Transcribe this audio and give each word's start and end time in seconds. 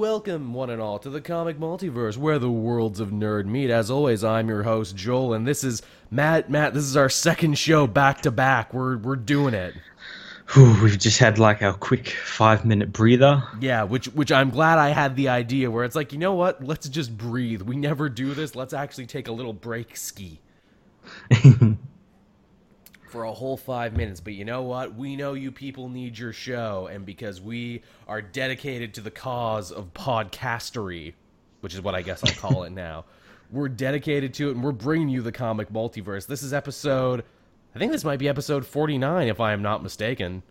welcome 0.00 0.54
one 0.54 0.70
and 0.70 0.80
all 0.80 0.98
to 0.98 1.10
the 1.10 1.20
comic 1.20 1.58
multiverse 1.58 2.16
where 2.16 2.38
the 2.38 2.50
worlds 2.50 3.00
of 3.00 3.10
nerd 3.10 3.44
meet. 3.44 3.68
As 3.68 3.90
always, 3.90 4.24
I'm 4.24 4.48
your 4.48 4.62
host 4.62 4.96
Joel, 4.96 5.34
and 5.34 5.46
this 5.46 5.62
is 5.62 5.82
Matt. 6.10 6.48
Matt, 6.48 6.72
this 6.72 6.84
is 6.84 6.96
our 6.96 7.10
second 7.10 7.58
show 7.58 7.86
back 7.86 8.22
to 8.22 8.30
back. 8.30 8.72
We're 8.72 8.96
we're 8.96 9.16
doing 9.16 9.52
it. 9.52 9.74
Whew, 10.54 10.82
we've 10.82 10.98
just 10.98 11.18
had 11.18 11.38
like 11.38 11.60
our 11.60 11.74
quick 11.74 12.08
five 12.08 12.64
minute 12.64 12.94
breather. 12.94 13.42
Yeah, 13.60 13.82
which 13.82 14.06
which 14.06 14.32
I'm 14.32 14.48
glad 14.48 14.78
I 14.78 14.88
had 14.88 15.16
the 15.16 15.28
idea 15.28 15.70
where 15.70 15.84
it's 15.84 15.94
like, 15.94 16.14
you 16.14 16.18
know 16.18 16.34
what? 16.34 16.64
Let's 16.64 16.88
just 16.88 17.14
breathe. 17.18 17.60
We 17.60 17.76
never 17.76 18.08
do 18.08 18.32
this. 18.32 18.56
Let's 18.56 18.72
actually 18.72 19.06
take 19.06 19.28
a 19.28 19.32
little 19.32 19.52
break 19.52 19.98
ski. 19.98 20.40
for 23.10 23.24
a 23.24 23.32
whole 23.32 23.56
five 23.56 23.96
minutes. 23.96 24.20
But 24.20 24.34
you 24.34 24.44
know 24.44 24.62
what? 24.62 24.94
We 24.94 25.16
know 25.16 25.34
you 25.34 25.52
people 25.52 25.88
need 25.88 26.18
your 26.18 26.32
show, 26.32 26.88
and 26.90 27.04
because 27.04 27.40
we 27.40 27.82
are 28.08 28.22
dedicated 28.22 28.94
to 28.94 29.00
the 29.00 29.10
cause 29.10 29.72
of 29.72 29.92
podcastery, 29.92 31.14
which 31.60 31.74
is 31.74 31.80
what 31.80 31.94
I 31.94 32.02
guess 32.02 32.22
I'll 32.24 32.50
call 32.50 32.62
it 32.64 32.70
now, 32.70 33.04
we're 33.50 33.68
dedicated 33.68 34.34
to 34.34 34.48
it, 34.48 34.52
and 34.52 34.64
we're 34.64 34.72
bringing 34.72 35.08
you 35.08 35.22
the 35.22 35.32
comic 35.32 35.70
multiverse. 35.70 36.26
This 36.26 36.42
is 36.42 36.52
episode. 36.52 37.24
I 37.74 37.78
think 37.78 37.92
this 37.92 38.04
might 38.04 38.18
be 38.18 38.28
episode 38.28 38.66
49, 38.66 39.28
if 39.28 39.40
I 39.40 39.52
am 39.52 39.62
not 39.62 39.82
mistaken. 39.82 40.42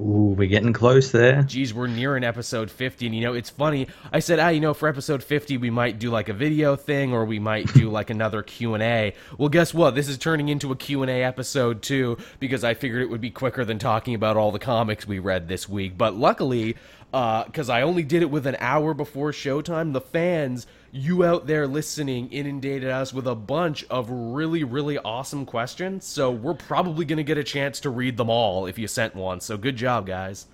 Ooh, 0.00 0.32
we're 0.38 0.48
getting 0.48 0.72
close 0.72 1.10
there. 1.10 1.42
Geez, 1.42 1.74
we're 1.74 1.88
nearing 1.88 2.22
episode 2.22 2.70
50, 2.70 3.06
and 3.06 3.14
you 3.16 3.20
know, 3.20 3.32
it's 3.32 3.50
funny. 3.50 3.88
I 4.12 4.20
said, 4.20 4.38
ah, 4.38 4.48
you 4.48 4.60
know, 4.60 4.72
for 4.72 4.88
episode 4.88 5.24
50, 5.24 5.56
we 5.56 5.70
might 5.70 5.98
do 5.98 6.08
like 6.08 6.28
a 6.28 6.32
video 6.32 6.76
thing, 6.76 7.12
or 7.12 7.24
we 7.24 7.40
might 7.40 7.72
do 7.74 7.90
like 7.90 8.08
another 8.08 8.44
Q&A. 8.44 9.14
Well, 9.38 9.48
guess 9.48 9.74
what? 9.74 9.96
This 9.96 10.08
is 10.08 10.16
turning 10.16 10.50
into 10.50 10.70
a 10.70 10.76
Q&A 10.76 11.24
episode, 11.24 11.82
too, 11.82 12.16
because 12.38 12.62
I 12.62 12.74
figured 12.74 13.02
it 13.02 13.10
would 13.10 13.20
be 13.20 13.30
quicker 13.30 13.64
than 13.64 13.80
talking 13.80 14.14
about 14.14 14.36
all 14.36 14.52
the 14.52 14.60
comics 14.60 15.04
we 15.04 15.18
read 15.18 15.48
this 15.48 15.68
week. 15.68 15.98
But 15.98 16.14
luckily, 16.14 16.76
because 17.10 17.68
uh, 17.68 17.72
I 17.72 17.82
only 17.82 18.04
did 18.04 18.22
it 18.22 18.30
with 18.30 18.46
an 18.46 18.56
hour 18.60 18.94
before 18.94 19.32
showtime, 19.32 19.94
the 19.94 20.00
fans 20.00 20.68
you 20.90 21.24
out 21.24 21.46
there 21.46 21.66
listening 21.66 22.30
inundated 22.32 22.90
us 22.90 23.12
with 23.12 23.26
a 23.26 23.34
bunch 23.34 23.84
of 23.84 24.08
really, 24.10 24.64
really 24.64 24.98
awesome 24.98 25.44
questions. 25.44 26.06
So 26.06 26.30
we're 26.30 26.54
probably 26.54 27.04
going 27.04 27.18
to 27.18 27.24
get 27.24 27.38
a 27.38 27.44
chance 27.44 27.80
to 27.80 27.90
read 27.90 28.16
them 28.16 28.30
all 28.30 28.66
if 28.66 28.78
you 28.78 28.88
sent 28.88 29.14
one. 29.14 29.40
So 29.40 29.56
good 29.56 29.76
job, 29.76 30.06
guys. 30.06 30.46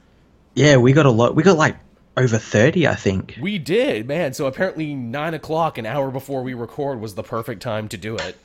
Yeah, 0.54 0.76
we 0.76 0.92
got 0.92 1.06
a 1.06 1.10
lot. 1.10 1.34
We 1.34 1.42
got 1.42 1.56
like 1.56 1.76
over 2.16 2.38
30, 2.38 2.86
I 2.86 2.94
think. 2.94 3.38
We 3.40 3.58
did, 3.58 4.06
man. 4.06 4.32
So 4.34 4.46
apparently, 4.46 4.94
nine 4.94 5.34
o'clock, 5.34 5.78
an 5.78 5.86
hour 5.86 6.10
before 6.10 6.42
we 6.42 6.54
record, 6.54 7.00
was 7.00 7.14
the 7.14 7.22
perfect 7.22 7.62
time 7.62 7.88
to 7.88 7.96
do 7.96 8.16
it. 8.16 8.36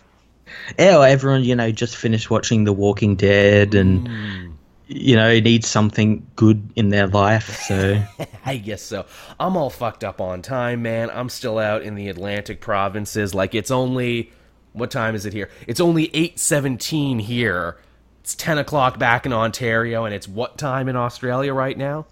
Yeah, 0.78 1.02
everyone, 1.02 1.44
you 1.44 1.56
know, 1.56 1.72
just 1.72 1.96
finished 1.96 2.32
watching 2.32 2.64
The 2.64 2.74
Walking 2.74 3.16
Dead 3.16 3.76
and. 3.76 4.08
Mm 4.08 4.54
you 4.90 5.16
know, 5.16 5.40
needs 5.40 5.68
something 5.68 6.26
good 6.36 6.68
in 6.76 6.90
their 6.90 7.08
life. 7.08 7.62
So 7.62 8.04
I 8.46 8.58
guess 8.58 8.82
so. 8.82 9.06
I'm 9.40 9.56
all 9.56 9.70
fucked 9.70 10.04
up 10.04 10.20
on 10.20 10.42
time, 10.42 10.82
man. 10.82 11.12
I'm 11.12 11.30
still 11.30 11.60
out 11.60 11.84
in 11.84 11.94
the 11.94 12.10
Atlantic 12.10 12.60
provinces. 12.60 13.36
Like 13.36 13.54
it's 13.54 13.70
only 13.70 14.32
what 14.74 14.90
time 14.90 15.14
is 15.14 15.28
it 15.28 15.34
here? 15.34 15.50
It's 15.68 15.80
only 15.80 16.10
eight 16.16 16.40
seventeen 16.40 17.20
here. 17.20 17.78
It's 18.22 18.34
ten 18.34 18.58
o'clock 18.58 18.98
back 18.98 19.28
in 19.28 19.34
Ontario, 19.34 20.06
and 20.06 20.14
it's 20.14 20.28
what 20.28 20.58
time 20.58 20.90
in 20.90 20.96
Australia 20.96 21.54
right 21.54 21.78
now? 21.78 22.08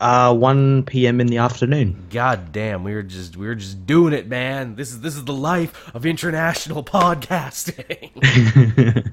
Uh, 0.00 0.34
1 0.34 0.84
p.m. 0.84 1.20
in 1.20 1.26
the 1.26 1.36
afternoon. 1.36 2.06
God 2.08 2.52
damn, 2.52 2.84
we 2.84 2.94
were 2.94 3.02
just 3.02 3.36
we 3.36 3.46
were 3.46 3.54
just 3.54 3.86
doing 3.86 4.14
it, 4.14 4.26
man. 4.26 4.74
This 4.74 4.92
is 4.92 5.02
this 5.02 5.14
is 5.14 5.26
the 5.26 5.34
life 5.34 5.94
of 5.94 6.06
international 6.06 6.82
podcasting. 6.84 8.10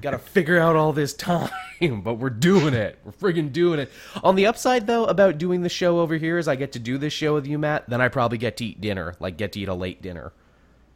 Got 0.00 0.12
to 0.12 0.18
figure 0.18 0.58
out 0.58 0.76
all 0.76 0.94
this 0.94 1.12
time, 1.12 1.50
but 2.02 2.14
we're 2.14 2.30
doing 2.30 2.72
it. 2.72 2.98
We're 3.04 3.12
friggin' 3.12 3.52
doing 3.52 3.80
it. 3.80 3.92
On 4.24 4.34
the 4.34 4.46
upside, 4.46 4.86
though, 4.86 5.04
about 5.04 5.36
doing 5.36 5.60
the 5.60 5.68
show 5.68 6.00
over 6.00 6.16
here 6.16 6.38
is 6.38 6.48
I 6.48 6.56
get 6.56 6.72
to 6.72 6.78
do 6.78 6.96
this 6.96 7.12
show 7.12 7.34
with 7.34 7.46
you, 7.46 7.58
Matt. 7.58 7.90
Then 7.90 8.00
I 8.00 8.08
probably 8.08 8.38
get 8.38 8.56
to 8.56 8.64
eat 8.64 8.80
dinner, 8.80 9.14
like 9.20 9.36
get 9.36 9.52
to 9.52 9.60
eat 9.60 9.68
a 9.68 9.74
late 9.74 10.00
dinner. 10.00 10.32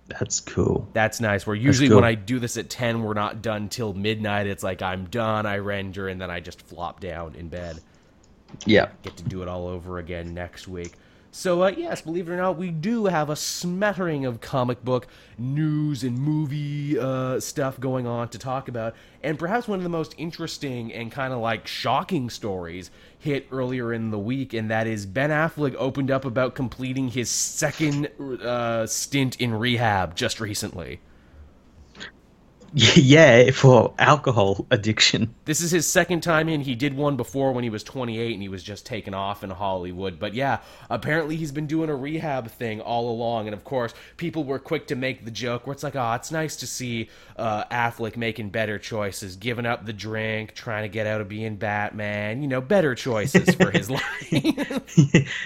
That's 0.07 0.41
cool. 0.41 0.89
That's 0.95 1.21
nice. 1.21 1.47
Where 1.47 1.55
usually 1.55 1.89
cool. 1.89 1.99
when 1.99 2.05
I 2.05 2.15
do 2.15 2.39
this 2.39 2.57
at 2.57 2.71
ten, 2.71 3.03
we're 3.03 3.13
not 3.13 3.43
done 3.43 3.69
till 3.69 3.93
midnight. 3.93 4.47
It's 4.47 4.63
like 4.63 4.81
I'm 4.81 5.05
done, 5.05 5.45
I 5.45 5.59
render, 5.59 6.09
and 6.09 6.19
then 6.19 6.31
I 6.31 6.41
just 6.41 6.63
flop 6.63 7.01
down 7.01 7.35
in 7.35 7.49
bed. 7.49 7.79
Yeah. 8.67 8.89
Get 9.03 9.17
to 9.17 9.25
do 9.25 9.43
it 9.43 9.49
all 9.49 9.67
over 9.67 9.99
again 9.99 10.35
next 10.35 10.69
week. 10.69 10.95
So, 11.35 11.63
uh, 11.63 11.69
yes, 11.75 12.03
believe 12.03 12.29
it 12.29 12.33
or 12.33 12.37
not, 12.37 12.59
we 12.59 12.71
do 12.71 13.07
have 13.07 13.31
a 13.31 13.37
smattering 13.37 14.27
of 14.27 14.43
comic 14.43 14.85
book 14.85 15.07
news 15.39 16.05
and 16.05 16.19
movie 16.19 16.99
uh, 16.99 17.41
stuff 17.41 17.81
going 17.81 18.07
on 18.07 18.29
to 18.29 18.39
talk 18.39 18.69
about. 18.69 18.95
And 19.23 19.39
perhaps 19.39 19.67
one 19.67 19.79
of 19.79 19.83
the 19.83 19.89
most 19.89 20.15
interesting 20.19 20.93
and 20.93 21.11
kind 21.11 21.33
of 21.33 21.39
like 21.39 21.67
shocking 21.67 22.29
stories 22.29 22.91
hit 23.19 23.47
earlier 23.51 23.95
in 23.95 24.11
the 24.11 24.19
week, 24.19 24.53
and 24.53 24.71
that 24.71 24.87
is 24.87 25.07
Ben 25.07 25.31
Affleck 25.31 25.75
opened 25.77 26.11
up 26.11 26.27
about 26.27 26.55
completing 26.55 27.09
his 27.09 27.31
second 27.31 28.09
uh, 28.21 28.87
stint 28.87 29.41
in 29.41 29.55
rehab 29.55 30.15
just 30.15 30.39
recently. 30.39 31.01
Yeah, 33.03 33.51
for 33.51 33.93
alcohol 33.99 34.67
addiction. 34.71 35.35
This 35.45 35.61
is 35.61 35.71
his 35.71 35.87
second 35.87 36.23
time 36.23 36.49
in. 36.49 36.63
He 36.63 36.75
did 36.75 36.95
one 36.95 37.17
before 37.17 37.53
when 37.53 37.65
he 37.65 37.71
was 37.71 37.83
28 37.83 38.33
and 38.33 38.43
he 38.43 38.49
was 38.49 38.63
just 38.63 38.87
taken 38.87 39.13
off 39.13 39.45
in 39.45 39.51
Hollywood. 39.51 40.19
But 40.19 40.35
yeah, 40.35 40.61
apparently 40.89 41.37
he's 41.37 41.53
been 41.53 41.67
doing 41.67 41.91
a 41.91 41.97
rehab 41.97 42.51
thing 42.51 42.81
all 42.81 43.11
along. 43.11 43.47
And 43.47 43.55
of 43.55 43.65
course, 43.65 43.93
people 44.17 44.45
were 44.45 44.59
quick 44.59 44.87
to 44.87 44.97
make 44.97 45.25
the 45.25 45.31
joke 45.31 45.67
where 45.67 45.75
it's 45.75 45.83
like, 45.83 45.97
oh, 45.97 46.13
it's 46.15 46.31
nice 46.31 46.57
to 46.57 46.67
see 46.67 47.11
uh, 47.37 47.65
Affleck 47.65 48.17
making 48.17 48.51
better 48.51 48.79
choices, 48.79 49.37
giving 49.37 49.67
up 49.67 49.85
the 49.85 49.93
drink, 49.93 50.55
trying 50.55 50.85
to 50.85 50.89
get 50.89 51.07
out 51.07 51.21
of 51.21 51.29
being 51.29 51.57
Batman. 51.57 52.41
You 52.41 52.49
know, 52.49 52.61
better 52.63 52.95
choices 52.95 53.55
for 53.55 53.71
his 53.71 53.91
life. 53.91 54.33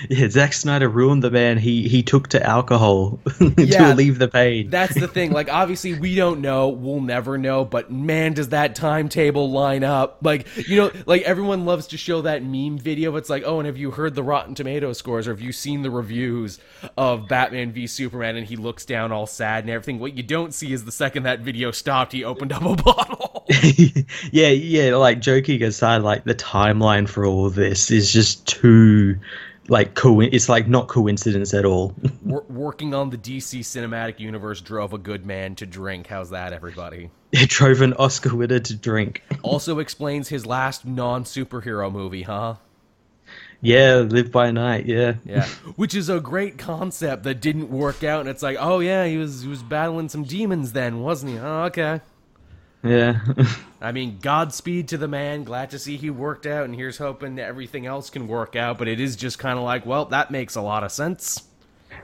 yeah, 0.09 0.28
Zack 0.28 0.53
Snyder 0.53 0.88
ruined 0.88 1.25
the 1.25 1.31
man. 1.31 1.59
He 1.59 1.88
he 1.88 2.03
took 2.03 2.28
to 2.28 2.42
alcohol 2.44 3.19
to 3.38 3.54
yeah, 3.56 3.88
relieve 3.88 4.19
the 4.19 4.28
pain. 4.28 4.70
That's 4.70 4.94
the 4.94 5.09
thing. 5.09 5.32
Like, 5.32 5.53
obviously, 5.53 5.98
we 5.98 6.15
don't 6.15 6.41
know. 6.41 6.69
We'll 6.69 7.00
never 7.00 7.16
never 7.16 7.38
know, 7.38 7.65
but 7.65 7.91
man, 7.91 8.34
does 8.34 8.50
that 8.50 8.75
timetable 8.75 9.50
line 9.50 9.82
up. 9.82 10.19
Like, 10.21 10.47
you 10.69 10.77
know, 10.77 10.93
like 11.06 11.22
everyone 11.22 11.65
loves 11.65 11.87
to 11.88 11.97
show 11.97 12.21
that 12.22 12.43
meme 12.43 12.77
video. 12.77 13.16
It's 13.16 13.31
like, 13.31 13.43
oh, 13.47 13.59
and 13.59 13.66
have 13.66 13.78
you 13.78 13.91
heard 13.91 14.15
the 14.15 14.22
Rotten 14.22 14.54
Tomato 14.54 14.93
scores 14.93 15.27
or 15.27 15.31
have 15.31 15.41
you 15.41 15.50
seen 15.50 15.81
the 15.81 15.91
reviews 15.91 16.59
of 16.99 17.27
Batman 17.27 17.72
v 17.72 17.87
Superman? 17.87 18.37
And 18.37 18.47
he 18.47 18.56
looks 18.56 18.84
down 18.84 19.12
all 19.12 19.27
sad 19.27 19.65
and 19.65 19.71
everything. 19.71 19.99
What 19.99 20.15
you 20.15 20.22
don't 20.22 20.53
see 20.53 20.75
is 20.75 20.84
the 20.84 20.93
second 20.93 21.22
that 21.22 21.41
video 21.41 21.71
stopped, 21.71 22.12
he 22.12 22.22
opened 22.22 22.53
up 22.53 22.62
a 22.62 22.77
bottle. 22.82 23.47
yeah, 24.31 24.48
yeah, 24.48 24.94
like 24.97 25.21
joking 25.21 25.62
aside, 25.62 26.03
like 26.03 26.25
the 26.25 26.34
timeline 26.34 27.09
for 27.09 27.25
all 27.25 27.48
this 27.48 27.91
is 27.91 28.12
just 28.12 28.47
too 28.47 29.19
like 29.69 29.94
co- 29.94 30.21
it's 30.21 30.49
like 30.49 30.69
not 30.69 30.88
coincidence 30.88 31.54
at 31.54 31.65
all. 31.65 31.94
working 32.25 32.94
on 32.94 33.10
the 33.10 33.19
DC 33.19 33.60
cinematic 33.60 34.21
universe 34.21 34.60
drove 34.60 34.93
a 34.93 34.99
good 34.99 35.27
man 35.27 35.54
to 35.56 35.66
drink. 35.66 36.06
How's 36.06 36.31
that, 36.31 36.53
everybody? 36.53 37.10
It 37.32 37.50
drove 37.50 37.81
an 37.82 37.94
Oscar 37.94 38.34
winner 38.34 38.59
to 38.59 38.77
drink. 38.77 39.22
also 39.43 39.78
explains 39.78 40.28
his 40.28 40.47
last 40.47 40.87
non 40.87 41.25
superhero 41.25 41.91
movie, 41.91 42.22
huh? 42.22 42.56
Yeah, 43.60 43.97
Live 43.97 44.31
by 44.31 44.50
Night. 44.50 44.87
Yeah, 44.87 45.15
yeah, 45.25 45.47
which 45.77 45.94
is 45.94 46.09
a 46.09 46.21
great 46.21 46.59
concept 46.59 47.25
that 47.25 47.41
didn't 47.41 47.71
work 47.71 48.04
out, 48.04 48.21
and 48.21 48.28
it's 48.28 48.43
like, 48.43 48.56
oh 48.60 48.81
yeah, 48.81 49.06
he 49.06 49.16
was 49.16 49.43
he 49.43 49.48
was 49.48 49.62
battling 49.62 50.09
some 50.09 50.25
demons 50.25 50.72
then, 50.72 51.00
wasn't 51.00 51.33
he? 51.33 51.38
Oh, 51.38 51.65
okay. 51.65 52.00
Yeah. 52.86 53.20
I 53.80 53.92
mean, 53.92 54.19
Godspeed 54.20 54.88
to 54.88 54.98
the 54.98 55.08
man. 55.08 55.44
Glad 55.44 55.70
to 55.70 55.78
see 55.78 55.97
he 55.97 56.10
worked 56.10 56.47
out, 56.47 56.64
and 56.64 56.74
here's 56.74 56.98
hoping 56.98 57.38
everything 57.38 57.86
else 57.86 58.10
can 58.10 58.28
work 58.28 58.56
out. 58.56 58.78
But 58.78 58.88
it 58.88 59.00
is 59.00 59.16
just 59.16 59.38
kind 59.38 59.58
of 59.58 59.64
like, 59.64 59.86
well, 59.86 60.06
that 60.06 60.30
makes 60.30 60.56
a 60.56 60.62
lot 60.62 60.84
of 60.84 60.92
sense. 60.92 61.44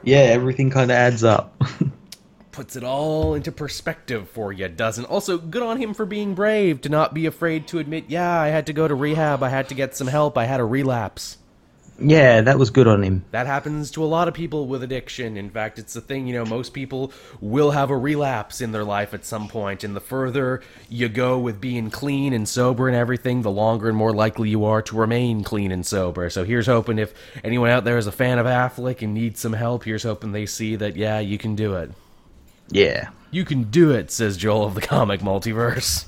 Yeah, 0.03 0.19
everything 0.19 0.71
kind 0.71 0.91
of 0.91 0.97
adds 0.97 1.25
up. 1.25 1.61
Puts 2.53 2.77
it 2.77 2.85
all 2.85 3.35
into 3.35 3.51
perspective 3.51 4.29
for 4.29 4.53
you, 4.53 4.69
doesn't? 4.69 5.07
Also, 5.07 5.39
good 5.39 5.63
on 5.63 5.79
him 5.79 5.95
for 5.95 6.05
being 6.05 6.35
brave 6.35 6.83
to 6.83 6.89
not 6.89 7.15
be 7.15 7.25
afraid 7.25 7.67
to 7.69 7.79
admit, 7.79 8.05
yeah, 8.09 8.39
I 8.39 8.49
had 8.49 8.67
to 8.67 8.75
go 8.75 8.87
to 8.87 8.95
rehab, 8.95 9.43
I 9.43 9.49
had 9.49 9.69
to 9.71 9.75
get 9.75 9.97
some 9.97 10.09
help, 10.09 10.37
I 10.37 10.45
had 10.45 10.61
a 10.61 10.65
relapse. 10.65 11.39
Yeah, 12.03 12.43
that 12.43 12.59
was 12.59 12.71
good 12.71 12.89
on 12.89 13.03
him. 13.03 13.25
That 13.31 13.47
happens 13.47 13.91
to 13.93 14.05
a 14.05 14.07
lot 14.07 14.29
of 14.29 14.35
people 14.35 14.67
with 14.67 14.83
addiction. 14.83 15.37
In 15.37 15.51
fact, 15.51 15.79
it's 15.79 15.95
the 15.95 16.01
thing, 16.01 16.27
you 16.27 16.35
know, 16.35 16.45
most 16.45 16.73
people 16.75 17.13
will 17.41 17.71
have 17.71 17.91
a 17.91 17.97
relapse 17.97 18.61
in 18.61 18.73
their 18.73 18.85
life 18.85 19.15
at 19.15 19.25
some 19.25 19.49
point. 19.49 19.53
point, 19.63 19.85
and 19.85 19.95
the 19.95 20.01
further 20.01 20.61
you 20.89 21.09
go 21.09 21.39
with 21.39 21.61
being 21.61 21.91
clean 21.91 22.33
and 22.33 22.49
sober 22.49 22.89
and 22.89 22.97
everything, 22.97 23.43
the 23.43 23.51
longer 23.51 23.89
and 23.89 23.97
more 23.97 24.13
likely 24.13 24.49
you 24.49 24.65
are 24.65 24.83
to 24.83 24.97
remain 24.97 25.45
clean 25.45 25.71
and 25.71 25.87
sober. 25.87 26.29
So 26.31 26.43
here's 26.45 26.67
hoping 26.67 26.99
if 26.99 27.15
anyone 27.45 27.71
out 27.71 27.85
there 27.85 27.99
is 27.99 28.07
a 28.07 28.13
fan 28.13 28.39
of 28.39 28.47
Affleck 28.47 29.03
and 29.03 29.15
needs 29.15 29.41
some 29.41 29.53
help, 29.53 29.85
here's 29.85 30.03
hoping 30.03 30.33
they 30.33 30.47
see 30.47 30.77
that, 30.77 30.97
yeah, 30.97 31.21
you 31.21 31.39
can 31.39 31.55
do 31.55 31.77
it. 31.77 31.91
Yeah. 32.71 33.11
You 33.31 33.45
can 33.45 33.65
do 33.65 33.93
it, 33.93 34.11
says 34.11 34.37
Joel 34.37 34.65
of 34.65 34.75
the 34.75 34.81
comic 34.81 35.21
multiverse. 35.21 36.07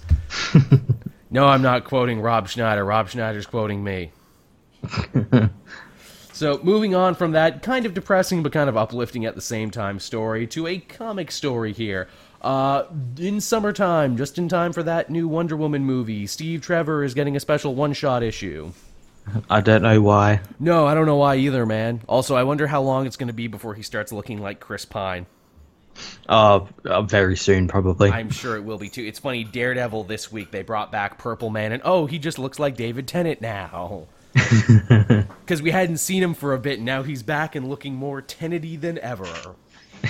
no, 1.30 1.46
I'm 1.46 1.62
not 1.62 1.84
quoting 1.84 2.20
Rob 2.20 2.48
Schneider. 2.48 2.84
Rob 2.84 3.08
Schneider's 3.08 3.46
quoting 3.46 3.84
me. 3.84 4.10
so, 6.44 6.60
moving 6.62 6.94
on 6.94 7.14
from 7.14 7.32
that 7.32 7.62
kind 7.62 7.86
of 7.86 7.94
depressing 7.94 8.42
but 8.42 8.52
kind 8.52 8.68
of 8.68 8.76
uplifting 8.76 9.24
at 9.24 9.34
the 9.34 9.40
same 9.40 9.70
time 9.70 9.98
story 9.98 10.46
to 10.48 10.66
a 10.66 10.78
comic 10.78 11.30
story 11.30 11.72
here. 11.72 12.06
Uh, 12.42 12.84
in 13.18 13.40
summertime, 13.40 14.18
just 14.18 14.36
in 14.36 14.46
time 14.50 14.74
for 14.74 14.82
that 14.82 15.08
new 15.08 15.26
Wonder 15.26 15.56
Woman 15.56 15.86
movie, 15.86 16.26
Steve 16.26 16.60
Trevor 16.60 17.02
is 17.02 17.14
getting 17.14 17.34
a 17.34 17.40
special 17.40 17.74
one 17.74 17.94
shot 17.94 18.22
issue. 18.22 18.72
I 19.48 19.62
don't 19.62 19.80
know 19.80 20.02
why. 20.02 20.42
No, 20.60 20.86
I 20.86 20.92
don't 20.92 21.06
know 21.06 21.16
why 21.16 21.36
either, 21.36 21.64
man. 21.64 22.02
Also, 22.06 22.36
I 22.36 22.42
wonder 22.42 22.66
how 22.66 22.82
long 22.82 23.06
it's 23.06 23.16
going 23.16 23.28
to 23.28 23.32
be 23.32 23.46
before 23.46 23.72
he 23.72 23.82
starts 23.82 24.12
looking 24.12 24.42
like 24.42 24.60
Chris 24.60 24.84
Pine. 24.84 25.24
Uh, 26.28 26.66
uh, 26.84 27.00
very 27.00 27.38
soon, 27.38 27.68
probably. 27.68 28.10
I'm 28.10 28.28
sure 28.28 28.54
it 28.56 28.64
will 28.64 28.76
be 28.76 28.90
too. 28.90 29.02
It's 29.02 29.18
funny, 29.18 29.44
Daredevil 29.44 30.04
this 30.04 30.30
week 30.30 30.50
they 30.50 30.62
brought 30.62 30.92
back 30.92 31.16
Purple 31.16 31.48
Man, 31.48 31.72
and 31.72 31.80
oh, 31.86 32.04
he 32.04 32.18
just 32.18 32.38
looks 32.38 32.58
like 32.58 32.76
David 32.76 33.08
Tennant 33.08 33.40
now. 33.40 34.08
Because 35.44 35.60
we 35.60 35.70
hadn't 35.70 35.98
seen 35.98 36.22
him 36.22 36.32
for 36.32 36.54
a 36.54 36.58
bit, 36.58 36.78
and 36.78 36.86
now 36.86 37.02
he's 37.02 37.22
back 37.22 37.54
and 37.54 37.68
looking 37.68 37.94
more 37.94 38.22
Tennety 38.22 38.80
than 38.80 38.98
ever. 38.98 39.28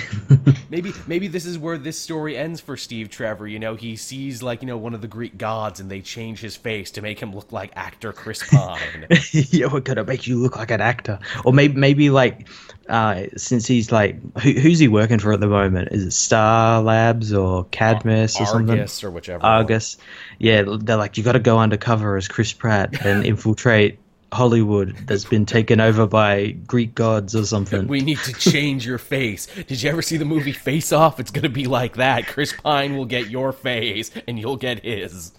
maybe 0.69 0.93
maybe 1.07 1.27
this 1.27 1.45
is 1.45 1.57
where 1.57 1.77
this 1.77 1.99
story 1.99 2.37
ends 2.37 2.59
for 2.59 2.77
Steve 2.77 3.09
Trevor. 3.09 3.47
You 3.47 3.59
know, 3.59 3.75
he 3.75 3.95
sees 3.95 4.41
like 4.41 4.61
you 4.61 4.67
know 4.67 4.77
one 4.77 4.93
of 4.93 5.01
the 5.01 5.07
Greek 5.07 5.37
gods, 5.37 5.79
and 5.79 5.89
they 5.89 6.01
change 6.01 6.39
his 6.39 6.55
face 6.55 6.91
to 6.91 7.01
make 7.01 7.19
him 7.19 7.33
look 7.33 7.51
like 7.51 7.71
actor 7.75 8.13
Chris 8.13 8.43
Pine. 8.49 9.07
yeah, 9.31 9.67
we're 9.71 9.79
gonna 9.81 10.03
make 10.03 10.27
you 10.27 10.37
look 10.37 10.57
like 10.57 10.71
an 10.71 10.81
actor, 10.81 11.19
or 11.43 11.53
maybe 11.53 11.75
maybe 11.75 12.09
like 12.09 12.47
uh, 12.89 13.23
since 13.37 13.67
he's 13.67 13.91
like 13.91 14.19
who, 14.39 14.51
who's 14.53 14.79
he 14.79 14.87
working 14.87 15.19
for 15.19 15.33
at 15.33 15.39
the 15.39 15.47
moment? 15.47 15.89
Is 15.91 16.03
it 16.03 16.11
Star 16.11 16.81
Labs 16.81 17.33
or 17.33 17.65
Cadmus 17.65 18.39
or 18.39 18.45
something? 18.45 18.77
Argus 18.77 19.03
or 19.03 19.11
whichever. 19.11 19.43
Argus. 19.43 19.97
Yeah, 20.39 20.63
they're 20.65 20.97
like 20.97 21.17
you 21.17 21.23
got 21.23 21.33
to 21.33 21.39
go 21.39 21.59
undercover 21.59 22.17
as 22.17 22.27
Chris 22.27 22.53
Pratt 22.53 23.05
and 23.05 23.25
infiltrate 23.25 23.99
Hollywood 24.35 24.95
that's 25.07 25.25
been 25.25 25.45
taken 25.45 25.79
over 25.79 26.05
by 26.05 26.51
Greek 26.51 26.93
gods 26.93 27.35
or 27.35 27.45
something. 27.45 27.87
We 27.87 28.01
need 28.01 28.19
to 28.19 28.33
change 28.33 28.85
your 28.85 28.97
face. 28.99 29.47
Did 29.67 29.81
you 29.81 29.89
ever 29.89 30.01
see 30.01 30.17
the 30.17 30.25
movie 30.25 30.51
Face 30.51 30.91
Off? 30.91 31.19
It's 31.19 31.31
going 31.31 31.43
to 31.43 31.49
be 31.49 31.65
like 31.65 31.95
that. 31.95 32.27
Chris 32.27 32.53
Pine 32.53 32.95
will 32.95 33.05
get 33.05 33.29
your 33.29 33.51
face, 33.51 34.11
and 34.27 34.37
you'll 34.37 34.57
get 34.57 34.83
his. 34.85 35.31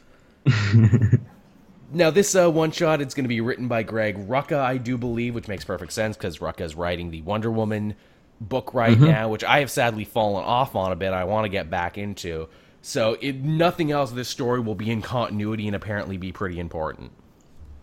now, 1.93 2.11
this 2.11 2.35
uh, 2.35 2.51
one 2.51 2.71
shot, 2.73 3.01
it's 3.01 3.15
going 3.15 3.25
to 3.25 3.29
be 3.29 3.41
written 3.41 3.69
by 3.69 3.83
Greg 3.83 4.17
Rucka, 4.29 4.59
I 4.59 4.77
do 4.79 4.97
believe, 4.99 5.35
which 5.35 5.49
makes 5.49 5.65
perfect 5.65 5.93
sense 5.93 6.17
because 6.17 6.39
Rucka 6.39 6.63
is 6.63 6.75
writing 6.75 7.11
the 7.11 7.23
Wonder 7.23 7.51
Woman 7.51 7.95
book 8.41 8.75
right 8.75 8.97
Mm-hmm. 8.97 9.05
now, 9.07 9.29
which 9.29 9.45
I 9.45 9.61
have 9.61 9.71
sadly 9.71 10.05
fallen 10.05 10.45
off 10.45 10.75
on 10.75 10.93
a 10.93 10.97
bit. 10.97 11.13
I 11.13 11.25
want 11.25 11.45
to 11.45 11.49
get 11.49 11.71
back 11.71 11.97
into. 11.99 12.49
So, 12.83 13.17
it, 13.21 13.37
nothing 13.43 13.91
else, 13.91 14.13
this 14.13 14.29
story 14.29 14.61
will 14.61 14.75
be 14.75 14.91
in 14.91 15.03
continuity 15.03 15.67
and 15.67 15.75
apparently 15.75 16.17
be 16.19 16.33
pretty 16.33 16.61
important. 16.61 17.13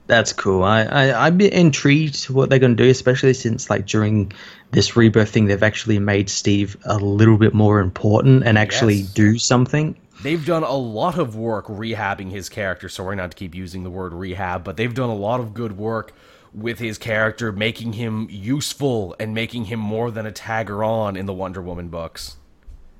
That's 0.07 0.33
cool. 0.33 0.63
I, 0.63 0.83
I 0.83 1.25
I'd 1.25 1.37
be 1.37 1.51
intrigued 1.51 2.23
to 2.25 2.33
what 2.33 2.49
they're 2.49 2.59
going 2.59 2.75
to 2.75 2.83
do, 2.83 2.89
especially 2.89 3.33
since 3.33 3.69
like 3.69 3.85
during 3.85 4.31
this 4.71 4.95
rebirth 4.97 5.29
thing, 5.29 5.45
they've 5.45 5.63
actually 5.63 5.99
made 5.99 6.29
Steve 6.29 6.75
a 6.85 6.97
little 6.97 7.37
bit 7.37 7.53
more 7.53 7.79
important 7.79 8.43
and 8.45 8.57
actually 8.57 8.95
Yes. 8.95 9.13
do 9.13 9.37
something. 9.37 9.95
They've 10.21 10.45
done 10.45 10.63
a 10.63 10.75
lot 10.75 11.17
of 11.17 11.35
work 11.35 11.67
rehabbing 11.67 12.31
his 12.31 12.49
character. 12.49 12.89
Sorry 12.89 13.15
not 13.15 13.31
to 13.31 13.37
keep 13.37 13.55
using 13.55 13.83
the 13.83 13.89
word 13.89 14.13
rehab, 14.13 14.63
but 14.63 14.77
they've 14.77 14.93
done 14.93 15.09
a 15.09 15.15
lot 15.15 15.39
of 15.39 15.53
good 15.53 15.77
work 15.77 16.13
with 16.53 16.79
his 16.79 16.97
character, 16.97 17.51
making 17.51 17.93
him 17.93 18.27
useful 18.29 19.15
and 19.19 19.33
making 19.33 19.65
him 19.65 19.79
more 19.79 20.11
than 20.11 20.25
a 20.25 20.31
tagger 20.31 20.85
on 20.85 21.15
in 21.15 21.25
the 21.25 21.33
Wonder 21.33 21.61
Woman 21.61 21.89
books. 21.89 22.37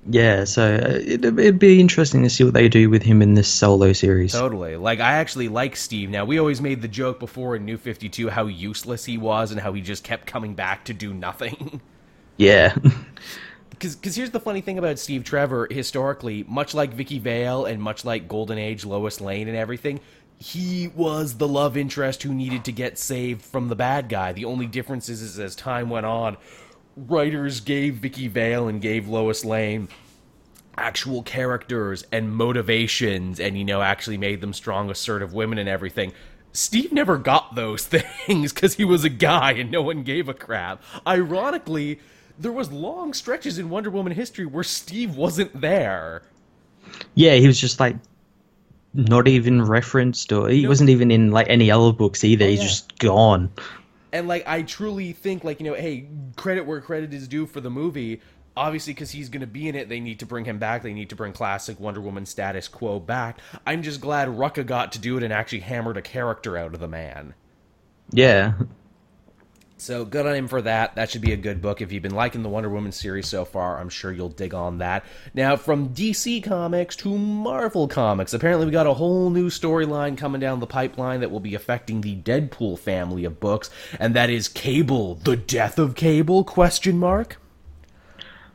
Yeah, 0.05 0.43
so 0.43 0.75
uh, 0.75 0.99
it, 1.01 1.23
it'd 1.23 1.59
be 1.59 1.79
interesting 1.79 2.23
to 2.23 2.29
see 2.29 2.43
what 2.43 2.53
they 2.53 2.67
do 2.67 2.89
with 2.89 3.03
him 3.03 3.21
in 3.21 3.35
this 3.35 3.47
solo 3.47 3.93
series. 3.93 4.33
Totally. 4.33 4.75
Like, 4.75 4.99
I 4.99 5.13
actually 5.13 5.47
like 5.47 5.77
Steve. 5.77 6.09
Now, 6.09 6.25
we 6.25 6.39
always 6.39 6.59
made 6.59 6.81
the 6.81 6.89
joke 6.89 7.19
before 7.19 7.55
in 7.55 7.63
New 7.65 7.77
52 7.77 8.29
how 8.29 8.47
useless 8.47 9.05
he 9.05 9.17
was 9.17 9.51
and 9.51 9.61
how 9.61 9.71
he 9.73 9.81
just 9.81 10.03
kept 10.03 10.27
coming 10.27 10.55
back 10.55 10.85
to 10.85 10.93
do 10.93 11.13
nothing. 11.13 11.81
Yeah, 12.35 12.75
Because 13.83 14.15
here's 14.15 14.31
the 14.31 14.39
funny 14.39 14.61
thing 14.61 14.77
about 14.77 14.97
Steve 14.97 15.23
Trevor, 15.23 15.67
historically, 15.69 16.43
much 16.47 16.73
like 16.73 16.93
Vicky 16.93 17.19
Vale 17.19 17.65
and 17.65 17.81
much 17.81 18.05
like 18.05 18.29
Golden 18.29 18.57
Age 18.57 18.85
Lois 18.85 19.19
Lane 19.19 19.47
and 19.49 19.57
everything, 19.57 19.99
he 20.37 20.87
was 20.95 21.37
the 21.37 21.47
love 21.47 21.75
interest 21.75 22.23
who 22.23 22.33
needed 22.33 22.63
to 22.65 22.71
get 22.71 22.97
saved 22.97 23.41
from 23.41 23.67
the 23.67 23.75
bad 23.75 24.07
guy. 24.07 24.31
The 24.31 24.45
only 24.45 24.67
difference 24.67 25.09
is, 25.09 25.21
is 25.21 25.37
as 25.39 25.55
time 25.55 25.89
went 25.89 26.05
on, 26.05 26.37
writers 26.95 27.59
gave 27.59 27.95
Vicky 27.95 28.27
Vale 28.27 28.67
and 28.67 28.81
gave 28.81 29.07
Lois 29.07 29.43
Lane 29.45 29.87
actual 30.77 31.21
characters 31.23 32.03
and 32.11 32.31
motivations 32.35 33.39
and, 33.39 33.57
you 33.57 33.63
know, 33.63 33.81
actually 33.81 34.17
made 34.17 34.41
them 34.41 34.53
strong, 34.53 34.89
assertive 34.89 35.33
women 35.33 35.57
and 35.57 35.69
everything. 35.69 36.13
Steve 36.51 36.91
never 36.91 37.17
got 37.17 37.55
those 37.55 37.85
things 38.25 38.53
because 38.53 38.75
he 38.75 38.85
was 38.85 39.03
a 39.03 39.09
guy 39.09 39.51
and 39.53 39.71
no 39.71 39.81
one 39.81 40.03
gave 40.03 40.29
a 40.29 40.33
crap. 40.33 40.81
Ironically, 41.05 41.99
there 42.39 42.51
was 42.51 42.71
long 42.71 43.13
stretches 43.13 43.59
in 43.59 43.69
Wonder 43.69 43.89
Woman 43.89 44.13
history 44.13 44.45
where 44.45 44.63
Steve 44.63 45.15
wasn't 45.15 45.59
there. 45.59 46.23
yeah, 47.15 47.35
he 47.35 47.47
was 47.47 47.59
just 47.59 47.79
like 47.79 47.95
not 48.95 49.27
even 49.27 49.63
referenced, 49.63 50.31
or 50.31 50.49
he 50.49 50.61
Nope. 50.63 50.69
wasn't 50.69 50.89
even 50.91 51.09
in 51.11 51.31
like 51.31 51.47
any 51.49 51.71
other 51.71 51.91
books 51.91 52.23
either. 52.23 52.45
Oh, 52.45 52.49
He's 52.49 52.59
yeah. 52.59 52.65
just 52.65 52.97
gone. 52.99 53.51
And 54.13 54.29
like 54.29 54.47
I 54.47 54.61
truly 54.61 55.11
think 55.11 55.43
like, 55.43 55.59
you 55.59 55.65
know, 55.65 55.73
hey, 55.73 56.07
credit 56.37 56.65
where 56.65 56.79
credit 56.79 57.13
is 57.13 57.27
due 57.27 57.45
for 57.45 57.59
the 57.59 57.69
movie. 57.69 58.21
Obviously 58.55 58.93
cuz 58.93 59.11
he's 59.11 59.29
going 59.29 59.41
to 59.41 59.47
be 59.47 59.67
in 59.67 59.75
it, 59.75 59.89
they 59.89 59.99
need 59.99 60.19
to 60.19 60.25
bring 60.25 60.45
him 60.45 60.59
back. 60.59 60.83
They 60.83 60.93
need 60.93 61.09
to 61.09 61.15
bring 61.15 61.33
classic 61.33 61.79
Wonder 61.79 61.99
Woman 61.99 62.25
status 62.25 62.67
quo 62.67 62.99
back. 62.99 63.39
I'm 63.65 63.81
just 63.81 63.99
glad 63.99 64.29
Rucka 64.29 64.65
got 64.65 64.91
to 64.93 64.99
do 64.99 65.17
it 65.17 65.23
and 65.23 65.33
actually 65.33 65.61
hammered 65.61 65.97
a 65.97 66.01
character 66.01 66.55
out 66.55 66.73
of 66.73 66.79
the 66.79 66.87
man. 66.87 67.33
Yeah, 68.11 68.53
So 69.83 70.05
good 70.05 70.25
on 70.25 70.33
him 70.33 70.47
for 70.47 70.61
that. 70.61 70.95
That 70.95 71.11
should 71.11 71.19
be 71.19 71.33
a 71.33 71.37
good 71.37 71.61
book. 71.61 71.81
If 71.81 71.91
you've 71.91 72.01
been 72.01 72.15
liking 72.15 72.41
the 72.41 72.47
Wonder 72.47 72.69
Woman 72.69 72.93
series 72.93 73.27
so 73.27 73.43
far, 73.43 73.81
I'm 73.81 73.89
sure 73.89 74.13
you'll 74.13 74.29
dig 74.29 74.53
on 74.53 74.77
that. 74.77 75.03
Now, 75.33 75.57
from 75.57 75.89
DC 75.89 76.41
Comics 76.41 76.95
to 76.97 77.17
Marvel 77.17 77.89
Comics, 77.89 78.33
apparently 78.33 78.65
we 78.65 78.71
got 78.71 78.87
a 78.87 78.93
whole 78.93 79.29
new 79.29 79.49
storyline 79.49 80.17
coming 80.17 80.39
down 80.39 80.61
the 80.61 80.67
pipeline 80.67 81.19
that 81.19 81.31
will 81.31 81.41
be 81.41 81.53
affecting 81.53 81.99
the 81.99 82.15
Deadpool 82.15 82.79
family 82.79 83.25
of 83.25 83.41
books, 83.41 83.69
and 83.99 84.15
that 84.15 84.29
is 84.29 84.47
Cable, 84.47 85.15
the 85.15 85.35
death 85.35 85.77
of 85.77 85.95
Cable? 85.95 86.45
Question 86.45 86.97
mark. 86.97 87.37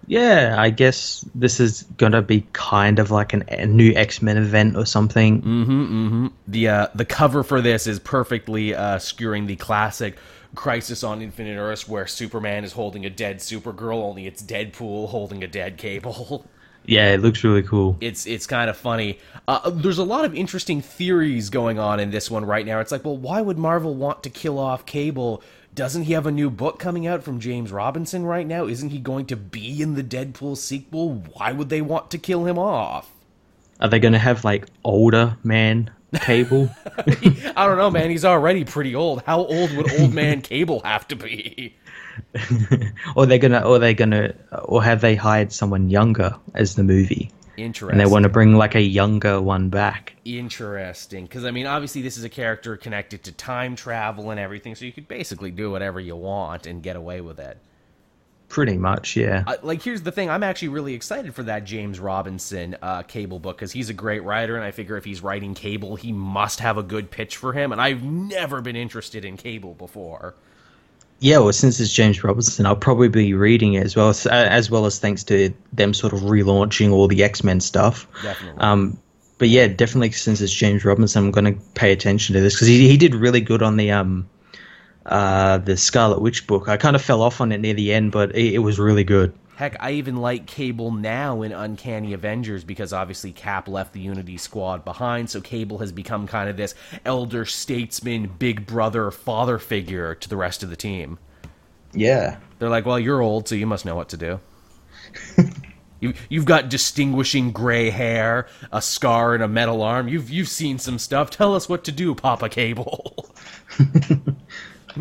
yeah. 0.06 0.54
I 0.58 0.70
guess 0.70 1.26
this 1.34 1.60
is 1.60 1.82
gonna 1.98 2.22
be 2.22 2.46
kind 2.54 2.98
of 2.98 3.10
like 3.10 3.34
an, 3.34 3.44
a 3.48 3.66
new 3.66 3.92
X 3.92 4.22
Men 4.22 4.38
event 4.38 4.76
or 4.78 4.86
something. 4.86 6.32
The 6.46 6.68
uh, 6.68 6.86
the 6.94 7.04
cover 7.04 7.42
for 7.42 7.60
this 7.60 7.86
is 7.86 7.98
perfectly 7.98 8.74
uh, 8.74 8.98
skewering 8.98 9.46
the 9.46 9.56
classic 9.56 10.16
Crisis 10.54 11.04
on 11.04 11.22
Infinite 11.22 11.58
Earths, 11.58 11.88
where 11.88 12.06
Superman 12.06 12.64
is 12.64 12.72
holding 12.72 13.04
a 13.04 13.10
dead 13.10 13.38
Supergirl, 13.38 14.02
only 14.02 14.26
it's 14.26 14.42
Deadpool 14.42 15.08
holding 15.08 15.42
a 15.44 15.46
dead 15.46 15.76
Cable. 15.76 16.46
Yeah, 16.86 17.12
it 17.12 17.20
looks 17.20 17.44
really 17.44 17.62
cool. 17.62 17.98
it's 18.00 18.26
it's 18.26 18.46
kind 18.46 18.70
of 18.70 18.76
funny. 18.76 19.18
Uh, 19.46 19.68
there's 19.68 19.98
a 19.98 20.04
lot 20.04 20.24
of 20.24 20.34
interesting 20.34 20.80
theories 20.80 21.50
going 21.50 21.78
on 21.78 22.00
in 22.00 22.10
this 22.10 22.30
one 22.30 22.46
right 22.46 22.64
now. 22.64 22.80
It's 22.80 22.90
like, 22.90 23.04
well, 23.04 23.16
why 23.18 23.42
would 23.42 23.58
Marvel 23.58 23.94
want 23.94 24.22
to 24.22 24.30
kill 24.30 24.58
off 24.58 24.86
Cable? 24.86 25.42
Doesn't 25.74 26.04
he 26.04 26.14
have 26.14 26.26
a 26.26 26.30
new 26.30 26.48
book 26.48 26.78
coming 26.78 27.06
out 27.06 27.22
from 27.22 27.40
James 27.40 27.72
Robinson 27.72 28.24
right 28.24 28.46
now? 28.46 28.66
Isn't 28.66 28.88
he 28.88 29.00
going 29.00 29.26
to 29.26 29.36
be 29.36 29.82
in 29.82 29.96
the 29.96 30.02
Deadpool 30.02 30.56
sequel? 30.56 31.12
Why 31.34 31.52
would 31.52 31.68
they 31.68 31.82
want 31.82 32.10
to 32.12 32.16
kill 32.18 32.46
him 32.46 32.58
off? 32.58 33.12
Are 33.80 33.88
they 33.88 33.98
gonna 33.98 34.18
have 34.18 34.42
like 34.44 34.64
older 34.82 35.36
man 35.44 35.90
Cable? 36.14 36.70
I 36.96 37.66
don't 37.66 37.78
know, 37.78 37.90
man. 37.90 38.10
He's 38.10 38.24
already 38.24 38.64
pretty 38.64 38.94
old. 38.94 39.22
How 39.26 39.44
old 39.44 39.76
would 39.76 39.92
old 40.00 40.14
man 40.14 40.40
Cable 40.40 40.80
have 40.84 41.06
to 41.08 41.16
be? 41.16 41.76
or 43.16 43.26
they're 43.26 43.38
gonna, 43.38 43.60
or 43.60 43.78
they're 43.78 43.94
gonna, 43.94 44.34
or 44.64 44.82
have 44.82 45.00
they 45.00 45.14
hired 45.14 45.52
someone 45.52 45.88
younger 45.88 46.34
as 46.54 46.74
the 46.74 46.82
movie, 46.82 47.30
Interesting. 47.56 47.90
and 47.92 48.00
they 48.00 48.10
want 48.10 48.24
to 48.24 48.28
bring 48.28 48.54
like 48.54 48.74
a 48.74 48.80
younger 48.80 49.40
one 49.40 49.68
back? 49.68 50.14
Interesting, 50.24 51.24
because 51.24 51.44
I 51.44 51.50
mean, 51.50 51.66
obviously, 51.66 52.02
this 52.02 52.16
is 52.16 52.24
a 52.24 52.28
character 52.28 52.76
connected 52.76 53.22
to 53.24 53.32
time 53.32 53.76
travel 53.76 54.30
and 54.30 54.40
everything, 54.40 54.74
so 54.74 54.84
you 54.84 54.92
could 54.92 55.08
basically 55.08 55.50
do 55.50 55.70
whatever 55.70 56.00
you 56.00 56.16
want 56.16 56.66
and 56.66 56.82
get 56.82 56.96
away 56.96 57.20
with 57.20 57.38
it. 57.38 57.58
Pretty 58.48 58.78
much, 58.78 59.14
yeah. 59.16 59.44
Uh, 59.46 59.56
like 59.62 59.82
here's 59.82 60.02
the 60.02 60.10
thing 60.12 60.30
i'm 60.30 60.42
actually 60.42 60.68
really 60.68 60.94
excited 60.94 61.34
for 61.34 61.42
that 61.42 61.64
james 61.64 62.00
robinson 62.00 62.76
uh, 62.80 63.02
cable 63.02 63.38
book 63.38 63.56
because 63.58 63.72
he's 63.72 63.90
a 63.90 63.94
great 63.94 64.22
writer 64.22 64.56
and 64.56 64.64
i 64.64 64.70
figure 64.70 64.96
if 64.96 65.04
he's 65.04 65.22
writing 65.22 65.54
cable 65.54 65.96
he 65.96 66.12
must 66.12 66.60
have 66.60 66.78
a 66.78 66.82
good 66.82 67.10
pitch 67.10 67.36
for 67.36 67.52
him 67.52 67.72
and 67.72 67.80
i've 67.80 68.02
never 68.02 68.60
been 68.62 68.76
interested 68.76 69.24
in 69.24 69.36
cable 69.36 69.74
before 69.74 70.34
Yeah, 71.20 71.38
well, 71.38 71.52
since 71.52 71.80
it's 71.80 71.92
James 71.92 72.22
Robinson, 72.22 72.64
I'll 72.64 72.76
probably 72.76 73.08
be 73.08 73.34
reading 73.34 73.74
it 73.74 73.84
as 73.84 73.96
well, 73.96 74.10
as, 74.10 74.24
as 74.26 74.70
well 74.70 74.86
as 74.86 75.00
thanks 75.00 75.24
to 75.24 75.52
them 75.72 75.92
sort 75.92 76.12
of 76.12 76.20
relaunching 76.20 76.92
all 76.92 77.08
the 77.08 77.24
X 77.24 77.42
Men 77.42 77.58
stuff. 77.60 78.06
Definitely. 78.22 78.60
Um, 78.60 78.98
but 79.38 79.48
yeah, 79.48 79.66
definitely 79.66 80.12
since 80.12 80.40
it's 80.40 80.52
James 80.52 80.84
Robinson, 80.84 81.24
I'm 81.24 81.30
going 81.32 81.54
to 81.54 81.60
pay 81.74 81.90
attention 81.92 82.34
to 82.34 82.40
this 82.40 82.54
because 82.54 82.68
he 82.68 82.88
he 82.88 82.96
did 82.96 83.14
really 83.14 83.40
good 83.40 83.62
on 83.62 83.76
the 83.76 83.90
um, 83.90 84.28
uh, 85.08 85.58
the 85.58 85.76
Scarlet 85.76 86.20
Witch 86.20 86.46
book. 86.46 86.68
I 86.68 86.76
kind 86.76 86.94
of 86.94 87.02
fell 87.02 87.22
off 87.22 87.40
on 87.40 87.50
it 87.52 87.58
near 87.58 87.74
the 87.74 87.92
end, 87.92 88.12
but 88.12 88.36
it, 88.36 88.54
it 88.54 88.58
was 88.58 88.78
really 88.78 89.04
good. 89.04 89.32
heck 89.56 89.76
i 89.80 89.92
even 89.92 90.16
like 90.16 90.46
cable 90.46 90.92
now 90.92 91.42
in 91.42 91.50
uncanny 91.52 92.12
avengers 92.12 92.62
because 92.62 92.92
obviously 92.92 93.32
cap 93.32 93.66
left 93.66 93.92
the 93.92 94.00
unity 94.00 94.36
squad 94.36 94.84
behind 94.84 95.28
so 95.28 95.40
cable 95.40 95.78
has 95.78 95.90
become 95.90 96.26
kind 96.28 96.48
of 96.48 96.56
this 96.56 96.74
elder 97.04 97.44
statesman 97.44 98.28
big 98.38 98.66
brother 98.66 99.10
father 99.10 99.58
figure 99.58 100.14
to 100.14 100.28
the 100.28 100.36
rest 100.36 100.62
of 100.62 100.70
the 100.70 100.76
team 100.76 101.18
Yeah. 101.92 102.36
They're 102.58 102.68
like, 102.68 102.86
well, 102.86 102.98
you're 102.98 103.20
old, 103.22 103.48
so 103.48 103.54
you 103.54 103.66
must 103.66 103.84
know 103.84 103.94
what 103.96 104.10
to 104.10 104.16
do. 104.16 104.40
you, 106.00 106.12
you've 106.28 106.44
got 106.44 106.68
distinguishing 106.68 107.50
gray 107.52 107.90
hair, 107.90 108.46
a 108.72 108.82
scar, 108.82 109.34
and 109.34 109.42
a 109.42 109.48
metal 109.48 109.82
arm. 109.82 110.06
You've 110.08 110.28
you've 110.30 110.48
seen 110.48 110.78
some 110.78 110.98
stuff. 110.98 111.30
Tell 111.30 111.54
us 111.54 111.68
what 111.68 111.84
to 111.84 111.92
do, 111.92 112.14
Papa 112.14 112.48
Cable. 112.48 113.32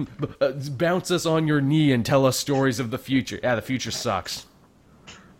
Bounce 0.77 1.11
us 1.11 1.25
on 1.25 1.47
your 1.47 1.61
knee 1.61 1.91
and 1.91 2.05
tell 2.05 2.25
us 2.25 2.37
stories 2.37 2.79
of 2.79 2.91
the 2.91 2.97
future. 2.97 3.39
Yeah, 3.41 3.55
the 3.55 3.61
future 3.61 3.91
sucks. 3.91 4.45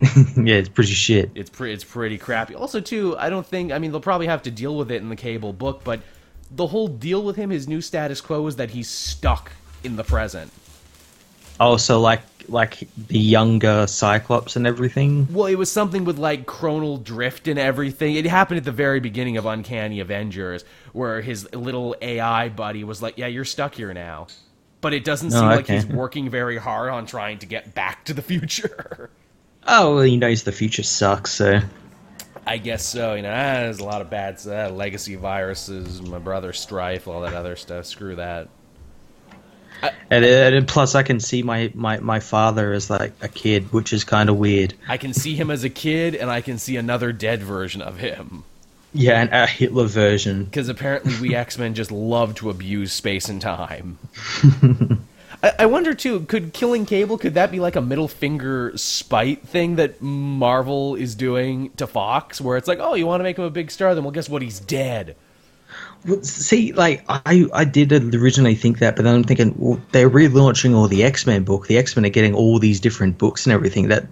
yeah, 0.00 0.54
it's 0.54 0.68
pretty 0.68 0.92
shit. 0.92 1.30
It's 1.34 1.50
pretty. 1.50 1.74
It's 1.74 1.84
pretty 1.84 2.18
crappy. 2.18 2.54
Also, 2.54 2.80
too, 2.80 3.16
I 3.18 3.30
don't 3.30 3.46
think. 3.46 3.72
I 3.72 3.78
mean, 3.78 3.90
they'll 3.90 4.00
probably 4.00 4.28
have 4.28 4.42
to 4.42 4.50
deal 4.50 4.76
with 4.76 4.90
it 4.90 5.02
in 5.02 5.08
the 5.08 5.16
cable 5.16 5.52
book, 5.52 5.82
but 5.82 6.00
the 6.50 6.68
whole 6.68 6.88
deal 6.88 7.22
with 7.22 7.36
him, 7.36 7.50
his 7.50 7.66
new 7.66 7.80
status 7.80 8.20
quo, 8.20 8.46
is 8.46 8.56
that 8.56 8.70
he's 8.70 8.88
stuck 8.88 9.52
in 9.82 9.96
the 9.96 10.04
present. 10.04 10.52
Oh, 11.60 11.76
so 11.76 12.00
like 12.00 12.22
like 12.48 12.88
the 12.96 13.18
younger 13.18 13.86
Cyclops 13.86 14.56
and 14.56 14.66
everything. 14.66 15.26
Well, 15.30 15.46
it 15.46 15.56
was 15.56 15.70
something 15.70 16.04
with 16.04 16.18
like 16.18 16.46
chronal 16.46 17.02
drift 17.02 17.48
and 17.48 17.58
everything. 17.58 18.14
It 18.14 18.24
happened 18.26 18.58
at 18.58 18.64
the 18.64 18.72
very 18.72 19.00
beginning 19.00 19.36
of 19.36 19.46
Uncanny 19.46 20.00
Avengers, 20.00 20.64
where 20.92 21.20
his 21.20 21.52
little 21.52 21.96
AI 22.00 22.48
buddy 22.48 22.84
was 22.84 23.02
like, 23.02 23.18
"Yeah, 23.18 23.26
you're 23.26 23.44
stuck 23.44 23.74
here 23.74 23.92
now," 23.92 24.28
but 24.80 24.92
it 24.94 25.04
doesn't 25.04 25.30
seem 25.30 25.42
Oh, 25.42 25.46
like 25.46 25.60
okay. 25.60 25.74
he's 25.76 25.86
working 25.86 26.30
very 26.30 26.56
hard 26.58 26.90
on 26.90 27.06
trying 27.06 27.38
to 27.38 27.46
get 27.46 27.74
back 27.74 28.04
to 28.06 28.14
the 28.14 28.22
future. 28.22 29.10
Oh, 29.70 29.96
well, 29.96 30.04
he 30.04 30.16
knows 30.16 30.44
the 30.44 30.52
future 30.52 30.82
sucks, 30.82 31.30
so 31.30 31.60
I 32.46 32.56
guess 32.56 32.82
so. 32.86 33.12
You 33.14 33.22
know, 33.22 33.28
ah, 33.30 33.60
there's 33.60 33.80
a 33.80 33.84
lot 33.84 34.00
of 34.00 34.08
bad 34.08 34.38
uh, 34.46 34.70
legacy 34.70 35.16
viruses, 35.16 36.00
my 36.00 36.18
brother 36.18 36.54
Strife, 36.54 37.06
all 37.06 37.20
that 37.20 37.34
other 37.34 37.54
stuff. 37.54 37.84
Screw 37.84 38.16
that. 38.16 38.48
and, 40.10 40.24
and 40.24 40.66
plus 40.66 40.94
I 40.94 41.02
can 41.02 41.20
see 41.20 41.42
my, 41.42 41.70
my, 41.74 41.98
my 42.00 42.20
father 42.20 42.72
as 42.72 42.88
like 42.88 43.12
a 43.20 43.28
kid, 43.28 43.72
which 43.74 43.92
is 43.92 44.04
kind 44.04 44.30
of 44.30 44.38
weird. 44.38 44.72
I 44.88 44.96
can 44.96 45.12
see 45.12 45.34
him 45.34 45.50
as 45.50 45.64
a 45.64 45.70
kid, 45.70 46.14
and 46.14 46.30
I 46.30 46.40
can 46.40 46.56
see 46.56 46.76
another 46.76 47.12
dead 47.12 47.42
version 47.42 47.82
of 47.82 47.98
him. 47.98 48.44
Yeah, 48.92 49.20
and 49.20 49.32
a 49.32 49.46
Hitler 49.46 49.86
version. 49.86 50.44
Because 50.44 50.68
apparently 50.68 51.14
we 51.20 51.34
X 51.34 51.58
Men 51.58 51.74
just 51.74 51.90
love 51.90 52.34
to 52.36 52.50
abuse 52.50 52.92
space 52.92 53.28
and 53.28 53.40
time. 53.40 53.98
I, 55.42 55.52
I 55.60 55.66
wonder 55.66 55.94
too, 55.94 56.20
could 56.20 56.52
killing 56.52 56.86
Cable 56.86 57.18
could 57.18 57.34
that 57.34 57.50
be 57.50 57.60
like 57.60 57.76
a 57.76 57.80
middle 57.80 58.08
finger 58.08 58.72
spite 58.76 59.46
thing 59.46 59.76
that 59.76 60.00
Marvel 60.00 60.94
is 60.94 61.14
doing 61.14 61.70
to 61.76 61.86
Fox, 61.86 62.40
where 62.40 62.56
it's 62.56 62.68
like, 62.68 62.78
oh, 62.80 62.94
you 62.94 63.06
want 63.06 63.20
to 63.20 63.24
make 63.24 63.38
him 63.38 63.44
a 63.44 63.50
big 63.50 63.70
star, 63.70 63.94
then 63.94 64.04
well, 64.04 64.10
guess 64.10 64.28
what? 64.28 64.42
He's 64.42 64.60
dead. 64.60 65.16
Well, 66.06 66.22
see, 66.22 66.72
like 66.72 67.04
I, 67.08 67.46
I 67.52 67.64
did 67.64 67.92
originally 67.92 68.54
think 68.54 68.78
that, 68.78 68.96
but 68.96 69.02
then 69.02 69.16
I'm 69.16 69.24
thinking, 69.24 69.54
well, 69.58 69.80
they're 69.92 70.08
relaunching 70.08 70.74
all 70.74 70.88
the 70.88 71.04
X 71.04 71.26
Men 71.26 71.44
book. 71.44 71.66
The 71.66 71.76
X 71.76 71.94
Men 71.94 72.06
are 72.06 72.10
getting 72.10 72.34
all 72.34 72.58
these 72.58 72.80
different 72.80 73.18
books 73.18 73.44
and 73.44 73.52
everything. 73.52 73.88
That 73.88 74.06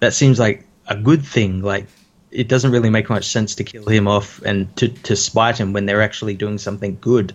that 0.00 0.12
seems 0.12 0.38
like 0.38 0.66
a 0.86 0.96
good 0.96 1.24
thing. 1.24 1.62
Like 1.62 1.86
it 2.30 2.48
doesn't 2.48 2.72
really 2.72 2.90
make 2.90 3.08
much 3.08 3.26
sense 3.26 3.54
to 3.54 3.64
kill 3.64 3.86
him 3.86 4.06
off 4.06 4.40
and 4.42 4.74
to 4.76 4.88
to 4.88 5.16
spite 5.16 5.58
him 5.58 5.72
when 5.72 5.86
they're 5.86 6.02
actually 6.02 6.34
doing 6.34 6.58
something 6.58 6.98
good 7.00 7.34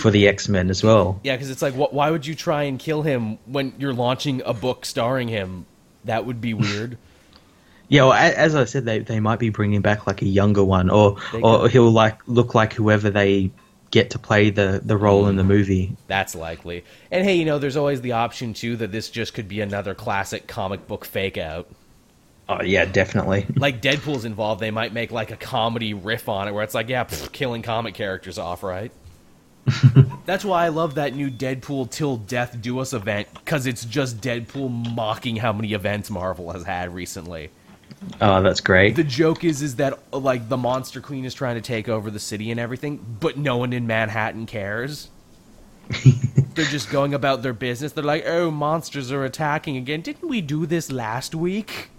for 0.00 0.10
the 0.10 0.26
X 0.26 0.48
Men 0.48 0.70
as 0.70 0.82
well. 0.82 1.20
Yeah, 1.22 1.36
because 1.36 1.50
it's 1.50 1.62
like, 1.62 1.74
what, 1.74 1.92
why 1.92 2.10
would 2.10 2.26
you 2.26 2.34
try 2.34 2.64
and 2.64 2.78
kill 2.78 3.02
him 3.02 3.38
when 3.46 3.74
you're 3.78 3.94
launching 3.94 4.42
a 4.44 4.54
book 4.54 4.84
starring 4.84 5.28
him? 5.28 5.66
That 6.04 6.26
would 6.26 6.40
be 6.40 6.54
weird. 6.54 6.98
Yeah, 7.88 8.04
well, 8.04 8.14
as 8.14 8.54
I 8.54 8.64
said, 8.64 8.84
they 8.84 9.00
they 9.00 9.20
might 9.20 9.38
be 9.38 9.50
bringing 9.50 9.82
back 9.82 10.06
like 10.06 10.22
a 10.22 10.26
younger 10.26 10.64
one, 10.64 10.90
or 10.90 11.18
or 11.42 11.68
he'll 11.68 11.90
like 11.90 12.18
look 12.26 12.54
like 12.54 12.72
whoever 12.72 13.10
they 13.10 13.50
get 13.90 14.10
to 14.10 14.18
play 14.18 14.50
the 14.50 14.80
the 14.82 14.96
role 14.96 15.28
in 15.28 15.36
the 15.36 15.44
movie. 15.44 15.94
That's 16.08 16.34
likely. 16.34 16.84
And 17.10 17.24
hey, 17.24 17.36
you 17.36 17.44
know, 17.44 17.58
there's 17.58 17.76
always 17.76 18.00
the 18.00 18.12
option 18.12 18.54
too 18.54 18.76
that 18.76 18.90
this 18.90 19.10
just 19.10 19.34
could 19.34 19.46
be 19.46 19.60
another 19.60 19.94
classic 19.94 20.48
comic 20.48 20.88
book 20.88 21.04
fake 21.04 21.36
out. 21.38 21.68
Oh 22.52 22.62
yeah, 22.62 22.84
definitely. 22.84 23.46
like 23.56 23.80
Deadpool's 23.80 24.24
involved, 24.24 24.60
they 24.60 24.70
might 24.70 24.92
make 24.92 25.10
like 25.10 25.30
a 25.30 25.36
comedy 25.36 25.94
riff 25.94 26.28
on 26.28 26.48
it 26.48 26.52
where 26.52 26.62
it's 26.62 26.74
like, 26.74 26.88
yeah, 26.88 27.04
pff, 27.04 27.32
killing 27.32 27.62
comic 27.62 27.94
characters 27.94 28.38
off, 28.38 28.62
right? 28.62 28.92
That's 30.26 30.44
why 30.44 30.64
I 30.64 30.68
love 30.68 30.96
that 30.96 31.14
new 31.14 31.30
Deadpool 31.30 31.90
Till 31.90 32.16
Death 32.16 32.60
Do 32.60 32.80
Us 32.80 32.92
event 32.92 33.28
because 33.32 33.66
it's 33.66 33.84
just 33.84 34.20
Deadpool 34.20 34.94
mocking 34.94 35.36
how 35.36 35.52
many 35.52 35.72
events 35.72 36.10
Marvel 36.10 36.52
has 36.52 36.64
had 36.64 36.92
recently. 36.94 37.50
Oh, 38.20 38.42
that's 38.42 38.60
great. 38.60 38.96
The 38.96 39.04
joke 39.04 39.44
is, 39.44 39.62
is 39.62 39.76
that 39.76 40.12
like 40.12 40.48
the 40.48 40.56
Monster 40.56 41.00
Queen 41.00 41.24
is 41.24 41.34
trying 41.34 41.54
to 41.54 41.60
take 41.60 41.88
over 41.88 42.10
the 42.10 42.18
city 42.18 42.50
and 42.50 42.58
everything, 42.58 43.16
but 43.20 43.36
no 43.36 43.56
one 43.58 43.72
in 43.72 43.86
Manhattan 43.86 44.46
cares. 44.46 45.08
They're 46.54 46.64
just 46.64 46.90
going 46.90 47.14
about 47.14 47.42
their 47.42 47.52
business. 47.52 47.92
They're 47.92 48.02
like, 48.02 48.24
"Oh, 48.26 48.50
monsters 48.50 49.12
are 49.12 49.24
attacking 49.24 49.76
again. 49.76 50.00
Didn't 50.00 50.28
we 50.28 50.40
do 50.40 50.66
this 50.66 50.90
last 50.90 51.34
week?" 51.34 51.90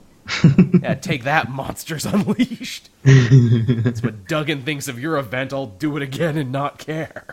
Yeah, 0.82 0.96
take 0.96 1.24
that, 1.24 1.50
monsters 1.50 2.06
unleashed. 2.06 2.90
That's 3.04 4.02
what 4.02 4.28
Duggan 4.28 4.62
thinks 4.64 4.88
of 4.88 5.00
your 5.00 5.18
event. 5.18 5.54
I'll 5.54 5.68
do 5.68 5.96
it 5.98 6.04
again 6.04 6.38
and 6.38 6.52
not 6.52 6.78
care. 6.80 7.26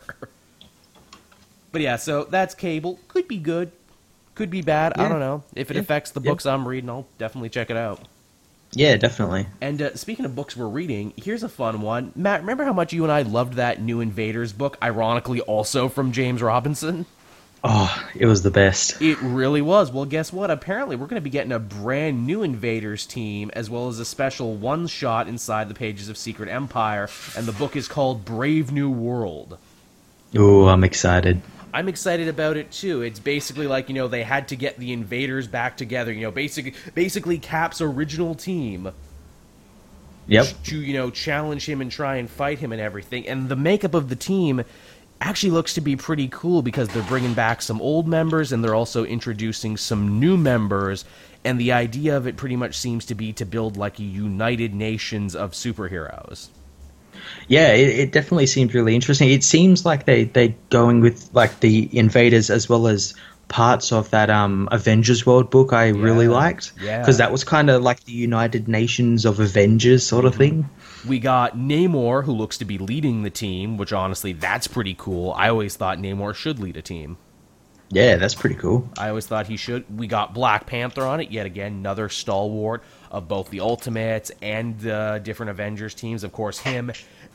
But 1.73 1.83
yeah, 1.83 1.97
so 1.97 2.25
that's 2.25 2.55
Cable. 2.55 2.99
Could 3.09 3.29
be 3.29 3.39
good, 3.39 3.71
could 4.35 4.51
be 4.51 4.61
bad. 4.63 4.95
I 4.99 5.09
don't 5.09 5.21
know. 5.21 5.45
If 5.55 5.71
it 5.71 5.75
Yeah. 5.75 5.83
affects 5.83 6.11
the 6.11 6.21
Yeah. 6.21 6.31
books 6.33 6.47
I'm 6.47 6.67
reading, 6.67 6.91
I'll 6.91 7.07
definitely 7.19 7.49
check 7.51 7.71
it 7.71 7.77
out. 7.77 8.01
Yeah, 8.73 8.97
definitely. 8.97 9.47
And 9.61 9.83
uh, 9.83 9.95
speaking 9.97 10.25
of 10.25 10.35
books 10.37 10.57
we're 10.57 10.69
reading, 10.69 11.13
here's 11.17 11.43
a 11.43 11.49
fun 11.49 11.81
one. 11.81 12.13
Matt, 12.15 12.41
remember 12.41 12.65
how 12.65 12.73
much 12.73 12.93
you 12.93 13.03
and 13.05 13.13
I 13.13 13.23
loved 13.23 13.55
that 13.55 13.81
New 13.81 14.01
Invaders 14.01 14.53
book, 14.53 14.77
ironically 14.83 15.41
also 15.41 15.89
from 15.89 16.13
James 16.13 16.41
Robinson? 16.43 17.07
Oh, 17.63 18.09
it 18.15 18.25
was 18.25 18.43
the 18.43 18.51
best. 18.51 19.01
It 19.03 19.21
really 19.21 19.61
was. 19.61 19.93
Well, 19.93 20.07
guess 20.07 20.33
what? 20.33 20.51
Apparently, 20.51 20.97
we're 20.97 21.07
going 21.07 21.21
to 21.21 21.25
be 21.25 21.29
getting 21.31 21.53
a 21.53 21.59
brand 21.59 22.27
new 22.27 22.43
Invaders 22.43 23.05
team, 23.05 23.51
as 23.53 23.69
well 23.69 23.89
as 23.89 23.99
a 23.99 24.05
special 24.05 24.55
one 24.55 24.87
shot 24.87 25.29
inside 25.29 25.69
the 25.69 25.75
pages 25.75 26.09
of 26.09 26.17
Secret 26.17 26.49
Empire, 26.49 27.09
and 27.37 27.47
the 27.47 27.53
book 27.53 27.77
is 27.77 27.87
called 27.87 28.25
Brave 28.25 28.73
New 28.73 28.91
World. 28.91 29.59
Oh, 30.37 30.69
I'm 30.69 30.85
excited. 30.85 31.43
I'm 31.73 31.89
excited 31.89 32.29
about 32.29 32.57
it 32.57 32.71
too. 32.73 33.03
It's 33.03 33.21
basically 33.21 33.67
like 33.67 33.89
you 33.89 33.95
know 33.95 34.09
they 34.09 34.23
had 34.23 34.49
to 34.49 34.57
get 34.57 34.79
the 34.79 34.93
invaders 34.93 35.47
back 35.47 35.77
together. 35.77 36.13
You 36.13 36.23
know, 36.23 36.31
basically, 36.31 36.75
basically 36.95 37.39
Cap's 37.39 37.81
original 37.81 38.35
team 38.35 38.91
Yep. 40.27 40.47
to 40.65 40.81
you 40.81 40.95
know 40.95 41.11
challenge 41.11 41.69
him 41.69 41.81
and 41.81 41.91
try 41.91 42.17
and 42.17 42.31
fight 42.31 42.59
him 42.59 42.73
and 42.73 42.81
everything. 42.81 43.27
And 43.29 43.49
the 43.49 43.57
makeup 43.57 43.95
of 43.95 44.09
the 44.09 44.17
team 44.17 44.63
actually 45.21 45.51
looks 45.51 45.75
to 45.75 45.81
be 45.81 45.97
pretty 45.97 46.29
cool 46.29 46.63
because 46.63 46.89
they're 46.89 47.03
bringing 47.05 47.35
back 47.35 47.63
some 47.63 47.81
old 47.81 48.09
members 48.09 48.53
and 48.53 48.65
they're 48.65 48.75
also 48.75 49.05
introducing 49.05 49.77
some 49.77 50.19
new 50.19 50.37
members. 50.37 51.05
And 51.45 51.59
the 51.59 51.73
idea 51.73 52.17
of 52.17 52.27
it 52.27 52.37
pretty 52.37 52.57
much 52.57 52.77
seems 52.77 53.07
to 53.07 53.15
be 53.15 53.33
to 53.35 53.45
build 53.45 53.77
like 53.77 53.99
a 53.99 54.03
united 54.03 54.75
nations 54.75 55.35
of 55.35 55.53
superheroes. 55.53 56.49
Yeah, 57.49 57.73
it, 57.73 57.99
it 57.99 58.13
definitely 58.13 58.47
seems 58.47 58.73
really 58.75 58.95
interesting. 58.95 59.31
It 59.31 59.45
seems 59.45 59.85
like 59.85 60.07
they 60.07 60.25
they 60.25 60.55
going 60.71 61.01
with 61.01 61.29
like 61.35 61.61
the 61.61 61.89
invaders 61.97 62.51
as 62.51 62.69
well 62.69 62.87
as 62.87 63.15
parts 63.51 63.93
of 63.93 64.09
that 64.11 64.31
um 64.31 64.69
Avengers 64.73 65.27
World 65.27 65.51
book 65.51 65.73
I 65.75 65.89
really 65.89 66.25
Yeah. 66.27 66.31
liked. 66.33 66.73
Yeah. 66.81 66.99
Because 67.01 67.19
that 67.19 67.31
was 67.33 67.45
kind 67.45 67.69
of 67.69 67.83
like 67.83 68.05
the 68.05 68.13
United 68.13 68.69
Nations 68.69 69.27
of 69.27 69.39
Avengers 69.41 70.07
sort 70.07 70.25
of 70.25 70.35
thing. 70.37 70.71
We 71.07 71.19
got 71.19 71.57
Namor, 71.59 72.25
who 72.25 72.33
looks 72.33 72.57
to 72.59 72.65
be 72.65 72.79
leading 72.79 73.23
the 73.23 73.31
team, 73.31 73.77
which 73.77 73.93
honestly, 73.93 74.33
that's 74.33 74.67
pretty 74.67 74.95
cool. 74.95 75.33
I 75.33 75.49
always 75.51 75.77
thought 75.77 75.99
Namor 75.99 76.35
should 76.35 76.59
lead 76.59 76.77
a 76.79 76.83
team. 76.83 77.19
Yeah, 77.93 78.17
that's 78.17 78.37
pretty 78.37 78.55
cool. 78.55 78.89
I 78.97 79.09
always 79.09 79.27
thought 79.27 79.49
he 79.49 79.57
should. 79.57 79.85
We 79.99 80.07
got 80.07 80.33
Black 80.33 80.65
Panther 80.67 81.03
on 81.03 81.19
it, 81.21 81.33
yet 81.33 81.45
again, 81.45 81.73
another 81.73 82.09
stalwart 82.09 82.85
of 83.11 83.27
both 83.27 83.51
the 83.51 83.61
Ultimates 83.61 84.31
and 84.41 84.87
uh, 84.87 85.19
different 85.19 85.51
Avengers 85.51 85.93
teams. 85.95 86.23
Of 86.23 86.31
course, 86.31 86.61
him 86.61 86.93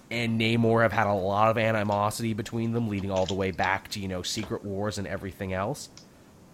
and 0.09 0.39
Namor 0.39 0.81
have 0.83 0.93
had 0.93 1.07
a 1.07 1.13
lot 1.13 1.49
of 1.49 1.57
animosity 1.57 2.33
between 2.33 2.71
them, 2.71 2.87
leading 2.87 3.11
all 3.11 3.25
the 3.25 3.33
way 3.33 3.51
back 3.51 3.89
to, 3.89 3.99
you 3.99 4.07
know, 4.07 4.21
Secret 4.21 4.63
Wars 4.63 4.97
and 4.97 5.07
everything 5.07 5.51
else. 5.51 5.89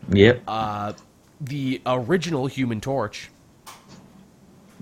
Yep. 0.10 0.44
Uh, 0.48 0.94
the 1.40 1.82
original 1.86 2.48
Human 2.48 2.82
Torch 2.82 3.30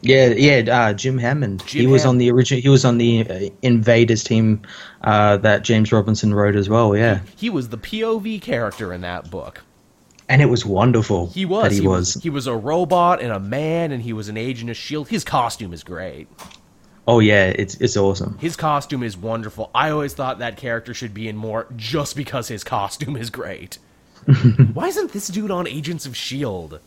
yeah, 0.01 0.27
yeah. 0.27 0.75
Uh, 0.75 0.93
Jim 0.93 1.17
Hammond. 1.17 1.65
Jim 1.65 1.81
he 1.81 1.87
was 1.87 2.05
on 2.05 2.17
the 2.17 2.31
original. 2.31 2.61
He 2.61 2.69
was 2.69 2.85
on 2.85 2.97
the 2.97 3.29
uh, 3.29 3.49
Invaders 3.61 4.23
team 4.23 4.61
uh, 5.03 5.37
that 5.37 5.63
James 5.63 5.91
Robinson 5.91 6.33
wrote 6.33 6.55
as 6.55 6.69
well. 6.69 6.95
Yeah, 6.95 7.21
he 7.35 7.49
was 7.49 7.69
the 7.69 7.77
POV 7.77 8.41
character 8.41 8.93
in 8.93 9.01
that 9.01 9.29
book. 9.29 9.61
and 10.27 10.41
it 10.41 10.45
was 10.45 10.65
wonderful. 10.65 11.27
He 11.27 11.45
was. 11.45 11.75
That 11.75 11.81
he, 11.81 11.87
was. 11.87 12.13
He 12.15 12.29
was 12.29 12.47
a 12.47 12.55
robot 12.55 13.21
and 13.21 13.31
a 13.31 13.39
man, 13.39 13.91
and 13.91 14.01
he 14.01 14.13
was 14.13 14.29
an 14.29 14.37
agent 14.37 14.69
of 14.69 14.77
Shield. 14.77 15.09
His 15.09 15.23
costume 15.23 15.73
is 15.73 15.83
great. 15.83 16.27
Oh 17.07 17.19
yeah, 17.19 17.47
it's 17.47 17.75
it's 17.75 17.97
awesome. 17.97 18.37
His 18.37 18.55
costume 18.55 19.03
is 19.03 19.17
wonderful. 19.17 19.69
I 19.73 19.89
always 19.89 20.13
thought 20.13 20.39
that 20.39 20.57
character 20.57 20.93
should 20.93 21.13
be 21.13 21.27
in 21.27 21.35
more 21.35 21.67
just 21.75 22.15
because 22.15 22.47
his 22.47 22.63
costume 22.63 23.17
is 23.17 23.29
great. 23.29 23.79
Why 24.73 24.87
isn't 24.87 25.11
this 25.11 25.27
dude 25.27 25.51
on 25.51 25.67
Agents 25.67 26.05
of 26.05 26.15
Shield? 26.15 26.79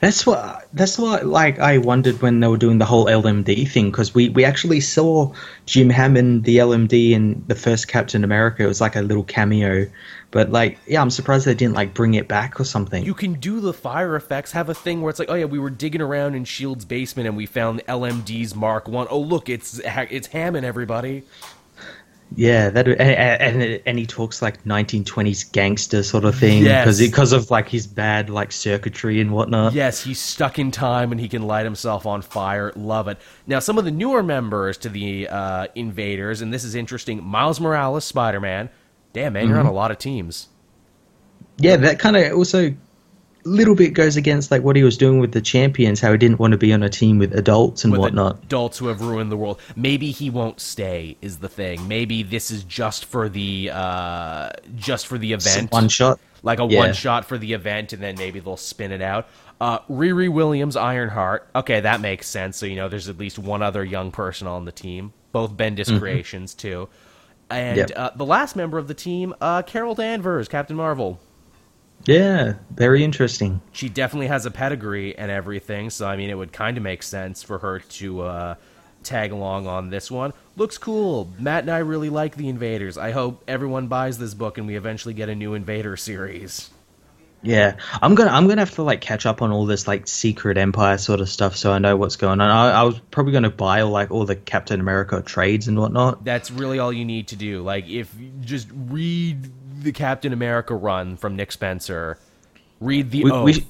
That's 0.00 0.26
what. 0.26 0.68
That's 0.72 0.98
what. 0.98 1.26
Like 1.26 1.58
I 1.58 1.78
wondered 1.78 2.20
when 2.22 2.40
they 2.40 2.48
were 2.48 2.56
doing 2.56 2.78
the 2.78 2.84
whole 2.84 3.06
LMD 3.06 3.68
thing 3.68 3.90
because 3.90 4.14
we 4.14 4.28
we 4.28 4.44
actually 4.44 4.80
saw 4.80 5.32
Jim 5.66 5.90
Hammond 5.90 6.44
the 6.44 6.58
LMD 6.58 7.12
in 7.12 7.44
the 7.46 7.54
first 7.54 7.88
Captain 7.88 8.24
America. 8.24 8.64
It 8.64 8.66
was 8.66 8.80
like 8.80 8.96
a 8.96 9.02
little 9.02 9.24
cameo, 9.24 9.86
but 10.30 10.50
like 10.50 10.78
yeah, 10.86 11.00
I'm 11.00 11.10
surprised 11.10 11.46
they 11.46 11.54
didn't 11.54 11.74
like 11.74 11.94
bring 11.94 12.14
it 12.14 12.28
back 12.28 12.60
or 12.60 12.64
something. 12.64 13.04
You 13.04 13.14
can 13.14 13.34
do 13.34 13.60
the 13.60 13.72
fire 13.72 14.16
effects. 14.16 14.52
Have 14.52 14.68
a 14.68 14.74
thing 14.74 15.02
where 15.02 15.10
it's 15.10 15.18
like, 15.18 15.30
oh 15.30 15.34
yeah, 15.34 15.46
we 15.46 15.58
were 15.58 15.70
digging 15.70 16.00
around 16.00 16.34
in 16.34 16.44
Shield's 16.44 16.84
basement 16.84 17.26
and 17.26 17.36
we 17.36 17.46
found 17.46 17.84
LMD's 17.86 18.54
Mark 18.54 18.88
One. 18.88 19.06
Oh 19.10 19.20
look, 19.20 19.48
it's 19.48 19.80
it's 19.84 20.28
Hammond, 20.28 20.66
everybody. 20.66 21.24
Yeah, 22.36 22.70
that 22.70 22.88
and, 22.88 23.00
and 23.00 23.82
and 23.84 23.98
he 23.98 24.06
talks 24.06 24.40
like 24.42 24.64
1920s 24.64 25.50
gangster 25.52 26.02
sort 26.02 26.24
of 26.24 26.34
thing 26.36 26.62
because 26.64 27.00
Yes. 27.00 27.10
because 27.10 27.32
of 27.32 27.50
like 27.50 27.68
his 27.68 27.86
bad 27.86 28.30
like 28.30 28.52
circuitry 28.52 29.20
and 29.20 29.32
whatnot. 29.32 29.72
Yes, 29.72 30.02
he's 30.02 30.18
stuck 30.20 30.58
in 30.58 30.70
time 30.70 31.12
and 31.12 31.20
he 31.20 31.28
can 31.28 31.42
light 31.42 31.64
himself 31.64 32.06
on 32.06 32.22
fire. 32.22 32.72
Love 32.76 33.08
it. 33.08 33.18
Now, 33.46 33.58
some 33.58 33.78
of 33.78 33.84
the 33.84 33.90
newer 33.90 34.22
members 34.22 34.78
to 34.78 34.88
the 34.88 35.28
uh, 35.28 35.66
Invaders, 35.74 36.40
and 36.40 36.52
this 36.52 36.64
is 36.64 36.74
interesting 36.74 37.22
Miles 37.22 37.60
Morales, 37.60 38.04
Spider 38.04 38.40
Man. 38.40 38.70
Damn, 39.12 39.34
man, 39.34 39.48
you're 39.48 39.58
on 39.58 39.66
a 39.66 39.72
lot 39.72 39.90
of 39.90 39.98
teams. 39.98 40.48
Yeah, 41.58 41.76
that 41.76 41.98
kind 41.98 42.16
of 42.16 42.32
also 42.32 42.74
little 43.44 43.74
bit 43.74 43.90
goes 43.94 44.16
against 44.16 44.50
like 44.50 44.62
what 44.62 44.76
he 44.76 44.82
was 44.84 44.96
doing 44.96 45.18
with 45.18 45.32
the 45.32 45.40
champions, 45.40 46.00
how 46.00 46.12
he 46.12 46.18
didn't 46.18 46.38
want 46.38 46.52
to 46.52 46.58
be 46.58 46.72
on 46.72 46.82
a 46.82 46.88
team 46.88 47.18
with 47.18 47.34
adults 47.34 47.82
and 47.84 47.92
With 47.92 48.00
whatnot. 48.00 48.38
adults 48.44 48.78
who 48.78 48.86
have 48.88 49.00
ruined 49.00 49.32
the 49.32 49.36
world. 49.36 49.60
Maybe 49.76 50.10
he 50.12 50.30
won't 50.30 50.60
stay, 50.60 51.16
is 51.20 51.38
the 51.38 51.48
thing. 51.48 51.86
Maybe 51.88 52.22
this 52.22 52.50
is 52.50 52.62
just 52.64 53.04
for 53.06 53.28
the 53.28 53.70
uh, 53.72 54.50
just 54.76 55.06
for 55.06 55.18
the 55.18 55.32
event. 55.32 55.72
One 55.72 55.88
shot. 55.88 56.20
like 56.44 56.60
a 56.60 56.66
Yeah. 56.66 56.78
one 56.78 56.92
shot 56.92 57.24
for 57.24 57.38
the 57.38 57.52
event, 57.52 57.92
and 57.92 58.02
then 58.02 58.16
maybe 58.16 58.38
they'll 58.40 58.56
spin 58.56 58.92
it 58.92 59.02
out. 59.02 59.28
Uh, 59.60 59.78
Riri 59.90 60.28
Williams, 60.28 60.76
Ironheart. 60.76 61.48
Okay, 61.54 61.80
that 61.80 62.00
makes 62.00 62.28
sense. 62.28 62.56
So 62.56 62.66
you 62.66 62.76
know, 62.76 62.88
there's 62.88 63.08
at 63.08 63.18
least 63.18 63.38
one 63.38 63.62
other 63.62 63.84
young 63.84 64.10
person 64.10 64.46
on 64.46 64.64
the 64.64 64.72
team. 64.72 65.12
Both 65.32 65.56
Bendis 65.56 65.98
creations 65.98 66.54
too. 66.54 66.88
And 67.50 67.78
Mm-hmm. 67.78 67.88
Yep. 67.90 67.98
uh, 67.98 68.10
the 68.16 68.24
last 68.26 68.56
member 68.56 68.78
of 68.78 68.88
the 68.88 68.94
team, 68.94 69.34
uh, 69.40 69.62
Carol 69.62 69.94
Danvers, 69.94 70.48
Captain 70.48 70.76
Marvel. 70.76 71.20
Yeah, 72.04 72.54
very 72.70 73.04
interesting. 73.04 73.60
She 73.72 73.88
definitely 73.88 74.26
has 74.26 74.46
a 74.46 74.50
pedigree 74.50 75.16
and 75.16 75.30
everything. 75.30 75.90
So 75.90 76.06
I 76.06 76.16
mean, 76.16 76.30
it 76.30 76.34
would 76.34 76.52
kind 76.52 76.76
of 76.76 76.82
make 76.82 77.02
sense 77.02 77.42
for 77.42 77.58
her 77.58 77.78
to 77.78 78.22
uh, 78.22 78.54
tag 79.02 79.32
along 79.32 79.66
on 79.66 79.90
this 79.90 80.10
one. 80.10 80.32
Looks 80.56 80.78
cool. 80.78 81.30
Matt 81.38 81.64
and 81.64 81.70
I 81.70 81.78
really 81.78 82.10
like 82.10 82.36
the 82.36 82.48
Invaders. 82.48 82.98
I 82.98 83.12
hope 83.12 83.44
everyone 83.46 83.88
buys 83.88 84.18
this 84.18 84.34
book 84.34 84.58
and 84.58 84.66
we 84.66 84.76
eventually 84.76 85.14
get 85.14 85.28
a 85.28 85.34
new 85.34 85.54
Invader 85.54 85.96
series. 85.96 86.70
Yeah, 87.44 87.76
I'm 88.00 88.14
gonna 88.14 88.30
I'm 88.30 88.46
gonna 88.46 88.60
have 88.60 88.74
to 88.76 88.84
like 88.84 89.00
catch 89.00 89.26
up 89.26 89.42
on 89.42 89.50
all 89.50 89.66
this 89.66 89.88
like 89.88 90.06
Secret 90.06 90.56
Empire 90.56 90.96
sort 90.96 91.20
of 91.20 91.28
stuff 91.28 91.56
so 91.56 91.72
I 91.72 91.78
know 91.78 91.96
what's 91.96 92.14
going 92.14 92.40
on. 92.40 92.48
I, 92.48 92.70
I 92.70 92.82
was 92.84 93.00
probably 93.10 93.32
gonna 93.32 93.50
buy 93.50 93.82
like 93.82 94.12
all 94.12 94.24
the 94.24 94.36
Captain 94.36 94.78
America 94.78 95.20
trades 95.22 95.66
and 95.66 95.76
whatnot. 95.76 96.24
that's 96.24 96.52
really 96.52 96.78
all 96.78 96.92
you 96.92 97.04
need 97.04 97.28
to 97.28 97.36
do. 97.36 97.62
Like 97.62 97.88
if 97.88 98.14
you 98.18 98.30
just 98.42 98.68
read 98.72 99.50
the 99.82 99.92
Captain 99.92 100.32
America 100.32 100.74
run 100.74 101.16
from 101.16 101.36
Nick 101.36 101.52
Spencer, 101.52 102.18
read 102.80 103.10
the 103.10 103.24
We, 103.24 103.30
Oath. 103.30 103.44
we, 103.44 103.66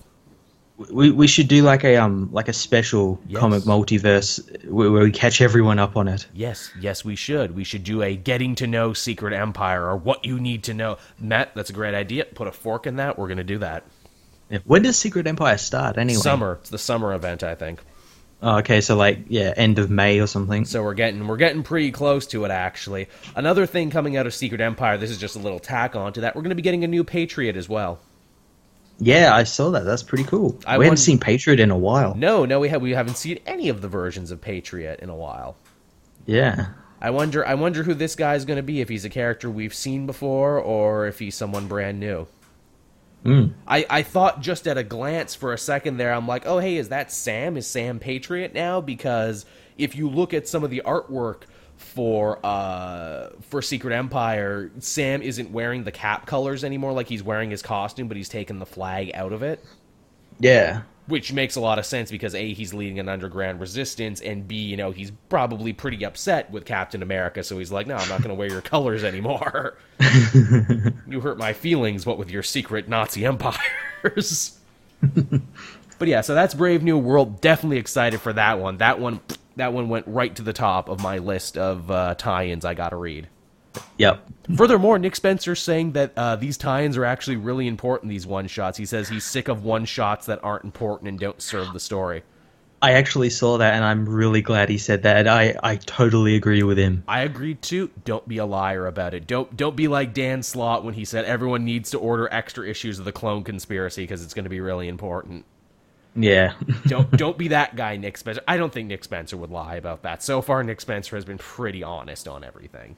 we 0.91 1.11
we 1.11 1.27
should 1.29 1.49
do 1.49 1.63
like 1.63 1.85
a 1.85 1.97
um 1.97 2.29
like 2.33 2.49
a 2.49 2.53
special 2.53 3.21
Yes. 3.29 3.39
comic 3.41 3.63
multiverse 3.65 4.41
where, 4.67 4.91
where 4.91 5.03
we 5.05 5.13
catch 5.13 5.41
everyone 5.41 5.79
up 5.79 5.97
on 5.97 6.09
it. 6.09 6.27
yes, 6.35 6.71
yes, 6.81 7.05
we 7.05 7.15
should. 7.15 7.55
We 7.55 7.63
should 7.65 7.85
do 7.85 8.03
a 8.03 8.17
getting 8.17 8.55
to 8.57 8.67
know 8.67 8.93
Secret 8.93 9.33
Empire 9.35 9.87
or 9.87 9.97
what 9.97 10.25
you 10.25 10.41
need 10.41 10.65
to 10.65 10.75
know. 10.75 10.99
Matt, 11.21 11.55
that's 11.55 11.71
a 11.71 11.75
great 11.75 11.95
idea. 11.95 12.25
Put 12.25 12.49
a 12.49 12.53
fork 12.53 12.87
in 12.87 12.97
that. 12.97 13.19
We're 13.19 13.29
gonna 13.29 13.45
do 13.45 13.59
that. 13.59 13.85
When 14.65 14.83
does 14.83 14.97
Secret 14.99 15.27
Empire 15.27 15.57
start 15.57 15.97
anyway? 15.99 16.21
Summer. 16.21 16.59
It's 16.61 16.69
the 16.71 16.79
summer 16.79 17.15
event, 17.15 17.43
I 17.43 17.55
think. 17.55 17.81
Oh, 18.43 18.59
okay, 18.59 18.81
so 18.81 18.97
like 18.97 19.21
yeah, 19.29 19.55
end 19.57 19.79
of 19.79 19.89
May 19.89 20.21
or 20.21 20.27
something. 20.27 20.65
So 20.65 20.83
we're 20.83 20.95
getting 20.95 21.27
we're 21.29 21.37
getting 21.37 21.63
pretty 21.63 21.93
close 21.93 22.27
to 22.29 22.45
it 22.45 22.51
actually. 22.51 23.09
Another 23.37 23.67
thing 23.67 23.91
coming 23.91 24.17
out 24.17 24.27
of 24.27 24.35
Secret 24.35 24.61
Empire, 24.61 24.99
this 24.99 25.11
is 25.11 25.19
just 25.19 25.37
a 25.37 25.39
little 25.39 25.61
tack 25.61 25.95
on 25.95 26.13
to 26.15 26.23
that. 26.23 26.35
We're 26.35 26.43
gonna 26.43 26.57
be 26.57 26.63
getting 26.63 26.83
a 26.83 26.89
new 26.89 27.05
Patriot 27.05 27.57
as 27.57 27.69
well. 27.69 28.01
Yeah, 28.99 29.35
I 29.35 29.45
saw 29.45 29.71
that. 29.71 29.85
That's 29.85 30.03
pretty 30.03 30.25
cool. 30.25 30.59
I 30.67 30.79
we 30.79 30.85
haven't 30.85 30.99
seen 30.99 31.19
Patriot 31.19 31.61
in 31.61 31.71
a 31.71 31.79
while. 31.79 32.15
No, 32.17 32.45
no, 32.45 32.61
we 32.61 32.69
have 32.69 32.83
we 32.83 32.91
haven't 32.93 33.17
seen 33.17 33.39
any 33.47 33.69
of 33.69 33.81
the 33.81 33.89
versions 33.89 34.31
of 34.31 34.41
Patriot 34.41 35.01
in 35.01 35.09
a 35.09 35.17
while. 35.17 35.57
Yeah. 36.27 36.69
I 37.01 37.11
wonder 37.11 37.45
I 37.45 37.55
wonder 37.55 37.83
who 37.83 37.95
this 37.95 38.15
guy's 38.15 38.45
going 38.45 38.59
to 38.59 38.63
be 38.63 38.81
if 38.81 38.89
he's 38.89 39.05
a 39.05 39.11
character 39.11 39.51
we've 39.51 39.75
seen 39.75 40.07
before 40.07 40.59
or 40.61 41.07
if 41.07 41.19
he's 41.19 41.35
someone 41.35 41.67
brand 41.67 41.99
new. 41.99 42.29
Mm. 43.25 43.53
I, 43.67 43.87
I 43.89 44.03
thought 44.03 44.41
just 44.41 44.67
at 44.67 44.77
a 44.77 44.83
glance 44.83 45.35
for 45.35 45.53
a 45.53 45.59
second 45.59 45.97
there, 45.97 46.13
I'm 46.13 46.27
like, 46.27 46.47
oh, 46.47 46.59
hey, 46.59 46.77
is 46.77 46.89
that 46.89 47.13
Sam? 47.13 47.57
Is 47.57 47.67
Sam 47.67 47.99
Patriot 47.99 48.53
now? 48.55 48.81
Because 48.81 49.45
if 49.79 49.95
you 49.95 50.09
look 50.09 50.35
at 50.35 50.49
some 50.49 50.65
of 50.65 50.71
the 50.71 50.83
artwork 50.85 51.43
for 51.77 52.39
uh 52.45 53.31
for 53.43 53.61
Secret 53.63 53.95
Empire, 53.95 54.71
Sam 54.79 55.23
isn't 55.23 55.51
wearing 55.51 55.85
the 55.85 55.93
cap 55.93 56.27
colors 56.27 56.65
anymore. 56.65 56.93
Like 56.93 57.09
he's 57.09 57.23
wearing 57.23 57.51
his 57.51 57.63
costume, 57.63 58.09
but 58.09 58.17
he's 58.17 58.29
taken 58.29 58.59
the 58.59 58.67
flag 58.67 59.11
out 59.15 59.33
of 59.33 59.43
it. 59.43 59.65
Yeah. 60.39 60.83
Which 61.13 61.31
makes 61.31 61.57
a 61.57 61.61
lot 61.61 61.79
of 61.79 61.85
sense 61.85 62.11
because 62.11 62.35
A, 62.35 62.55
he's 62.55 62.73
leading 62.73 62.99
an 62.99 63.07
underground 63.07 63.61
resistance, 63.61 64.23
and 64.23 64.49
B, 64.49 64.55
you 64.55 64.79
know, 64.79 64.93
he's 64.93 65.13
probably 65.29 65.75
pretty 65.75 66.07
upset 66.07 66.51
with 66.51 66.65
Captain 66.65 67.03
America, 67.03 67.45
so 67.45 67.59
he's 67.59 67.71
like, 67.71 67.87
no, 67.87 67.97
I'm 67.97 68.09
not 68.09 68.21
going 68.23 68.31
to 68.31 68.35
wear 68.35 68.49
your 68.49 68.61
colors 68.63 69.05
anymore. 69.05 69.77
you 71.07 71.21
hurt 71.21 71.37
my 71.37 71.53
feelings, 71.53 72.07
what 72.07 72.17
with 72.17 72.31
your 72.31 72.43
secret 72.43 72.89
Nazi 72.89 73.27
empires. 73.27 74.59
but 75.99 76.09
yeah, 76.09 76.23
so 76.23 76.35
that's 76.35 76.55
Brave 76.55 76.83
New 76.83 76.97
World. 76.97 77.43
Definitely 77.43 77.77
excited 77.77 78.19
for 78.19 78.33
that 78.33 78.59
one. 78.59 78.79
That 78.79 78.99
one, 78.99 79.21
that 79.57 79.75
one 79.75 79.91
went 79.91 80.07
right 80.09 80.35
to 80.37 80.43
the 80.43 80.55
top 80.55 80.89
of 80.89 81.03
my 81.03 81.19
list 81.19 81.59
of 81.59 81.91
uh, 81.91 82.15
tie-ins 82.15 82.65
I 82.65 82.73
got 82.73 82.89
to 82.89 82.97
read. 82.97 83.29
Yep. 83.99 84.27
Furthermore, 84.57 84.99
Nick 84.99 85.17
Spencer's 85.17 85.61
saying 85.61 85.93
that 85.93 86.13
uh, 86.17 86.37
these 86.37 86.57
tie-ins 86.57 86.97
are 86.97 87.05
actually 87.05 87.37
really 87.37 87.67
important. 87.67 88.11
These 88.11 88.27
one-shots. 88.27 88.77
He 88.77 88.87
says 88.87 89.09
he's 89.09 89.25
sick 89.25 89.49
of 89.49 89.65
one-shots 89.65 90.27
that 90.27 90.41
aren't 90.43 90.65
important 90.65 91.09
and 91.09 91.19
don't 91.19 91.41
serve 91.41 91.73
the 91.73 91.81
story. 91.81 92.23
I 92.83 92.95
actually 92.95 93.31
saw 93.31 93.59
that, 93.59 93.75
and 93.75 93.85
I'm 93.85 94.09
really 94.09 94.43
glad 94.43 94.69
he 94.69 94.77
said 94.77 95.05
that. 95.05 95.29
I, 95.29 95.55
I 95.63 95.77
totally 95.77 96.35
agree 96.35 96.65
with 96.65 96.77
him. 96.77 97.05
I 97.07 97.21
agree 97.21 97.55
too. 97.55 97.91
Don't 98.05 98.27
be 98.27 98.39
a 98.39 98.45
liar 98.45 98.89
about 98.89 99.15
it. 99.15 99.29
Don't 99.29 99.57
don't 99.57 99.77
be 99.77 99.87
like 99.87 100.13
Dan 100.13 100.43
Slott 100.43 100.83
when 100.83 100.95
he 100.95 101.05
said 101.05 101.25
everyone 101.25 101.65
needs 101.65 101.93
to 101.93 101.99
order 101.99 102.29
extra 102.33 102.69
issues 102.69 102.99
of 102.99 103.05
the 103.05 103.13
Clone 103.13 103.45
Conspiracy 103.45 104.03
because 104.03 104.25
it's 104.25 104.35
going 104.35 104.47
to 104.47 104.51
be 104.51 104.61
really 104.61 104.89
important. 104.89 105.45
Yeah. 106.17 106.55
Don't 106.87 107.11
don't 107.17 107.39
be 107.39 107.49
that 107.49 107.75
guy, 107.75 107.97
Nick 107.97 108.19
Spencer. 108.19 108.43
I 108.47 108.59
don't 108.59 108.71
think 108.71 108.89
Nick 108.89 109.03
Spencer 109.03 109.37
would 109.37 109.51
lie 109.51 109.77
about 109.77 110.03
that. 110.03 110.23
So 110.23 110.43
far, 110.43 110.63
Nick 110.63 110.81
Spencer 110.81 111.17
has 111.17 111.25
been 111.25 111.39
pretty 111.39 111.83
honest 111.83 112.29
on 112.29 112.45
everything. 112.45 112.97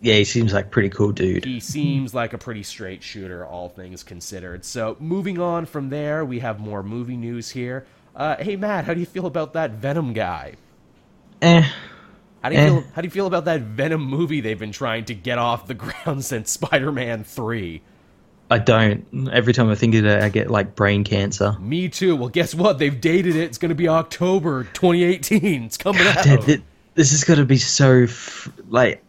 Yeah, 0.00 0.14
he 0.14 0.24
seems 0.24 0.52
like 0.52 0.66
a 0.66 0.68
pretty 0.68 0.90
cool 0.90 1.12
dude. 1.12 1.44
He 1.44 1.60
seems 1.60 2.14
like 2.14 2.32
a 2.32 2.38
pretty 2.38 2.62
straight 2.62 3.02
shooter, 3.02 3.44
all 3.46 3.68
things 3.68 4.02
considered. 4.02 4.64
So, 4.64 4.96
moving 5.00 5.38
on 5.40 5.66
from 5.66 5.88
there, 5.90 6.24
we 6.24 6.38
have 6.40 6.60
more 6.60 6.82
movie 6.82 7.16
news 7.16 7.50
here. 7.50 7.86
Uh, 8.14 8.36
hey, 8.36 8.56
Matt, 8.56 8.84
how 8.84 8.94
do 8.94 9.00
you 9.00 9.06
feel 9.06 9.26
about 9.26 9.52
that 9.54 9.72
Venom 9.72 10.12
guy? 10.12 10.54
Eh. 11.42 11.62
How 12.42 12.48
do 12.48 12.54
you 12.54 12.60
Eh. 12.60 12.66
feel? 12.68 12.84
How 12.94 13.02
do 13.02 13.06
you 13.06 13.10
feel 13.10 13.26
about 13.26 13.44
that 13.46 13.60
Venom 13.62 14.02
movie 14.04 14.40
they've 14.40 14.58
been 14.58 14.72
trying 14.72 15.04
to 15.06 15.14
get 15.14 15.38
off 15.38 15.66
the 15.66 15.74
ground 15.74 16.24
since 16.24 16.50
Spider-Man 16.52 17.24
Three? 17.24 17.82
I 18.50 18.58
don't. 18.58 19.28
Every 19.30 19.52
time 19.52 19.68
I 19.68 19.74
think 19.74 19.94
of 19.94 20.06
it, 20.06 20.22
I 20.22 20.30
get 20.30 20.50
like 20.50 20.74
brain 20.74 21.04
cancer. 21.04 21.56
Me 21.60 21.88
too. 21.88 22.16
Well, 22.16 22.30
guess 22.30 22.54
what? 22.54 22.78
They've 22.78 22.98
dated 22.98 23.36
it. 23.36 23.42
It's 23.42 23.58
going 23.58 23.68
to 23.68 23.74
be 23.74 23.88
October 23.88 24.64
2018. 24.72 25.64
It's 25.64 25.76
coming 25.76 26.06
out. 26.06 26.24
Dude, 26.24 26.42
thi- 26.44 26.62
this 26.94 27.12
is 27.12 27.24
gonna 27.24 27.44
be 27.44 27.58
so 27.58 28.04
f- 28.04 28.48
like, 28.68 29.04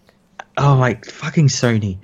oh 0.59 0.75
my 0.75 0.95
fucking 0.95 1.47
Sony, 1.47 1.97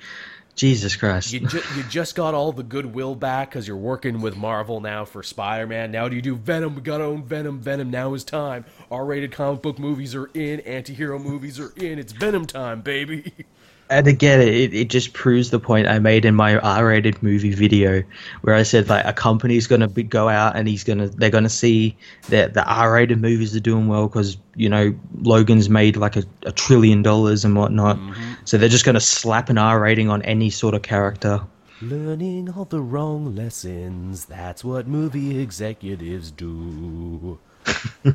Jesus 0.56 0.96
Christ. 0.96 1.34
You, 1.34 1.41
ju- 1.41 1.62
you 1.76 1.84
just 1.84 2.15
got 2.15 2.34
all 2.34 2.52
the 2.52 2.63
goodwill 2.63 3.15
back 3.15 3.50
because 3.50 3.68
you're 3.68 3.78
working 3.78 4.22
with 4.22 4.36
Marvel 4.38 4.80
now 4.80 5.06
for 5.06 5.22
Spider-Man. 5.24 5.91
Now 5.91 6.08
do 6.08 6.15
you 6.15 6.22
do 6.22 6.36
Venom? 6.36 6.76
We 6.76 6.82
gotta 6.82 7.04
own 7.04 7.24
Venom. 7.24 7.60
Venom. 7.60 7.89
Now 7.91 8.13
is 8.13 8.24
time. 8.24 8.65
R-rated 8.89 9.32
comic 9.32 9.62
book 9.62 9.78
movies 9.80 10.15
are 10.15 10.28
in. 10.34 10.62
Anti-hero 10.62 11.20
movies 11.20 11.60
are 11.60 11.74
in. 11.76 12.00
It's 12.00 12.13
Venom 12.13 12.46
time, 12.46 12.82
baby. 12.82 13.34
And 13.89 14.08
again, 14.08 14.41
it, 14.41 14.74
it 14.74 14.89
just 14.89 15.13
proves 15.13 15.52
the 15.52 15.60
point 15.60 15.88
I 15.88 16.00
made 16.00 16.26
in 16.26 16.34
my 16.34 16.58
R-rated 16.58 17.21
movie 17.21 17.54
video, 17.54 18.04
where 18.41 18.56
I 18.56 18.63
said 18.63 18.89
like 18.89 19.06
a 19.06 19.13
company's 19.13 19.67
gonna 19.67 19.88
be, 19.88 20.02
go 20.02 20.28
out 20.28 20.56
and 20.56 20.67
he's 20.67 20.84
gonna 20.84 21.08
they're 21.08 21.30
gonna 21.30 21.50
see 21.50 21.95
that 22.30 22.56
the 22.56 22.65
R-rated 22.65 23.21
movies 23.21 23.56
are 23.56 23.60
doing 23.60 23.88
well 23.88 24.08
because 24.08 24.38
you 24.56 24.69
know 24.69 24.95
Logan's 25.21 25.69
made 25.69 25.98
like 25.98 26.15
a, 26.15 26.24
a 26.43 26.52
trillion 26.52 27.04
dollars 27.04 27.45
and 27.45 27.56
whatnot, 27.56 27.98
mm-hmm. 27.98 28.34
so 28.43 28.58
they're 28.58 28.69
just 28.69 28.86
gonna 28.86 29.00
slap 29.00 29.50
an 29.50 29.60
R 29.60 29.80
rating 29.80 30.10
on 30.10 30.24
any 30.24 30.50
sort 30.50 30.74
of 30.74 30.82
character. 30.82 31.41
Learning 31.82 32.50
all 32.50 32.65
the 32.65 32.82
wrong 32.82 33.36
lessons. 33.36 34.26
That's 34.26 34.63
what 34.63 34.88
movie 34.88 35.39
executives 35.39 36.32
do. 36.32 37.38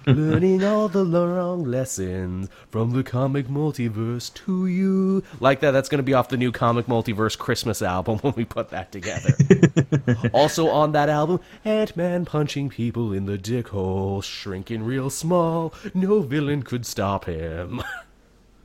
Learning 0.06 0.62
all 0.64 0.88
the 0.88 1.04
wrong 1.04 1.64
lessons 1.64 2.48
from 2.68 2.92
the 2.92 3.02
comic 3.02 3.48
multiverse 3.48 4.32
to 4.32 4.66
you. 4.66 5.24
Like 5.40 5.60
that, 5.60 5.72
that's 5.72 5.88
going 5.88 5.98
to 5.98 6.04
be 6.04 6.14
off 6.14 6.28
the 6.28 6.36
new 6.36 6.52
comic 6.52 6.86
multiverse 6.86 7.36
Christmas 7.36 7.82
album 7.82 8.18
when 8.22 8.34
we 8.36 8.44
put 8.44 8.70
that 8.70 8.92
together. 8.92 9.34
also 10.32 10.68
on 10.68 10.92
that 10.92 11.08
album, 11.08 11.40
Ant 11.64 11.96
Man 11.96 12.24
punching 12.24 12.68
people 12.68 13.12
in 13.12 13.26
the 13.26 13.38
dick 13.38 13.68
hole, 13.68 14.22
shrinking 14.22 14.84
real 14.84 15.10
small. 15.10 15.74
No 15.92 16.20
villain 16.20 16.62
could 16.62 16.86
stop 16.86 17.24
him. 17.24 17.82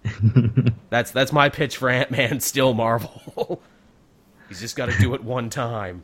that's 0.90 1.12
that's 1.12 1.32
my 1.32 1.50
pitch 1.50 1.78
for 1.78 1.90
Ant 1.90 2.12
Man. 2.12 2.40
Still 2.40 2.74
Marvel. 2.74 3.62
He's 4.48 4.60
just 4.60 4.76
got 4.76 4.92
to 4.92 4.98
do 5.00 5.16
it 5.16 5.24
one 5.24 5.50
time. 5.50 6.04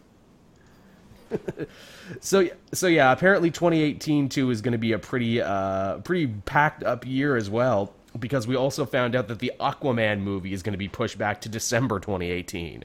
So 2.19 2.47
so 2.73 2.87
yeah, 2.87 3.11
apparently 3.11 3.51
2018 3.51 4.29
too 4.29 4.49
is 4.49 4.61
going 4.61 4.73
to 4.73 4.77
be 4.77 4.91
a 4.93 4.99
pretty 4.99 5.41
uh 5.41 5.97
pretty 5.99 6.27
packed 6.45 6.83
up 6.83 7.05
year 7.05 7.35
as 7.35 7.49
well. 7.49 7.93
because 8.19 8.47
we 8.47 8.55
also 8.55 8.85
found 8.85 9.15
out 9.15 9.27
that 9.29 9.39
the 9.39 9.51
Aquaman 9.59 10.19
movie 10.19 10.53
is 10.53 10.63
going 10.63 10.73
to 10.73 10.77
be 10.77 10.87
pushed 10.89 11.17
back 11.17 11.41
to 11.41 11.49
December 11.49 11.99
2018. 11.99 12.83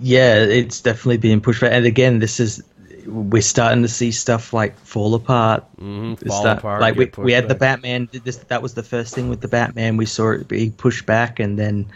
Yeah, 0.00 0.36
it's 0.36 0.80
definitely 0.80 1.18
being 1.18 1.40
pushed 1.40 1.60
back. 1.60 1.72
And 1.72 1.84
again, 1.84 2.20
this 2.20 2.40
is 2.40 2.62
we're 3.06 3.42
starting 3.42 3.82
to 3.82 3.88
see 3.88 4.12
stuff 4.12 4.52
like 4.52 4.78
fall 4.78 5.14
apart. 5.14 5.64
Mm-hmm, 5.78 6.26
fall 6.28 6.44
that- 6.44 6.58
apart. 6.58 6.80
Like 6.80 6.96
we, 6.96 7.10
we 7.18 7.32
had 7.32 7.48
the. 7.48 7.54
Batman. 7.54 8.08
This 8.12 8.36
that 8.36 8.62
was 8.62 8.74
the 8.74 8.82
first 8.82 9.14
thing 9.14 9.28
with 9.28 9.40
the 9.40 9.48
Batman. 9.48 9.96
We 9.96 10.06
saw 10.06 10.30
it 10.32 10.48
be 10.48 10.70
pushed 10.70 11.06
back, 11.06 11.40
and 11.40 11.58
then 11.58 11.86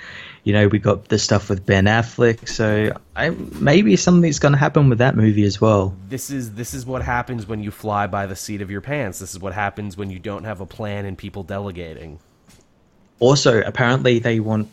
you 0.44 0.52
know 0.52 0.68
we 0.68 0.78
got 0.78 1.08
the 1.08 1.18
stuff 1.18 1.48
with 1.48 1.66
Ben 1.66 1.86
Affleck. 1.86 2.46
So 2.48 2.96
I 3.16 3.30
maybe 3.30 3.96
something's 3.96 4.38
going 4.38 4.52
to 4.52 4.58
happen 4.58 4.90
with 4.90 4.98
that 4.98 5.16
movie 5.16 5.44
as 5.44 5.60
well. 5.60 5.96
This 6.08 6.30
is 6.30 6.52
this 6.52 6.74
is 6.74 6.86
what 6.86 7.02
happens 7.02 7.46
when 7.46 7.62
you 7.62 7.70
fly 7.70 8.06
by 8.06 8.26
the 8.26 8.36
seat 8.36 8.60
of 8.60 8.70
your 8.70 8.82
pants. 8.82 9.18
This 9.18 9.32
is 9.32 9.40
what 9.40 9.54
happens 9.54 9.96
when 9.96 10.10
you 10.10 10.18
don't 10.18 10.44
have 10.44 10.60
a 10.60 10.66
plan 10.66 11.06
and 11.06 11.16
people 11.16 11.42
delegating. 11.42 12.20
Also, 13.18 13.60
apparently 13.62 14.18
they 14.18 14.38
want 14.38 14.68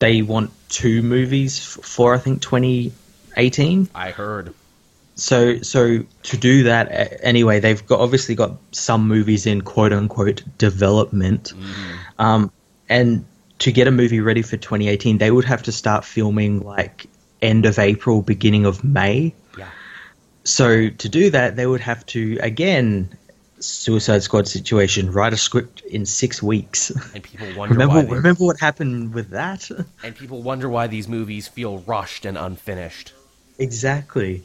they 0.00 0.22
want 0.22 0.50
two 0.68 1.02
movies 1.02 1.64
for 1.64 2.14
I 2.14 2.18
think 2.18 2.42
2018. 2.42 3.88
I 3.94 4.10
heard. 4.10 4.54
So 5.14 5.62
so 5.62 6.00
to 6.24 6.36
do 6.36 6.64
that 6.64 7.20
anyway, 7.22 7.60
they've 7.60 7.86
got 7.86 8.00
obviously 8.00 8.34
got 8.34 8.56
some 8.72 9.06
movies 9.06 9.46
in 9.46 9.62
quote 9.62 9.92
unquote 9.92 10.42
development, 10.58 11.52
um, 12.18 12.50
and 12.88 13.24
to 13.58 13.72
get 13.72 13.88
a 13.88 13.90
movie 13.90 14.20
ready 14.20 14.42
for 14.42 14.56
2018, 14.56 15.18
they 15.18 15.30
would 15.30 15.44
have 15.44 15.62
to 15.64 15.72
start 15.72 16.04
filming 16.04 16.60
like 16.60 17.06
end 17.42 17.66
of 17.66 17.78
April, 17.78 18.22
beginning 18.22 18.66
of 18.66 18.84
May. 18.84 19.34
Yeah. 19.58 19.68
So 20.44 20.90
to 20.90 21.08
do 21.08 21.30
that, 21.30 21.56
they 21.56 21.66
would 21.66 21.80
have 21.80 22.04
to 22.06 22.38
again 22.40 23.16
Suicide 23.58 24.22
Squad 24.22 24.46
situation, 24.46 25.10
write 25.10 25.32
a 25.32 25.36
script 25.36 25.80
in 25.82 26.04
six 26.04 26.42
weeks. 26.42 26.90
And 27.14 27.22
people 27.22 27.48
wonder 27.56 27.74
remember 27.74 28.02
why 28.02 28.16
remember 28.16 28.44
what 28.44 28.60
happened 28.60 29.14
with 29.14 29.30
that? 29.30 29.70
and 30.02 30.14
people 30.14 30.42
wonder 30.42 30.68
why 30.68 30.86
these 30.86 31.08
movies 31.08 31.48
feel 31.48 31.78
rushed 31.78 32.24
and 32.24 32.36
unfinished. 32.36 33.12
exactly. 33.58 34.42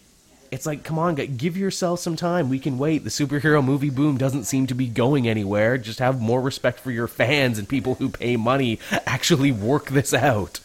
It's 0.51 0.65
like, 0.65 0.83
come 0.83 0.99
on, 0.99 1.15
give 1.15 1.55
yourself 1.55 2.01
some 2.01 2.17
time. 2.17 2.49
We 2.49 2.59
can 2.59 2.77
wait. 2.77 3.05
The 3.05 3.09
superhero 3.09 3.63
movie 3.63 3.89
boom 3.89 4.17
doesn't 4.17 4.43
seem 4.43 4.67
to 4.67 4.75
be 4.75 4.87
going 4.87 5.27
anywhere. 5.27 5.77
Just 5.77 5.99
have 5.99 6.19
more 6.19 6.41
respect 6.41 6.81
for 6.81 6.91
your 6.91 7.07
fans 7.07 7.57
and 7.57 7.69
people 7.69 7.95
who 7.95 8.09
pay 8.09 8.35
money. 8.35 8.79
Actually, 9.05 9.53
work 9.53 9.89
this 9.89 10.13
out. 10.13 10.59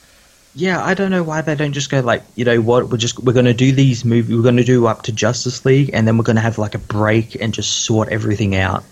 Yeah, 0.56 0.82
I 0.82 0.94
don't 0.94 1.10
know 1.10 1.22
why 1.22 1.42
they 1.42 1.54
don't 1.54 1.74
just 1.74 1.90
go 1.90 2.00
like, 2.00 2.22
you 2.34 2.44
know 2.44 2.60
what, 2.62 2.88
we're 2.88 2.96
just 2.96 3.22
we're 3.22 3.34
going 3.34 3.44
to 3.44 3.52
do 3.52 3.72
these 3.72 4.06
movies, 4.06 4.34
we're 4.34 4.42
going 4.42 4.56
to 4.56 4.64
do 4.64 4.86
up 4.86 5.02
to 5.02 5.12
Justice 5.12 5.64
League, 5.66 5.90
and 5.92 6.08
then 6.08 6.16
we're 6.16 6.24
going 6.24 6.36
to 6.36 6.42
have 6.42 6.56
like 6.56 6.74
a 6.74 6.78
break 6.78 7.34
and 7.40 7.52
just 7.52 7.84
sort 7.84 8.08
everything 8.08 8.56
out. 8.56 8.82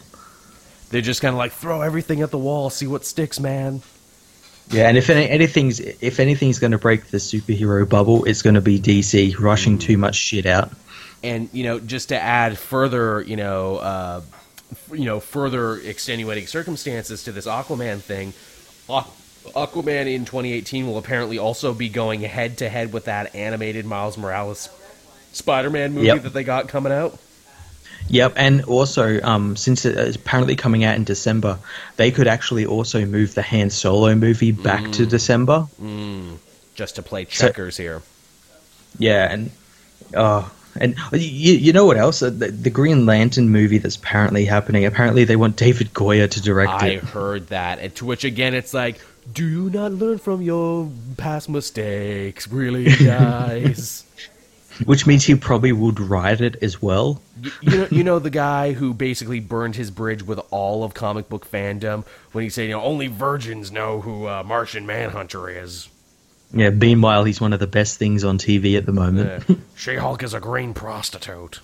They're 0.91 1.01
just 1.01 1.23
kind 1.23 1.35
of 1.35 1.39
like 1.39 1.53
throw 1.53 1.81
everything 1.81 2.21
at 2.21 2.31
the 2.31 2.39
wall, 2.39 2.69
see 2.69 2.87
what 2.87 3.07
sticks, 3.07 3.41
man. 3.41 3.81
Yeah, 4.69 4.89
and 4.89 4.99
if 4.99 5.09
any, 5.09 5.29
anything's 5.29 5.81
if 5.81 6.21
anything's 6.21 6.59
going 6.59 6.73
to 6.73 6.79
break 6.79 7.07
the 7.07 7.17
superhero 7.17 7.89
bubble, 7.89 8.25
it's 8.25 8.43
going 8.43 8.55
to 8.55 8.61
be 8.61 8.79
DC 8.79 9.39
rushing 9.39 9.79
too 9.79 9.97
much 9.97 10.17
shit 10.17 10.45
out. 10.45 10.71
And 11.25 11.49
you 11.53 11.65
know 11.65 11.81
just 11.81 12.11
to 12.11 12.21
add 12.21 12.57
further 12.59 13.23
you 13.23 13.37
know 13.37 13.77
uh, 13.77 14.21
you 14.93 15.05
know 15.05 15.19
further 15.21 15.77
extenuating 15.79 16.47
circumstances 16.47 17.25
to 17.25 17.33
this 17.33 17.47
aquaman 17.47 18.01
thing 18.01 18.33
Aqu- 18.89 19.11
aquaman 19.55 20.13
in 20.13 20.25
2018 20.25 20.87
will 20.87 20.99
apparently 20.99 21.39
also 21.39 21.73
be 21.75 21.89
going 21.89 22.21
head 22.21 22.59
to 22.59 22.69
head 22.69 22.93
with 22.93 23.07
that 23.07 23.35
animated 23.35 23.85
miles 23.87 24.17
morales 24.19 24.69
spider-man 25.33 25.93
movie 25.95 26.07
Yep. 26.07 26.23
that 26.23 26.33
they 26.33 26.45
got 26.45 26.69
coming 26.69 26.93
out 26.93 27.19
Yep, 28.07 28.35
and 28.37 28.65
also 28.65 29.19
um, 29.23 29.57
since 29.57 29.87
it 29.87 29.97
is 29.97 30.17
apparently 30.17 30.57
coming 30.57 30.85
out 30.85 30.95
in 30.97 31.05
December, 31.05 31.59
they 31.97 32.11
could 32.11 32.27
actually 32.27 32.67
also 32.67 33.07
move 33.07 33.35
the 33.35 33.41
Han 33.41 33.71
Solo 33.71 34.15
movie 34.15 34.53
back 34.53 34.93
to 34.93 35.07
December. 35.07 35.67
just 36.75 36.97
to 36.97 37.03
play 37.03 37.25
So- 37.25 37.47
checkers 37.47 37.79
here 37.79 38.03
Yeah, 38.99 39.33
and 39.33 39.51
oh, 40.15 40.51
and 40.81 40.97
you, 41.13 41.55
you 41.55 41.73
know 41.73 41.87
what 41.87 41.97
else? 41.97 42.23
Uh, 42.23 42.31
The, 42.31 42.49
the 42.51 42.71
Green 42.71 43.07
Lantern 43.07 43.49
movie 43.51 43.79
that's 43.79 43.97
apparently 43.97 44.45
happening. 44.45 44.85
Apparently, 44.85 45.25
they 45.25 45.37
want 45.37 45.57
David 45.57 45.93
Goyer 45.93 46.29
to 46.31 46.41
direct 46.43 46.73
i 46.73 46.89
it. 46.89 47.03
I 47.03 47.07
heard 47.07 47.49
that 47.49 47.79
and 47.79 47.95
to 47.97 48.05
which 48.07 48.25
again 48.25 48.55
it's 48.55 48.75
like 48.75 49.01
do 49.33 49.47
you 49.47 49.71
not 49.71 49.93
learn 49.93 50.19
from 50.19 50.43
your 50.43 50.91
past 51.17 51.49
mistakes 51.49 52.49
really 52.49 52.85
guys 53.05 54.05
Which 54.87 55.07
means 55.07 55.25
he 55.25 55.37
probably 55.37 55.71
would 55.71 56.01
write 56.01 56.41
it 56.41 56.57
as 56.61 56.83
well. 56.83 57.23
Y- 57.41 57.51
you 57.63 57.79
know, 57.79 57.89
you 57.93 58.03
know 58.05 58.19
the 58.19 58.29
guy 58.31 58.73
who 58.73 58.93
basically 58.93 59.39
burned 59.39 59.77
his 59.77 59.93
bridge 59.93 60.25
with 60.25 60.41
all 60.51 60.83
of 60.83 60.95
comic 60.95 61.29
book 61.29 61.49
fandom 61.49 62.05
when 62.33 62.43
he 62.43 62.51
said, 62.51 62.63
you 62.63 62.71
know, 62.71 62.83
only 62.83 63.07
virgins 63.07 63.71
know 63.71 64.01
who 64.01 64.27
uh, 64.27 64.43
Martian 64.45 64.85
Manhunter 64.85 65.49
is. 65.49 65.89
Yeah. 66.53 66.71
Meanwhile, 66.71 67.25
he's 67.25 67.41
one 67.41 67.53
of 67.53 67.61
the 67.61 67.67
best 67.67 67.99
things 67.99 68.25
on 68.25 68.39
TV 68.39 68.77
at 68.77 68.87
the 68.87 68.93
moment. 68.93 69.51
Uh, 69.51 69.55
She-Hulk 69.77 70.23
is 70.23 70.35
a 70.35 70.41
green 70.41 70.75
prostitute. 70.75 71.61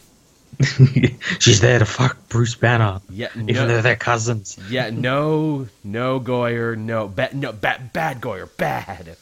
She's 1.38 1.60
there 1.60 1.78
to 1.78 1.84
fuck 1.86 2.16
Bruce 2.28 2.54
Banner, 2.54 3.00
Yeah, 3.08 3.28
even 3.36 3.68
though 3.68 3.80
they're 3.82 3.96
cousins. 3.96 4.58
yeah, 4.68 4.90
no, 4.90 5.68
no 5.84 6.20
Goyer, 6.20 6.76
no, 6.76 7.08
bad, 7.08 7.34
no, 7.34 7.52
bad, 7.52 7.92
bad 7.92 8.20
Goyer, 8.20 8.48
bad. 8.56 9.16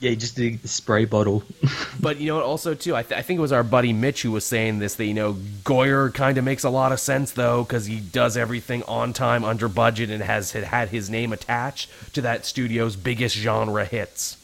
Yeah, 0.00 0.10
he 0.10 0.16
just 0.16 0.34
did 0.36 0.60
the 0.60 0.68
spray 0.68 1.04
bottle. 1.04 1.44
But 2.00 2.18
you 2.18 2.26
know 2.26 2.34
what? 2.34 2.44
Also, 2.44 2.74
too, 2.74 2.96
I, 2.96 3.04
th- 3.04 3.16
I 3.16 3.22
think 3.22 3.38
it 3.38 3.40
was 3.40 3.52
our 3.52 3.62
buddy 3.62 3.92
Mitch 3.92 4.22
who 4.22 4.32
was 4.32 4.44
saying 4.44 4.80
this. 4.80 4.96
That 4.96 5.04
you 5.04 5.14
know, 5.14 5.34
Goyer 5.62 6.12
kind 6.12 6.36
of 6.36 6.42
makes 6.42 6.64
a 6.64 6.70
lot 6.70 6.90
of 6.90 6.98
sense 6.98 7.30
though, 7.30 7.62
because 7.62 7.86
he 7.86 8.00
does 8.00 8.36
everything 8.36 8.82
on 8.84 9.12
time, 9.12 9.44
under 9.44 9.68
budget, 9.68 10.10
and 10.10 10.20
has 10.24 10.50
had 10.50 10.88
his 10.88 11.08
name 11.08 11.32
attached 11.32 11.88
to 12.14 12.20
that 12.22 12.44
studio's 12.44 12.96
biggest 12.96 13.36
genre 13.36 13.84
hits. 13.84 14.36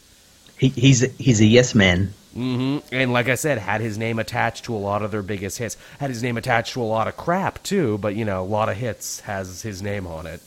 He, 0.58 0.68
he's 0.68 1.02
a, 1.02 1.08
he's 1.08 1.40
a 1.40 1.44
yes 1.44 1.74
man. 1.74 2.12
Mm-hmm. 2.36 2.94
And 2.94 3.12
like 3.12 3.28
I 3.28 3.34
said, 3.34 3.58
had 3.58 3.80
his 3.80 3.98
name 3.98 4.18
attached 4.18 4.66
to 4.66 4.74
a 4.74 4.78
lot 4.78 5.02
of 5.02 5.10
their 5.10 5.22
biggest 5.22 5.58
hits. 5.58 5.76
Had 5.98 6.10
his 6.10 6.22
name 6.22 6.36
attached 6.36 6.74
to 6.74 6.82
a 6.82 6.84
lot 6.84 7.08
of 7.08 7.16
crap 7.16 7.62
too, 7.62 7.98
but 7.98 8.14
you 8.14 8.24
know, 8.24 8.42
a 8.42 8.44
lot 8.44 8.68
of 8.68 8.76
hits 8.76 9.20
has 9.20 9.62
his 9.62 9.82
name 9.82 10.06
on 10.06 10.26
it. 10.26 10.40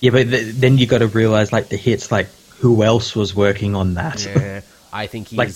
Yeah, 0.00 0.10
but 0.10 0.28
th- 0.28 0.54
then 0.56 0.78
you 0.78 0.86
got 0.86 0.98
to 0.98 1.08
realize 1.08 1.52
like 1.52 1.68
the 1.68 1.76
hits, 1.76 2.12
like 2.12 2.28
who 2.58 2.82
else 2.82 3.16
was 3.16 3.34
working 3.34 3.74
on 3.74 3.94
that? 3.94 4.24
Yeah, 4.24 4.60
I 4.92 5.06
think 5.06 5.28
he's. 5.28 5.38
Like- 5.38 5.54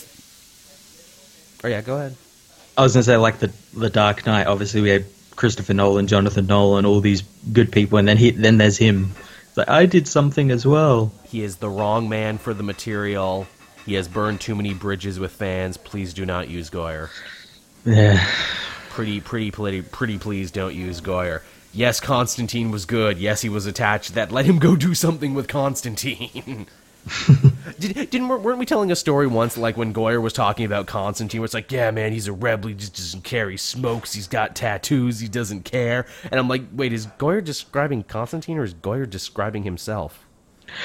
oh 1.64 1.68
yeah, 1.68 1.81
go 1.83 1.96
ahead. 1.96 2.16
I 2.76 2.83
was 2.83 2.94
gonna 2.94 3.05
say 3.05 3.16
like 3.16 3.38
the 3.38 3.52
the 3.74 3.90
Dark 3.90 4.26
Knight. 4.26 4.46
Obviously, 4.46 4.81
we 4.81 4.90
had 4.90 5.05
Christopher 5.35 5.74
Nolan, 5.74 6.07
Jonathan 6.07 6.46
Nolan, 6.46 6.87
all 6.87 7.00
these 7.00 7.22
good 7.52 7.70
people, 7.70 7.98
and 7.98 8.09
then 8.09 8.16
he 8.16 8.31
then 8.31 8.59
there's 8.59 8.76
him. 8.76 9.12
It's 9.48 9.57
like 9.57 9.68
I 9.68 9.87
did 9.87 10.09
something 10.09 10.50
as 10.50 10.66
well. 10.66 11.12
He 11.24 11.42
is 11.42 11.57
the 11.57 11.68
wrong 11.68 12.09
man 12.09 12.38
for 12.38 12.52
the 12.52 12.62
material. 12.62 13.46
He 13.87 13.94
has 13.94 14.09
burned 14.09 14.40
too 14.40 14.55
many 14.57 14.75
bridges 14.75 15.18
with 15.18 15.33
fans. 15.33 15.77
Please 15.77 16.12
do 16.12 16.27
not 16.27 16.49
use 16.49 16.68
Goyer. 16.70 17.09
Yeah, 17.85 18.27
Pretty, 18.90 19.20
pretty, 19.20 19.51
pretty, 19.53 19.83
pretty. 19.83 20.18
Please 20.18 20.51
don't 20.51 20.75
use 20.75 21.01
Goyer. 21.01 21.42
Yes, 21.72 22.01
Constantine 22.01 22.70
was 22.70 22.85
good. 22.85 23.18
Yes, 23.18 23.42
he 23.42 23.49
was 23.49 23.66
attached. 23.66 24.14
That 24.14 24.33
let 24.33 24.46
him 24.46 24.59
go 24.59 24.75
do 24.75 24.94
something 24.94 25.35
with 25.35 25.46
Constantine. 25.49 26.66
Did, 27.79 28.11
didn't 28.11 28.29
weren't 28.29 28.59
we 28.59 28.66
telling 28.66 28.90
a 28.90 28.96
story 28.96 29.27
once, 29.27 29.57
like 29.57 29.77
when 29.77 29.94
Goyer 29.94 30.20
was 30.20 30.33
talking 30.33 30.64
about 30.64 30.87
Constantine, 30.87 31.40
where 31.40 31.44
it's 31.44 31.55
like, 31.55 31.70
yeah, 31.70 31.90
man, 31.92 32.12
he's 32.12 32.27
a 32.27 32.33
rebel. 32.33 32.68
He 32.70 32.75
just 32.75 32.96
doesn't 32.96 33.22
care. 33.22 33.49
He 33.51 33.57
smokes. 33.57 34.14
He's 34.14 34.27
got 34.27 34.57
tattoos. 34.57 35.20
He 35.20 35.29
doesn't 35.29 35.64
care. 35.64 36.07
And 36.25 36.40
I'm 36.40 36.49
like, 36.49 36.62
wait, 36.72 36.92
is 36.92 37.07
Goyer 37.07 37.44
describing 37.44 38.03
Constantine 38.03 38.59
or 38.59 38.64
is 38.64 38.75
Goyer 38.75 39.09
describing 39.09 39.62
himself? 39.62 40.25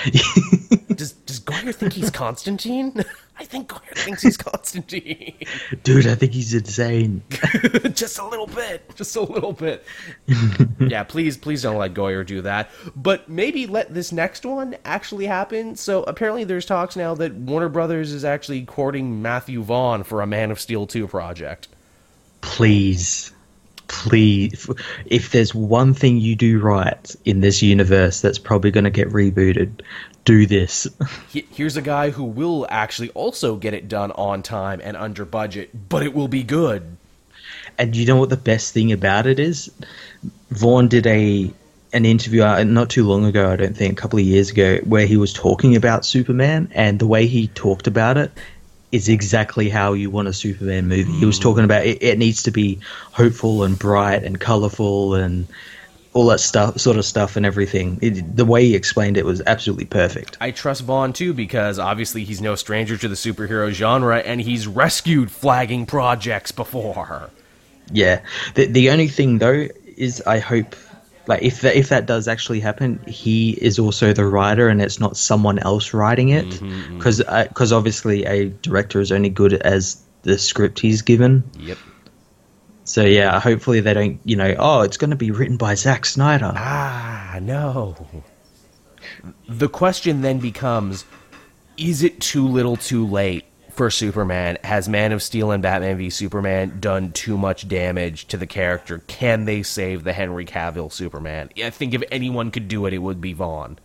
does 0.95 1.13
Does 1.13 1.39
Goyer 1.39 1.73
think 1.73 1.93
he's 1.93 2.09
Constantine? 2.09 3.03
I 3.39 3.45
think 3.45 3.69
Goyer 3.69 3.95
thinks 3.95 4.21
he's 4.21 4.37
Constantine. 4.37 5.35
dude, 5.83 6.05
I 6.05 6.15
think 6.15 6.33
he's 6.33 6.53
insane. 6.53 7.23
just 7.93 8.19
a 8.19 8.27
little 8.27 8.45
bit. 8.45 8.95
Just 8.95 9.15
a 9.15 9.21
little 9.21 9.53
bit. 9.53 9.83
yeah, 10.79 11.03
please, 11.03 11.37
please 11.37 11.63
don't 11.63 11.77
let 11.77 11.93
Goyer 11.93 12.25
do 12.25 12.41
that. 12.41 12.69
But 12.95 13.29
maybe 13.29 13.65
let 13.65 13.93
this 13.93 14.11
next 14.11 14.45
one 14.45 14.75
actually 14.85 15.25
happen. 15.25 15.75
So 15.75 16.03
apparently, 16.03 16.43
there's 16.43 16.65
talks 16.65 16.95
now 16.95 17.15
that 17.15 17.33
Warner 17.33 17.69
Brothers 17.69 18.11
is 18.11 18.23
actually 18.23 18.63
courting 18.65 19.21
Matthew 19.23 19.63
Vaughn 19.63 20.03
for 20.03 20.21
a 20.21 20.27
Man 20.27 20.51
of 20.51 20.59
Steel 20.59 20.85
2 20.85 21.07
project. 21.07 21.67
Please, 22.41 23.31
please. 23.91 24.69
If 25.05 25.31
there's 25.31 25.53
one 25.53 25.93
thing 25.93 26.17
you 26.17 26.35
do 26.35 26.59
right 26.59 27.15
in 27.25 27.41
this 27.41 27.61
universe 27.61 28.21
that's 28.21 28.39
probably 28.39 28.71
going 28.71 28.85
to 28.85 28.89
get 28.89 29.09
rebooted, 29.09 29.81
do 30.23 30.47
this. 30.47 30.87
Here's 31.29 31.75
a 31.75 31.81
guy 31.81 32.09
who 32.09 32.23
will 32.23 32.65
actually 32.69 33.09
also 33.09 33.57
get 33.57 33.73
it 33.73 33.89
done 33.89 34.11
on 34.13 34.43
time 34.43 34.79
and 34.81 34.95
under 34.95 35.25
budget, 35.25 35.89
but 35.89 36.03
it 36.03 36.13
will 36.13 36.29
be 36.29 36.41
good. 36.41 36.97
And 37.77 37.95
you 37.95 38.05
know 38.05 38.15
what 38.15 38.29
the 38.29 38.37
best 38.37 38.73
thing 38.73 38.93
about 38.93 39.27
it 39.27 39.39
is? 39.39 39.69
Vaughn 40.49 40.87
did 40.87 41.05
a 41.05 41.51
an 41.93 42.05
interview 42.05 42.43
uh, 42.43 42.63
not 42.63 42.89
too 42.89 43.05
long 43.05 43.25
ago, 43.25 43.51
I 43.51 43.57
don't 43.57 43.75
think, 43.75 43.99
a 43.99 44.01
couple 44.01 44.17
of 44.17 44.23
years 44.23 44.49
ago, 44.49 44.77
where 44.85 45.05
he 45.05 45.17
was 45.17 45.33
talking 45.33 45.75
about 45.75 46.05
Superman, 46.05 46.71
and 46.73 46.99
the 46.99 47.07
way 47.07 47.27
he 47.27 47.47
talked 47.49 47.87
about 47.87 48.17
it 48.17 48.31
is 48.91 49.07
exactly 49.07 49.69
how 49.69 49.93
you 49.93 50.09
want 50.09 50.27
a 50.27 50.33
Superman 50.33 50.87
movie. 50.87 51.11
He 51.11 51.25
was 51.25 51.39
mm. 51.39 51.43
talking 51.43 51.63
about 51.63 51.85
it, 51.85 52.01
it 52.01 52.17
needs 52.17 52.43
to 52.43 52.51
be 52.51 52.79
hopeful 53.11 53.63
and 53.63 53.77
bright 53.77 54.23
and 54.23 54.39
colorful 54.39 55.15
and 55.15 55.47
all 56.13 56.27
that 56.27 56.39
stuff, 56.39 56.77
sort 56.79 56.97
of 56.97 57.05
stuff, 57.05 57.37
and 57.37 57.45
everything. 57.45 57.97
It, 58.01 58.35
the 58.35 58.43
way 58.43 58.65
he 58.65 58.75
explained 58.75 59.17
it 59.17 59.25
was 59.25 59.41
absolutely 59.47 59.85
perfect. 59.85 60.37
I 60.41 60.51
trust 60.51 60.83
Vaughn 60.83 61.13
too 61.13 61.33
because 61.33 61.79
obviously 61.79 62.25
he's 62.25 62.41
no 62.41 62.55
stranger 62.55 62.97
to 62.97 63.07
the 63.07 63.15
superhero 63.15 63.71
genre 63.71 64.19
and 64.19 64.41
he's 64.41 64.67
rescued 64.67 65.31
flagging 65.31 65.85
projects 65.85 66.51
before. 66.51 67.29
Yeah. 67.91 68.21
The 68.55 68.65
the 68.65 68.89
only 68.89 69.07
thing 69.07 69.37
though 69.37 69.67
is 69.95 70.21
I 70.25 70.39
hope 70.39 70.75
like 71.31 71.43
if 71.43 71.61
that 71.61 71.77
if 71.77 71.87
that 71.89 72.05
does 72.05 72.27
actually 72.27 72.59
happen, 72.59 73.01
he 73.07 73.51
is 73.51 73.79
also 73.79 74.11
the 74.11 74.25
writer 74.25 74.67
and 74.67 74.81
it's 74.81 74.99
not 74.99 75.15
someone 75.15 75.59
else 75.59 75.93
writing 75.93 76.27
it 76.29 76.45
mm-hmm, 76.45 76.65
mm-hmm. 76.65 76.97
because 76.97 77.19
because 77.19 77.71
uh, 77.71 77.77
obviously 77.77 78.25
a 78.25 78.49
director 78.49 78.99
is 78.99 79.13
only 79.13 79.29
good 79.29 79.53
as 79.53 80.03
the 80.23 80.37
script 80.37 80.81
he's 80.81 81.01
given. 81.01 81.49
Yep. 81.57 81.77
So 82.83 83.05
yeah, 83.05 83.39
hopefully 83.39 83.79
they 83.79 83.93
don't, 83.93 84.19
you 84.25 84.35
know, 84.35 84.53
oh, 84.59 84.81
it's 84.81 84.97
going 84.97 85.11
to 85.11 85.15
be 85.15 85.31
written 85.31 85.55
by 85.55 85.75
Zack 85.75 86.05
Snyder. 86.05 86.51
Ah, 86.53 87.39
no. 87.41 87.95
The 89.47 89.69
question 89.69 90.21
then 90.21 90.39
becomes 90.39 91.05
is 91.77 92.03
it 92.03 92.19
too 92.19 92.45
little 92.45 92.75
too 92.75 93.07
late 93.07 93.45
for 93.81 93.89
Superman? 93.89 94.59
Has 94.63 94.87
Man 94.87 95.11
of 95.11 95.23
Steel 95.23 95.49
and 95.49 95.63
Batman 95.63 95.97
v 95.97 96.11
Superman 96.11 96.77
done 96.79 97.11
too 97.13 97.35
much 97.35 97.67
damage 97.67 98.27
to 98.27 98.37
the 98.37 98.45
character? 98.45 99.01
Can 99.07 99.45
they 99.45 99.63
save 99.63 100.03
the 100.03 100.13
Henry 100.13 100.45
Cavill 100.45 100.91
Superman? 100.91 101.49
I 101.57 101.71
think 101.71 101.95
if 101.95 102.03
anyone 102.11 102.51
could 102.51 102.67
do 102.67 102.85
it, 102.85 102.93
it 102.93 102.99
would 102.99 103.19
be 103.19 103.33
Vaughn. 103.33 103.79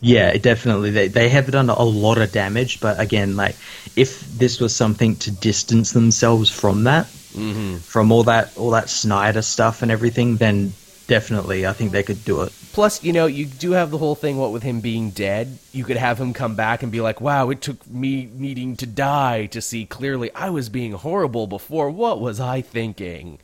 Yeah, 0.00 0.36
definitely. 0.36 0.90
They 0.90 1.06
they 1.06 1.28
have 1.28 1.48
done 1.48 1.70
a 1.70 1.80
lot 1.80 2.18
of 2.18 2.32
damage, 2.32 2.80
but 2.80 2.98
again, 2.98 3.36
like 3.36 3.54
if 3.94 4.20
this 4.36 4.58
was 4.58 4.74
something 4.74 5.14
to 5.16 5.30
distance 5.30 5.92
themselves 5.92 6.50
from 6.50 6.82
that, 6.84 7.06
mm-hmm. 7.06 7.76
from 7.76 8.10
all 8.10 8.24
that 8.24 8.58
all 8.58 8.70
that 8.70 8.90
Snyder 8.90 9.42
stuff 9.42 9.82
and 9.82 9.92
everything, 9.92 10.38
then 10.38 10.72
definitely 11.06 11.68
I 11.68 11.72
think 11.72 11.92
they 11.92 12.02
could 12.02 12.24
do 12.24 12.42
it. 12.42 12.52
Plus, 12.72 13.02
you 13.02 13.12
know, 13.12 13.26
you 13.26 13.46
do 13.46 13.72
have 13.72 13.90
the 13.90 13.98
whole 13.98 14.14
thing, 14.14 14.36
what 14.36 14.52
with 14.52 14.62
him 14.62 14.80
being 14.80 15.10
dead, 15.10 15.58
you 15.72 15.84
could 15.84 15.96
have 15.96 16.20
him 16.20 16.32
come 16.32 16.54
back 16.54 16.82
and 16.82 16.92
be 16.92 17.00
like, 17.00 17.20
wow, 17.20 17.50
it 17.50 17.60
took 17.60 17.84
me 17.88 18.30
needing 18.32 18.76
to 18.76 18.86
die 18.86 19.46
to 19.46 19.60
see 19.60 19.86
clearly 19.86 20.32
I 20.34 20.50
was 20.50 20.68
being 20.68 20.92
horrible 20.92 21.48
before. 21.48 21.90
What 21.90 22.20
was 22.20 22.38
I 22.38 22.60
thinking? 22.60 23.40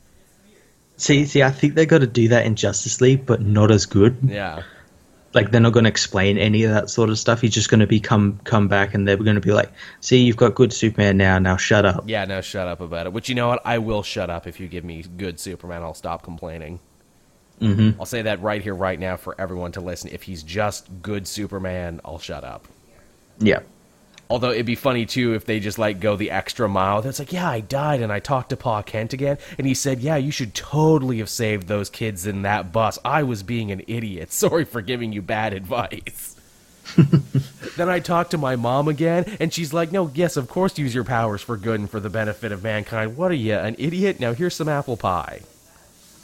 See, 0.97 1.27
see, 1.27 1.43
I 1.43 1.51
think 1.51 1.75
they 1.75 1.87
got 1.87 1.99
to 1.99 2.07
do 2.07 2.29
that 2.29 2.47
in 2.47 2.55
Justice 2.55 3.01
League, 3.01 3.27
but 3.27 3.43
not 3.43 3.71
as 3.71 3.85
good. 3.85 4.17
Yeah. 4.23 4.63
Like 5.35 5.51
they're 5.51 5.61
not 5.61 5.75
going 5.75 5.85
to 5.85 5.91
explain 5.91 6.39
any 6.39 6.63
of 6.63 6.71
that 6.71 6.89
sort 6.89 7.11
of 7.11 7.19
stuff. 7.19 7.43
He's 7.43 7.53
just 7.53 7.69
going 7.69 7.81
to 7.81 7.87
be 7.87 8.01
come 8.01 8.41
come 8.45 8.69
back, 8.69 8.95
and 8.95 9.07
they're 9.07 9.19
going 9.19 9.35
to 9.35 9.41
be 9.41 9.53
like, 9.53 9.71
"See, 10.01 10.23
you've 10.23 10.39
got 10.39 10.55
good 10.55 10.73
Superman 10.73 11.19
now. 11.19 11.39
Now 11.39 11.59
shut 11.59 11.85
up." 11.85 12.05
Yeah, 12.07 12.25
now 12.25 12.41
shut 12.41 12.67
up 12.67 12.81
about 12.81 13.05
it. 13.05 13.13
Which, 13.13 13.29
you 13.29 13.35
know 13.35 13.49
what? 13.49 13.61
I 13.67 13.77
will 13.77 14.03
shut 14.03 14.31
up 14.31 14.47
if 14.47 14.59
you 14.61 14.67
give 14.67 14.85
me 14.85 15.03
good 15.03 15.39
Superman. 15.39 15.83
I'll 15.83 15.93
stop 15.93 16.23
complaining. 16.23 16.81
Mm-hmm. 17.61 17.99
I'll 18.01 18.07
say 18.07 18.23
that 18.23 18.43
right 18.43 18.63
here, 18.63 18.75
right 18.75 18.99
now, 18.99 19.17
for 19.17 19.35
everyone 19.41 19.73
to 19.73 19.81
listen. 19.81 20.11
If 20.13 20.25
he's 20.25 20.43
just 20.43 20.89
good 21.03 21.27
Superman, 21.27 22.01
I'll 22.05 22.19
shut 22.19 22.45
up. 22.45 22.67
Yeah. 23.39 23.61
Although 24.29 24.51
it'd 24.51 24.67
be 24.67 24.75
funny 24.75 25.07
too 25.07 25.35
if 25.35 25.45
they 25.45 25.61
just 25.61 25.79
like 25.79 26.01
go 26.01 26.17
the 26.17 26.33
extra 26.33 26.69
mile. 26.69 27.01
That's 27.01 27.19
like, 27.19 27.33
yeah, 27.33 27.49
I 27.49 27.61
died 27.61 28.01
and 28.01 28.13
I 28.13 28.19
talked 28.19 28.51
to 28.51 28.57
Pa 28.57 28.83
Kent 28.83 29.13
again, 29.13 29.39
and 29.57 29.67
he 29.67 29.75
said, 29.75 30.01
yeah, 30.01 30.17
you 30.17 30.33
should 30.33 30.55
totally 30.55 31.19
have 31.19 31.31
saved 31.31 31.69
those 31.69 31.89
kids 31.89 32.27
in 32.27 32.43
that 32.43 32.73
bus. 32.73 32.99
I 33.05 33.23
was 33.23 33.43
being 33.43 33.71
an 33.71 33.83
idiot. 33.87 34.33
Sorry 34.37 34.65
for 34.65 34.83
giving 34.83 35.13
you 35.13 35.23
bad 35.23 35.53
advice. 35.53 36.35
then 37.77 37.89
I 37.89 38.01
talked 38.01 38.33
to 38.33 38.39
my 38.39 38.57
mom 38.57 38.89
again, 38.89 39.37
and 39.41 39.53
she's 39.53 39.73
like, 39.73 39.93
no, 39.93 40.11
yes, 40.15 40.37
of 40.37 40.49
course, 40.49 40.79
use 40.79 40.95
your 40.95 41.05
powers 41.05 41.43
for 41.43 41.57
good 41.57 41.81
and 41.81 41.91
for 41.91 42.01
the 42.01 42.11
benefit 42.11 42.53
of 42.53 42.63
mankind. 42.63 43.17
What 43.17 43.31
are 43.31 43.35
you, 43.35 43.55
an 43.55 43.77
idiot? 43.79 44.19
Now 44.21 44.35
here's 44.35 44.55
some 44.55 44.69
apple 44.69 44.97
pie. 44.97 45.41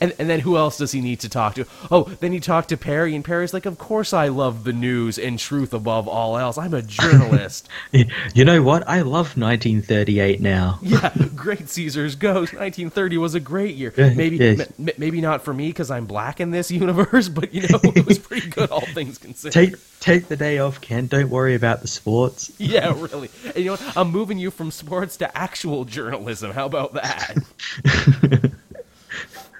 and 0.00 0.14
and 0.18 0.28
then 0.28 0.40
who 0.40 0.56
else 0.56 0.78
does 0.78 0.92
he 0.92 1.00
need 1.00 1.20
to 1.20 1.28
talk 1.28 1.54
to? 1.54 1.66
Oh, 1.90 2.04
then 2.20 2.32
he 2.32 2.40
talked 2.40 2.68
to 2.70 2.76
Perry, 2.76 3.14
and 3.14 3.24
Perry's 3.24 3.52
like, 3.54 3.66
"Of 3.66 3.78
course 3.78 4.12
I 4.12 4.28
love 4.28 4.64
the 4.64 4.72
news 4.72 5.18
and 5.18 5.38
truth 5.38 5.72
above 5.74 6.08
all 6.08 6.36
else. 6.38 6.58
I'm 6.58 6.74
a 6.74 6.82
journalist." 6.98 7.68
You 7.92 8.44
know 8.44 8.62
what? 8.62 8.86
I 8.88 9.02
love 9.02 9.36
1938 9.36 10.40
now. 10.40 10.78
yeah, 10.82 11.12
great 11.34 11.68
Caesar's 11.68 12.14
Ghost. 12.16 12.52
1930 12.52 13.18
was 13.18 13.34
a 13.34 13.40
great 13.40 13.74
year. 13.76 13.92
Maybe 13.96 14.36
yes. 14.36 14.60
m- 14.78 14.88
maybe 14.98 15.20
not 15.20 15.42
for 15.42 15.52
me 15.54 15.68
because 15.68 15.90
I'm 15.90 16.06
black 16.06 16.40
in 16.40 16.50
this 16.50 16.70
universe, 16.84 17.28
but 17.28 17.52
you 17.54 17.62
know 17.68 17.80
it 17.82 18.06
was 18.06 18.18
pretty 18.18 18.48
good, 18.48 18.70
all 18.70 18.80
things 18.80 19.18
considered. 19.18 19.52
Take 19.52 19.74
take 20.00 20.28
the 20.28 20.36
day 20.36 20.58
off, 20.58 20.80
Ken. 20.80 21.06
Don't 21.06 21.30
worry 21.30 21.54
about 21.54 21.80
the 21.82 21.88
sports. 21.88 22.52
yeah, 22.58 22.88
really. 22.96 23.30
And 23.46 23.56
you 23.56 23.64
know 23.66 23.72
what? 23.72 23.96
I'm 23.96 24.10
moving 24.10 24.38
you 24.38 24.50
from 24.50 24.70
sports 24.70 25.16
to 25.18 25.36
actual 25.36 25.84
journalism. 25.84 26.50
How 26.52 26.66
about 26.66 26.94
that? 26.94 28.52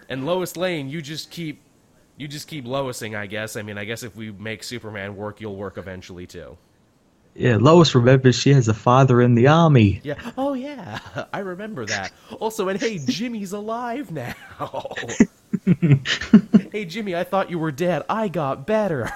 And 0.08 0.26
Lois 0.26 0.56
Lane, 0.56 0.88
you 0.88 1.02
just 1.02 1.30
keep 1.30 1.60
you 2.16 2.28
just 2.28 2.46
keep 2.46 2.64
Loising, 2.64 3.16
I 3.16 3.26
guess. 3.26 3.56
I 3.56 3.62
mean, 3.62 3.76
I 3.76 3.84
guess 3.84 4.02
if 4.02 4.14
we 4.14 4.30
make 4.30 4.62
Superman 4.62 5.16
work, 5.16 5.40
you'll 5.40 5.56
work 5.56 5.78
eventually 5.78 6.26
too. 6.26 6.56
Yeah, 7.34 7.56
Lois 7.56 7.94
remembers 7.96 8.36
she 8.36 8.52
has 8.52 8.68
a 8.68 8.74
father 8.74 9.20
in 9.20 9.34
the 9.34 9.48
army. 9.48 10.00
Yeah. 10.04 10.14
Oh 10.38 10.54
yeah, 10.54 11.00
I 11.32 11.40
remember 11.40 11.84
that. 11.86 12.12
Also, 12.38 12.68
and 12.68 12.80
hey, 12.80 12.98
Jimmy's 12.98 13.52
alive 13.52 14.12
now. 14.12 14.34
hey 16.72 16.84
Jimmy, 16.84 17.16
I 17.16 17.24
thought 17.24 17.50
you 17.50 17.58
were 17.58 17.72
dead. 17.72 18.02
I 18.08 18.28
got 18.28 18.66
better. 18.66 19.10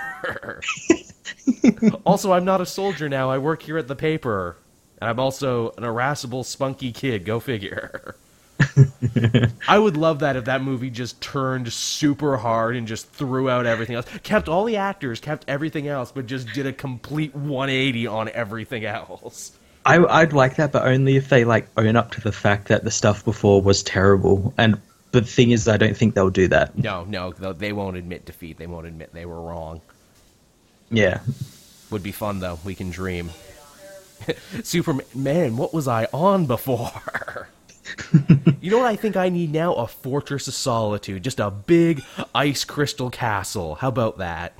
also, 2.04 2.32
I'm 2.32 2.44
not 2.44 2.60
a 2.60 2.66
soldier 2.66 3.08
now. 3.08 3.30
I 3.30 3.38
work 3.38 3.62
here 3.62 3.78
at 3.78 3.86
the 3.88 3.96
paper. 3.96 4.56
And 5.00 5.08
I'm 5.08 5.20
also 5.20 5.72
an 5.78 5.84
irascible, 5.84 6.42
spunky 6.42 6.90
kid. 6.90 7.24
Go 7.24 7.38
figure. 7.38 8.16
I 9.68 9.78
would 9.78 9.96
love 9.96 10.20
that 10.20 10.36
if 10.36 10.46
that 10.46 10.62
movie 10.62 10.90
just 10.90 11.20
turned 11.20 11.72
super 11.72 12.36
hard 12.36 12.76
and 12.76 12.86
just 12.86 13.10
threw 13.10 13.48
out 13.48 13.66
everything 13.66 13.96
else. 13.96 14.06
Kept 14.22 14.48
all 14.48 14.64
the 14.64 14.76
actors, 14.76 15.20
kept 15.20 15.44
everything 15.48 15.88
else, 15.88 16.12
but 16.12 16.26
just 16.26 16.52
did 16.52 16.66
a 16.66 16.72
complete 16.72 17.34
180 17.34 18.06
on 18.06 18.28
everything 18.30 18.84
else. 18.84 19.52
I, 19.86 20.04
I'd 20.04 20.32
like 20.32 20.56
that, 20.56 20.72
but 20.72 20.86
only 20.86 21.16
if 21.16 21.28
they 21.28 21.44
like 21.44 21.68
own 21.76 21.96
up 21.96 22.10
to 22.12 22.20
the 22.20 22.32
fact 22.32 22.68
that 22.68 22.84
the 22.84 22.90
stuff 22.90 23.24
before 23.24 23.62
was 23.62 23.82
terrible. 23.82 24.52
And 24.58 24.80
but 25.12 25.24
the 25.24 25.30
thing 25.30 25.52
is, 25.52 25.66
I 25.68 25.78
don't 25.78 25.96
think 25.96 26.14
they'll 26.14 26.28
do 26.28 26.48
that. 26.48 26.76
No, 26.76 27.04
no, 27.04 27.32
they 27.32 27.72
won't 27.72 27.96
admit 27.96 28.26
defeat. 28.26 28.58
They 28.58 28.66
won't 28.66 28.86
admit 28.86 29.14
they 29.14 29.24
were 29.24 29.40
wrong. 29.40 29.80
Yeah, 30.90 31.20
Would 31.90 32.02
be 32.02 32.12
fun 32.12 32.40
though. 32.40 32.58
We 32.64 32.74
can 32.74 32.90
dream. 32.90 33.30
Superman, 34.62 35.56
what 35.56 35.72
was 35.72 35.86
I 35.88 36.06
on 36.12 36.46
before? 36.46 36.90
you 38.60 38.70
know 38.70 38.78
what 38.78 38.86
I 38.86 38.96
think 38.96 39.16
I 39.16 39.28
need 39.28 39.52
now? 39.52 39.74
A 39.74 39.86
fortress 39.86 40.48
of 40.48 40.54
solitude, 40.54 41.24
just 41.24 41.40
a 41.40 41.50
big 41.50 42.02
ice 42.34 42.64
crystal 42.64 43.10
castle. 43.10 43.76
How 43.76 43.88
about 43.88 44.18
that? 44.18 44.58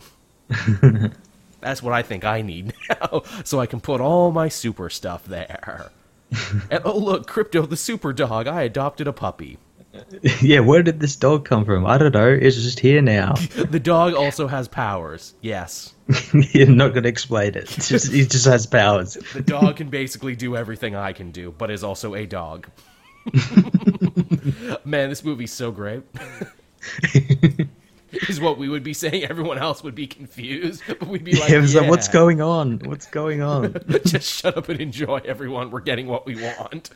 That's 1.61 1.83
what 1.83 1.92
I 1.92 2.03
think 2.03 2.25
I 2.25 2.42
need 2.42 2.73
now, 2.88 3.23
so 3.44 3.61
I 3.61 3.66
can 3.66 3.81
put 3.81 4.01
all 4.01 4.31
my 4.31 4.49
super 4.49 4.88
stuff 4.90 5.25
there. 5.25 5.90
and 6.71 6.83
oh 6.85 6.99
look, 6.99 7.29
Krypto 7.29 7.68
the 7.68 7.77
super 7.77 8.12
dog. 8.12 8.47
I 8.47 8.62
adopted 8.62 9.09
a 9.09 9.12
puppy. 9.12 9.59
yeah. 10.42 10.61
Where 10.61 10.83
did 10.83 11.01
this 11.01 11.16
dog 11.16 11.44
come 11.44 11.64
from? 11.64 11.87
I 11.87 11.99
don't 11.99 12.14
know. 12.14 12.29
It's 12.29 12.57
just 12.57 12.81
here 12.81 13.03
now. 13.03 13.35
The 13.68 13.81
dog 13.81 14.14
also 14.14 14.47
has 14.47 14.68
powers. 14.68 15.35
Yes. 15.40 15.94
You're 16.33 16.68
not 16.68 16.90
going 16.90 17.03
to 17.03 17.09
explain 17.09 17.55
it. 17.55 17.66
Just, 17.66 18.12
he 18.12 18.25
just 18.25 18.47
has 18.47 18.66
powers. 18.66 19.14
The 19.35 19.42
dog 19.42 19.77
can 19.77 19.88
basically 19.88 20.37
do 20.37 20.57
everything 20.57 20.94
I 20.94 21.12
can 21.12 21.31
do, 21.31 21.55
but 21.59 21.71
is 21.71 21.85
also 21.85 22.14
a 22.14 22.25
dog. 22.25 22.68
Man, 24.85 25.09
this 25.09 25.24
movie's 25.24 25.52
so 25.52 25.70
great. 25.70 26.02
is 28.28 28.40
what 28.40 28.59
we 28.59 28.68
would 28.68 28.83
be 28.83 28.94
saying. 28.94 29.24
Everyone 29.24 29.59
else 29.59 29.83
would 29.83 29.94
be 29.94 30.07
confused, 30.07 30.83
but 30.87 31.07
we'd 31.07 31.24
be 31.24 31.38
like, 31.38 31.50
it 31.50 31.61
was 31.61 31.74
yeah. 31.74 31.81
like, 31.81 31.90
what's 31.90 32.09
going 32.09 32.40
on? 32.40 32.78
What's 32.81 33.07
going 33.07 33.42
on? 33.42 33.74
Just 34.07 34.40
shut 34.40 34.57
up 34.57 34.68
and 34.68 34.81
enjoy, 34.81 35.20
everyone. 35.24 35.70
We're 35.70 35.81
getting 35.81 36.07
what 36.07 36.26
we 36.26 36.37
want. 36.37 36.90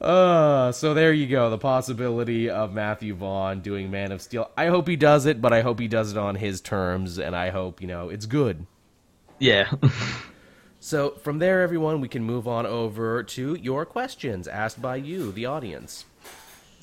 uh, 0.00 0.70
so 0.72 0.94
there 0.94 1.12
you 1.12 1.26
go. 1.26 1.50
The 1.50 1.58
possibility 1.58 2.48
of 2.48 2.72
Matthew 2.72 3.14
Vaughn 3.14 3.60
doing 3.62 3.90
Man 3.90 4.12
of 4.12 4.22
Steel. 4.22 4.50
I 4.56 4.66
hope 4.66 4.86
he 4.86 4.96
does 4.96 5.26
it, 5.26 5.40
but 5.40 5.52
I 5.52 5.62
hope 5.62 5.80
he 5.80 5.88
does 5.88 6.12
it 6.12 6.18
on 6.18 6.36
his 6.36 6.60
terms, 6.60 7.18
and 7.18 7.34
I 7.34 7.50
hope, 7.50 7.80
you 7.80 7.88
know, 7.88 8.10
it's 8.10 8.26
good. 8.26 8.66
yeah. 9.38 9.70
So 10.90 11.10
from 11.22 11.38
there, 11.38 11.62
everyone, 11.62 12.00
we 12.00 12.08
can 12.08 12.24
move 12.24 12.48
on 12.48 12.66
over 12.66 13.22
to 13.22 13.54
your 13.54 13.86
questions 13.86 14.48
asked 14.48 14.82
by 14.82 14.96
you, 14.96 15.30
the 15.30 15.46
audience. 15.46 16.04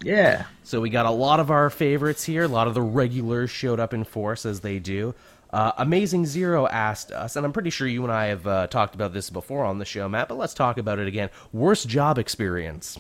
yeah. 0.02 0.46
So 0.64 0.80
we 0.80 0.90
got 0.90 1.06
a 1.06 1.12
lot 1.12 1.42
of 1.42 1.52
our 1.52 1.70
favorites 1.70 2.24
here. 2.24 2.44
A 2.44 2.48
lot 2.48 2.70
of 2.70 2.74
the 2.74 2.82
regulars 2.82 3.52
showed 3.52 3.82
up 3.82 3.94
in 3.94 4.06
force 4.06 4.46
as 4.46 4.62
they 4.62 4.80
do. 4.80 5.14
Uh, 5.52 5.74
Amazing 5.78 6.26
Zero 6.26 6.68
asked 6.68 7.12
us, 7.12 7.36
and 7.36 7.46
I'm 7.46 7.52
pretty 7.52 7.70
sure 7.70 7.86
you 7.86 8.02
and 8.06 8.14
I 8.14 8.28
have 8.28 8.48
uh, 8.48 8.68
talked 8.68 8.96
about 8.96 9.12
this 9.12 9.30
before 9.30 9.66
on 9.66 9.78
the 9.78 9.84
show, 9.84 10.08
Matt, 10.08 10.30
but 10.30 10.38
let's 10.38 10.54
talk 10.54 10.78
about 10.78 11.00
it 11.00 11.10
again. 11.10 11.30
Worst 11.52 11.90
job 11.90 12.18
experience. 12.18 12.98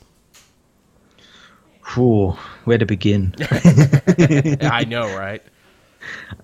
Whew, 1.94 2.32
where 2.66 2.80
to 2.80 2.86
begin? 2.86 3.34
I 3.40 4.84
know, 4.86 5.18
right? 5.18 5.42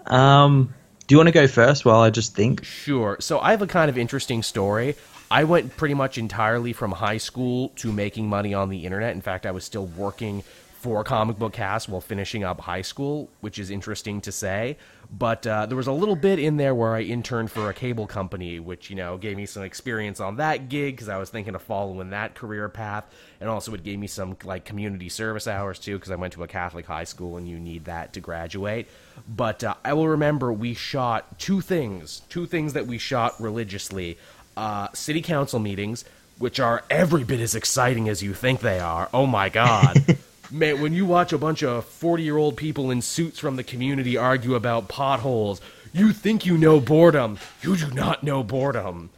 Um, 0.08 0.74
do 1.08 1.14
you 1.14 1.18
want 1.18 1.28
to 1.28 1.34
go 1.34 1.48
first 1.48 1.86
while 1.86 2.00
I 2.00 2.10
just 2.10 2.36
think? 2.36 2.64
Sure. 2.64 3.18
So 3.20 3.40
I 3.40 3.52
have 3.52 3.62
a 3.62 3.68
kind 3.68 3.90
of 3.90 3.98
interesting 3.98 4.42
story. 4.42 4.96
I 5.30 5.44
went 5.44 5.76
pretty 5.76 5.96
much 5.96 6.18
entirely 6.18 6.74
from 6.74 6.92
high 6.92 7.18
school 7.18 7.70
to 7.78 7.92
making 7.92 8.30
money 8.30 8.54
on 8.54 8.70
the 8.70 8.86
internet. 8.86 9.16
In 9.16 9.22
fact, 9.22 9.46
I 9.46 9.52
was 9.52 9.64
still 9.64 9.88
working 9.88 10.44
for 10.74 11.04
comic 11.04 11.40
book 11.40 11.54
cast 11.54 11.88
while 11.90 12.02
finishing 12.02 12.44
up 12.44 12.60
high 12.62 12.82
school, 12.82 13.30
which 13.42 13.58
is 13.58 13.70
interesting 13.70 14.22
to 14.22 14.32
say. 14.32 14.78
But 15.16 15.46
uh, 15.46 15.68
there 15.68 15.78
was 15.78 15.86
a 15.86 15.92
little 15.92 16.16
bit 16.16 16.40
in 16.40 16.58
there 16.58 16.74
where 16.74 16.96
I 16.96 17.02
interned 17.02 17.52
for 17.52 17.70
a 17.70 17.74
cable 17.74 18.08
company, 18.08 18.60
which 18.60 18.90
you 18.90 18.96
know 18.96 19.18
gave 19.18 19.38
me 19.38 19.46
some 19.46 19.62
experience 19.62 20.20
on 20.20 20.38
that 20.38 20.70
gig 20.70 20.96
because 20.96 21.08
I 21.08 21.18
was 21.18 21.30
thinking 21.30 21.54
of 21.54 21.62
following 21.62 22.10
that 22.10 22.34
career 22.34 22.68
path, 22.68 23.06
and 23.40 23.48
also 23.48 23.76
it 23.76 23.84
gave 23.84 24.00
me 24.00 24.08
some 24.08 24.36
like 24.44 24.66
community 24.66 25.10
service 25.10 25.48
hours 25.48 25.78
too 25.78 25.98
because 25.98 26.10
I 26.10 26.16
went 26.16 26.34
to 26.34 26.44
a 26.44 26.48
Catholic 26.48 26.88
high 26.88 27.04
school 27.04 27.38
and 27.38 27.48
you 27.48 27.60
need 27.60 27.86
that 27.86 28.14
to 28.14 28.22
graduate. 28.22 28.88
But 29.28 29.64
uh, 29.64 29.76
I 29.86 29.94
will 29.94 30.08
remember 30.08 30.52
we 30.52 30.74
shot 30.74 31.38
two 31.38 31.62
things, 31.62 32.24
two 32.30 32.48
things 32.48 32.74
that 32.74 32.88
we 32.88 32.98
shot 32.98 33.40
religiously: 33.40 34.18
uh, 34.58 34.88
city 34.94 35.22
council 35.22 35.60
meetings, 35.60 36.06
which 36.40 36.60
are 36.60 36.84
every 36.90 37.24
bit 37.24 37.40
as 37.40 37.54
exciting 37.54 38.10
as 38.10 38.24
you 38.24 38.34
think 38.34 38.62
they 38.62 38.80
are. 38.80 39.10
Oh 39.14 39.28
my 39.28 39.50
god. 39.50 40.18
Man, 40.54 40.82
when 40.82 40.94
you 40.94 41.08
watch 41.08 41.34
a 41.34 41.40
bunch 41.40 41.64
of 41.64 41.84
40 41.84 42.22
year 42.22 42.38
old 42.38 42.56
people 42.56 42.92
in 42.92 43.02
suits 43.02 43.40
from 43.40 43.56
the 43.56 43.64
community 43.64 44.18
argue 44.18 44.54
about 44.54 44.88
potholes, 44.88 45.60
you 45.94 46.14
think 46.14 46.46
you 46.46 46.60
know 46.60 46.80
boredom. 46.80 47.40
You 47.64 47.76
do 47.76 47.90
not 47.90 48.24
know 48.24 48.44
boredom. 48.44 49.10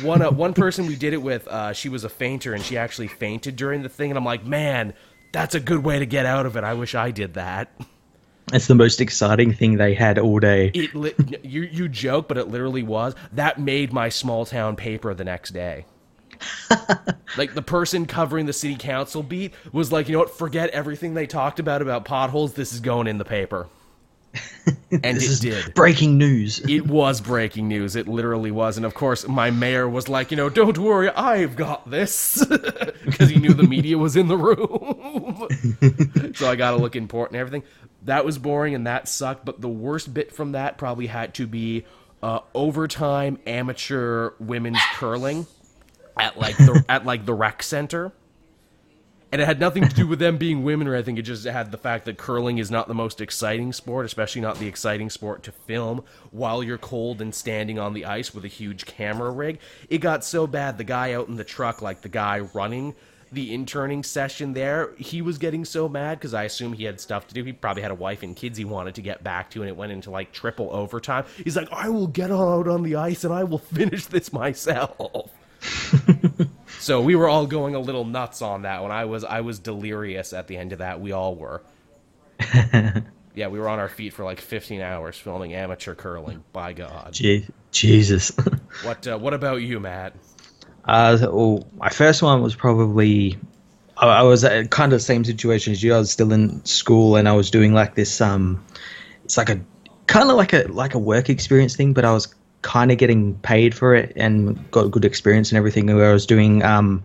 One, 0.00 0.22
uh, 0.22 0.30
one 0.30 0.54
person 0.54 0.86
we 0.86 0.96
did 0.96 1.12
it 1.12 1.20
with, 1.20 1.46
uh, 1.48 1.74
she 1.74 1.90
was 1.90 2.04
a 2.04 2.08
fainter 2.08 2.54
and 2.54 2.64
she 2.64 2.78
actually 2.78 3.08
fainted 3.08 3.56
during 3.56 3.82
the 3.82 3.90
thing. 3.90 4.10
And 4.10 4.16
I'm 4.16 4.24
like, 4.24 4.46
man, 4.46 4.94
that's 5.32 5.54
a 5.54 5.60
good 5.60 5.84
way 5.84 5.98
to 5.98 6.06
get 6.06 6.24
out 6.24 6.46
of 6.46 6.56
it. 6.56 6.64
I 6.64 6.72
wish 6.72 6.94
I 6.94 7.10
did 7.10 7.34
that. 7.34 7.70
It's 8.50 8.66
the 8.66 8.74
most 8.74 9.02
exciting 9.02 9.52
thing 9.52 9.76
they 9.76 9.92
had 9.92 10.18
all 10.18 10.38
day. 10.38 10.70
It 10.72 10.94
li- 10.94 11.14
you, 11.42 11.60
you 11.60 11.88
joke, 11.90 12.26
but 12.26 12.38
it 12.38 12.48
literally 12.48 12.84
was. 12.84 13.14
That 13.32 13.60
made 13.60 13.92
my 13.92 14.08
small 14.08 14.46
town 14.46 14.76
paper 14.76 15.12
the 15.12 15.24
next 15.24 15.50
day. 15.50 15.84
Like 17.36 17.54
the 17.54 17.62
person 17.62 18.06
covering 18.06 18.46
the 18.46 18.52
city 18.52 18.76
council 18.76 19.22
beat 19.22 19.54
was 19.72 19.92
like, 19.92 20.08
you 20.08 20.14
know 20.14 20.20
what? 20.20 20.36
Forget 20.36 20.70
everything 20.70 21.14
they 21.14 21.26
talked 21.26 21.58
about 21.60 21.82
about 21.82 22.04
potholes. 22.04 22.54
This 22.54 22.72
is 22.72 22.80
going 22.80 23.06
in 23.06 23.18
the 23.18 23.24
paper. 23.24 23.68
And 24.92 25.16
This 25.16 25.24
it 25.24 25.30
is 25.30 25.40
did. 25.40 25.74
breaking 25.74 26.18
news. 26.18 26.60
It 26.68 26.84
was 26.86 27.20
breaking 27.20 27.68
news. 27.68 27.94
It 27.94 28.08
literally 28.08 28.50
was. 28.50 28.76
And 28.76 28.84
of 28.84 28.92
course, 28.92 29.26
my 29.28 29.50
mayor 29.52 29.88
was 29.88 30.08
like, 30.08 30.32
you 30.32 30.36
know, 30.36 30.48
don't 30.48 30.76
worry, 30.78 31.08
I've 31.10 31.54
got 31.56 31.88
this. 31.90 32.44
Because 33.04 33.30
he 33.30 33.36
knew 33.38 33.54
the 33.54 33.62
media 33.64 33.96
was 33.98 34.16
in 34.16 34.28
the 34.28 34.36
room. 34.36 35.48
so 36.34 36.48
I 36.48 36.56
got 36.56 36.72
to 36.72 36.76
look 36.76 36.96
important 36.96 37.36
and 37.36 37.40
everything. 37.40 37.62
That 38.04 38.24
was 38.24 38.36
boring 38.38 38.74
and 38.74 38.86
that 38.86 39.08
sucked. 39.08 39.44
But 39.44 39.60
the 39.60 39.68
worst 39.68 40.12
bit 40.12 40.32
from 40.32 40.52
that 40.52 40.76
probably 40.76 41.06
had 41.06 41.34
to 41.34 41.46
be 41.46 41.84
uh, 42.22 42.40
overtime 42.54 43.38
amateur 43.46 44.32
women's 44.38 44.80
curling 44.94 45.46
at 46.20 46.38
like 46.38 46.56
the 46.56 46.84
at 46.88 47.04
like 47.04 47.26
the 47.26 47.34
rec 47.34 47.62
center. 47.62 48.12
And 49.32 49.40
it 49.40 49.44
had 49.44 49.60
nothing 49.60 49.88
to 49.88 49.94
do 49.94 50.08
with 50.08 50.18
them 50.18 50.38
being 50.38 50.64
women 50.64 50.88
or 50.88 50.94
anything. 50.96 51.16
It 51.16 51.22
just 51.22 51.44
had 51.46 51.70
the 51.70 51.78
fact 51.78 52.04
that 52.06 52.18
curling 52.18 52.58
is 52.58 52.68
not 52.68 52.88
the 52.88 52.94
most 52.94 53.20
exciting 53.20 53.72
sport, 53.72 54.04
especially 54.04 54.42
not 54.42 54.58
the 54.58 54.66
exciting 54.66 55.08
sport 55.08 55.44
to 55.44 55.52
film 55.52 56.02
while 56.32 56.64
you're 56.64 56.78
cold 56.78 57.22
and 57.22 57.32
standing 57.32 57.78
on 57.78 57.94
the 57.94 58.06
ice 58.06 58.34
with 58.34 58.44
a 58.44 58.48
huge 58.48 58.86
camera 58.86 59.30
rig. 59.30 59.60
It 59.88 59.98
got 59.98 60.24
so 60.24 60.48
bad, 60.48 60.78
the 60.78 60.84
guy 60.84 61.12
out 61.12 61.28
in 61.28 61.36
the 61.36 61.44
truck, 61.44 61.80
like 61.80 62.00
the 62.00 62.08
guy 62.08 62.40
running 62.40 62.96
the 63.32 63.54
interning 63.54 64.02
session 64.02 64.52
there, 64.52 64.92
he 64.96 65.22
was 65.22 65.38
getting 65.38 65.64
so 65.64 65.88
mad 65.88 66.18
because 66.18 66.34
I 66.34 66.44
assume 66.44 66.72
he 66.72 66.84
had 66.84 67.00
stuff 67.00 67.28
to 67.28 67.34
do. 67.34 67.44
He 67.44 67.52
probably 67.52 67.82
had 67.82 67.92
a 67.92 67.94
wife 67.96 68.22
and 68.22 68.34
kids 68.34 68.58
he 68.58 68.64
wanted 68.64 68.96
to 68.96 69.02
get 69.02 69.22
back 69.22 69.50
to, 69.50 69.60
and 69.60 69.68
it 69.68 69.76
went 69.76 69.92
into 69.92 70.10
like 70.10 70.32
triple 70.32 70.68
overtime. 70.72 71.24
He's 71.36 71.56
like, 71.56 71.68
I 71.70 71.88
will 71.88 72.08
get 72.08 72.30
out 72.30 72.66
on 72.66 72.82
the 72.82 72.96
ice 72.96 73.24
and 73.24 73.32
I 73.32 73.44
will 73.44 73.58
finish 73.58 74.06
this 74.06 74.32
myself. 74.32 75.30
So 76.80 77.02
we 77.02 77.14
were 77.14 77.28
all 77.28 77.46
going 77.46 77.74
a 77.74 77.78
little 77.78 78.06
nuts 78.06 78.40
on 78.40 78.62
that 78.62 78.80
one. 78.80 78.90
I 78.90 79.04
was 79.04 79.22
I 79.22 79.42
was 79.42 79.58
delirious 79.58 80.32
at 80.32 80.46
the 80.46 80.56
end 80.56 80.72
of 80.72 80.78
that. 80.78 80.98
We 80.98 81.12
all 81.12 81.34
were. 81.34 81.62
yeah, 83.34 83.48
we 83.48 83.60
were 83.60 83.68
on 83.68 83.78
our 83.78 83.88
feet 83.88 84.14
for 84.14 84.24
like 84.24 84.40
15 84.40 84.80
hours 84.80 85.16
filming 85.18 85.52
amateur 85.52 85.94
curling. 85.94 86.42
By 86.54 86.72
God. 86.72 87.12
Je- 87.12 87.46
Jesus. 87.70 88.32
What 88.82 89.06
uh, 89.06 89.18
what 89.18 89.34
about 89.34 89.62
you, 89.62 89.78
Matt? 89.80 90.14
Uh, 90.84 91.18
well, 91.20 91.66
my 91.76 91.90
first 91.90 92.22
one 92.22 92.40
was 92.40 92.54
probably 92.54 93.36
I, 93.96 94.06
I 94.06 94.22
was 94.22 94.42
at 94.44 94.70
kind 94.70 94.92
of 94.92 95.00
the 95.00 95.04
same 95.04 95.24
situation 95.24 95.72
as 95.72 95.82
you. 95.82 95.92
I 95.92 95.98
was 95.98 96.10
still 96.10 96.32
in 96.32 96.64
school 96.64 97.16
and 97.16 97.28
I 97.28 97.32
was 97.32 97.50
doing 97.50 97.74
like 97.74 97.94
this. 97.94 98.20
Um, 98.20 98.64
it's 99.24 99.36
like 99.36 99.50
a 99.50 99.60
kind 100.06 100.30
of 100.30 100.36
like 100.36 100.52
a 100.54 100.66
like 100.68 100.94
a 100.94 100.98
work 100.98 101.28
experience 101.28 101.76
thing, 101.76 101.92
but 101.92 102.04
I 102.04 102.12
was 102.12 102.32
kind 102.62 102.90
of 102.92 102.98
getting 102.98 103.34
paid 103.38 103.74
for 103.74 103.94
it 103.94 104.12
and 104.16 104.70
got 104.70 104.90
good 104.90 105.04
experience 105.04 105.50
and 105.50 105.56
everything. 105.58 105.86
Where 105.86 106.10
I 106.10 106.12
was 106.12 106.26
doing 106.26 106.62
um, 106.62 107.02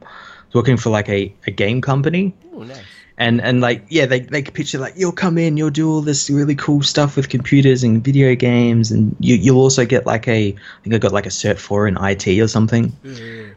working 0.53 0.77
for 0.77 0.89
like 0.89 1.09
a, 1.09 1.33
a 1.47 1.51
game 1.51 1.81
company. 1.81 2.33
Oh, 2.53 2.63
nice. 2.63 2.81
and 3.17 3.41
and 3.41 3.61
like 3.61 3.85
yeah 3.89 4.05
they 4.05 4.19
they 4.19 4.41
picture 4.43 4.77
like 4.77 4.93
you'll 4.97 5.11
come 5.11 5.37
in 5.37 5.55
you'll 5.57 5.69
do 5.69 5.89
all 5.89 6.01
this 6.01 6.29
really 6.29 6.55
cool 6.55 6.81
stuff 6.81 7.15
with 7.15 7.29
computers 7.29 7.83
and 7.83 8.03
video 8.03 8.35
games 8.35 8.91
and 8.91 9.15
you 9.19 9.35
you'll 9.35 9.59
also 9.59 9.85
get 9.85 10.05
like 10.05 10.27
a 10.27 10.49
I 10.49 10.83
think 10.83 10.95
I 10.95 10.97
got 10.97 11.11
like 11.13 11.25
a 11.25 11.29
cert 11.29 11.57
for 11.57 11.87
in 11.87 11.97
IT 11.99 12.27
or 12.39 12.47
something. 12.47 12.91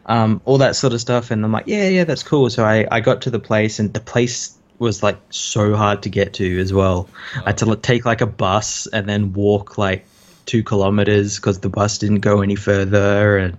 Um 0.05 0.41
all 0.45 0.57
that 0.59 0.75
sort 0.75 0.93
of 0.93 1.01
stuff 1.01 1.31
and 1.31 1.43
I'm 1.43 1.51
like 1.51 1.67
yeah 1.67 1.89
yeah 1.89 2.03
that's 2.05 2.23
cool. 2.23 2.49
So 2.49 2.63
I 2.65 2.87
I 2.91 2.99
got 3.01 3.21
to 3.23 3.29
the 3.29 3.39
place 3.39 3.79
and 3.79 3.93
the 3.93 3.99
place 3.99 4.57
was 4.79 5.03
like 5.03 5.17
so 5.29 5.75
hard 5.75 6.03
to 6.03 6.09
get 6.09 6.33
to 6.35 6.59
as 6.59 6.71
well. 6.71 7.09
I 7.45 7.49
had 7.49 7.57
to 7.59 7.75
take 7.75 8.05
like 8.05 8.21
a 8.21 8.27
bus 8.27 8.87
and 8.87 9.07
then 9.09 9.33
walk 9.33 9.77
like 9.77 10.05
two 10.49 10.63
kilometers 10.63 11.35
because 11.37 11.59
the 11.59 11.69
bus 11.69 11.97
didn't 11.97 12.19
go 12.19 12.41
any 12.41 12.55
further 12.55 13.37
and 13.37 13.57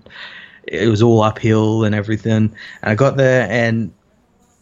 it 0.64 0.88
was 0.88 1.02
all 1.02 1.22
uphill 1.22 1.84
and 1.84 1.94
everything 1.94 2.32
and 2.82 2.90
I 2.92 2.94
got 2.94 3.16
there 3.16 3.46
and 3.50 3.92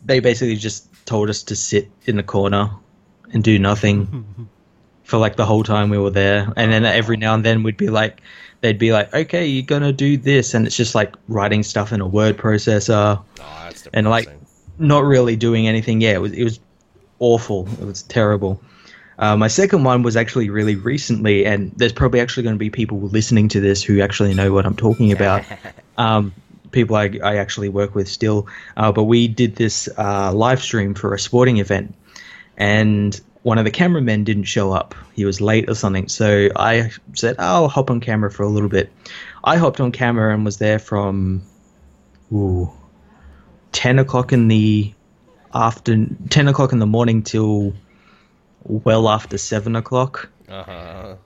they 0.04 0.20
basically 0.20 0.56
just 0.56 0.88
told 1.06 1.30
us 1.30 1.42
to 1.44 1.56
sit 1.56 1.90
in 2.04 2.16
the 2.16 2.22
corner 2.22 2.70
and 3.32 3.42
do 3.42 3.58
nothing 3.58 4.48
for 5.08 5.16
like 5.16 5.36
the 5.36 5.46
whole 5.46 5.64
time 5.64 5.88
we 5.88 5.98
were 5.98 6.10
there. 6.10 6.52
And 6.56 6.70
then 6.70 6.84
every 6.84 7.16
now 7.16 7.34
and 7.34 7.44
then 7.44 7.62
we'd 7.62 7.78
be 7.78 7.88
like, 7.88 8.20
they'd 8.60 8.78
be 8.78 8.92
like, 8.92 9.12
okay, 9.14 9.46
you're 9.46 9.64
gonna 9.64 9.92
do 9.92 10.16
this, 10.18 10.54
and 10.54 10.66
it's 10.66 10.76
just 10.76 10.94
like 10.94 11.14
writing 11.28 11.62
stuff 11.62 11.92
in 11.92 12.00
a 12.00 12.06
word 12.06 12.36
processor 12.36 13.22
Oh, 13.40 13.70
and 13.94 14.08
like 14.08 14.28
not 14.78 15.04
really 15.04 15.34
doing 15.36 15.66
anything. 15.66 16.00
Yeah, 16.00 16.12
it 16.12 16.20
was 16.20 16.32
it 16.32 16.44
was 16.44 16.60
awful. 17.18 17.66
It 17.80 17.84
was 17.86 18.02
terrible. 18.02 18.60
Uh, 19.18 19.36
my 19.36 19.48
second 19.48 19.82
one 19.82 20.02
was 20.02 20.16
actually 20.16 20.48
really 20.48 20.76
recently, 20.76 21.44
and 21.44 21.72
there's 21.76 21.92
probably 21.92 22.20
actually 22.20 22.44
going 22.44 22.54
to 22.54 22.58
be 22.58 22.70
people 22.70 23.00
listening 23.00 23.48
to 23.48 23.60
this 23.60 23.82
who 23.82 24.00
actually 24.00 24.32
know 24.34 24.52
what 24.52 24.64
I'm 24.64 24.76
talking 24.76 25.10
about. 25.12 25.44
um, 25.98 26.32
people 26.70 26.96
I, 26.96 27.18
I 27.22 27.36
actually 27.36 27.68
work 27.68 27.94
with 27.94 28.08
still, 28.08 28.46
uh, 28.76 28.92
but 28.92 29.04
we 29.04 29.26
did 29.26 29.56
this 29.56 29.88
uh, 29.98 30.32
live 30.32 30.62
stream 30.62 30.94
for 30.94 31.14
a 31.14 31.18
sporting 31.18 31.58
event, 31.58 31.94
and 32.56 33.20
one 33.42 33.58
of 33.58 33.64
the 33.64 33.70
cameramen 33.70 34.24
didn't 34.24 34.44
show 34.44 34.72
up. 34.72 34.94
He 35.14 35.24
was 35.24 35.40
late 35.40 35.68
or 35.68 35.74
something. 35.74 36.08
So 36.08 36.48
I 36.54 36.90
said, 37.14 37.36
oh, 37.38 37.44
I'll 37.44 37.68
hop 37.68 37.90
on 37.90 38.00
camera 38.00 38.30
for 38.30 38.42
a 38.42 38.48
little 38.48 38.68
bit. 38.68 38.92
I 39.42 39.56
hopped 39.56 39.80
on 39.80 39.92
camera 39.92 40.34
and 40.34 40.44
was 40.44 40.58
there 40.58 40.78
from 40.78 41.42
ooh, 42.32 42.70
10 43.72 43.98
o'clock 43.98 44.32
in 44.32 44.48
the 44.48 44.92
after 45.54 46.06
10 46.28 46.48
o'clock 46.48 46.72
in 46.72 46.78
the 46.78 46.86
morning 46.86 47.22
till 47.22 47.72
well 48.64 49.08
after 49.08 49.38
7 49.38 49.76
o'clock 49.76 50.28
Uh-huh. 50.48 51.16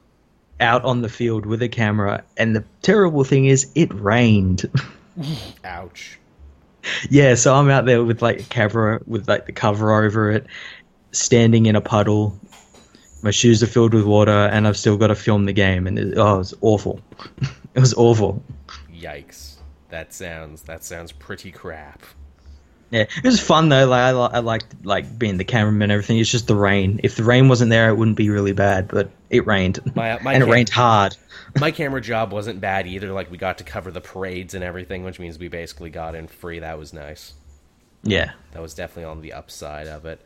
out 0.60 0.84
on 0.84 1.02
the 1.02 1.08
field 1.08 1.46
with 1.46 1.62
a 1.62 1.68
camera 1.68 2.22
and 2.36 2.54
the 2.56 2.64
terrible 2.82 3.24
thing 3.24 3.46
is 3.46 3.70
it 3.74 3.92
rained 3.94 4.64
Ouch. 5.64 6.18
yeah 7.10 7.34
so 7.34 7.54
i'm 7.54 7.68
out 7.70 7.84
there 7.86 8.02
with 8.04 8.22
like 8.22 8.40
a 8.40 8.44
camera 8.44 9.00
with 9.06 9.28
like 9.28 9.46
the 9.46 9.52
cover 9.52 9.92
over 10.04 10.30
it 10.30 10.46
standing 11.12 11.66
in 11.66 11.76
a 11.76 11.80
puddle 11.80 12.38
my 13.22 13.30
shoes 13.30 13.62
are 13.62 13.66
filled 13.68 13.94
with 13.94 14.04
water 14.04 14.30
and 14.52 14.66
i've 14.66 14.76
still 14.76 14.96
got 14.96 15.08
to 15.08 15.14
film 15.14 15.44
the 15.44 15.52
game 15.52 15.86
and 15.86 15.98
it, 15.98 16.16
oh 16.18 16.34
it 16.34 16.38
was 16.38 16.54
awful 16.60 17.00
it 17.74 17.80
was 17.80 17.94
awful 17.94 18.42
Yikes. 18.92 19.56
That 19.90 20.12
sounds 20.14 20.62
that 20.62 20.84
sounds 20.84 21.10
pretty 21.12 21.50
crap. 21.50 22.02
Yeah, 22.92 23.06
it 23.16 23.24
was 23.24 23.40
fun 23.40 23.68
though. 23.70 23.86
Like 23.86 24.14
I, 24.14 24.36
I 24.36 24.38
liked 24.40 24.66
like 24.84 25.18
being 25.18 25.38
the 25.38 25.44
cameraman 25.44 25.84
and 25.84 25.92
everything. 25.92 26.18
It's 26.18 26.30
just 26.30 26.46
the 26.46 26.54
rain. 26.54 27.00
If 27.02 27.16
the 27.16 27.24
rain 27.24 27.48
wasn't 27.48 27.70
there, 27.70 27.88
it 27.88 27.94
wouldn't 27.96 28.16
be 28.18 28.28
really 28.30 28.52
bad. 28.52 28.88
But 28.88 29.10
it 29.30 29.46
rained, 29.46 29.80
My- 29.96 30.18
my 30.22 30.34
and 30.34 30.42
it 30.42 30.46
cam- 30.46 30.52
rained 30.54 30.68
hard. 30.68 31.16
My 31.60 31.70
camera 31.70 32.00
job 32.00 32.32
wasn't 32.32 32.60
bad 32.62 32.86
either. 32.86 33.12
Like 33.12 33.30
we 33.30 33.36
got 33.38 33.58
to 33.58 33.64
cover 33.64 33.90
the 33.90 34.00
parades 34.00 34.54
and 34.54 34.62
everything, 34.64 35.04
which 35.04 35.18
means 35.18 35.38
we 35.38 35.48
basically 35.48 35.90
got 35.90 36.14
in 36.14 36.26
free. 36.26 36.60
That 36.60 36.78
was 36.78 36.92
nice. 36.94 37.34
Yeah, 38.04 38.32
That 38.52 38.62
was 38.62 38.72
definitely 38.74 39.04
on 39.04 39.20
the 39.20 39.32
upside 39.34 39.86
of 39.86 40.06
it. 40.06 40.20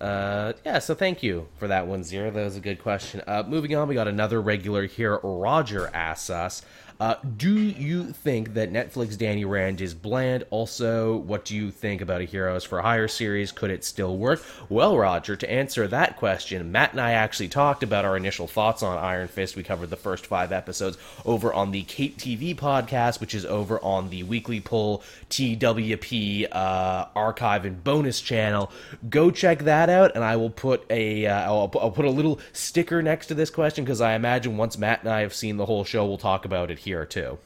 Uh, 0.00 0.52
yeah, 0.66 0.78
so 0.80 0.94
thank 0.94 1.22
you 1.22 1.46
for 1.58 1.68
that 1.68 1.86
one, 1.86 2.02
Zero. 2.04 2.30
That 2.30 2.44
was 2.44 2.56
a 2.56 2.60
good 2.60 2.82
question. 2.82 3.22
Uh, 3.26 3.44
moving 3.46 3.74
on, 3.76 3.86
we 3.88 3.94
got 3.94 4.08
another 4.08 4.42
regular 4.42 4.86
here. 4.86 5.18
Roger 5.22 5.88
asks 5.94 6.28
us, 6.28 6.62
Uh, 7.00 7.16
do 7.36 7.52
you 7.52 8.04
think 8.12 8.54
that 8.54 8.72
Netflix 8.72 9.18
Danny 9.18 9.44
Rand 9.44 9.80
is 9.80 9.94
bland? 9.94 10.44
Also, 10.50 11.16
what 11.16 11.44
do 11.44 11.56
you 11.56 11.72
think 11.72 12.00
about 12.00 12.20
a 12.20 12.24
Heroes 12.24 12.62
for 12.62 12.80
Hire 12.80 13.08
series? 13.08 13.50
Could 13.50 13.72
it 13.72 13.84
still 13.84 14.16
work? 14.16 14.42
Well, 14.68 14.96
Roger, 14.96 15.34
to 15.34 15.50
answer 15.50 15.88
that 15.88 16.16
question, 16.16 16.70
Matt 16.70 16.92
and 16.92 17.00
I 17.00 17.12
actually 17.12 17.48
talked 17.48 17.82
about 17.82 18.04
our 18.04 18.16
initial 18.16 18.46
thoughts 18.46 18.82
on 18.82 18.96
Iron 18.96 19.26
Fist. 19.26 19.56
We 19.56 19.64
covered 19.64 19.90
the 19.90 19.96
first 19.96 20.26
five 20.26 20.52
episodes 20.52 20.96
over 21.26 21.52
on 21.52 21.72
the 21.72 21.82
Cape 21.82 22.16
TV 22.16 22.54
podcast, 22.54 23.20
which 23.20 23.34
is 23.34 23.44
over 23.44 23.80
on 23.80 24.10
the 24.10 24.22
Weekly 24.22 24.60
Pull 24.60 25.02
TWP 25.30 26.46
uh, 26.52 27.06
archive 27.16 27.64
and 27.64 27.82
bonus 27.82 28.20
channel. 28.20 28.70
Go 29.10 29.32
check 29.32 29.60
that 29.64 29.90
out, 29.90 30.14
and 30.14 30.22
I 30.22 30.36
will 30.36 30.50
put 30.50 30.84
a 30.90 31.26
uh, 31.26 31.40
I'll, 31.40 31.72
I'll 31.80 31.90
put 31.90 32.04
a 32.04 32.10
little 32.10 32.38
sticker 32.52 33.02
next 33.02 33.26
to 33.26 33.34
this 33.34 33.50
question 33.50 33.84
because 33.84 34.00
I 34.00 34.14
imagine 34.14 34.56
once 34.56 34.78
Matt 34.78 35.00
and 35.00 35.12
I 35.12 35.20
have 35.22 35.34
seen 35.34 35.56
the 35.56 35.66
whole 35.66 35.82
show, 35.82 36.06
we'll 36.06 36.18
talk 36.18 36.44
about 36.44 36.70
it 36.70 36.78
here 36.84 37.04
too. 37.04 37.38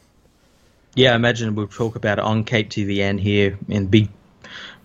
Yeah, 0.95 1.13
I 1.13 1.17
imagine 1.17 1.55
we'll 1.55 1.69
talk 1.69 1.97
about 1.97 2.19
it 2.19 2.25
on 2.25 2.45
Cape 2.45 2.71
TV 2.71 3.01
and 3.01 3.21
here 3.21 3.59
in 3.69 3.87
big, 3.87 4.09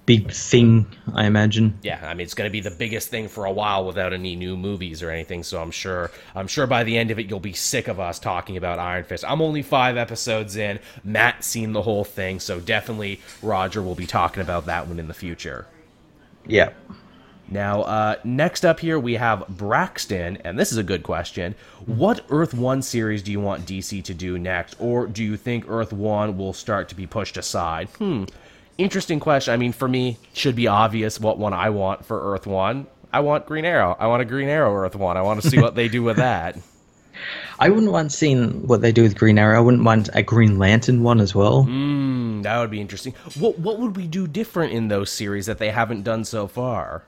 big 0.06 0.32
thing. 0.32 0.86
I 1.14 1.26
imagine. 1.26 1.80
Yeah, 1.82 1.99
I 2.04 2.14
mean 2.14 2.26
it's 2.26 2.34
going 2.34 2.47
to 2.47 2.51
be 2.51 2.60
the 2.60 2.72
biggest 2.72 3.10
thing 3.10 3.28
for 3.28 3.45
a 3.45 3.51
while 3.51 3.86
without 3.86 4.14
any 4.14 4.36
new 4.36 4.56
movies 4.56 5.01
or 5.01 5.10
anything. 5.10 5.43
So 5.43 5.62
I'm 5.62 5.72
sure 5.72 6.12
I'm 6.36 6.47
sure 6.47 6.68
by 6.68 6.84
the 6.84 6.97
end 6.97 7.12
of 7.12 7.20
it 7.20 7.30
you'll 7.30 7.39
be 7.39 7.54
sick 7.54 7.88
of 7.88 7.99
us 7.99 8.20
talking 8.20 8.58
about 8.58 8.80
Iron 8.80 9.04
Fist. 9.06 9.24
I'm 9.28 9.41
only 9.41 9.62
five 9.64 9.97
episodes 9.97 10.56
in. 10.56 10.80
Matt's 11.04 11.47
seen 11.47 11.74
the 11.74 11.82
whole 11.82 12.04
thing, 12.04 12.39
so 12.39 12.60
definitely 12.60 13.20
Roger 13.41 13.82
will 13.82 13.95
be 13.95 14.06
talking 14.06 14.41
about 14.41 14.68
that 14.68 14.88
one 14.88 14.99
in 14.99 15.08
the 15.08 15.14
future. 15.14 15.66
Yeah. 16.45 16.74
Now, 17.49 17.81
uh, 17.83 18.15
next 18.23 18.65
up 18.65 18.79
here 18.79 18.99
we 18.99 19.15
have 19.15 19.47
Braxton, 19.47 20.37
and 20.43 20.57
this 20.57 20.71
is 20.71 20.77
a 20.77 20.83
good 20.83 21.03
question. 21.03 21.55
What 21.85 22.21
Earth 22.29 22.53
1 22.53 22.81
series 22.81 23.21
do 23.21 23.31
you 23.31 23.39
want 23.39 23.65
DC 23.65 24.03
to 24.03 24.13
do 24.13 24.39
next, 24.39 24.75
or 24.79 25.07
do 25.07 25.23
you 25.23 25.37
think 25.37 25.65
Earth 25.67 25.93
1 25.93 26.37
will 26.37 26.53
start 26.53 26.89
to 26.89 26.95
be 26.95 27.05
pushed 27.05 27.37
aside? 27.37 27.89
Hmm, 27.97 28.23
interesting 28.77 29.19
question. 29.19 29.53
I 29.53 29.57
mean, 29.57 29.73
for 29.73 29.87
me, 29.87 30.17
should 30.33 30.55
be 30.55 30.67
obvious 30.67 31.19
what 31.19 31.37
one 31.37 31.53
I 31.53 31.69
want 31.69 32.05
for 32.05 32.33
Earth 32.33 32.47
1. 32.47 32.87
I 33.11 33.19
want 33.19 33.45
Green 33.45 33.65
Arrow. 33.65 33.95
I 33.99 34.07
want 34.07 34.21
a 34.21 34.25
Green 34.25 34.49
Arrow 34.49 34.73
Earth 34.73 34.95
1. 34.95 35.17
I 35.17 35.21
want 35.21 35.41
to 35.41 35.49
see 35.49 35.59
what 35.59 35.75
they 35.75 35.87
do 35.87 36.01
with 36.01 36.17
that. 36.17 36.57
I 37.59 37.69
wouldn't 37.69 37.91
mind 37.91 38.11
seeing 38.11 38.65
what 38.65 38.81
they 38.81 38.91
do 38.91 39.03
with 39.03 39.15
Green 39.15 39.37
Arrow. 39.37 39.57
I 39.57 39.61
wouldn't 39.61 39.83
mind 39.83 40.09
a 40.13 40.23
Green 40.23 40.57
Lantern 40.57 41.03
one 41.03 41.19
as 41.19 41.35
well. 41.35 41.63
Hmm, 41.63 42.41
that 42.41 42.59
would 42.59 42.71
be 42.71 42.81
interesting. 42.81 43.13
What 43.37 43.59
what 43.59 43.79
would 43.79 43.95
we 43.95 44.07
do 44.07 44.27
different 44.27 44.73
in 44.73 44.87
those 44.87 45.11
series 45.11 45.45
that 45.45 45.59
they 45.59 45.69
haven't 45.69 46.01
done 46.01 46.25
so 46.25 46.47
far? 46.47 47.03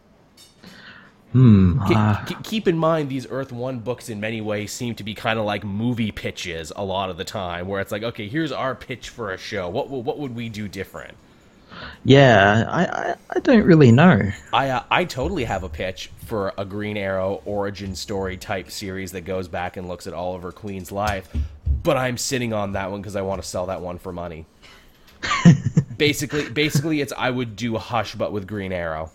Hmm. 1.36 1.80
Ke- 1.80 2.28
ke- 2.28 2.44
keep 2.44 2.66
in 2.66 2.78
mind, 2.78 3.10
these 3.10 3.28
Earth 3.30 3.52
One 3.52 3.80
books, 3.80 4.08
in 4.08 4.22
many 4.22 4.40
ways, 4.40 4.72
seem 4.72 4.96
to 4.96 5.04
be 5.04 5.14
kind 5.14 5.38
of 5.38 5.44
like 5.44 5.66
movie 5.66 6.14
pitches 6.14 6.72
a 6.74 6.86
lot 6.86 7.10
of 7.10 7.18
the 7.18 7.26
time, 7.26 7.68
where 7.68 7.82
it's 7.82 7.92
like, 7.92 8.04
okay, 8.04 8.30
here's 8.30 8.54
our 8.54 8.74
pitch 8.74 9.10
for 9.10 9.34
a 9.34 9.38
show. 9.38 9.68
What 9.68 9.90
what 9.90 10.18
would 10.18 10.34
we 10.34 10.48
do 10.48 10.70
different? 10.70 11.18
yeah, 12.06 12.64
I, 12.70 12.86
I 12.86 13.16
I 13.32 13.40
don't 13.40 13.66
really 13.66 13.92
know. 13.92 14.32
I 14.54 14.70
uh, 14.70 14.84
I 14.90 15.04
totally 15.04 15.44
have 15.44 15.64
a 15.64 15.68
pitch 15.68 16.10
for 16.26 16.54
a 16.58 16.64
Green 16.64 16.96
Arrow 16.96 17.42
origin 17.44 17.96
story 17.96 18.38
type 18.38 18.72
series 18.72 19.12
that 19.12 19.26
goes 19.26 19.50
back 19.50 19.76
and 19.76 19.90
looks 19.90 20.08
at 20.08 20.14
Oliver 20.14 20.54
Queen's 20.54 20.90
life, 20.90 21.28
but 21.84 21.98
I'm 21.98 22.18
sitting 22.18 22.54
on 22.54 22.72
that 22.72 22.92
one 22.92 23.02
because 23.02 23.18
I 23.18 23.24
want 23.24 23.42
to 23.42 23.48
sell 23.48 23.66
that 23.66 23.82
one 23.82 23.98
for 23.98 24.14
money. 24.14 24.46
basically, 25.98 26.50
basically, 26.50 27.02
it's 27.02 27.12
I 27.18 27.30
would 27.30 27.58
do 27.58 27.76
Hush, 27.76 28.16
but 28.16 28.32
with 28.32 28.48
Green 28.48 28.72
Arrow. 28.72 29.12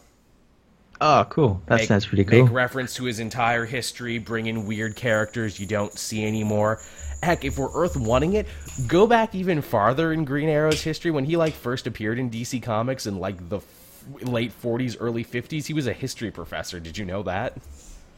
Oh, 1.01 1.27
cool. 1.31 1.63
That 1.67 1.79
Make- 1.79 1.89
sounds 1.89 2.07
pretty 2.07 2.25
cool. 2.25 2.45
Make 2.45 2.53
reference 2.53 2.95
to 2.95 3.05
his 3.05 3.21
entire 3.21 3.65
history, 3.65 4.19
bring 4.19 4.47
in 4.47 4.67
weird 4.67 4.97
characters 4.97 5.59
you 5.59 5.67
don't 5.67 5.97
see 5.99 6.27
anymore. 6.27 6.81
Heck, 7.23 7.45
if 7.45 7.59
we're 7.59 7.73
Earth 7.75 7.97
wanting 7.97 8.35
it, 8.35 8.47
go 8.87 9.07
back 9.07 9.35
even 9.35 9.63
farther 9.63 10.13
in 10.13 10.25
Green 10.25 10.49
Arrow's 10.49 10.83
history 10.83 11.11
when 11.11 11.25
he 11.25 11.37
like 11.37 11.55
first 11.55 11.87
appeared 11.87 12.19
in 12.19 12.31
DC 12.31 12.63
Comics 12.63 13.07
in 13.07 13.19
like 13.19 13.49
the 13.49 13.59
f- 13.59 13.65
late 14.23 14.53
40s, 14.63 14.97
early 15.01 15.25
50s. 15.25 15.67
He 15.67 15.75
was 15.75 15.87
a 15.87 15.93
history 15.93 16.31
professor. 16.31 16.81
Did 16.81 16.97
you 16.99 17.05
know 17.05 17.23
that? 17.25 17.55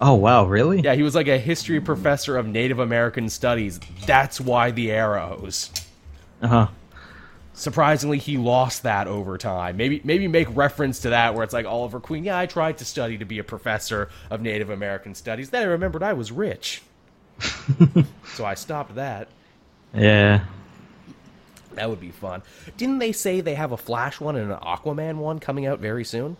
oh, 0.04 0.14
wow, 0.14 0.44
really? 0.46 0.80
Yeah, 0.80 0.94
he 0.96 1.04
was 1.04 1.14
like 1.14 1.28
a 1.28 1.38
history 1.38 1.80
professor 1.80 2.36
of 2.36 2.44
Native 2.48 2.80
American 2.80 3.28
studies. 3.28 3.78
That's 4.04 4.40
why 4.40 4.72
the 4.72 4.90
arrows. 4.90 5.70
Uh 6.40 6.48
huh. 6.48 6.66
Surprisingly, 7.62 8.18
he 8.18 8.38
lost 8.38 8.82
that 8.82 9.06
over 9.06 9.38
time. 9.38 9.76
Maybe 9.76 10.00
maybe 10.02 10.26
make 10.26 10.48
reference 10.56 10.98
to 11.02 11.10
that 11.10 11.36
where 11.36 11.44
it's 11.44 11.52
like 11.52 11.64
Oliver 11.64 12.00
Queen. 12.00 12.24
Yeah, 12.24 12.36
I 12.36 12.46
tried 12.46 12.78
to 12.78 12.84
study 12.84 13.18
to 13.18 13.24
be 13.24 13.38
a 13.38 13.44
professor 13.44 14.08
of 14.30 14.40
Native 14.40 14.68
American 14.68 15.14
studies. 15.14 15.50
Then 15.50 15.62
I 15.62 15.66
remembered 15.66 16.02
I 16.02 16.12
was 16.12 16.32
rich, 16.32 16.82
so 18.34 18.44
I 18.44 18.54
stopped 18.54 18.96
that. 18.96 19.28
Yeah. 19.94 20.44
That 21.74 21.88
would 21.88 22.00
be 22.00 22.10
fun. 22.10 22.42
Didn't 22.76 22.98
they 22.98 23.12
say 23.12 23.40
they 23.40 23.54
have 23.54 23.70
a 23.70 23.76
Flash 23.76 24.20
one 24.20 24.34
and 24.34 24.50
an 24.50 24.58
Aquaman 24.58 25.18
one 25.18 25.38
coming 25.38 25.64
out 25.64 25.78
very 25.78 26.04
soon? 26.04 26.36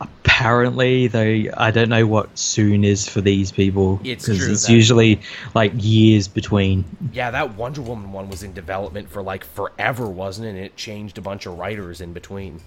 Apparently, 0.00 1.06
though, 1.06 1.44
I 1.56 1.70
don't 1.70 1.88
know 1.88 2.06
what 2.06 2.36
soon 2.38 2.82
is 2.84 3.06
for 3.08 3.20
these 3.20 3.52
people. 3.52 4.00
It's 4.02 4.26
'cause 4.26 4.38
true, 4.38 4.52
It's 4.52 4.68
usually 4.68 5.20
like 5.54 5.72
years 5.76 6.26
between. 6.26 6.84
Yeah, 7.12 7.30
that 7.30 7.56
Wonder 7.56 7.80
Woman 7.82 8.10
one 8.12 8.28
was 8.28 8.42
in 8.42 8.52
development 8.52 9.08
for 9.08 9.22
like 9.22 9.44
forever, 9.44 10.06
wasn't 10.06 10.46
it? 10.48 10.50
And 10.50 10.58
it 10.58 10.76
changed 10.76 11.18
a 11.18 11.20
bunch 11.20 11.46
of 11.46 11.58
writers 11.58 12.00
in 12.00 12.12
between. 12.12 12.60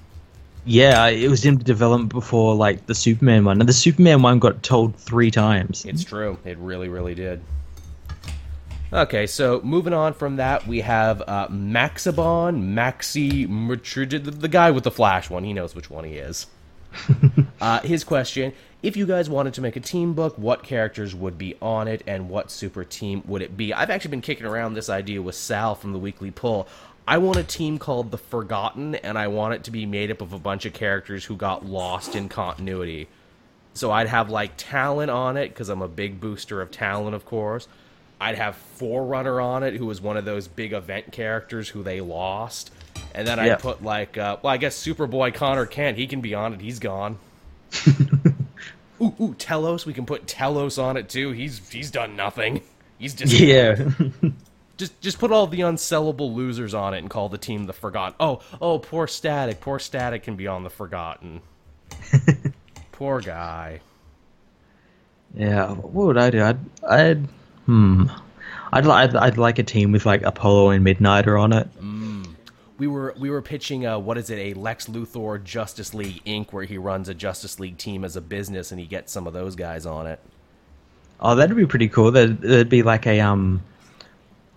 Yeah, 0.65 1.07
it 1.07 1.29
was 1.29 1.45
in 1.45 1.57
development 1.57 2.11
before 2.11 2.55
like 2.55 2.85
the 2.87 2.95
Superman 2.95 3.45
one, 3.45 3.59
and 3.59 3.67
the 3.69 3.73
Superman 3.73 4.21
one 4.21 4.39
got 4.39 4.63
told 4.63 4.95
three 4.95 5.31
times. 5.31 5.85
It's 5.85 6.03
true. 6.03 6.37
It 6.45 6.57
really, 6.57 6.89
really 6.89 7.15
did. 7.15 7.41
Okay, 8.93 9.27
so 9.27 9.59
moving 9.63 9.91
on 9.93 10.13
from 10.13 10.37
that, 10.37 10.65
we 10.65 10.79
have 10.79 11.21
uh, 11.27 11.47
Maxibon, 11.49 12.73
Maxi, 12.73 13.45
the 14.41 14.47
guy 14.47 14.71
with 14.71 14.85
the 14.85 14.91
flash 14.91 15.29
one. 15.29 15.43
He 15.43 15.51
knows 15.51 15.75
which 15.75 15.89
one 15.89 16.05
he 16.05 16.13
is. 16.13 16.47
uh, 17.61 17.81
his 17.81 18.03
question 18.03 18.53
If 18.81 18.97
you 18.97 19.05
guys 19.05 19.29
wanted 19.29 19.53
to 19.55 19.61
make 19.61 19.75
a 19.75 19.81
team 19.81 20.13
book, 20.13 20.37
what 20.37 20.63
characters 20.63 21.15
would 21.15 21.37
be 21.37 21.55
on 21.61 21.87
it 21.87 22.03
and 22.07 22.29
what 22.29 22.51
super 22.51 22.83
team 22.83 23.23
would 23.25 23.41
it 23.41 23.57
be? 23.57 23.73
I've 23.73 23.89
actually 23.89 24.11
been 24.11 24.21
kicking 24.21 24.45
around 24.45 24.73
this 24.73 24.89
idea 24.89 25.21
with 25.21 25.35
Sal 25.35 25.75
from 25.75 25.93
the 25.93 25.99
Weekly 25.99 26.31
Pull. 26.31 26.67
I 27.07 27.19
want 27.19 27.37
a 27.37 27.43
team 27.43 27.77
called 27.77 28.11
The 28.11 28.17
Forgotten, 28.17 28.95
and 28.95 29.17
I 29.17 29.29
want 29.29 29.53
it 29.53 29.63
to 29.63 29.71
be 29.71 29.85
made 29.85 30.11
up 30.11 30.19
of 30.19 30.33
a 30.33 30.39
bunch 30.39 30.65
of 30.65 30.73
characters 30.73 31.23
who 31.23 31.37
got 31.37 31.65
lost 31.65 32.15
in 32.15 32.27
continuity. 32.27 33.07
So 33.73 33.91
I'd 33.91 34.07
have 34.07 34.29
like 34.29 34.53
Talon 34.57 35.09
on 35.09 35.37
it 35.37 35.49
because 35.49 35.69
I'm 35.69 35.81
a 35.81 35.87
big 35.87 36.19
booster 36.19 36.61
of 36.61 36.69
Talon, 36.69 37.13
of 37.13 37.25
course. 37.25 37.67
I'd 38.19 38.35
have 38.35 38.55
Forerunner 38.55 39.39
on 39.39 39.63
it, 39.63 39.75
who 39.75 39.85
was 39.85 40.01
one 40.01 40.17
of 40.17 40.25
those 40.25 40.47
big 40.47 40.73
event 40.73 41.11
characters 41.11 41.69
who 41.69 41.83
they 41.83 42.01
lost. 42.01 42.71
And 43.15 43.27
then 43.27 43.39
I'd 43.39 43.59
put 43.59 43.83
like, 43.83 44.17
uh, 44.17 44.37
well, 44.41 44.53
I 44.53 44.57
guess 44.57 44.77
Superboy 44.81 45.33
Connor 45.33 45.65
Kent. 45.65 45.97
He 45.97 46.07
can 46.07 46.21
be 46.21 46.33
on 46.35 46.53
it. 46.53 46.61
He's 46.61 46.79
gone. 46.79 47.17
ooh, 49.01 49.13
ooh, 49.19 49.35
Telos. 49.37 49.85
We 49.85 49.93
can 49.93 50.05
put 50.05 50.27
Telos 50.27 50.77
on 50.77 50.97
it 50.97 51.09
too. 51.09 51.31
He's 51.31 51.67
he's 51.69 51.91
done 51.91 52.15
nothing. 52.15 52.61
He's 52.97 53.13
just 53.13 53.33
Yeah. 53.39 53.89
just 54.77 54.99
just 55.01 55.19
put 55.19 55.31
all 55.31 55.47
the 55.47 55.61
unsellable 55.61 56.33
losers 56.33 56.73
on 56.73 56.93
it 56.93 56.99
and 56.99 57.09
call 57.09 57.29
the 57.29 57.37
team 57.37 57.65
the 57.65 57.73
Forgotten. 57.73 58.15
Oh, 58.19 58.41
oh, 58.61 58.79
poor 58.79 59.07
Static. 59.07 59.59
Poor 59.61 59.79
Static 59.79 60.23
can 60.23 60.35
be 60.35 60.47
on 60.47 60.63
the 60.63 60.69
Forgotten. 60.69 61.41
poor 62.91 63.21
guy. 63.21 63.81
yeah. 65.35 65.71
What 65.71 66.07
would 66.07 66.17
I 66.17 66.29
do? 66.29 66.43
I'd, 66.43 66.59
I'd, 66.87 67.27
hmm. 67.65 68.05
I'd, 68.71 68.85
li- 68.85 68.91
I'd, 68.91 69.15
I'd 69.15 69.37
like 69.37 69.59
a 69.59 69.63
team 69.63 69.91
with 69.91 70.05
like 70.05 70.21
Apollo 70.23 70.71
and 70.71 70.85
Midnighter 70.85 71.39
on 71.41 71.53
it. 71.53 71.67
We 72.77 72.87
were 72.87 73.15
we 73.17 73.29
were 73.29 73.41
pitching 73.41 73.85
a 73.85 73.97
what 73.97 74.17
is 74.17 74.29
it 74.29 74.37
a 74.37 74.53
Lex 74.53 74.87
Luthor 74.87 75.43
Justice 75.43 75.93
League 75.93 76.23
Inc. 76.25 76.51
where 76.51 76.63
he 76.63 76.77
runs 76.77 77.09
a 77.09 77.13
Justice 77.13 77.59
League 77.59 77.77
team 77.77 78.03
as 78.03 78.15
a 78.15 78.21
business 78.21 78.71
and 78.71 78.79
he 78.79 78.85
gets 78.85 79.11
some 79.11 79.27
of 79.27 79.33
those 79.33 79.55
guys 79.55 79.85
on 79.85 80.07
it. 80.07 80.19
Oh, 81.19 81.35
that'd 81.35 81.55
be 81.55 81.65
pretty 81.65 81.89
cool. 81.89 82.11
That'd, 82.11 82.41
that'd 82.41 82.69
be 82.69 82.83
like 82.83 83.07
a 83.07 83.19
um, 83.21 83.63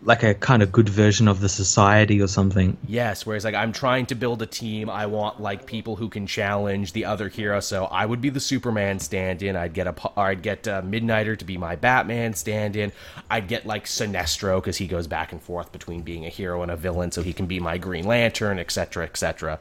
like 0.03 0.23
a 0.23 0.35
kind 0.35 0.63
of 0.63 0.73
good 0.73 0.89
version 0.89 1.29
of 1.29 1.41
the 1.41 1.49
Society 1.49 2.23
or 2.23 2.27
something. 2.27 2.77
Yes, 2.87 3.27
whereas 3.27 3.45
like 3.45 3.55
I'm 3.55 3.73
trying 3.73 4.07
to 4.07 4.15
build 4.15 4.41
a 4.41 4.47
team, 4.47 4.89
I 4.89 5.07
want 5.07 5.41
like 5.41 5.67
people 5.67 5.97
who 5.97 6.09
can 6.09 6.27
challenge 6.27 6.93
the 6.93 7.05
other 7.05 7.29
hero. 7.29 7.61
So 7.61 7.85
I 7.85 8.07
would 8.07 8.21
be 8.21 8.31
the 8.31 8.41
Superman 8.41 8.99
stand-in. 8.99 9.57
I'd 9.57 9.75
get 9.75 9.87
a 9.87 9.95
or 10.17 10.25
I'd 10.25 10.43
get 10.43 10.67
uh, 10.67 10.83
Midnighter 10.83 11.39
to 11.39 11.45
be 11.45 11.59
my 11.59 11.77
Batman 11.77 12.33
stand-in. 12.35 12.93
I'd 13.31 13.49
get 13.49 13.67
like 13.67 13.85
Sinestro 13.85 14.57
because 14.57 14.79
he 14.79 14.87
goes 14.87 15.07
back 15.07 15.33
and 15.33 15.43
forth 15.43 15.71
between 15.71 16.01
being 16.01 16.25
a 16.25 16.31
hero 16.31 16.63
and 16.63 16.71
a 16.71 16.77
villain, 16.77 17.13
so 17.13 17.23
he 17.23 17.33
can 17.33 17.47
be 17.47 17.61
my 17.61 17.77
Green 17.77 18.07
Lantern, 18.07 18.59
etc., 18.59 19.05
etc. 19.05 19.59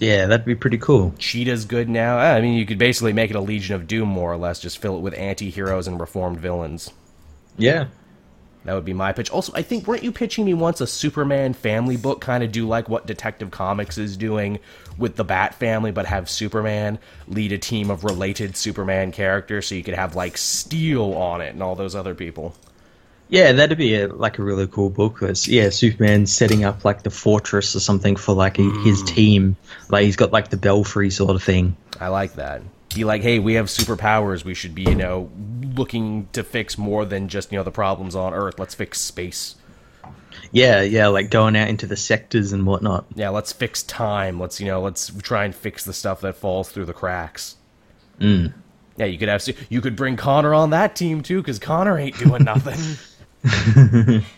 Yeah, 0.00 0.26
that'd 0.26 0.46
be 0.46 0.56
pretty 0.56 0.78
cool. 0.78 1.14
Cheetah's 1.18 1.64
good 1.64 1.88
now. 1.88 2.18
I 2.18 2.40
mean, 2.40 2.54
you 2.54 2.66
could 2.66 2.78
basically 2.78 3.12
make 3.12 3.30
it 3.30 3.36
a 3.36 3.40
Legion 3.40 3.76
of 3.76 3.86
Doom 3.86 4.08
more 4.08 4.32
or 4.32 4.36
less. 4.36 4.58
Just 4.60 4.78
fill 4.78 4.96
it 4.96 5.00
with 5.00 5.14
anti-heroes 5.14 5.86
and 5.86 6.00
reformed 6.00 6.40
villains. 6.40 6.92
Yeah. 7.56 7.86
That 8.64 8.74
would 8.74 8.84
be 8.84 8.94
my 8.94 9.12
pitch. 9.12 9.30
Also, 9.30 9.52
I 9.54 9.62
think 9.62 9.86
weren't 9.86 10.02
you 10.02 10.10
pitching 10.10 10.44
me 10.44 10.54
once 10.54 10.80
a 10.80 10.86
Superman 10.86 11.52
family 11.52 11.96
book, 11.96 12.20
kind 12.20 12.42
of 12.42 12.50
do 12.50 12.66
like 12.66 12.88
what 12.88 13.06
Detective 13.06 13.50
Comics 13.50 13.98
is 13.98 14.16
doing 14.16 14.58
with 14.96 15.16
the 15.16 15.24
Bat 15.24 15.54
family, 15.56 15.90
but 15.90 16.06
have 16.06 16.30
Superman 16.30 16.98
lead 17.28 17.52
a 17.52 17.58
team 17.58 17.90
of 17.90 18.04
related 18.04 18.56
Superman 18.56 19.12
characters, 19.12 19.66
so 19.66 19.74
you 19.74 19.82
could 19.82 19.94
have 19.94 20.16
like 20.16 20.38
Steel 20.38 21.12
on 21.12 21.42
it 21.42 21.52
and 21.52 21.62
all 21.62 21.74
those 21.74 21.94
other 21.94 22.14
people. 22.14 22.54
Yeah, 23.28 23.52
that'd 23.52 23.76
be 23.76 23.96
a, 23.96 24.08
like 24.08 24.38
a 24.38 24.42
really 24.42 24.66
cool 24.66 24.90
book. 24.90 25.20
That's, 25.20 25.48
yeah, 25.48 25.70
Superman 25.70 26.26
setting 26.26 26.64
up 26.64 26.84
like 26.84 27.02
the 27.02 27.10
fortress 27.10 27.74
or 27.74 27.80
something 27.80 28.16
for 28.16 28.34
like 28.34 28.58
a, 28.58 28.62
his 28.62 29.02
mm. 29.02 29.06
team. 29.08 29.56
Like 29.88 30.04
he's 30.04 30.16
got 30.16 30.32
like 30.32 30.50
the 30.50 30.56
belfry 30.56 31.10
sort 31.10 31.34
of 31.34 31.42
thing. 31.42 31.76
I 32.00 32.08
like 32.08 32.34
that. 32.34 32.62
Be 32.94 33.04
like, 33.04 33.22
hey, 33.22 33.38
we 33.38 33.54
have 33.54 33.66
superpowers. 33.66 34.44
We 34.44 34.54
should 34.54 34.74
be, 34.74 34.82
you 34.82 34.94
know, 34.94 35.30
looking 35.74 36.28
to 36.32 36.44
fix 36.44 36.78
more 36.78 37.04
than 37.04 37.28
just, 37.28 37.52
you 37.52 37.58
know, 37.58 37.64
the 37.64 37.70
problems 37.70 38.14
on 38.14 38.34
Earth. 38.34 38.58
Let's 38.58 38.74
fix 38.74 39.00
space. 39.00 39.56
Yeah, 40.52 40.82
yeah, 40.82 41.08
like 41.08 41.30
going 41.30 41.56
out 41.56 41.68
into 41.68 41.86
the 41.86 41.96
sectors 41.96 42.52
and 42.52 42.66
whatnot. 42.66 43.06
Yeah, 43.14 43.30
let's 43.30 43.52
fix 43.52 43.82
time. 43.82 44.38
Let's, 44.38 44.60
you 44.60 44.66
know, 44.66 44.80
let's 44.80 45.10
try 45.22 45.44
and 45.44 45.54
fix 45.54 45.84
the 45.84 45.92
stuff 45.92 46.20
that 46.20 46.36
falls 46.36 46.70
through 46.70 46.86
the 46.86 46.92
cracks. 46.92 47.56
Mm. 48.20 48.54
Yeah, 48.96 49.06
you 49.06 49.18
could 49.18 49.28
have 49.28 49.44
you 49.68 49.80
could 49.80 49.96
bring 49.96 50.16
Connor 50.16 50.54
on 50.54 50.70
that 50.70 50.94
team 50.94 51.22
too, 51.22 51.40
because 51.40 51.58
Connor 51.58 51.98
ain't 51.98 52.16
doing 52.18 52.44
nothing. 52.44 52.78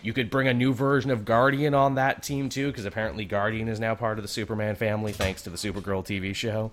you 0.01 0.13
could 0.13 0.29
bring 0.29 0.47
a 0.47 0.53
new 0.53 0.73
version 0.73 1.11
of 1.11 1.23
Guardian 1.23 1.73
on 1.73 1.95
that 1.95 2.23
team 2.23 2.49
too, 2.49 2.67
because 2.67 2.85
apparently 2.85 3.23
Guardian 3.23 3.67
is 3.67 3.79
now 3.79 3.95
part 3.95 4.17
of 4.17 4.23
the 4.23 4.27
Superman 4.27 4.75
family 4.75 5.13
thanks 5.13 5.43
to 5.43 5.49
the 5.49 5.57
Supergirl 5.57 6.03
TV 6.03 6.33
show. 6.33 6.71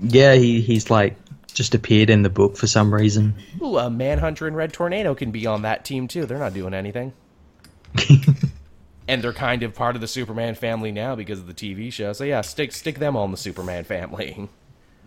Yeah, 0.00 0.34
he, 0.34 0.60
he's 0.60 0.90
like 0.90 1.16
just 1.54 1.74
appeared 1.74 2.10
in 2.10 2.22
the 2.22 2.30
book 2.30 2.56
for 2.56 2.66
some 2.66 2.92
reason. 2.92 3.34
Ooh, 3.62 3.78
a 3.78 3.90
Manhunter 3.90 4.46
and 4.46 4.54
Red 4.54 4.72
Tornado 4.72 5.14
can 5.14 5.30
be 5.30 5.46
on 5.46 5.62
that 5.62 5.84
team 5.84 6.06
too. 6.06 6.26
They're 6.26 6.38
not 6.38 6.54
doing 6.54 6.74
anything. 6.74 7.12
and 9.08 9.22
they're 9.22 9.32
kind 9.32 9.62
of 9.62 9.74
part 9.74 9.94
of 9.94 10.00
the 10.00 10.08
Superman 10.08 10.54
family 10.54 10.92
now 10.92 11.14
because 11.14 11.38
of 11.38 11.46
the 11.46 11.54
TV 11.54 11.92
show. 11.92 12.12
So 12.12 12.24
yeah, 12.24 12.42
stick 12.42 12.72
stick 12.72 12.98
them 12.98 13.16
on 13.16 13.30
the 13.30 13.36
Superman 13.36 13.84
family. 13.84 14.48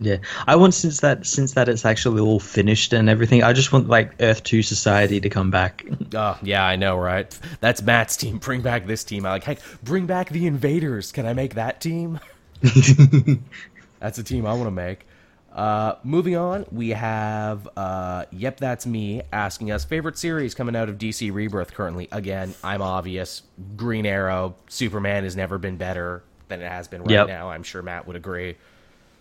Yeah, 0.02 0.16
I 0.46 0.56
want 0.56 0.72
since 0.72 1.00
that 1.00 1.26
since 1.26 1.52
that 1.52 1.68
it's 1.68 1.84
actually 1.84 2.22
all 2.22 2.40
finished 2.40 2.94
and 2.94 3.10
everything. 3.10 3.42
I 3.42 3.52
just 3.52 3.70
want 3.70 3.88
like 3.88 4.14
Earth 4.20 4.42
Two 4.42 4.62
Society 4.62 5.20
to 5.20 5.28
come 5.28 5.50
back. 5.50 5.84
Oh 6.12 6.36
yeah, 6.42 6.64
I 6.64 6.74
know, 6.74 6.96
right? 6.96 7.38
That's 7.60 7.82
Matt's 7.82 8.16
team. 8.16 8.38
Bring 8.38 8.62
back 8.62 8.88
this 8.88 9.04
team. 9.04 9.24
I 9.24 9.30
like, 9.30 9.44
heck, 9.44 9.60
bring 9.84 10.06
back 10.06 10.30
the 10.30 10.48
Invaders. 10.48 11.12
Can 11.12 11.24
I 11.24 11.34
make 11.34 11.54
that 11.54 11.80
team? 11.80 12.18
That's 14.00 14.18
a 14.18 14.24
team 14.24 14.46
I 14.46 14.52
want 14.54 14.66
to 14.66 14.70
make. 14.72 15.06
Uh, 15.52 15.96
moving 16.04 16.36
on, 16.36 16.64
we 16.70 16.90
have 16.90 17.68
uh, 17.76 18.24
Yep, 18.30 18.58
That's 18.58 18.86
Me 18.86 19.22
asking 19.32 19.70
us 19.72 19.84
favorite 19.84 20.16
series 20.16 20.54
coming 20.54 20.76
out 20.76 20.88
of 20.88 20.96
DC 20.96 21.32
Rebirth 21.32 21.74
currently. 21.74 22.08
Again, 22.12 22.54
I'm 22.62 22.82
obvious. 22.82 23.42
Green 23.76 24.06
Arrow, 24.06 24.54
Superman 24.68 25.24
has 25.24 25.34
never 25.36 25.58
been 25.58 25.76
better 25.76 26.22
than 26.48 26.60
it 26.62 26.70
has 26.70 26.86
been 26.88 27.02
right 27.02 27.10
Yep. 27.10 27.26
now. 27.28 27.50
I'm 27.50 27.62
sure 27.64 27.82
Matt 27.82 28.06
would 28.06 28.16
agree. 28.16 28.56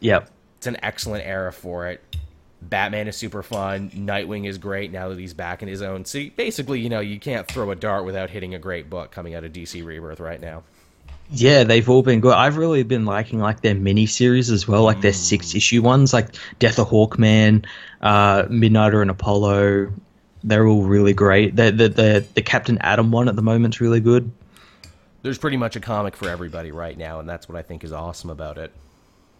Yep. 0.02 0.30
It's 0.58 0.68
an 0.68 0.78
excellent 0.84 1.26
era 1.26 1.52
for 1.52 1.88
it. 1.88 2.04
Batman 2.62 3.08
is 3.08 3.16
super 3.16 3.42
fun. 3.42 3.90
Nightwing 3.92 4.46
is 4.48 4.58
great 4.58 4.92
now 4.92 5.10
that 5.10 5.18
he's 5.18 5.34
back 5.34 5.62
in 5.64 5.68
his 5.68 5.82
own. 5.82 6.06
See, 6.06 6.30
basically, 6.30 6.80
you 6.80 6.90
know, 6.90 7.00
you 7.00 7.18
can't 7.20 7.48
throw 7.48 7.72
a 7.72 7.76
dart 7.76 8.06
without 8.06 8.30
hitting 8.30 8.54
a 8.54 8.60
great 8.60 8.90
book 8.90 9.12
coming 9.12 9.34
out 9.34 9.46
of 9.46 9.54
DC 9.54 9.84
Rebirth 9.84 10.20
right 10.20 10.40
now. 10.42 10.64
Yeah, 11.32 11.64
they've 11.64 11.88
all 11.88 12.02
been 12.02 12.22
good. 12.22 12.34
I've 12.34 12.58
really 12.58 12.84
been 12.84 13.06
liking 13.06 13.40
like 13.40 13.62
their 13.62 13.76
mini 13.76 14.08
series 14.08 14.50
as 14.50 14.68
well, 14.68 14.84
like 14.84 15.02
their 15.02 15.14
six 15.14 15.54
issue 15.54 15.82
ones, 15.82 16.12
like 16.12 16.36
Death 16.58 16.80
of 16.80 16.90
Hawkman, 16.90 17.66
uh, 18.02 18.44
Midnighter 18.44 19.02
and 19.02 19.12
Apollo. 19.12 19.92
They're 20.44 20.68
all 20.68 20.84
really 20.84 21.14
great. 21.14 21.56
The 21.56 21.72
the 21.72 21.90
the, 21.90 22.26
the 22.34 22.42
Captain 22.42 22.78
Atom 22.80 23.12
one 23.12 23.28
at 23.30 23.36
the 23.36 23.42
moment's 23.42 23.80
really 23.80 24.00
good. 24.00 24.32
There's 25.22 25.38
pretty 25.38 25.58
much 25.58 25.76
a 25.76 25.80
comic 25.80 26.16
for 26.16 26.30
everybody 26.30 26.72
right 26.72 26.98
now, 26.98 27.20
and 27.20 27.28
that's 27.28 27.50
what 27.50 27.58
I 27.58 27.62
think 27.62 27.84
is 27.84 27.92
awesome 27.92 28.30
about 28.30 28.58
it. 28.58 28.72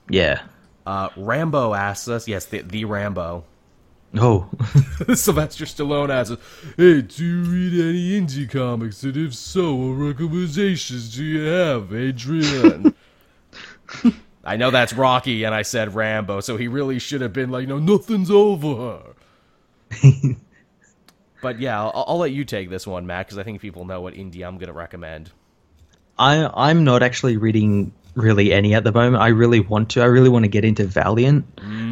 Yeah. 0.10 0.42
Uh, 0.86 1.10
Rambo 1.16 1.74
asks 1.74 2.08
us, 2.08 2.28
yes, 2.28 2.46
the, 2.46 2.62
the 2.62 2.86
Rambo. 2.86 3.46
Oh, 4.18 4.50
Sylvester 5.14 5.66
Stallone 5.66 6.10
asks 6.10 6.36
hey, 6.78 7.02
do 7.02 7.24
you 7.24 7.44
read 7.44 7.74
any 7.74 8.20
indie 8.20 8.50
comics? 8.50 9.04
And 9.04 9.16
if 9.16 9.36
so, 9.36 9.76
what 9.76 9.94
recommendations 9.94 11.16
do 11.16 11.24
you 11.24 11.42
have, 11.42 11.94
Adrian? 11.94 12.96
I 14.44 14.56
know 14.56 14.72
that's 14.72 14.94
Rocky, 14.94 15.44
and 15.44 15.54
I 15.54 15.62
said 15.62 15.94
Rambo, 15.94 16.40
so 16.40 16.58
he 16.58 16.68
really 16.68 16.98
should 16.98 17.22
have 17.22 17.34
been 17.34 17.52
like, 17.52 17.68
no, 17.68 17.78
nothing's 17.78 18.32
over. 18.32 19.02
but 21.42 21.60
yeah, 21.60 21.80
I'll, 21.80 22.06
I'll 22.08 22.18
let 22.18 22.32
you 22.32 22.46
take 22.46 22.70
this 22.70 22.88
one, 22.88 23.06
Matt, 23.06 23.28
because 23.28 23.38
I 23.38 23.44
think 23.44 23.62
people 23.62 23.86
know 23.86 24.02
what 24.02 24.16
indie 24.16 24.48
I'm 24.48 24.58
going 24.58 24.68
to 24.68 24.74
recommend. 24.74 25.32
I 26.18 26.50
I'm 26.54 26.84
not 26.84 27.02
actually 27.02 27.38
reading 27.38 27.94
really 28.20 28.54
any 28.54 28.74
at 28.74 28.84
the 28.84 28.92
moment. 28.92 29.22
I 29.22 29.28
really 29.30 29.60
want 29.60 29.90
to. 29.92 30.02
I 30.02 30.06
really 30.06 30.30
want 30.30 30.44
to 30.44 30.50
get 30.50 30.64
into 30.64 30.86
Valiant, 30.86 31.46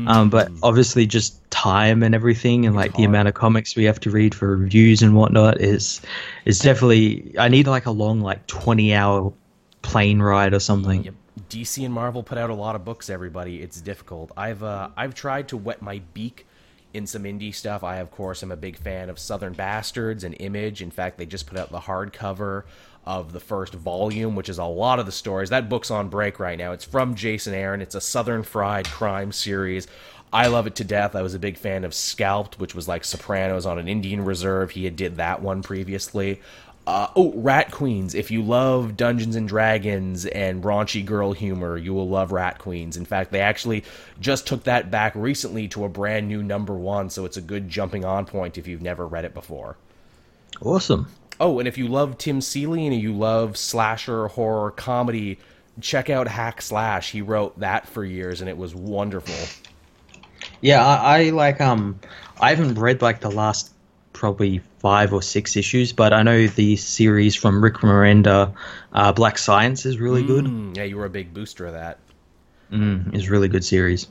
um, 0.07 0.29
but 0.29 0.51
obviously 0.63 1.05
just 1.05 1.49
time 1.49 2.03
and 2.03 2.13
everything, 2.13 2.65
and 2.65 2.75
like 2.75 2.93
the 2.95 3.03
amount 3.03 3.27
of 3.27 3.33
comics 3.33 3.75
we 3.75 3.83
have 3.85 3.99
to 4.01 4.11
read 4.11 4.35
for 4.35 4.55
reviews 4.55 5.01
and 5.01 5.15
whatnot 5.15 5.61
is 5.61 6.01
is 6.45 6.59
definitely. 6.59 7.35
I 7.37 7.47
need 7.47 7.67
like 7.67 7.85
a 7.85 7.91
long 7.91 8.21
like 8.21 8.45
twenty 8.47 8.93
hour 8.93 9.33
plane 9.81 10.21
ride 10.21 10.53
or 10.53 10.59
something. 10.59 11.03
Yep. 11.05 11.13
DC 11.49 11.85
and 11.85 11.93
Marvel 11.93 12.23
put 12.23 12.37
out 12.37 12.49
a 12.49 12.55
lot 12.55 12.75
of 12.75 12.83
books. 12.83 13.09
Everybody, 13.09 13.61
it's 13.61 13.79
difficult. 13.81 14.31
I've 14.35 14.63
uh, 14.63 14.89
I've 14.97 15.15
tried 15.15 15.47
to 15.49 15.57
wet 15.57 15.81
my 15.81 16.01
beak 16.13 16.45
in 16.93 17.07
some 17.07 17.23
indie 17.23 17.53
stuff. 17.53 17.83
I, 17.83 17.97
of 17.97 18.11
course, 18.11 18.43
am 18.43 18.51
a 18.51 18.57
big 18.57 18.77
fan 18.77 19.09
of 19.09 19.19
Southern 19.19 19.53
Bastards 19.53 20.23
and 20.23 20.35
Image. 20.39 20.81
In 20.81 20.91
fact, 20.91 21.17
they 21.17 21.25
just 21.25 21.47
put 21.47 21.57
out 21.57 21.71
the 21.71 21.79
hardcover 21.79 22.63
of 23.07 23.31
the 23.31 23.39
first 23.39 23.73
volume, 23.73 24.35
which 24.35 24.49
is 24.49 24.57
a 24.57 24.65
lot 24.65 24.99
of 24.99 25.05
the 25.05 25.11
stories. 25.11 25.49
That 25.49 25.69
book's 25.69 25.89
on 25.89 26.09
break 26.09 26.39
right 26.39 26.57
now. 26.57 26.73
It's 26.73 26.83
from 26.83 27.15
Jason 27.15 27.53
Aaron. 27.53 27.81
It's 27.81 27.95
a 27.95 28.01
Southern 28.01 28.43
fried 28.43 28.87
crime 28.87 29.31
series. 29.31 29.87
I 30.33 30.47
love 30.47 30.67
it 30.67 30.75
to 30.75 30.83
death. 30.83 31.15
I 31.15 31.21
was 31.21 31.33
a 31.33 31.39
big 31.39 31.57
fan 31.57 31.85
of 31.85 31.93
Scalped, 31.93 32.59
which 32.59 32.75
was 32.75 32.87
like 32.87 33.05
Sopranos 33.05 33.65
on 33.65 33.79
an 33.79 33.87
Indian 33.87 34.25
reserve. 34.25 34.71
He 34.71 34.83
had 34.83 34.97
did 34.97 35.15
that 35.15 35.41
one 35.41 35.63
previously. 35.63 36.41
Uh, 36.85 37.07
oh, 37.15 37.31
Rat 37.33 37.71
Queens. 37.71 38.13
If 38.13 38.29
you 38.29 38.41
love 38.41 38.97
Dungeons 38.97 39.37
and 39.37 39.47
Dragons 39.47 40.25
and 40.25 40.63
raunchy 40.63 41.05
girl 41.05 41.31
humor, 41.31 41.77
you 41.77 41.93
will 41.93 42.09
love 42.09 42.33
Rat 42.33 42.59
Queens. 42.59 42.97
In 42.97 43.05
fact, 43.05 43.31
they 43.31 43.39
actually 43.39 43.85
just 44.19 44.47
took 44.47 44.65
that 44.65 44.91
back 44.91 45.13
recently 45.15 45.69
to 45.69 45.85
a 45.85 45.89
brand 45.89 46.27
new 46.27 46.43
number 46.43 46.73
one, 46.73 47.09
so 47.09 47.23
it's 47.23 47.37
a 47.37 47.41
good 47.41 47.69
jumping 47.69 48.03
on 48.03 48.25
point 48.25 48.57
if 48.57 48.67
you've 48.67 48.81
never 48.81 49.07
read 49.07 49.25
it 49.25 49.33
before. 49.33 49.77
Awesome. 50.61 51.07
Oh, 51.39 51.59
and 51.59 51.67
if 51.67 51.77
you 51.77 51.87
love 51.87 52.17
Tim 52.17 52.41
Seeley 52.41 52.87
and 52.87 52.95
you 52.95 53.13
love 53.13 53.57
slasher, 53.57 54.27
horror, 54.27 54.71
comedy, 54.71 55.39
check 55.81 56.09
out 56.09 56.27
Hack 56.27 56.61
Slash. 56.61 57.11
He 57.11 57.21
wrote 57.21 57.59
that 57.59 57.87
for 57.87 58.03
years, 58.03 58.41
and 58.41 58.49
it 58.49 58.57
was 58.57 58.73
wonderful. 58.73 59.35
Yeah, 60.61 60.85
I, 60.85 61.19
I 61.19 61.29
like 61.29 61.61
um 61.61 61.99
I 62.39 62.49
haven't 62.49 62.75
read 62.75 63.01
like 63.01 63.21
the 63.21 63.29
last 63.29 63.71
probably 64.13 64.59
five 64.79 65.13
or 65.13 65.21
six 65.21 65.55
issues, 65.55 65.93
but 65.93 66.11
I 66.11 66.23
know 66.23 66.47
the 66.47 66.75
series 66.75 67.35
from 67.35 67.63
Rick 67.63 67.75
Remender, 67.75 68.51
uh, 68.93 69.11
Black 69.11 69.37
Science 69.37 69.85
is 69.85 69.99
really 69.99 70.23
good. 70.23 70.45
Mm, 70.45 70.75
yeah, 70.75 70.83
you 70.83 70.97
were 70.97 71.05
a 71.05 71.09
big 71.09 71.33
booster 71.33 71.67
of 71.67 71.73
that. 71.73 71.99
Mm, 72.71 73.13
is 73.15 73.27
a 73.27 73.31
really 73.31 73.47
good 73.47 73.63
series. 73.63 74.07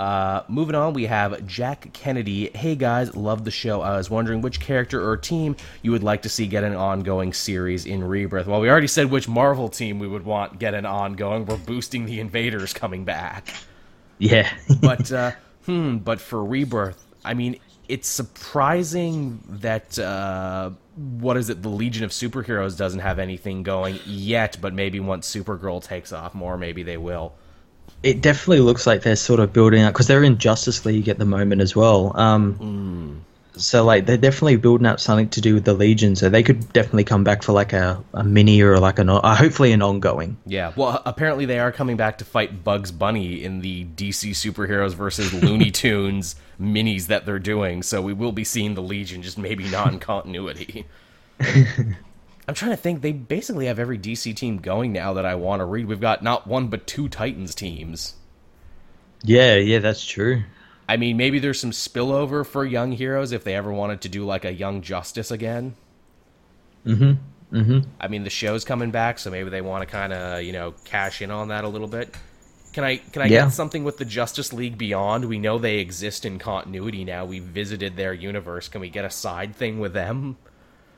Uh, 0.00 0.42
moving 0.48 0.74
on, 0.74 0.94
we 0.94 1.04
have 1.04 1.46
Jack 1.46 1.92
Kennedy. 1.92 2.48
Hey 2.54 2.74
guys, 2.74 3.14
love 3.14 3.44
the 3.44 3.50
show. 3.50 3.82
I 3.82 3.98
was 3.98 4.08
wondering 4.08 4.40
which 4.40 4.58
character 4.58 5.06
or 5.06 5.14
team 5.18 5.56
you 5.82 5.90
would 5.90 6.02
like 6.02 6.22
to 6.22 6.30
see 6.30 6.46
get 6.46 6.64
an 6.64 6.74
ongoing 6.74 7.34
series 7.34 7.84
in 7.84 8.02
Rebirth. 8.02 8.46
Well, 8.46 8.62
we 8.62 8.70
already 8.70 8.86
said 8.86 9.10
which 9.10 9.28
Marvel 9.28 9.68
team 9.68 9.98
we 9.98 10.08
would 10.08 10.24
want 10.24 10.58
get 10.58 10.72
an 10.72 10.86
ongoing. 10.86 11.44
We're 11.44 11.58
boosting 11.58 12.06
the 12.06 12.18
Invaders 12.18 12.72
coming 12.72 13.04
back. 13.04 13.52
Yeah. 14.16 14.50
But 14.80 15.12
uh, 15.12 15.32
hmm, 15.66 15.98
but 15.98 16.18
for 16.18 16.42
Rebirth, 16.42 17.04
I 17.22 17.34
mean, 17.34 17.60
it's 17.86 18.08
surprising 18.08 19.44
that 19.60 19.98
uh, 19.98 20.70
what 20.96 21.36
is 21.36 21.50
it? 21.50 21.60
The 21.62 21.68
Legion 21.68 22.04
of 22.04 22.10
Superheroes 22.10 22.74
doesn't 22.74 23.00
have 23.00 23.18
anything 23.18 23.62
going 23.62 23.98
yet. 24.06 24.56
But 24.62 24.72
maybe 24.72 24.98
once 24.98 25.30
Supergirl 25.30 25.84
takes 25.84 26.10
off 26.10 26.34
more, 26.34 26.56
maybe 26.56 26.82
they 26.82 26.96
will. 26.96 27.34
It 28.02 28.20
definitely 28.20 28.60
looks 28.60 28.86
like 28.86 29.02
they're 29.02 29.16
sort 29.16 29.40
of 29.40 29.52
building 29.52 29.82
up 29.82 29.92
because 29.92 30.06
they're 30.06 30.24
in 30.24 30.38
Justice 30.38 30.86
League 30.86 31.08
at 31.08 31.18
the 31.18 31.24
moment 31.24 31.60
as 31.60 31.76
well. 31.76 32.16
Um, 32.18 33.24
So 33.56 33.84
like 33.84 34.06
they're 34.06 34.16
definitely 34.16 34.56
building 34.56 34.86
up 34.86 35.00
something 35.00 35.28
to 35.30 35.40
do 35.40 35.52
with 35.54 35.64
the 35.64 35.74
Legion. 35.74 36.16
So 36.16 36.30
they 36.30 36.42
could 36.42 36.72
definitely 36.72 37.04
come 37.04 37.24
back 37.24 37.42
for 37.42 37.52
like 37.52 37.74
a, 37.74 38.02
a 38.14 38.24
mini 38.24 38.62
or 38.62 38.78
like 38.78 38.98
an 38.98 39.10
uh, 39.10 39.34
hopefully 39.34 39.72
an 39.72 39.82
ongoing. 39.82 40.38
Yeah, 40.46 40.72
well, 40.76 41.02
apparently 41.04 41.44
they 41.44 41.58
are 41.58 41.70
coming 41.72 41.96
back 41.96 42.18
to 42.18 42.24
fight 42.24 42.64
Bugs 42.64 42.90
Bunny 42.90 43.44
in 43.44 43.60
the 43.60 43.84
DC 43.84 44.30
superheroes 44.30 44.94
versus 44.94 45.34
Looney 45.34 45.70
Tunes 45.82 46.36
minis 46.58 47.08
that 47.08 47.26
they're 47.26 47.38
doing. 47.38 47.82
So 47.82 48.00
we 48.00 48.14
will 48.14 48.32
be 48.32 48.44
seeing 48.44 48.74
the 48.74 48.82
Legion, 48.82 49.20
just 49.22 49.36
maybe 49.36 49.68
not 49.68 49.92
in 49.92 49.98
continuity. 49.98 50.86
I'm 52.50 52.54
trying 52.54 52.72
to 52.72 52.76
think. 52.76 53.00
They 53.00 53.12
basically 53.12 53.66
have 53.66 53.78
every 53.78 53.96
DC 53.96 54.34
team 54.34 54.58
going 54.58 54.92
now 54.92 55.12
that 55.12 55.24
I 55.24 55.36
want 55.36 55.60
to 55.60 55.64
read. 55.64 55.86
We've 55.86 56.00
got 56.00 56.20
not 56.20 56.48
one 56.48 56.66
but 56.66 56.84
two 56.84 57.08
Titans 57.08 57.54
teams. 57.54 58.14
Yeah, 59.22 59.54
yeah, 59.54 59.78
that's 59.78 60.04
true. 60.04 60.42
I 60.88 60.96
mean, 60.96 61.16
maybe 61.16 61.38
there's 61.38 61.60
some 61.60 61.70
spillover 61.70 62.44
for 62.44 62.64
Young 62.64 62.90
Heroes 62.90 63.30
if 63.30 63.44
they 63.44 63.54
ever 63.54 63.72
wanted 63.72 64.00
to 64.00 64.08
do 64.08 64.24
like 64.24 64.44
a 64.44 64.52
Young 64.52 64.82
Justice 64.82 65.30
again. 65.30 65.76
Mm-hmm. 66.84 67.56
Mm-hmm. 67.56 67.88
I 68.00 68.08
mean, 68.08 68.24
the 68.24 68.30
show's 68.30 68.64
coming 68.64 68.90
back, 68.90 69.20
so 69.20 69.30
maybe 69.30 69.48
they 69.48 69.60
want 69.60 69.82
to 69.82 69.86
kind 69.86 70.12
of, 70.12 70.42
you 70.42 70.50
know, 70.50 70.74
cash 70.84 71.22
in 71.22 71.30
on 71.30 71.48
that 71.48 71.62
a 71.62 71.68
little 71.68 71.86
bit. 71.86 72.12
Can 72.72 72.82
I 72.82 72.96
can 72.96 73.22
I 73.22 73.26
Yeah. 73.26 73.44
get 73.44 73.52
something 73.52 73.84
with 73.84 73.98
the 73.98 74.04
Justice 74.04 74.52
League 74.52 74.76
Beyond? 74.76 75.26
We 75.26 75.38
know 75.38 75.56
they 75.60 75.78
exist 75.78 76.24
in 76.24 76.40
continuity 76.40 77.04
now. 77.04 77.26
We 77.26 77.38
visited 77.38 77.94
their 77.96 78.12
universe. 78.12 78.66
Can 78.66 78.80
we 78.80 78.90
get 78.90 79.04
a 79.04 79.10
side 79.10 79.54
thing 79.54 79.78
with 79.78 79.92
them? 79.92 80.36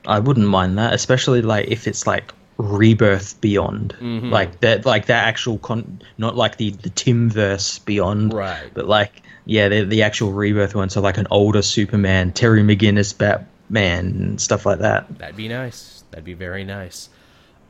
I 0.07 0.19
wouldn't 0.19 0.47
mind 0.47 0.77
that, 0.77 0.93
especially 0.93 1.41
like 1.41 1.67
if 1.69 1.87
it's 1.87 2.05
like 2.07 2.33
rebirth 2.57 3.39
beyond, 3.41 3.95
Mhm. 3.99 4.29
like 4.31 4.59
that, 4.61 4.85
like 4.85 5.07
that 5.07 5.25
actual 5.27 5.57
con, 5.59 6.01
not 6.17 6.35
like 6.35 6.57
the 6.57 6.71
the 6.71 6.89
Timverse 6.89 7.83
beyond, 7.85 8.33
Right. 8.33 8.69
But 8.73 8.87
like, 8.87 9.21
yeah, 9.45 9.69
the 9.69 9.83
the 9.85 10.03
actual 10.03 10.31
rebirth 10.31 10.75
one. 10.75 10.89
So 10.89 11.01
like 11.01 11.17
an 11.17 11.27
older 11.31 11.61
Superman, 11.61 12.31
Terry 12.31 12.61
McGinnis 12.61 13.17
Batman, 13.17 14.37
stuff 14.37 14.65
like 14.65 14.79
that. 14.79 15.17
That'd 15.19 15.35
be 15.35 15.47
nice. 15.47 16.03
That'd 16.11 16.25
be 16.25 16.33
very 16.33 16.63
nice. 16.63 17.09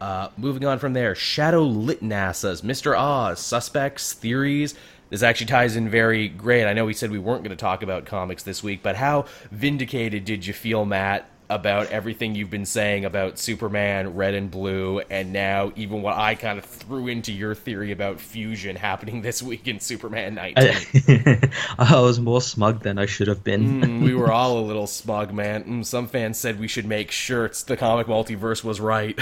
Uh, 0.01 0.27
moving 0.37 0.65
on 0.65 0.79
from 0.79 0.91
there, 0.93 1.15
Shadow 1.15 1.63
Litnassas, 1.65 2.61
Mr. 2.61 2.97
Oz, 2.97 3.39
suspects, 3.39 4.11
theories. 4.11 4.75
This 5.09 5.23
actually 5.23 5.45
ties 5.47 5.75
in 5.77 5.87
very 5.89 6.27
great. 6.27 6.65
I 6.65 6.73
know 6.73 6.83
we 6.85 6.93
said 6.93 7.09
we 7.11 7.19
weren't 7.19 7.43
going 7.43 7.55
to 7.55 7.61
talk 7.61 7.83
about 7.83 8.05
comics 8.05 8.43
this 8.43 8.61
week, 8.63 8.81
but 8.83 8.95
how 8.97 9.25
vindicated 9.51 10.25
did 10.25 10.45
you 10.45 10.53
feel, 10.53 10.83
Matt, 10.85 11.29
about 11.55 11.87
everything 11.87 12.35
you've 12.35 12.49
been 12.49 12.65
saying 12.65 13.05
about 13.05 13.37
Superman, 13.37 14.15
Red 14.15 14.33
and 14.33 14.49
Blue, 14.49 14.99
and 15.09 15.31
now 15.31 15.71
even 15.75 16.01
what 16.01 16.15
I 16.15 16.35
kind 16.35 16.57
of 16.57 16.65
threw 16.65 17.07
into 17.07 17.31
your 17.31 17.55
theory 17.55 17.91
about 17.91 18.19
fusion 18.19 18.75
happening 18.75 19.21
this 19.23 19.41
week 19.41 19.67
in 19.67 19.79
Superman 19.79 20.35
19? 20.35 21.51
I, 21.77 21.99
was 21.99 22.19
more 22.19 22.41
smug 22.41 22.83
than 22.83 22.97
I 22.97 23.05
should 23.05 23.27
have 23.27 23.43
been. 23.43 23.81
Mm, 23.81 24.03
we 24.03 24.13
were 24.13 24.31
all 24.33 24.59
a 24.59 24.65
little 24.65 24.87
smug, 24.87 25.33
man. 25.33 25.63
Mm, 25.63 25.85
some 25.85 26.07
fans 26.07 26.37
said 26.37 26.59
we 26.59 26.67
should 26.67 26.85
make 26.85 27.11
shirts. 27.11 27.63
The 27.63 27.77
comic 27.77 28.07
multiverse 28.07 28.63
was 28.63 28.79
right. 28.79 29.17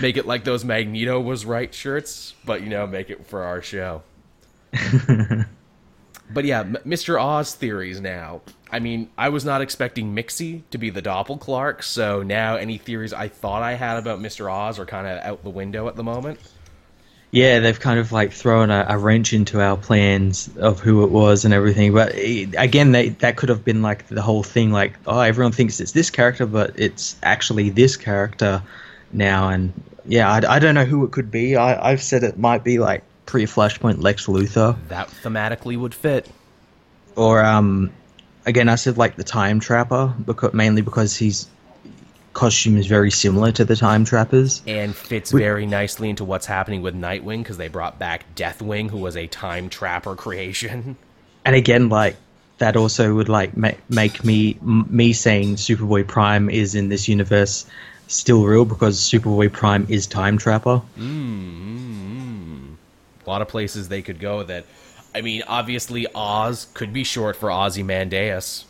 make 0.00 0.16
it 0.16 0.26
like 0.26 0.44
those 0.44 0.64
Magneto 0.64 1.20
was 1.20 1.44
right 1.44 1.72
shirts, 1.72 2.34
but 2.44 2.62
you 2.62 2.68
know, 2.68 2.86
make 2.86 3.10
it 3.10 3.26
for 3.26 3.42
our 3.42 3.60
show. 3.60 4.02
but 6.30 6.44
yeah, 6.44 6.60
M- 6.60 6.78
Mr. 6.86 7.20
Oz 7.20 7.54
theories 7.54 8.00
now. 8.00 8.40
I 8.70 8.80
mean, 8.80 9.08
I 9.16 9.30
was 9.30 9.44
not 9.44 9.60
expecting 9.62 10.14
Mixie 10.14 10.62
to 10.70 10.78
be 10.78 10.90
the 10.90 11.02
Doppel 11.02 11.40
Clark, 11.40 11.82
so 11.82 12.22
now 12.22 12.56
any 12.56 12.78
theories 12.78 13.12
I 13.12 13.28
thought 13.28 13.62
I 13.62 13.74
had 13.74 13.96
about 13.98 14.20
Mr. 14.20 14.52
Oz 14.52 14.78
are 14.78 14.86
kind 14.86 15.06
of 15.06 15.24
out 15.24 15.42
the 15.44 15.50
window 15.50 15.88
at 15.88 15.96
the 15.96 16.04
moment. 16.04 16.38
Yeah, 17.30 17.60
they've 17.60 17.78
kind 17.78 17.98
of 18.00 18.10
like 18.10 18.32
thrown 18.32 18.70
a, 18.70 18.86
a 18.88 18.96
wrench 18.98 19.32
into 19.34 19.60
our 19.60 19.76
plans 19.76 20.48
of 20.56 20.80
who 20.80 21.04
it 21.04 21.10
was 21.10 21.44
and 21.44 21.52
everything. 21.52 21.92
But 21.92 22.12
eh, 22.14 22.46
again, 22.56 22.92
they, 22.92 23.10
that 23.10 23.36
could 23.36 23.50
have 23.50 23.64
been 23.64 23.82
like 23.82 24.06
the 24.08 24.22
whole 24.22 24.42
thing. 24.42 24.72
Like, 24.72 24.94
oh, 25.06 25.20
everyone 25.20 25.52
thinks 25.52 25.78
it's 25.80 25.92
this 25.92 26.08
character, 26.08 26.46
but 26.46 26.78
it's 26.80 27.16
actually 27.22 27.68
this 27.68 27.98
character 27.98 28.62
now. 29.12 29.50
And 29.50 29.74
yeah, 30.06 30.30
I, 30.30 30.56
I 30.56 30.58
don't 30.58 30.74
know 30.74 30.86
who 30.86 31.04
it 31.04 31.12
could 31.12 31.30
be. 31.30 31.54
I, 31.56 31.90
I've 31.90 32.02
said 32.02 32.22
it 32.22 32.38
might 32.38 32.64
be 32.64 32.78
like 32.78 33.02
pre-Flashpoint 33.26 34.02
Lex 34.02 34.24
Luthor, 34.26 34.76
That 34.88 35.08
thematically 35.08 35.78
would 35.78 35.94
fit. 35.94 36.26
or 37.14 37.44
um, 37.44 37.92
again, 38.46 38.68
I 38.68 38.76
said 38.76 38.98
like 38.98 39.16
the 39.16 39.24
Time 39.24 39.60
Trapper, 39.60 40.14
because 40.24 40.52
mainly 40.54 40.82
because 40.82 41.16
his 41.16 41.46
costume 42.32 42.76
is 42.76 42.86
very 42.86 43.10
similar 43.10 43.50
to 43.52 43.64
the 43.64 43.76
Time 43.76 44.04
Trappers. 44.04 44.62
and 44.66 44.94
fits 44.94 45.32
very 45.32 45.66
nicely 45.66 46.08
into 46.10 46.24
what's 46.24 46.46
happening 46.46 46.82
with 46.82 46.94
Nightwing 46.94 47.38
because 47.38 47.56
they 47.56 47.68
brought 47.68 47.98
back 47.98 48.24
Deathwing, 48.36 48.90
who 48.90 48.98
was 48.98 49.16
a 49.16 49.26
time 49.26 49.68
trapper 49.68 50.14
creation. 50.14 50.96
and 51.44 51.56
again 51.56 51.88
like 51.88 52.16
that 52.58 52.76
also 52.76 53.14
would 53.14 53.28
like 53.28 53.56
ma- 53.56 53.70
make 53.88 54.24
me 54.24 54.56
m- 54.60 54.86
me 54.90 55.12
saying 55.12 55.56
superboy 55.56 56.06
prime 56.06 56.50
is 56.50 56.74
in 56.74 56.88
this 56.88 57.08
universe 57.08 57.66
still 58.08 58.44
real 58.44 58.64
because 58.64 58.98
superboy 59.00 59.50
prime 59.52 59.86
is 59.88 60.06
time 60.06 60.36
trapper 60.38 60.82
mm, 60.98 61.00
mm, 61.00 62.10
mm. 62.10 62.74
A 63.24 63.30
lot 63.30 63.42
of 63.42 63.48
places 63.48 63.88
they 63.88 64.02
could 64.02 64.20
go 64.20 64.38
with 64.38 64.50
it. 64.50 64.66
I 65.14 65.20
mean, 65.20 65.42
obviously, 65.46 66.06
Oz 66.14 66.66
could 66.74 66.92
be 66.92 67.04
short 67.04 67.36
for 67.36 67.50
Ozymandias. 67.50 68.64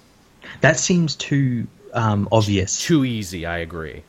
that 0.61 0.79
seems 0.79 1.17
too 1.17 1.67
um, 1.93 2.29
obvious 2.31 2.85
Too 2.85 3.05
easy, 3.05 3.45
I 3.47 3.59
agree. 3.59 4.03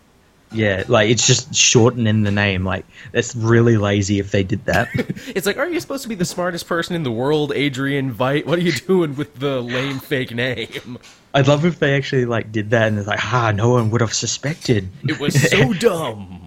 yeah 0.51 0.83
like 0.87 1.09
it's 1.09 1.27
just 1.27 1.53
shortening 1.53 2.23
the 2.23 2.31
name 2.31 2.65
like 2.65 2.83
that's 3.11 3.35
really 3.35 3.77
lazy 3.77 4.17
if 4.19 4.31
they 4.31 4.43
did 4.43 4.65
that 4.65 4.87
It's 5.35 5.45
like, 5.45 5.57
aren't 5.57 5.73
you 5.73 5.79
supposed 5.79 6.03
to 6.03 6.09
be 6.09 6.15
the 6.15 6.25
smartest 6.25 6.67
person 6.67 6.95
in 6.95 7.03
the 7.03 7.11
world, 7.11 7.51
Adrian 7.53 8.11
Veidt? 8.13 8.45
What 8.45 8.57
are 8.57 8.61
you 8.61 8.71
doing 8.71 9.15
with 9.15 9.35
the 9.35 9.61
lame 9.61 9.99
fake 9.99 10.33
name? 10.33 10.97
i'd 11.35 11.47
love 11.47 11.63
if 11.65 11.77
they 11.79 11.95
actually 11.95 12.25
like 12.25 12.51
did 12.51 12.71
that 12.71 12.87
and 12.87 12.97
it's 12.97 13.07
like 13.07 13.23
ah 13.33 13.51
no 13.55 13.69
one 13.69 13.91
would 13.91 14.01
have 14.01 14.13
suspected 14.13 14.89
It 15.07 15.19
was 15.19 15.33
so 15.49 15.73
dumb. 15.87 16.38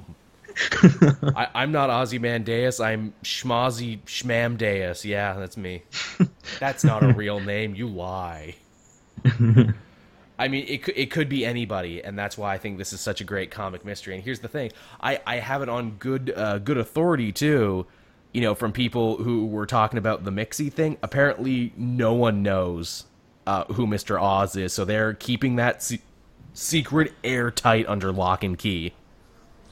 I, 1.36 1.48
I'm 1.54 1.72
not 1.72 1.90
Ozzy 1.90 2.18
Ozymandias. 2.18 2.80
I'm 2.80 3.14
Schmozzy 3.22 4.00
Schmamdeus. 4.02 5.04
Yeah, 5.04 5.34
that's 5.34 5.56
me. 5.56 5.82
That's 6.60 6.84
not 6.84 7.02
a 7.02 7.12
real 7.14 7.40
name. 7.40 7.74
You 7.74 7.88
lie. 7.88 8.56
I 10.38 10.48
mean, 10.48 10.64
it 10.66 10.82
could, 10.82 10.96
it 10.96 11.10
could 11.10 11.28
be 11.28 11.44
anybody, 11.44 12.02
and 12.02 12.18
that's 12.18 12.36
why 12.36 12.54
I 12.54 12.58
think 12.58 12.78
this 12.78 12.92
is 12.92 13.00
such 13.00 13.20
a 13.20 13.24
great 13.24 13.50
comic 13.50 13.84
mystery. 13.84 14.14
And 14.14 14.24
here's 14.24 14.40
the 14.40 14.48
thing: 14.48 14.72
I, 15.00 15.20
I 15.26 15.36
have 15.36 15.62
it 15.62 15.68
on 15.68 15.92
good 15.92 16.32
uh, 16.34 16.58
good 16.58 16.78
authority 16.78 17.32
too. 17.32 17.86
You 18.32 18.40
know, 18.40 18.54
from 18.54 18.72
people 18.72 19.18
who 19.18 19.46
were 19.46 19.66
talking 19.66 19.98
about 19.98 20.24
the 20.24 20.30
Mixie 20.30 20.72
thing. 20.72 20.96
Apparently, 21.02 21.72
no 21.76 22.14
one 22.14 22.42
knows 22.42 23.04
uh, 23.46 23.64
who 23.64 23.86
Mister 23.86 24.18
Oz 24.18 24.56
is, 24.56 24.72
so 24.72 24.84
they're 24.84 25.14
keeping 25.14 25.56
that 25.56 25.82
se- 25.82 26.00
secret 26.54 27.12
airtight 27.22 27.86
under 27.86 28.10
lock 28.10 28.42
and 28.42 28.58
key. 28.58 28.94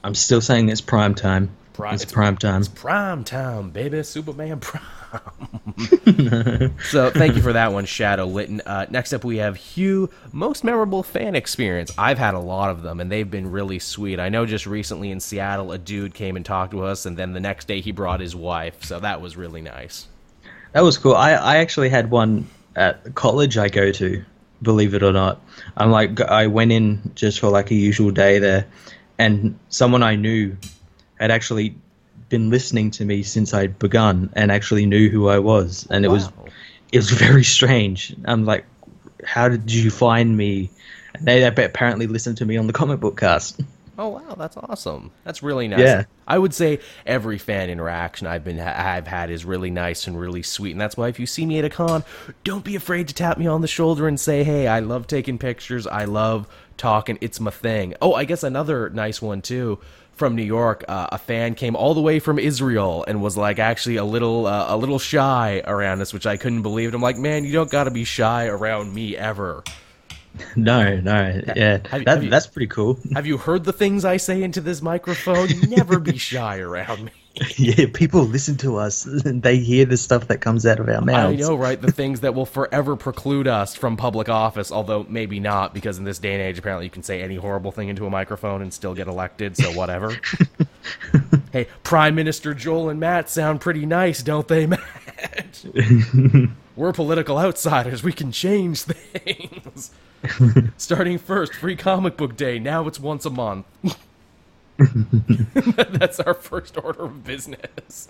I'm 0.03 0.15
still 0.15 0.41
saying 0.41 0.69
it's 0.69 0.81
prime 0.81 1.15
time 1.15 1.49
Prime- 1.73 1.93
it's 1.93 2.03
it's- 2.03 2.13
prime 2.13 2.37
time 2.37 2.59
It's 2.61 2.67
Prime 2.67 3.23
time, 3.23 3.69
baby, 3.71 4.03
Superman 4.03 4.59
Prime. 4.61 4.83
so 6.89 7.09
thank 7.11 7.35
you 7.35 7.41
for 7.41 7.53
that 7.53 7.71
one, 7.71 7.85
Shadow 7.85 8.25
Litton. 8.25 8.61
Uh, 8.65 8.85
next 8.89 9.13
up, 9.13 9.23
we 9.23 9.37
have 9.37 9.55
Hugh. 9.55 10.09
Most 10.33 10.63
memorable 10.65 11.01
fan 11.01 11.33
experience. 11.35 11.91
I've 11.97 12.17
had 12.17 12.33
a 12.33 12.39
lot 12.39 12.69
of 12.71 12.81
them, 12.83 12.99
and 12.99 13.09
they've 13.11 13.29
been 13.29 13.49
really 13.51 13.79
sweet. 13.79 14.19
I 14.19 14.27
know 14.29 14.45
just 14.45 14.65
recently 14.67 15.11
in 15.11 15.19
Seattle, 15.21 15.71
a 15.71 15.77
dude 15.77 16.13
came 16.13 16.35
and 16.35 16.45
talked 16.45 16.71
to 16.71 16.83
us, 16.83 17.05
and 17.05 17.15
then 17.17 17.31
the 17.33 17.39
next 17.39 17.67
day 17.67 17.79
he 17.81 17.91
brought 17.91 18.19
his 18.19 18.35
wife. 18.35 18.83
So 18.83 18.99
that 18.99 19.21
was 19.21 19.37
really 19.37 19.61
nice. 19.61 20.07
That 20.73 20.81
was 20.83 20.97
cool. 20.97 21.15
I, 21.15 21.31
I 21.31 21.57
actually 21.57 21.89
had 21.89 22.11
one 22.11 22.47
at 22.75 23.15
college 23.15 23.57
I 23.57 23.69
go 23.69 23.91
to, 23.93 24.23
believe 24.61 24.93
it 24.93 25.03
or 25.03 25.13
not. 25.13 25.41
I'm 25.77 25.91
like 25.91 26.19
I 26.21 26.47
went 26.47 26.71
in 26.73 27.11
just 27.15 27.39
for 27.39 27.49
like 27.49 27.71
a 27.71 27.75
usual 27.75 28.11
day 28.11 28.39
there, 28.39 28.65
and 29.17 29.57
someone 29.69 30.03
I 30.03 30.15
knew 30.15 30.57
had 31.19 31.31
actually 31.31 31.75
been 32.29 32.49
listening 32.49 32.91
to 32.91 33.05
me 33.05 33.23
since 33.23 33.53
I'd 33.53 33.77
begun 33.77 34.31
and 34.33 34.51
actually 34.51 34.85
knew 34.85 35.09
who 35.09 35.27
I 35.27 35.39
was, 35.39 35.87
and 35.89 36.05
it 36.05 36.07
was 36.07 36.29
it 36.91 36.97
was 36.97 37.09
very 37.11 37.43
strange. 37.43 38.15
I'm 38.25 38.45
like, 38.45 38.65
how 39.23 39.49
did 39.49 39.71
you 39.71 39.89
find 39.91 40.35
me? 40.35 40.71
And 41.13 41.27
they 41.27 41.45
apparently 41.45 42.07
listened 42.07 42.37
to 42.37 42.45
me 42.45 42.57
on 42.57 42.67
the 42.67 42.73
comic 42.73 42.99
book 42.99 43.19
cast. 43.19 43.59
Oh 43.97 44.07
wow, 44.07 44.35
that's 44.35 44.57
awesome. 44.57 45.11
That's 45.25 45.43
really 45.43 45.67
nice. 45.67 45.81
Yeah. 45.81 46.05
I 46.27 46.39
would 46.39 46.55
say 46.55 46.79
every 47.05 47.37
fan 47.37 47.69
interaction 47.69 48.25
I've 48.25 48.43
been 48.43 48.59
I've 48.59 49.05
had 49.05 49.29
is 49.29 49.45
really 49.45 49.69
nice 49.69 50.07
and 50.07 50.19
really 50.19 50.41
sweet, 50.41 50.71
and 50.71 50.81
that's 50.81 50.97
why 50.97 51.09
if 51.09 51.19
you 51.19 51.27
see 51.27 51.45
me 51.45 51.59
at 51.59 51.65
a 51.65 51.69
con, 51.69 52.03
don't 52.43 52.63
be 52.63 52.75
afraid 52.75 53.09
to 53.09 53.13
tap 53.13 53.37
me 53.37 53.45
on 53.45 53.61
the 53.61 53.67
shoulder 53.67 54.07
and 54.07 54.19
say, 54.19 54.43
"Hey, 54.43 54.65
I 54.65 54.79
love 54.79 55.05
taking 55.05 55.37
pictures. 55.37 55.85
I 55.85 56.05
love 56.05 56.47
talking. 56.81 57.17
It's 57.21 57.39
my 57.39 57.51
thing." 57.51 57.93
Oh, 58.01 58.13
I 58.13 58.25
guess 58.25 58.43
another 58.43 58.89
nice 58.89 59.21
one 59.21 59.41
too 59.41 59.79
from 60.13 60.35
New 60.35 60.43
York. 60.43 60.83
Uh, 60.87 61.07
a 61.11 61.17
fan 61.17 61.55
came 61.55 61.75
all 61.75 61.93
the 61.93 62.01
way 62.01 62.19
from 62.19 62.37
Israel 62.39 63.05
and 63.07 63.21
was 63.21 63.37
like 63.37 63.59
actually 63.59 63.95
a 63.97 64.03
little 64.05 64.45
uh, 64.47 64.65
a 64.73 64.77
little 64.77 64.99
shy 64.99 65.61
around 65.65 66.01
us, 66.01 66.13
which 66.13 66.25
I 66.25 66.37
couldn't 66.37 66.61
believe. 66.63 66.87
And 66.89 66.95
I'm 66.95 67.01
like, 67.01 67.17
man, 67.17 67.45
you 67.45 67.53
don't 67.53 67.71
got 67.71 67.85
to 67.85 67.91
be 67.91 68.03
shy 68.03 68.45
around 68.47 68.93
me 68.93 69.15
ever. 69.15 69.63
no, 70.55 70.95
no, 71.01 71.41
yeah, 71.57 71.79
Have- 71.89 72.05
that, 72.05 72.07
have 72.07 72.23
you- 72.23 72.29
that's 72.29 72.47
pretty 72.47 72.67
cool. 72.67 72.97
Have 73.13 73.25
you 73.27 73.37
heard 73.37 73.63
the 73.65 73.73
things 73.73 74.05
I 74.05 74.17
say 74.17 74.43
into 74.43 74.61
this 74.61 74.81
microphone? 74.81 75.47
Never 75.67 75.99
be 75.99 76.17
shy 76.31 76.59
around 76.59 77.05
me. 77.05 77.11
yeah, 77.57 77.85
people 77.93 78.23
listen 78.23 78.57
to 78.57 78.77
us 78.77 79.05
and 79.05 79.41
they 79.43 79.57
hear 79.57 79.85
the 79.85 79.97
stuff 79.97 80.27
that 80.27 80.41
comes 80.41 80.65
out 80.65 80.79
of 80.79 80.89
our 80.89 81.01
mouths. 81.01 81.33
I 81.33 81.35
know, 81.35 81.55
right? 81.55 81.81
The 81.81 81.91
things 81.91 82.21
that 82.21 82.35
will 82.35 82.45
forever 82.45 82.95
preclude 82.95 83.47
us 83.47 83.75
from 83.75 83.95
public 83.95 84.27
office, 84.27 84.71
although 84.71 85.05
maybe 85.07 85.39
not, 85.39 85.73
because 85.73 85.97
in 85.97 86.03
this 86.03 86.19
day 86.19 86.33
and 86.33 86.41
age, 86.41 86.59
apparently 86.59 86.85
you 86.85 86.91
can 86.91 87.03
say 87.03 87.21
any 87.21 87.35
horrible 87.35 87.71
thing 87.71 87.87
into 87.87 88.05
a 88.05 88.09
microphone 88.09 88.61
and 88.61 88.73
still 88.73 88.93
get 88.93 89.07
elected, 89.07 89.55
so 89.55 89.71
whatever. 89.71 90.15
hey, 91.53 91.67
Prime 91.83 92.15
Minister 92.15 92.53
Joel 92.53 92.89
and 92.89 92.99
Matt 92.99 93.29
sound 93.29 93.61
pretty 93.61 93.85
nice, 93.85 94.21
don't 94.21 94.47
they, 94.47 94.65
Matt? 94.65 95.65
We're 96.75 96.93
political 96.93 97.37
outsiders. 97.37 98.03
We 98.03 98.11
can 98.11 98.31
change 98.31 98.81
things. 98.81 99.91
Starting 100.77 101.17
first, 101.17 101.53
free 101.53 101.75
comic 101.75 102.17
book 102.17 102.35
day. 102.35 102.59
Now 102.59 102.87
it's 102.87 102.99
once 102.99 103.25
a 103.25 103.29
month. 103.29 103.65
That's 105.53 106.19
our 106.21 106.33
first 106.33 106.77
order 106.77 107.03
of 107.05 107.23
business. 107.23 108.09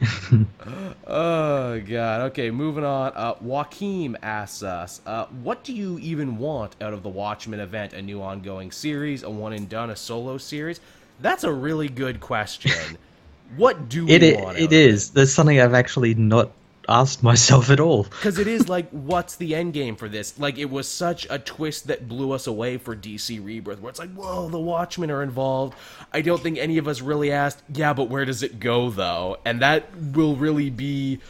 oh 1.06 1.80
god. 1.80 2.20
Okay, 2.32 2.50
moving 2.50 2.84
on. 2.84 3.12
Uh, 3.14 3.34
Joaquim 3.40 4.16
asks 4.22 4.62
us, 4.62 5.00
uh, 5.06 5.26
"What 5.26 5.64
do 5.64 5.74
you 5.74 5.98
even 6.00 6.38
want 6.38 6.76
out 6.80 6.94
of 6.94 7.02
the 7.02 7.08
Watchmen 7.08 7.60
event? 7.60 7.92
A 7.92 8.02
new 8.02 8.22
ongoing 8.22 8.70
series, 8.72 9.22
a 9.22 9.30
one 9.30 9.52
and 9.52 9.68
done, 9.68 9.90
a 9.90 9.96
solo 9.96 10.38
series?" 10.38 10.80
That's 11.20 11.44
a 11.44 11.52
really 11.52 11.88
good 11.88 12.20
question. 12.20 12.98
what 13.56 13.88
do 13.88 14.06
It 14.06 14.22
we 14.22 14.24
want? 14.24 14.58
it 14.58 14.72
of 14.72 14.72
is. 14.72 15.10
There's 15.12 15.34
something 15.34 15.60
I've 15.60 15.74
actually 15.74 16.14
not. 16.14 16.52
Asked 16.90 17.22
myself 17.22 17.70
at 17.70 17.80
all. 17.80 18.02
Because 18.02 18.38
it 18.38 18.46
is 18.46 18.68
like, 18.68 18.90
what's 18.90 19.36
the 19.36 19.54
end 19.54 19.72
game 19.72 19.96
for 19.96 20.08
this? 20.08 20.38
Like, 20.38 20.58
it 20.58 20.70
was 20.70 20.88
such 20.88 21.26
a 21.30 21.38
twist 21.38 21.86
that 21.86 22.08
blew 22.08 22.32
us 22.32 22.46
away 22.46 22.76
for 22.76 22.96
DC 22.96 23.42
Rebirth, 23.42 23.80
where 23.80 23.90
it's 23.90 23.98
like, 23.98 24.12
whoa, 24.12 24.48
the 24.48 24.58
Watchmen 24.58 25.10
are 25.10 25.22
involved. 25.22 25.74
I 26.12 26.20
don't 26.20 26.42
think 26.42 26.58
any 26.58 26.78
of 26.78 26.88
us 26.88 27.00
really 27.00 27.30
asked, 27.30 27.62
yeah, 27.72 27.92
but 27.92 28.10
where 28.10 28.24
does 28.24 28.42
it 28.42 28.60
go, 28.60 28.90
though? 28.90 29.38
And 29.44 29.62
that 29.62 29.96
will 29.96 30.36
really 30.36 30.70
be 30.70 31.20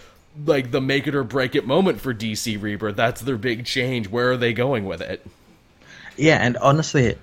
like 0.47 0.71
the 0.71 0.81
make 0.81 1.07
it 1.07 1.15
or 1.15 1.25
break 1.25 1.55
it 1.55 1.67
moment 1.67 2.01
for 2.01 2.15
DC 2.15 2.61
Rebirth. 2.61 2.97
That's 2.97 3.21
their 3.21 3.37
big 3.37 3.67
change. 3.67 4.09
Where 4.09 4.33
are 4.33 4.37
they 4.37 4.53
going 4.53 4.87
with 4.87 5.01
it? 5.01 5.25
Yeah, 6.17 6.37
and 6.37 6.57
honestly, 6.59 7.17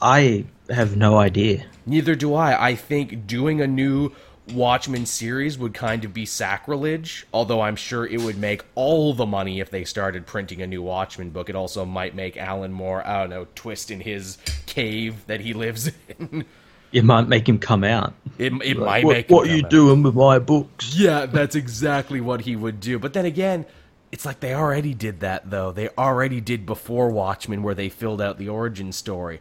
I 0.00 0.46
have 0.70 0.96
no 0.96 1.18
idea. 1.18 1.66
Neither 1.86 2.14
do 2.14 2.34
I. 2.34 2.68
I 2.70 2.74
think 2.74 3.26
doing 3.26 3.60
a 3.60 3.66
new 3.66 4.12
Watchmen 4.52 5.06
series 5.06 5.56
would 5.58 5.72
kind 5.72 6.04
of 6.04 6.12
be 6.12 6.26
sacrilege, 6.26 7.26
although 7.32 7.62
I'm 7.62 7.76
sure 7.76 8.06
it 8.06 8.20
would 8.20 8.36
make 8.38 8.62
all 8.74 9.14
the 9.14 9.24
money 9.26 9.60
if 9.60 9.70
they 9.70 9.84
started 9.84 10.26
printing 10.26 10.60
a 10.60 10.66
new 10.66 10.82
Watchmen 10.82 11.30
book. 11.30 11.48
It 11.48 11.56
also 11.56 11.84
might 11.86 12.14
make 12.14 12.36
Alan 12.36 12.72
Moore, 12.72 13.06
I 13.06 13.20
don't 13.20 13.30
know, 13.30 13.46
twist 13.54 13.90
in 13.90 14.00
his 14.00 14.36
cave 14.66 15.26
that 15.26 15.40
he 15.40 15.54
lives 15.54 15.90
in. 16.18 16.44
It 16.92 17.04
might 17.04 17.26
make 17.28 17.48
him 17.48 17.58
come 17.58 17.84
out. 17.84 18.14
It, 18.38 18.52
it 18.62 18.78
Like, 18.78 19.02
might 19.02 19.04
what 19.04 19.16
make 19.16 19.30
him 19.30 19.38
what 19.38 19.48
are 19.48 19.50
you 19.50 19.64
out. 19.64 19.70
doing 19.70 20.02
with 20.02 20.14
my 20.14 20.38
books? 20.38 20.94
Yeah, 20.94 21.26
that's 21.26 21.56
exactly 21.56 22.20
what 22.20 22.42
he 22.42 22.56
would 22.56 22.80
do. 22.80 22.98
But 22.98 23.12
then 23.14 23.24
again, 23.24 23.66
it's 24.12 24.24
like 24.24 24.40
they 24.40 24.54
already 24.54 24.94
did 24.94 25.20
that, 25.20 25.50
though. 25.50 25.72
They 25.72 25.88
already 25.98 26.40
did 26.40 26.66
before 26.66 27.10
Watchmen, 27.10 27.62
where 27.62 27.74
they 27.74 27.88
filled 27.88 28.20
out 28.20 28.38
the 28.38 28.48
origin 28.48 28.92
story. 28.92 29.40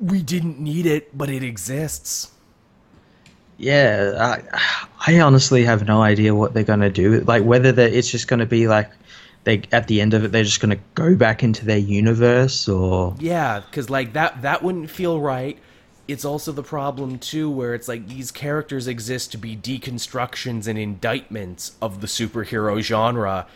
We 0.00 0.22
didn't 0.22 0.58
need 0.60 0.86
it, 0.86 1.16
but 1.16 1.28
it 1.30 1.42
exists. 1.42 2.32
Yeah, 3.58 4.40
I, 4.52 4.60
I 5.06 5.20
honestly 5.20 5.64
have 5.64 5.86
no 5.86 6.00
idea 6.00 6.34
what 6.34 6.54
they're 6.54 6.62
gonna 6.62 6.90
do. 6.90 7.20
Like 7.20 7.42
whether 7.42 7.72
they 7.72 7.90
it's 7.92 8.10
just 8.10 8.28
gonna 8.28 8.46
be 8.46 8.68
like 8.68 8.90
they 9.44 9.62
at 9.72 9.88
the 9.88 10.00
end 10.00 10.14
of 10.14 10.24
it 10.24 10.32
they're 10.32 10.44
just 10.44 10.60
gonna 10.60 10.78
go 10.94 11.16
back 11.16 11.42
into 11.42 11.64
their 11.64 11.78
universe 11.78 12.68
or 12.68 13.14
Yeah, 13.18 13.60
because 13.60 13.90
like 13.90 14.12
that 14.12 14.42
that 14.42 14.62
wouldn't 14.62 14.90
feel 14.90 15.20
right. 15.20 15.58
It's 16.06 16.24
also 16.24 16.52
the 16.52 16.62
problem 16.62 17.18
too, 17.18 17.50
where 17.50 17.74
it's 17.74 17.88
like 17.88 18.08
these 18.08 18.30
characters 18.30 18.86
exist 18.86 19.32
to 19.32 19.38
be 19.38 19.56
deconstructions 19.56 20.66
and 20.66 20.78
indictments 20.78 21.76
of 21.82 22.00
the 22.00 22.06
superhero 22.06 22.80
genre. 22.80 23.46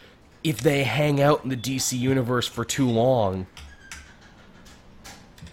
If 0.44 0.60
they 0.60 0.82
hang 0.82 1.22
out 1.22 1.44
in 1.44 1.50
the 1.50 1.56
DC 1.56 1.96
universe 1.96 2.48
for 2.48 2.64
too 2.64 2.88
long, 2.88 3.46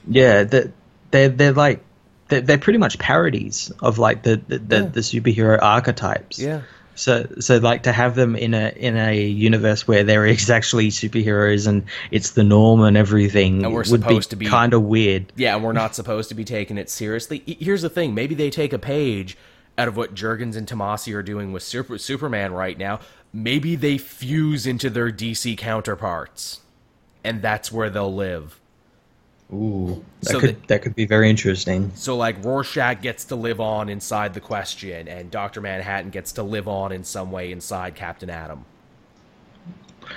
yeah, 0.07 0.43
that 0.43 0.71
they're 1.11 1.29
they're 1.29 1.53
like 1.53 1.83
they're, 2.29 2.41
they're 2.41 2.57
pretty 2.57 2.79
much 2.79 2.97
parodies 2.99 3.71
of 3.81 3.97
like 3.99 4.23
the 4.23 4.41
the, 4.47 4.59
the, 4.59 4.75
Yeah. 4.77 4.81
the 4.85 4.99
superhero 5.01 5.59
archetypes. 5.61 6.39
yeah, 6.39 6.61
So 6.95 7.27
so 7.39 7.57
like 7.57 7.83
to 7.83 7.91
have 7.91 8.15
them 8.15 8.35
in 8.35 8.53
a 8.53 8.69
in 8.75 8.95
a 8.97 9.21
universe 9.27 9.87
where 9.87 10.03
there 10.03 10.25
is 10.25 10.49
actually 10.49 10.89
superheroes 10.89 11.67
and 11.67 11.83
it's 12.11 12.31
the 12.31 12.43
norm 12.43 12.81
and 12.81 12.95
everything 12.97 13.63
And 13.65 13.73
we're 13.73 13.79
would 13.89 14.01
be, 14.01 14.07
supposed 14.07 14.29
to 14.31 14.35
be- 14.35 14.45
kind 14.45 14.73
of 14.73 14.83
weird. 14.83 15.31
yeah, 15.35 15.55
and 15.55 15.63
we're 15.63 15.73
not 15.73 15.95
supposed 15.95 16.29
to 16.29 16.35
be 16.35 16.43
taking 16.45 16.77
it 16.77 16.89
seriously. 16.89 17.43
Here's 17.45 17.81
the 17.81 17.89
thing: 17.89 18.13
maybe 18.13 18.35
they 18.35 18.49
take 18.49 18.73
a 18.73 18.79
page 18.79 19.37
out 19.77 19.87
of 19.87 19.95
what 19.95 20.13
Jurgens 20.13 20.57
and 20.57 20.67
Tomasi 20.67 21.13
are 21.15 21.23
doing 21.23 21.53
with 21.53 21.63
Super, 21.63 21.97
Superman 21.97 22.51
right 22.53 22.77
now. 22.77 22.99
Maybe 23.31 23.75
they 23.77 23.97
fuse 23.97 24.67
into 24.67 24.89
their 24.89 25.09
DC 25.11 25.57
counterparts, 25.57 26.59
and 27.23 27.41
that's 27.41 27.71
where 27.71 27.89
they'll 27.89 28.13
live. 28.13 28.59
Ooh, 29.53 30.05
that 30.23 30.33
So 30.33 30.39
could 30.39 30.67
that 30.67 30.81
could 30.83 30.95
be 30.95 31.05
very 31.05 31.29
interesting. 31.29 31.91
So 31.95 32.17
like 32.17 32.43
Rorschach 32.43 33.01
gets 33.01 33.25
to 33.25 33.35
live 33.35 33.59
on 33.59 33.89
inside 33.89 34.33
the 34.33 34.41
question, 34.41 35.07
and 35.07 35.31
Doctor 35.31 35.61
Manhattan 35.61 36.11
gets 36.11 36.33
to 36.33 36.43
live 36.43 36.67
on 36.67 36.91
in 36.91 37.03
some 37.03 37.31
way 37.31 37.51
inside 37.51 37.95
Captain 37.95 38.29
Atom. 38.29 38.65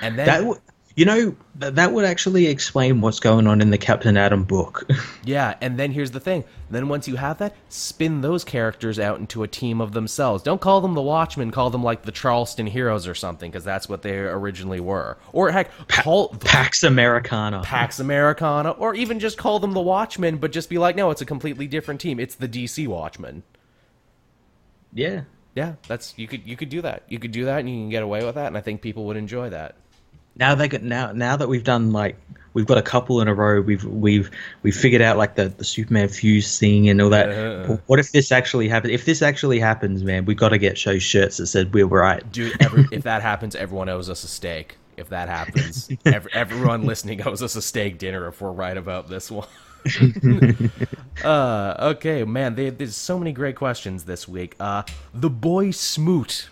And 0.01 0.19
then 0.19 0.27
That 0.27 0.39
w- 0.39 0.61
you 0.95 1.05
know 1.05 1.35
th- 1.61 1.75
that 1.75 1.93
would 1.93 2.05
actually 2.05 2.47
explain 2.47 3.01
what's 3.01 3.21
going 3.21 3.47
on 3.47 3.61
in 3.61 3.71
the 3.71 3.79
Captain 3.79 4.17
Atom 4.17 4.45
book. 4.45 4.89
yeah, 5.25 5.55
and 5.61 5.79
then 5.79 5.93
here's 5.93 6.11
the 6.11 6.21
thing. 6.21 6.45
Then 6.71 6.89
once 6.89 7.09
you 7.09 7.17
have 7.17 7.39
that, 7.39 7.55
spin 7.69 8.21
those 8.21 8.45
characters 8.45 8.99
out 8.99 9.19
into 9.21 9.43
a 9.43 9.49
team 9.49 9.81
of 9.81 9.93
themselves. 9.93 10.43
Don't 10.43 10.61
call 10.61 10.81
them 10.81 10.95
the 10.95 11.03
Watchmen. 11.03 11.51
Call 11.51 11.71
them 11.71 11.83
like 11.83 12.03
the 12.03 12.13
Charlton 12.13 12.67
Heroes 12.67 13.07
or 13.07 13.15
something, 13.15 13.51
because 13.51 13.65
that's 13.65 13.89
what 13.89 14.03
they 14.03 14.19
originally 14.19 14.81
were. 14.81 15.19
Or 15.33 15.51
heck, 15.51 15.71
call 15.89 16.29
Pax 16.29 16.83
Americana. 16.83 17.63
Pax 17.63 18.01
Americana, 18.01 18.71
or 18.71 18.95
even 18.95 19.19
just 19.19 19.39
call 19.39 19.59
them 19.59 19.73
the 19.73 19.81
Watchmen, 19.81 20.37
but 20.39 20.53
just 20.53 20.69
be 20.71 20.79
like, 20.79 20.97
no, 20.97 21.11
it's 21.11 21.23
a 21.23 21.27
completely 21.27 21.67
different 21.67 22.01
team. 22.01 22.19
It's 22.21 22.35
the 22.35 22.49
DC 22.49 22.87
Watchmen. 22.89 23.43
yeah. 24.93 25.23
Yeah, 25.55 25.75
that's 25.87 26.15
you 26.17 26.27
could 26.27 26.47
you 26.47 26.57
could 26.57 26.71
do 26.71 26.81
that. 26.81 27.03
You 27.09 27.19
could 27.19 27.31
do 27.33 27.45
that, 27.45 27.61
and 27.61 27.69
you 27.69 27.77
can 27.77 27.91
get 27.91 28.03
away 28.03 28.25
with 28.25 28.37
that, 28.37 28.47
and 28.47 28.57
I 28.57 28.63
think 28.63 28.81
people 28.81 29.05
would 29.05 29.19
enjoy 29.19 29.51
that. 29.51 29.77
Now 30.37 30.55
they 30.55 30.69
got 30.69 30.83
now 30.83 31.13
now 31.13 31.37
that 31.37 31.49
we've 31.49 31.65
done 31.65 31.93
like 31.93 32.17
we've 32.55 32.67
got 32.67 32.79
a 32.79 32.83
couple 32.83 33.21
in 33.21 33.29
a 33.29 33.35
row. 33.35 33.61
We've 33.61 33.85
we've 33.85 34.31
we've 34.63 34.77
figured 34.77 35.03
out 35.03 35.17
like 35.17 35.37
the, 35.37 35.49
the 35.49 35.65
Superman 35.65 36.09
fuse 36.09 36.59
thing 36.59 36.89
and 36.89 37.01
all 37.01 37.11
that. 37.11 37.29
Uh-huh. 37.29 37.77
What 37.87 37.99
if 37.99 38.13
this 38.13 38.33
actually 38.33 38.69
happens? 38.69 38.93
If 38.93 39.05
this 39.05 39.23
actually 39.23 39.59
happens, 39.59 40.03
man, 40.03 40.25
we've 40.25 40.37
got 40.37 40.51
to 40.51 40.59
get 40.59 40.79
show 40.79 40.99
shirts 40.99 41.39
that 41.39 41.47
said 41.47 41.73
we 41.73 41.85
were 41.85 42.01
right. 42.01 42.31
Dude, 42.33 42.61
every, 42.61 42.87
if 42.93 43.03
that 43.05 43.23
happens, 43.23 43.55
everyone 43.55 43.89
owes 43.89 44.11
us 44.11 44.25
a 44.25 44.29
steak. 44.29 44.77
If 44.97 45.09
that 45.09 45.29
happens, 45.29 45.91
ev 46.05 46.29
everyone 46.33 46.85
listening 46.85 47.27
owes 47.27 47.43
us 47.43 47.57
a 47.57 47.63
steak 47.63 47.99
dinner 47.99 48.29
if 48.29 48.41
we're 48.41 48.53
right 48.53 48.77
about 48.77 49.09
this 49.09 49.31
one. 49.31 49.49
uh, 51.25 51.75
okay, 51.81 52.23
man, 52.25 52.55
there, 52.55 52.71
there's 52.71 52.95
so 52.95 53.19
many 53.19 53.33
great 53.33 53.57
questions 53.57 54.05
this 54.05 54.29
week. 54.29 54.55
Uh, 54.61 54.83
the 55.13 55.31
boy 55.31 55.73
Smoot, 55.73 56.51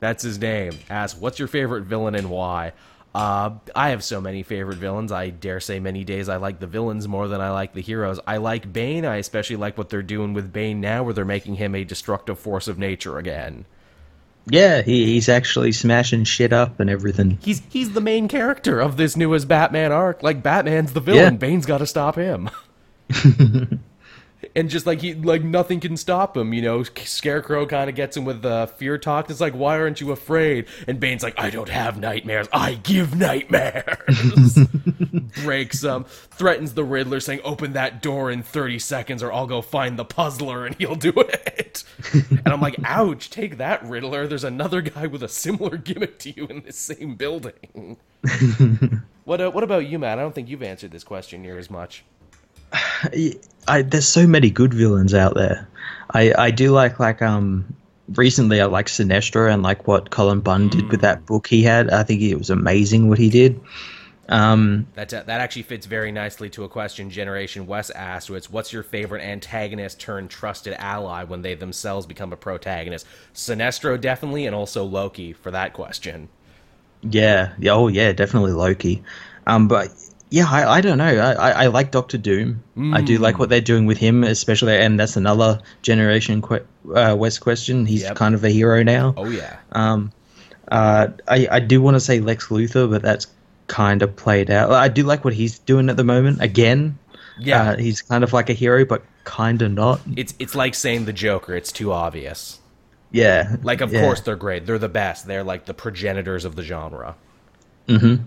that's 0.00 0.22
his 0.22 0.38
name, 0.38 0.78
asks, 0.88 1.20
"What's 1.20 1.38
your 1.38 1.48
favorite 1.48 1.84
villain 1.84 2.14
and 2.14 2.30
why?" 2.30 2.72
Uh, 3.14 3.50
I 3.74 3.90
have 3.90 4.02
so 4.02 4.20
many 4.22 4.42
favorite 4.42 4.78
villains. 4.78 5.12
I 5.12 5.28
dare 5.30 5.60
say 5.60 5.80
many 5.80 6.02
days 6.02 6.28
I 6.30 6.36
like 6.36 6.60
the 6.60 6.66
villains 6.66 7.06
more 7.06 7.28
than 7.28 7.40
I 7.42 7.50
like 7.50 7.74
the 7.74 7.82
heroes. 7.82 8.18
I 8.26 8.38
like 8.38 8.72
Bane. 8.72 9.04
I 9.04 9.16
especially 9.16 9.56
like 9.56 9.76
what 9.76 9.90
they're 9.90 10.02
doing 10.02 10.32
with 10.32 10.52
Bane 10.52 10.80
now, 10.80 11.02
where 11.02 11.12
they're 11.12 11.24
making 11.24 11.56
him 11.56 11.74
a 11.74 11.84
destructive 11.84 12.38
force 12.38 12.68
of 12.68 12.78
nature 12.78 13.18
again. 13.18 13.66
Yeah, 14.46 14.82
he, 14.82 15.04
he's 15.06 15.28
actually 15.28 15.72
smashing 15.72 16.24
shit 16.24 16.52
up 16.52 16.80
and 16.80 16.88
everything. 16.90 17.38
He's 17.42 17.62
he's 17.68 17.92
the 17.92 18.00
main 18.00 18.28
character 18.28 18.80
of 18.80 18.96
this 18.96 19.16
newest 19.16 19.46
Batman 19.46 19.92
arc. 19.92 20.22
Like 20.22 20.42
Batman's 20.42 20.94
the 20.94 21.00
villain, 21.00 21.34
Yeah. 21.34 21.38
Bane's 21.38 21.66
got 21.66 21.78
to 21.78 21.86
stop 21.86 22.16
him. 22.16 22.48
and 24.54 24.68
just 24.68 24.86
like 24.86 25.00
he 25.00 25.14
like 25.14 25.42
nothing 25.42 25.80
can 25.80 25.96
stop 25.96 26.36
him, 26.36 26.52
you 26.52 26.62
know. 26.62 26.82
Scarecrow 26.82 27.66
kind 27.66 27.88
of 27.88 27.96
gets 27.96 28.16
him 28.16 28.24
with 28.24 28.44
uh, 28.44 28.66
fear 28.66 28.98
talk. 28.98 29.30
It's 29.30 29.40
like, 29.40 29.54
why 29.54 29.78
aren't 29.78 30.00
you 30.00 30.12
afraid? 30.12 30.66
And 30.86 31.00
Bane's 31.00 31.22
like, 31.22 31.38
I 31.38 31.50
don't 31.50 31.68
have 31.68 31.98
nightmares. 31.98 32.48
I 32.52 32.74
give 32.74 33.16
nightmares. 33.16 34.58
Breaks 35.44 35.84
um 35.84 36.04
threatens 36.04 36.74
the 36.74 36.84
Riddler, 36.84 37.20
saying, 37.20 37.40
"Open 37.44 37.72
that 37.72 38.02
door 38.02 38.30
in 38.30 38.42
thirty 38.42 38.78
seconds, 38.78 39.22
or 39.22 39.32
I'll 39.32 39.46
go 39.46 39.62
find 39.62 39.98
the 39.98 40.04
puzzler 40.04 40.66
and 40.66 40.74
he'll 40.76 40.94
do 40.94 41.12
it." 41.16 41.84
and 42.12 42.48
I'm 42.48 42.60
like, 42.60 42.76
"Ouch! 42.84 43.30
Take 43.30 43.56
that, 43.58 43.82
Riddler. 43.84 44.26
There's 44.26 44.44
another 44.44 44.82
guy 44.82 45.06
with 45.06 45.22
a 45.22 45.28
similar 45.28 45.76
gimmick 45.76 46.18
to 46.20 46.30
you 46.30 46.46
in 46.46 46.62
this 46.62 46.76
same 46.76 47.14
building." 47.14 47.96
what 49.24 49.40
uh, 49.40 49.50
What 49.50 49.64
about 49.64 49.86
you, 49.86 49.98
Matt? 49.98 50.18
I 50.18 50.22
don't 50.22 50.34
think 50.34 50.48
you've 50.48 50.62
answered 50.62 50.90
this 50.90 51.04
question 51.04 51.42
near 51.42 51.58
as 51.58 51.70
much. 51.70 52.04
I, 53.68 53.82
there's 53.82 54.08
so 54.08 54.26
many 54.26 54.50
good 54.50 54.74
villains 54.74 55.14
out 55.14 55.34
there. 55.34 55.68
I, 56.10 56.32
I 56.36 56.50
do 56.50 56.72
like 56.72 56.98
like 57.00 57.22
um 57.22 57.74
recently 58.14 58.60
I 58.60 58.66
like 58.66 58.86
Sinestro 58.86 59.52
and 59.52 59.62
like 59.62 59.86
what 59.86 60.10
Cullen 60.10 60.40
Bunn 60.40 60.68
did 60.68 60.90
with 60.90 61.00
that 61.02 61.26
book 61.26 61.46
he 61.46 61.62
had. 61.62 61.90
I 61.90 62.02
think 62.02 62.20
it 62.22 62.36
was 62.36 62.50
amazing 62.50 63.08
what 63.08 63.18
he 63.18 63.30
did. 63.30 63.60
Um, 64.28 64.86
That 64.94 65.10
that 65.10 65.28
actually 65.28 65.62
fits 65.62 65.86
very 65.86 66.12
nicely 66.12 66.48
to 66.50 66.64
a 66.64 66.68
question 66.68 67.10
Generation 67.10 67.66
West 67.66 67.90
asked. 67.94 68.30
It's 68.30 68.50
what's 68.50 68.72
your 68.72 68.82
favorite 68.82 69.22
antagonist 69.22 70.00
turned 70.00 70.30
trusted 70.30 70.74
ally 70.78 71.24
when 71.24 71.42
they 71.42 71.54
themselves 71.54 72.06
become 72.06 72.32
a 72.32 72.36
protagonist? 72.36 73.06
Sinestro 73.34 74.00
definitely, 74.00 74.46
and 74.46 74.54
also 74.54 74.84
Loki 74.84 75.32
for 75.32 75.50
that 75.50 75.72
question. 75.72 76.28
yeah, 77.02 77.52
yeah, 77.58 77.72
oh 77.72 77.88
yeah, 77.88 78.12
definitely 78.12 78.52
Loki. 78.52 79.02
Um, 79.46 79.68
but 79.68 79.90
yeah, 80.32 80.46
I, 80.50 80.78
I 80.78 80.80
don't 80.80 80.98
know. 80.98 81.04
I, 81.06 81.50
I, 81.64 81.66
like 81.66 81.90
Doctor 81.90 82.16
Doom. 82.18 82.62
I 82.94 83.02
do 83.02 83.18
like 83.18 83.38
what 83.38 83.48
they're 83.50 83.60
doing 83.60 83.84
with 83.86 83.98
him, 83.98 84.24
especially, 84.24 84.76
and 84.76 84.98
that's 84.98 85.16
another 85.16 85.60
Generation 85.82 86.40
que- 86.40 86.64
uh, 86.94 87.14
West 87.16 87.40
question. 87.42 87.84
He's 87.86 88.02
Yep. 88.02 88.16
kind 88.16 88.34
of 88.34 88.42
a 88.42 88.48
hero 88.48 88.82
now. 88.82 89.14
Oh 89.16 89.28
yeah, 89.28 89.56
Um, 89.72 90.10
Uh, 90.68 91.08
I, 91.28 91.46
I 91.50 91.60
do 91.60 91.82
want 91.82 91.96
to 91.96 92.00
say 92.00 92.20
Lex 92.20 92.48
Luthor, 92.48 92.88
but 92.90 93.02
that's 93.02 93.26
kind 93.66 94.00
of 94.02 94.16
played 94.16 94.50
out. 94.50 94.70
I 94.72 94.88
do 94.88 95.02
like 95.02 95.22
what 95.24 95.34
he's 95.34 95.58
doing 95.58 95.90
at 95.90 95.96
the 95.98 96.04
moment. 96.04 96.40
Again, 96.40 96.98
Yeah. 97.38 97.72
uh, 97.72 97.76
he's 97.76 98.00
kind 98.00 98.24
of 98.24 98.32
like 98.32 98.48
a 98.48 98.54
hero, 98.54 98.84
but 98.86 99.02
kind 99.24 99.60
of 99.62 99.70
not. 99.72 100.00
it's 100.16 100.34
it's 100.38 100.54
like 100.54 100.74
saying 100.74 101.04
the 101.04 101.12
Joker. 101.12 101.54
It's 101.54 101.72
too 101.72 101.92
obvious. 101.92 102.58
Yeah, 103.10 103.56
Like, 103.62 103.82
of 103.82 103.92
yeah. 103.92 104.00
course 104.00 104.20
they're 104.20 104.36
great. 104.36 104.64
They're 104.64 104.78
the 104.78 104.88
best. 104.88 105.26
They're 105.26 105.44
like 105.44 105.66
the 105.66 105.74
progenitors 105.74 106.46
of 106.46 106.56
the 106.56 106.62
genre. 106.62 107.14
Mm-hmm. 107.86 108.24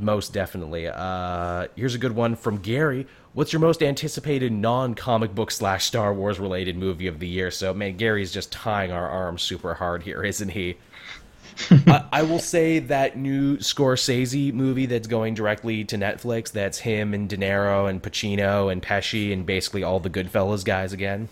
Most 0.00 0.32
definitely. 0.32 0.88
Uh, 0.88 1.68
here's 1.76 1.94
a 1.94 1.98
good 1.98 2.14
one 2.14 2.36
from 2.36 2.58
Gary. 2.58 3.06
What's 3.34 3.52
your 3.52 3.60
most 3.60 3.82
anticipated 3.82 4.52
non-comic 4.52 5.34
book 5.34 5.50
slash 5.50 5.84
Star 5.84 6.12
Wars 6.12 6.38
related 6.38 6.76
movie 6.76 7.06
of 7.06 7.18
the 7.18 7.28
year? 7.28 7.50
So, 7.50 7.72
man, 7.72 7.96
Gary's 7.96 8.32
just 8.32 8.52
tying 8.52 8.92
our 8.92 9.08
arms 9.08 9.42
super 9.42 9.74
hard 9.74 10.02
here, 10.02 10.22
isn't 10.24 10.50
he? 10.50 10.76
I, 11.70 12.04
I 12.12 12.22
will 12.22 12.38
say 12.38 12.78
that 12.78 13.16
new 13.16 13.58
Scorsese 13.58 14.52
movie 14.52 14.86
that's 14.86 15.06
going 15.06 15.34
directly 15.34 15.84
to 15.84 15.96
Netflix. 15.96 16.52
That's 16.52 16.78
him 16.78 17.14
and 17.14 17.28
De 17.28 17.36
Niro 17.36 17.88
and 17.88 18.02
Pacino 18.02 18.72
and 18.72 18.82
Pesci 18.82 19.32
and 19.32 19.44
basically 19.44 19.82
all 19.82 20.00
the 20.00 20.10
Goodfellas 20.10 20.64
guys 20.64 20.92
again. 20.92 21.28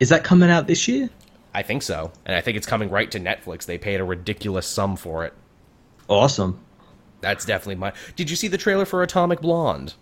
Is 0.00 0.08
that 0.08 0.24
coming 0.24 0.50
out 0.50 0.66
this 0.66 0.88
year? 0.88 1.10
I 1.54 1.62
think 1.62 1.82
so, 1.82 2.10
and 2.26 2.34
I 2.34 2.40
think 2.40 2.56
it's 2.56 2.66
coming 2.66 2.90
right 2.90 3.10
to 3.12 3.20
Netflix. 3.20 3.64
They 3.64 3.78
paid 3.78 4.00
a 4.00 4.04
ridiculous 4.04 4.66
sum 4.66 4.96
for 4.96 5.24
it. 5.24 5.32
Awesome. 6.08 6.58
That's 7.24 7.46
definitely 7.46 7.76
my. 7.76 7.92
Did 8.16 8.28
you 8.28 8.36
see 8.36 8.48
the 8.48 8.58
trailer 8.58 8.84
for 8.84 9.02
Atomic 9.02 9.40
Blonde? 9.40 9.94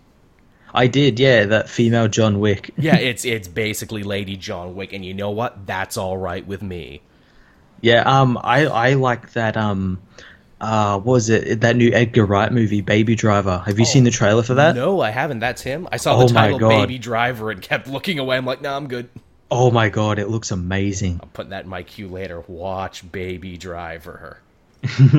I 0.73 0.87
did, 0.87 1.19
yeah, 1.19 1.45
that 1.45 1.69
female 1.69 2.07
John 2.09 2.39
Wick. 2.39 2.71
Yeah, 2.77 2.97
it's 2.97 3.23
it's 3.35 3.47
basically 3.47 4.03
Lady 4.03 4.35
John 4.35 4.75
Wick, 4.75 4.91
and 4.91 5.05
you 5.05 5.13
know 5.13 5.31
what? 5.31 5.65
That's 5.65 5.95
all 5.97 6.17
right 6.17 6.45
with 6.45 6.61
me. 6.61 7.01
Yeah, 7.79 8.01
um, 8.01 8.37
I 8.41 8.65
I 8.65 8.93
like 8.95 9.31
that. 9.33 9.55
Um, 9.55 10.01
uh, 10.59 10.99
what 10.99 11.13
was 11.13 11.29
it 11.29 11.61
that 11.61 11.75
new 11.77 11.91
Edgar 11.93 12.25
Wright 12.25 12.51
movie, 12.51 12.81
Baby 12.81 13.15
Driver? 13.15 13.63
Have 13.65 13.79
you 13.79 13.85
seen 13.85 14.03
the 14.03 14.11
trailer 14.11 14.43
for 14.43 14.55
that? 14.55 14.75
No, 14.75 14.99
I 15.01 15.11
haven't. 15.11 15.39
That's 15.39 15.61
him. 15.61 15.87
I 15.91 15.97
saw 15.97 16.15
Oh 16.17 16.27
the 16.27 16.33
title 16.33 16.59
Baby 16.69 16.97
Driver 16.97 17.51
and 17.51 17.61
kept 17.61 17.87
looking 17.87 18.19
away. 18.19 18.37
I'm 18.37 18.45
like, 18.45 18.61
no, 18.61 18.75
I'm 18.75 18.87
good. 18.87 19.09
Oh 19.51 19.71
my 19.71 19.89
god, 19.89 20.19
it 20.19 20.29
looks 20.29 20.51
amazing. 20.51 21.19
I'm 21.21 21.29
putting 21.29 21.51
that 21.51 21.65
in 21.65 21.69
my 21.69 21.83
queue 21.83 22.07
later. 22.07 22.43
Watch 22.47 23.09
Baby 23.11 23.57
Driver. 23.57 24.39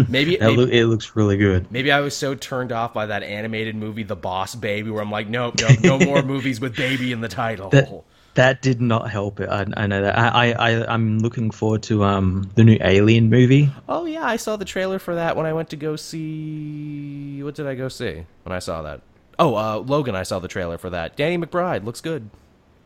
Maybe 0.09 0.37
maybe, 0.41 0.57
loo- 0.57 0.69
it 0.69 0.85
looks 0.85 1.17
really 1.17 1.37
good. 1.37 1.71
maybe 1.73 1.91
I 1.91 2.01
was 2.01 2.17
so 2.17 2.35
turned 2.35 2.73
off 2.73 2.93
by 2.93 3.07
that 3.07 3.23
animated 3.23 3.75
movie, 3.75 4.03
The 4.03 4.17
Boss 4.17 4.55
Baby, 4.55 4.91
where 4.91 5.03
I'm 5.03 5.11
like, 5.11 5.29
nope, 5.29 5.55
nope 5.61 5.81
no 5.81 5.99
more 5.99 6.23
movies 6.35 6.61
with 6.61 6.77
baby 6.77 7.13
in 7.13 7.21
the 7.21 7.29
title. 7.29 7.71
That 7.71 7.91
that 8.35 8.63
did 8.63 8.81
not 8.81 9.11
help 9.11 9.39
it. 9.41 9.49
I, 9.49 9.65
I 9.77 9.87
know 9.87 10.03
that. 10.03 10.19
I, 10.19 10.53
I 10.53 10.93
I'm 10.93 11.21
looking 11.21 11.51
forward 11.51 11.83
to 11.85 12.05
um 12.05 12.51
the 12.57 12.65
new 12.65 12.77
Alien 12.81 13.31
movie. 13.31 13.71
Oh 13.89 14.05
yeah, 14.07 14.25
I 14.25 14.37
saw 14.37 14.57
the 14.57 14.65
trailer 14.65 14.99
for 14.99 15.15
that 15.15 15.37
when 15.37 15.47
I 15.47 15.53
went 15.53 15.71
to 15.71 15.77
go 15.77 15.97
see. 15.97 17.43
What 17.43 17.55
did 17.55 17.67
I 17.67 17.75
go 17.75 17.89
see 17.89 18.25
when 18.43 18.53
I 18.55 18.59
saw 18.59 18.83
that? 18.83 19.01
Oh, 19.39 19.55
uh, 19.57 19.79
Logan. 19.79 20.15
I 20.15 20.23
saw 20.23 20.39
the 20.39 20.49
trailer 20.49 20.79
for 20.79 20.91
that. 20.91 21.17
Danny 21.17 21.39
McBride 21.39 21.85
looks 21.85 22.01
good. 22.01 22.29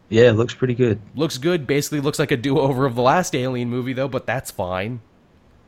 Yeah, 0.08 0.30
looks 0.30 0.54
pretty 0.54 0.74
good. 0.74 1.00
Looks 1.14 1.36
good. 1.36 1.66
Basically, 1.66 2.00
looks 2.00 2.18
like 2.18 2.30
a 2.30 2.36
do-over 2.36 2.86
of 2.86 2.94
the 2.94 3.02
last 3.02 3.34
Alien 3.34 3.68
movie, 3.68 3.92
though. 3.92 4.08
But 4.08 4.24
that's 4.26 4.50
fine. 4.50 5.00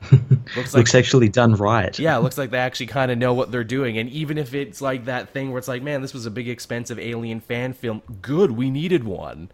looks 0.12 0.56
like 0.56 0.74
looks 0.74 0.94
actually 0.94 1.28
done 1.28 1.54
right. 1.54 1.98
yeah, 1.98 2.16
it 2.16 2.20
looks 2.20 2.38
like 2.38 2.50
they 2.50 2.58
actually 2.58 2.86
kind 2.86 3.10
of 3.10 3.18
know 3.18 3.34
what 3.34 3.50
they're 3.50 3.64
doing. 3.64 3.98
And 3.98 4.08
even 4.10 4.38
if 4.38 4.54
it's 4.54 4.80
like 4.80 5.04
that 5.04 5.30
thing 5.30 5.50
where 5.50 5.58
it's 5.58 5.68
like, 5.68 5.82
man, 5.82 6.00
this 6.00 6.14
was 6.14 6.26
a 6.26 6.30
big 6.30 6.48
expensive 6.48 6.98
Alien 6.98 7.40
fan 7.40 7.72
film. 7.72 8.02
Good, 8.22 8.52
we 8.52 8.70
needed 8.70 9.04
one. 9.04 9.50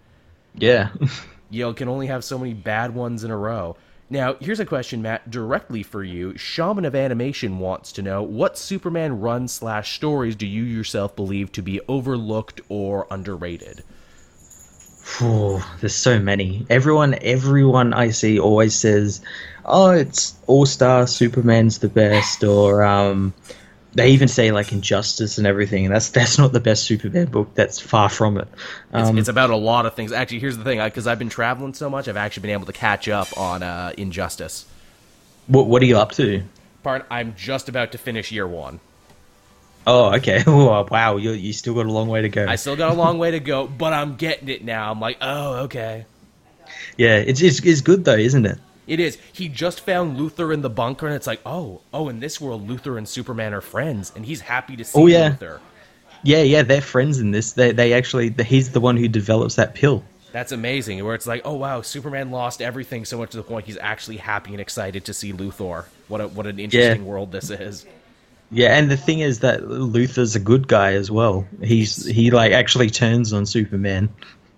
Yeah. 0.55 0.91
you 1.51 1.65
know, 1.65 1.75
can 1.75 1.89
only 1.89 2.07
have 2.07 2.25
so 2.25 2.39
many 2.39 2.55
bad 2.55 2.95
ones 2.95 3.25
in 3.25 3.31
a 3.31 3.37
row. 3.37 3.77
Now, 4.09 4.35
here's 4.35 4.61
a 4.61 4.67
question, 4.67 5.03
Matt, 5.03 5.31
directly 5.33 5.83
for 5.83 6.05
you. 6.05 6.37
Shaman 6.37 6.85
of 6.85 6.95
Animation 6.95 7.59
wants 7.59 7.91
to 7.93 8.03
know 8.03 8.23
what 8.23 8.57
Superman 8.57 9.21
run 9.21 9.49
slash 9.49 9.97
stories 9.97 10.37
do 10.37 10.47
you 10.47 10.63
yourself 10.63 11.17
believe 11.17 11.51
to 11.53 11.63
be 11.63 11.81
overlooked 11.89 12.61
or 12.69 13.09
underrated? 13.11 13.83
There's 15.81 15.95
so 15.95 16.19
many. 16.19 16.67
Everyone, 16.69 17.17
everyone 17.23 17.95
I 17.95 18.11
see 18.11 18.39
always 18.39 18.75
says, 18.75 19.21
"Oh, 19.65 19.91
it's 19.91 20.35
All 20.47 20.67
Star 20.67 21.07
Superman's 21.07 21.79
the 21.79 21.89
best," 21.89 22.43
or 22.45 22.83
um, 22.83 23.33
they 23.95 24.11
even 24.11 24.29
say 24.29 24.51
like 24.51 24.73
Injustice 24.73 25.39
and 25.39 25.47
everything. 25.47 25.87
And 25.87 25.95
that's 25.95 26.11
that's 26.11 26.39
not 26.39 26.53
the 26.53 26.61
best 26.61 26.85
Superman 26.85 27.27
book. 27.27 27.55
That's 27.55 27.79
far 27.81 28.09
from 28.09 28.37
it. 28.37 28.49
It's, 28.93 29.09
Um, 29.09 29.17
it's 29.19 29.29
about 29.29 29.51
a 29.51 29.57
lot 29.57 29.87
of 29.87 29.95
things. 29.95 30.13
Actually, 30.13 30.41
here's 30.41 30.59
the 30.59 30.65
thing, 30.65 30.83
because 30.83 31.07
I've 31.07 31.19
been 31.19 31.31
traveling 31.31 31.73
so 31.75 31.89
much, 31.89 32.09
I've 32.09 32.17
actually 32.17 32.43
been 32.43 32.51
able 32.51 32.67
to 32.67 32.73
catch 32.73 33.09
up 33.09 33.29
on 33.39 33.63
uh, 33.63 33.93
Injustice. 33.97 34.67
what 35.47 35.67
what 35.67 35.81
are 35.83 35.87
you 35.87 35.97
up 35.99 36.13
to? 36.13 36.43
Part, 36.83 37.07
I'm 37.11 37.35
just 37.37 37.69
about 37.69 37.93
to 37.93 37.99
finish 37.99 38.31
year 38.33 38.47
one. 38.47 38.81
Oh, 39.87 40.15
okay. 40.17 40.43
Oh, 40.47 40.87
wow, 40.91 41.17
you 41.17 41.33
you 41.33 41.53
still 41.53 41.75
got 41.75 41.87
a 41.87 41.93
long 41.93 42.09
way 42.09 42.23
to 42.23 42.29
go. 42.29 42.47
I 42.47 42.57
still 42.57 42.77
got 42.77 42.91
a 42.93 42.95
long 42.95 43.19
way 43.19 43.31
to 43.33 43.41
go, 43.41 43.67
but 43.67 43.93
I'm 43.93 44.17
getting 44.17 44.49
it 44.49 44.65
now. 44.65 44.91
I'm 44.91 45.01
like, 45.01 45.19
oh, 45.21 45.55
okay. 45.65 46.07
yeah, 46.97 47.17
it's, 47.19 47.41
it's 47.41 47.61
it's 47.65 47.81
good 47.81 48.05
though, 48.05 48.17
isn't 48.17 48.47
it? 48.47 48.59
It 48.87 49.01
is. 49.01 49.19
He 49.33 49.49
just 49.49 49.81
found 49.81 50.17
Luthor 50.19 50.53
in 50.55 50.63
the 50.63 50.71
bunker, 50.71 51.07
and 51.07 51.15
it's 51.17 51.27
like, 51.27 51.41
oh, 51.45 51.81
oh, 51.93 52.09
in 52.09 52.21
this 52.21 52.41
world, 52.41 52.69
Luthor 52.69 52.99
and 52.99 53.09
Superman 53.09 53.53
are 53.55 53.61
friends, 53.61 54.13
and 54.15 54.25
he's 54.25 54.41
happy 54.41 54.77
to 54.77 54.85
see 54.85 54.99
Oh, 54.99 55.07
yeah. 55.07 55.31
Luthor. 55.31 55.61
Yeah, 56.23 56.43
yeah, 56.43 56.63
they're 56.63 56.81
friends 56.81 57.19
in 57.21 57.31
this. 57.31 57.53
They 57.53 57.73
they 57.73 57.93
actually 57.93 58.31
he's 58.45 58.71
the 58.71 58.81
one 58.81 58.97
who 58.97 59.07
develops 59.09 59.57
that 59.57 59.75
pill. 59.75 60.03
That's 60.33 60.53
amazing. 60.53 61.05
Where 61.05 61.15
it's 61.15 61.27
like, 61.27 61.43
oh 61.45 61.55
wow, 61.55 61.83
Superman 61.83 62.31
lost 62.31 62.61
everything 62.61 63.05
so 63.05 63.19
much 63.19 63.31
to 63.31 63.37
the 63.37 63.43
point 63.43 63.67
he's 63.67 63.79
actually 63.79 64.17
happy 64.17 64.51
and 64.53 64.61
excited 64.61 65.05
to 65.07 65.15
see 65.15 65.33
Luthor. 65.33 65.85
What 66.09 66.21
a, 66.21 66.29
what 66.29 66.47
an 66.47 66.59
interesting 66.59 67.07
world 67.07 67.31
this 67.33 67.51
is. 67.51 67.87
Yeah, 68.51 68.77
and 68.77 68.91
the 68.91 68.97
thing 68.97 69.21
is 69.21 69.41
that 69.41 69.63
Luthor's 69.63 70.37
a 70.37 70.41
good 70.41 70.69
guy 70.69 70.93
as 70.93 71.11
well. 71.11 71.47
He's 71.63 72.05
he 72.07 72.31
like 72.31 72.53
actually 72.53 72.91
turns 72.91 73.33
on 73.33 73.45
Superman. 73.47 74.09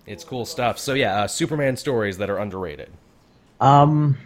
It's 0.05 0.23
cool 0.23 0.45
stuff. 0.45 0.77
So 0.79 0.93
yeah, 0.93 1.21
uh, 1.23 1.27
Superman 1.27 1.75
stories 1.77 2.17
that 2.19 2.29
are 2.29 2.37
underrated. 2.37 2.89
Um, 3.59 4.17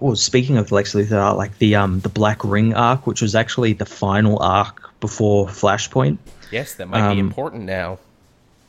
well, 0.00 0.16
speaking 0.16 0.56
of 0.58 0.70
Lex 0.72 0.94
Luthor, 0.94 1.36
like 1.36 1.56
the 1.58 1.76
um 1.76 2.00
the 2.00 2.08
Black 2.08 2.44
Ring 2.44 2.74
arc, 2.74 3.06
which 3.06 3.22
was 3.22 3.34
actually 3.34 3.72
the 3.72 3.86
final 3.86 4.38
arc 4.40 4.98
before 5.00 5.46
Flashpoint. 5.46 6.18
Yes, 6.50 6.74
that 6.74 6.88
might 6.88 7.12
be 7.12 7.20
Um, 7.20 7.26
important 7.26 7.64
now. 7.64 7.98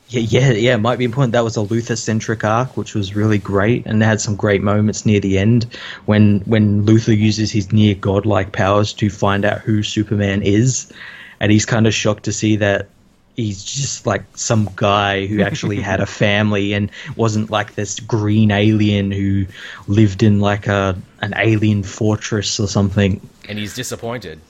Yeah, 0.08 0.20
yeah, 0.20 0.50
yeah. 0.52 0.74
It 0.74 0.78
might 0.78 0.98
be 0.98 1.04
important. 1.04 1.32
That 1.32 1.44
was 1.44 1.56
a 1.56 1.60
Luthor 1.60 1.96
centric 1.96 2.44
arc, 2.44 2.76
which 2.76 2.94
was 2.94 3.16
really 3.16 3.38
great, 3.38 3.86
and 3.86 4.02
it 4.02 4.04
had 4.04 4.20
some 4.20 4.36
great 4.36 4.62
moments 4.62 5.06
near 5.06 5.20
the 5.20 5.38
end 5.38 5.64
when 6.04 6.40
when 6.40 6.84
Luthor 6.84 7.16
uses 7.16 7.50
his 7.50 7.72
near 7.72 7.94
godlike 7.94 8.52
powers 8.52 8.92
to 8.94 9.08
find 9.08 9.44
out 9.44 9.60
who 9.60 9.82
Superman 9.82 10.42
is, 10.42 10.92
and 11.40 11.50
he's 11.50 11.64
kind 11.64 11.86
of 11.86 11.94
shocked 11.94 12.24
to 12.24 12.32
see 12.32 12.56
that 12.56 12.88
he's 13.36 13.64
just 13.64 14.06
like 14.06 14.22
some 14.34 14.68
guy 14.76 15.26
who 15.26 15.42
actually 15.42 15.80
had 15.80 16.00
a 16.00 16.06
family 16.24 16.72
and 16.74 16.90
wasn't 17.16 17.50
like 17.50 17.74
this 17.74 18.00
green 18.00 18.50
alien 18.50 19.10
who 19.10 19.46
lived 19.88 20.22
in 20.22 20.40
like 20.40 20.66
a 20.66 20.96
an 21.20 21.32
alien 21.36 21.82
fortress 21.82 22.60
or 22.60 22.66
something. 22.66 23.20
And 23.48 23.58
he's 23.58 23.74
disappointed. 23.74 24.40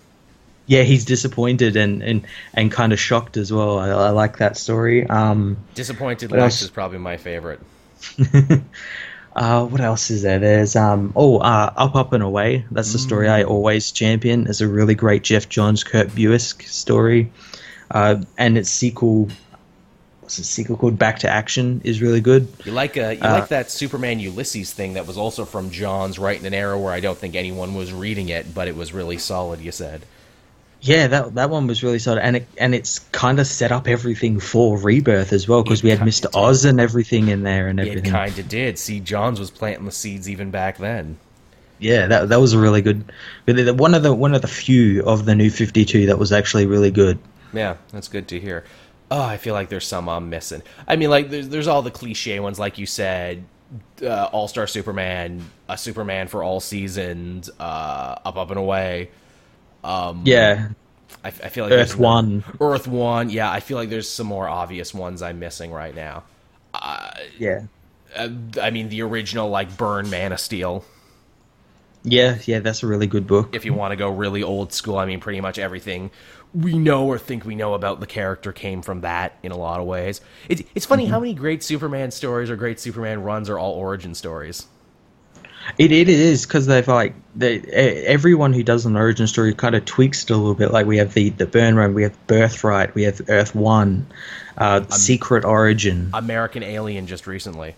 Yeah, 0.67 0.83
he's 0.83 1.05
disappointed 1.05 1.77
and 1.77 2.03
and 2.03 2.27
and 2.55 2.71
kind 2.71 2.93
of 2.93 3.01
shocked 3.01 3.37
as 3.37 3.53
well. 3.53 3.79
I, 3.79 3.89
I 3.89 4.11
like 4.11 4.39
that 4.39 4.57
story. 4.57 5.07
Um, 5.07 5.57
Disappointed 5.75 6.31
Lex 6.31 6.63
is 6.63 6.71
probably 6.71 6.99
my 6.99 7.17
favorite. 7.17 7.61
Uh, 9.35 9.65
what 9.65 9.81
else 9.81 10.11
is 10.11 10.23
there? 10.23 10.39
There's 10.39 10.77
um 10.77 11.13
oh 11.17 11.39
uh, 11.39 11.73
up 11.75 11.97
up 11.97 12.13
and 12.13 12.23
away. 12.23 12.67
That's 12.71 12.93
the 12.93 12.99
story 12.99 13.29
I 13.29 13.45
always 13.45 13.91
champion. 13.91 14.47
It's 14.47 14.61
a 14.61 14.69
really 14.69 14.95
great 14.95 15.23
Geoff 15.23 15.49
Johns 15.49 15.85
Kurt 15.85 16.09
Busiek 16.09 16.63
story, 16.69 17.33
uh, 17.91 18.23
and 18.37 18.59
its 18.59 18.69
sequel. 18.69 19.31
What's 20.21 20.37
the 20.37 20.45
sequel 20.45 20.77
called? 20.77 20.99
Back 20.99 21.21
to 21.21 21.31
Action 21.31 21.81
is 21.83 22.03
really 22.03 22.21
good. 22.21 22.47
You 22.65 22.73
like 22.73 22.99
uh, 22.99 23.09
you 23.09 23.21
like 23.21 23.49
that 23.49 23.71
Superman 23.71 24.21
Ulysses 24.21 24.73
thing 24.73 24.95
that 24.95 25.07
was 25.07 25.17
also 25.17 25.47
from 25.47 25.71
Johns 25.71 26.19
right 26.19 26.39
in 26.39 26.45
an 26.45 26.55
era 26.55 26.79
where 26.79 26.93
I 26.93 27.01
don't 27.01 27.17
think 27.17 27.35
anyone 27.35 27.75
was 27.75 27.91
reading 27.91 28.29
it, 28.29 28.55
but 28.55 28.69
it 28.69 28.77
was 28.77 28.93
really 28.93 29.19
solid. 29.19 29.61
You 29.61 29.73
said. 29.73 30.03
Yeah, 30.85 31.07
that 31.07 31.37
that 31.37 31.49
one 31.49 31.69
was 31.69 31.85
really 31.85 32.01
solid, 32.01 32.23
and 32.25 32.37
it 32.37 32.49
and 32.59 32.75
it's 32.75 32.99
kind 33.13 33.39
of 33.39 33.47
set 33.47 33.71
up 33.71 33.87
everything 33.87 34.41
for 34.41 34.77
Rebirth 34.77 35.33
as 35.33 35.47
well 35.47 35.63
because 35.63 35.83
we 35.85 35.91
had 35.91 36.05
Mister. 36.05 36.29
Oz 36.35 36.65
and 36.65 36.81
everything 36.81 37.29
in 37.29 37.45
there 37.45 37.69
and 37.69 37.79
It 37.79 37.87
everything. 37.89 38.11
kind 38.11 38.37
of 38.37 38.49
did. 38.49 38.79
See, 38.81 38.99
Johns 38.99 39.39
was 39.39 39.51
planting 39.51 39.85
the 39.85 39.93
seeds 39.93 40.29
even 40.29 40.51
back 40.51 40.79
then. 40.79 41.19
Yeah, 41.79 42.09
that 42.09 42.29
that 42.31 42.41
was 42.41 42.53
a 42.53 42.59
really 42.59 42.83
good. 42.83 43.05
One 43.47 43.95
of 43.95 44.03
the 44.03 44.13
one 44.13 44.35
of 44.35 44.43
the 44.43 44.49
few 44.49 45.05
of 45.05 45.25
the 45.25 45.37
new 45.37 45.51
Fifty 45.51 45.85
Two 45.85 46.07
that 46.07 46.19
was 46.19 46.33
actually 46.33 46.67
really 46.67 46.91
good. 46.91 47.19
Yeah, 47.53 47.77
that's 47.93 48.09
good 48.09 48.27
to 48.29 48.41
hear. 48.41 48.65
Oh, 49.09 49.23
I 49.23 49.37
feel 49.37 49.55
like 49.55 49.69
there's 49.69 49.87
some 49.87 50.09
I'm 50.09 50.31
missing. 50.31 50.63
I 50.89 50.97
mean, 50.97 51.11
like 51.11 51.31
there's 51.31 51.49
there's 51.49 51.69
all 51.69 51.83
the 51.83 51.91
cliche 51.93 52.41
ones, 52.41 52.59
like 52.59 52.79
you 52.79 52.87
said, 52.87 53.45
uh, 54.03 54.29
All 54.33 54.49
Star 54.49 54.67
Superman, 54.67 55.45
a 55.69 55.79
Superman 55.79 56.27
for 56.27 56.43
all 56.43 56.59
seasons, 56.61 57.51
uh, 57.61 58.17
Up 58.25 58.37
Up 58.37 58.51
and 58.51 58.59
Away. 58.59 59.11
Yeah, 60.25 60.69
I, 61.25 61.29
I 61.29 61.31
feel 61.31 61.65
like 61.65 61.73
Earth 61.73 61.89
there's 61.89 61.97
One. 61.97 62.45
Earth 62.61 62.87
One. 62.89 63.31
Yeah, 63.31 63.51
I 63.51 63.61
feel 63.61 63.77
like 63.77 63.91
there's 63.91 64.09
some 64.09 64.27
more 64.27 64.49
obvious 64.49 64.95
ones 64.95 65.23
I'm 65.23 65.39
missing 65.39 65.73
right 65.73 65.95
now. 65.95 66.25
Uh, 66.75 67.11
yeah. 67.39 67.63
Uh, 68.17 68.29
I 68.61 68.71
mean, 68.71 68.89
the 68.89 69.03
original 69.03 69.49
like 69.49 69.77
Byrne 69.77 70.11
Man 70.11 70.33
of 70.33 70.41
Steel. 70.41 70.85
Yeah, 72.05 72.39
yeah, 72.45 72.59
that's 72.59 72.83
a 72.83 72.87
really 72.87 73.07
good 73.07 73.27
book. 73.27 73.55
If 73.55 73.65
you 73.65 73.75
want 73.75 73.93
to 73.93 73.97
go 73.97 74.11
really 74.11 74.43
old 74.43 74.73
school, 74.73 74.99
I 74.99 75.07
mean, 75.07 75.21
pretty 75.21 75.41
much 75.41 75.59
everything 75.59 76.11
we 76.55 76.77
know 76.77 77.07
or 77.07 77.19
think 77.19 77.45
we 77.45 77.55
know 77.55 77.75
about 77.75 78.01
the 78.01 78.07
character 78.07 78.53
came 78.53 78.83
from 78.83 79.03
that 79.03 79.39
in 79.43 79.53
a 79.53 79.57
lot 79.57 79.81
of 79.81 79.87
ways. 79.87 80.21
It's 80.49 80.63
it's 80.75 80.87
funny 80.87 81.07
how 81.07 81.21
many 81.21 81.35
great 81.35 81.63
Superman 81.63 82.11
stories 82.11 82.51
or 82.51 82.57
great 82.57 82.81
Superman 82.81 83.23
runs 83.23 83.49
are 83.49 83.59
all 83.59 83.73
origin 83.73 84.15
stories. 84.15 84.67
It 85.79 85.93
it 85.93 86.09
is 86.09 86.45
because 86.47 86.67
they've 86.67 86.87
like 86.87 87.15
they 87.37 87.61
everyone 87.61 88.53
who 88.53 88.63
does 88.63 88.85
an 88.87 88.97
origin 88.97 89.27
story 89.27 89.55
kind 89.55 89.75
of 89.75 89.85
tweaks 89.85 90.25
it 90.25 90.31
a 90.31 90.37
little 90.37 90.55
bit. 90.55 90.71
Like 90.73 90.87
we 90.87 90.99
have 90.99 91.15
the 91.15 91.31
the 91.31 91.47
Byrne 91.47 91.77
Run, 91.77 91.95
we 91.95 92.03
have 92.03 92.27
Birthright, 92.27 92.95
we 92.95 93.05
have 93.05 93.21
Earth 93.29 93.55
One, 93.55 94.07
uh, 94.59 94.87
Secret 94.89 95.45
Origin. 95.45 96.11
American 96.15 96.63
Alien 96.63 97.07
just 97.07 97.27
recently. 97.27 97.75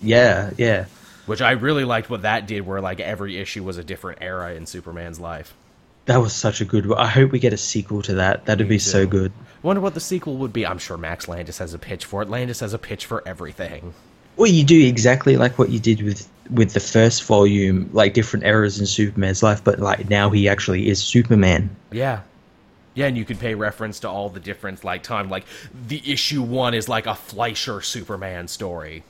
yeah, 0.00 0.50
yeah. 0.56 0.86
which 1.26 1.42
I 1.42 1.52
really 1.52 1.84
liked 1.84 2.08
what 2.08 2.22
that 2.22 2.46
did, 2.46 2.66
where 2.66 2.80
like 2.80 3.00
every 3.00 3.36
issue 3.38 3.62
was 3.62 3.76
a 3.78 3.84
different 3.84 4.18
era 4.22 4.54
in 4.54 4.66
Superman's 4.66 5.20
life. 5.20 5.54
That 6.06 6.22
was 6.22 6.32
such 6.32 6.62
a 6.62 6.64
good. 6.64 6.90
I 6.94 7.06
hope 7.06 7.32
we 7.32 7.38
get 7.38 7.52
a 7.52 7.58
sequel 7.58 8.00
to 8.02 8.14
that. 8.14 8.46
That'd 8.46 8.66
Me 8.66 8.76
be 8.76 8.78
so 8.78 9.04
too. 9.04 9.10
good. 9.10 9.32
Wonder 9.62 9.82
what 9.82 9.92
the 9.92 10.00
sequel 10.00 10.38
would 10.38 10.54
be. 10.54 10.66
I'm 10.66 10.78
sure 10.78 10.96
Max 10.96 11.28
Landis 11.28 11.58
has 11.58 11.74
a 11.74 11.78
pitch 11.78 12.06
for 12.06 12.22
it. 12.22 12.30
Landis 12.30 12.60
has 12.60 12.72
a 12.72 12.78
pitch 12.78 13.04
for 13.04 13.22
everything. 13.28 13.92
Well, 14.36 14.50
you 14.50 14.64
do 14.64 14.86
exactly 14.86 15.36
like 15.36 15.58
what 15.58 15.68
you 15.68 15.78
did 15.80 16.00
with 16.00 16.26
with 16.50 16.72
the 16.72 16.80
first 16.80 17.24
volume, 17.24 17.90
like 17.92 18.14
different 18.14 18.46
eras 18.46 18.80
in 18.80 18.86
Superman's 18.86 19.42
life, 19.42 19.62
but 19.62 19.78
like 19.78 20.08
now 20.08 20.30
he 20.30 20.48
actually 20.48 20.88
is 20.88 21.02
Superman. 21.02 21.74
Yeah. 21.92 22.22
Yeah, 22.94 23.06
and 23.06 23.16
you 23.16 23.24
could 23.24 23.38
pay 23.38 23.54
reference 23.54 24.00
to 24.00 24.08
all 24.08 24.28
the 24.28 24.40
different 24.40 24.82
like 24.82 25.04
time 25.04 25.30
like 25.30 25.44
the 25.86 26.02
issue 26.04 26.42
1 26.42 26.74
is 26.74 26.88
like 26.88 27.06
a 27.06 27.14
Fleischer 27.14 27.80
Superman 27.80 28.48
story. 28.48 29.04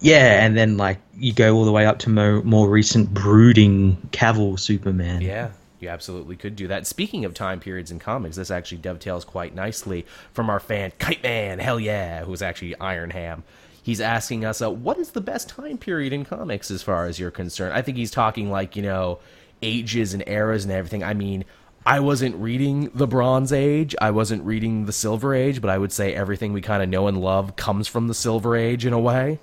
Yeah, 0.00 0.44
and 0.44 0.56
then 0.56 0.78
like 0.78 0.98
you 1.14 1.32
go 1.32 1.54
all 1.54 1.64
the 1.64 1.72
way 1.72 1.84
up 1.84 1.98
to 2.00 2.10
more, 2.10 2.42
more 2.42 2.68
recent 2.68 3.12
brooding 3.12 3.96
Cavill 4.12 4.58
Superman. 4.58 5.20
Yeah, 5.20 5.50
you 5.78 5.90
absolutely 5.90 6.36
could 6.36 6.56
do 6.56 6.68
that. 6.68 6.86
Speaking 6.86 7.24
of 7.24 7.34
time 7.34 7.60
periods 7.60 7.90
in 7.90 7.98
comics, 7.98 8.36
this 8.36 8.50
actually 8.50 8.78
dovetails 8.78 9.24
quite 9.24 9.54
nicely 9.54 10.06
from 10.32 10.48
our 10.48 10.58
fan 10.58 10.92
Kite 10.98 11.22
Man, 11.22 11.58
hell 11.58 11.78
yeah, 11.78 12.24
who's 12.24 12.40
actually 12.40 12.74
Iron 12.80 13.10
Ham. 13.10 13.44
He's 13.82 14.00
asking 14.00 14.44
us, 14.44 14.62
uh, 14.62 14.70
what 14.70 14.98
is 14.98 15.10
the 15.10 15.20
best 15.20 15.48
time 15.48 15.76
period 15.76 16.12
in 16.12 16.24
comics 16.24 16.70
as 16.70 16.82
far 16.82 17.06
as 17.06 17.18
you're 17.18 17.32
concerned? 17.32 17.74
I 17.74 17.82
think 17.82 17.96
he's 17.96 18.12
talking 18.12 18.50
like, 18.50 18.76
you 18.76 18.82
know, 18.82 19.18
ages 19.60 20.14
and 20.14 20.22
eras 20.26 20.64
and 20.64 20.72
everything. 20.72 21.02
I 21.02 21.14
mean, 21.14 21.44
I 21.84 22.00
wasn't 22.00 22.36
reading 22.36 22.90
the 22.94 23.08
Bronze 23.08 23.52
Age, 23.52 23.96
I 24.00 24.12
wasn't 24.12 24.44
reading 24.44 24.86
the 24.86 24.92
Silver 24.92 25.34
Age, 25.34 25.60
but 25.60 25.68
I 25.68 25.78
would 25.78 25.92
say 25.92 26.14
everything 26.14 26.52
we 26.52 26.60
kind 26.60 26.82
of 26.82 26.88
know 26.88 27.08
and 27.08 27.20
love 27.20 27.56
comes 27.56 27.88
from 27.88 28.06
the 28.06 28.14
Silver 28.14 28.56
Age 28.56 28.86
in 28.86 28.92
a 28.92 29.00
way. 29.00 29.40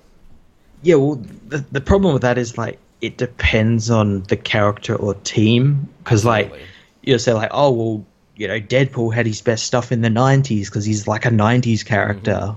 Yeah, 0.82 0.94
well, 0.94 1.22
the, 1.48 1.58
the 1.70 1.80
problem 1.82 2.14
with 2.14 2.22
that 2.22 2.38
is 2.38 2.56
like 2.56 2.78
it 3.02 3.18
depends 3.18 3.90
on 3.90 4.22
the 4.24 4.36
character 4.36 4.94
or 4.94 5.14
team 5.14 5.88
because 5.98 6.24
like 6.24 6.52
you'll 7.02 7.18
say 7.18 7.34
like, 7.34 7.50
oh 7.52 7.70
well, 7.70 8.06
you 8.36 8.48
know, 8.48 8.58
Deadpool 8.58 9.12
had 9.12 9.26
his 9.26 9.42
best 9.42 9.66
stuff 9.66 9.92
in 9.92 10.00
the 10.00 10.08
'90s 10.08 10.66
because 10.66 10.86
he's 10.86 11.06
like 11.06 11.26
a 11.26 11.30
'90s 11.30 11.84
character, 11.84 12.56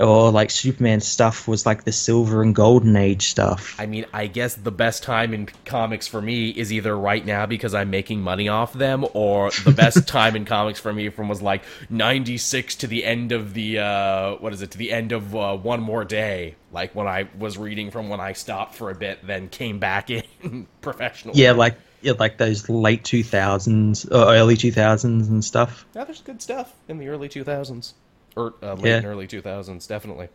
or 0.00 0.30
like 0.30 0.50
Superman 0.50 1.00
stuff 1.00 1.46
was 1.46 1.66
like 1.66 1.84
the 1.84 1.92
Silver 1.92 2.42
and 2.42 2.54
Golden 2.54 2.96
Age 2.96 3.28
stuff. 3.28 3.76
I 3.78 3.86
mean, 3.86 4.06
I 4.12 4.26
guess 4.26 4.54
the 4.54 4.72
best 4.72 5.02
time 5.02 5.34
in 5.34 5.46
comics 5.64 6.06
for 6.06 6.20
me 6.20 6.50
is 6.50 6.72
either 6.72 6.96
right 6.96 7.24
now 7.24 7.46
because 7.46 7.74
I'm 7.74 7.90
making 7.90 8.20
money 8.20 8.48
off 8.48 8.72
them, 8.72 9.04
or 9.12 9.50
the 9.64 9.72
best 9.72 10.08
time 10.08 10.36
in 10.36 10.44
comics 10.44 10.80
for 10.80 10.92
me 10.92 11.08
from 11.10 11.28
was 11.28 11.42
like 11.42 11.62
'96 11.90 12.76
to 12.76 12.86
the 12.86 13.04
end 13.04 13.32
of 13.32 13.54
the 13.54 13.78
uh, 13.78 14.34
what 14.36 14.52
is 14.52 14.62
it 14.62 14.70
to 14.72 14.78
the 14.78 14.92
end 14.92 15.12
of 15.12 15.36
uh, 15.36 15.56
One 15.56 15.80
More 15.80 16.04
Day, 16.04 16.56
like 16.72 16.94
when 16.94 17.06
I 17.06 17.28
was 17.38 17.58
reading 17.58 17.90
from 17.90 18.08
when 18.08 18.20
I 18.20 18.32
stopped 18.32 18.74
for 18.74 18.90
a 18.90 18.94
bit, 18.94 19.26
then 19.26 19.48
came 19.48 19.78
back 19.78 20.10
in 20.10 20.66
professionally. 20.80 21.40
yeah, 21.40 21.52
like 21.52 21.76
yeah, 22.02 22.14
like 22.18 22.38
those 22.38 22.68
late 22.70 23.02
2000s 23.04 24.10
or 24.10 24.34
early 24.34 24.56
2000s 24.56 25.28
and 25.28 25.44
stuff. 25.44 25.84
yeah, 25.94 26.04
there's 26.04 26.22
good 26.22 26.40
stuff 26.40 26.72
in 26.88 26.98
the 26.98 27.08
early 27.08 27.28
2000s 27.28 27.92
or 28.36 28.54
uh, 28.62 28.74
late 28.74 28.84
Yeah. 28.86 28.96
and 28.98 29.06
early 29.06 29.26
2000s, 29.26 29.86
definitely. 29.88 30.28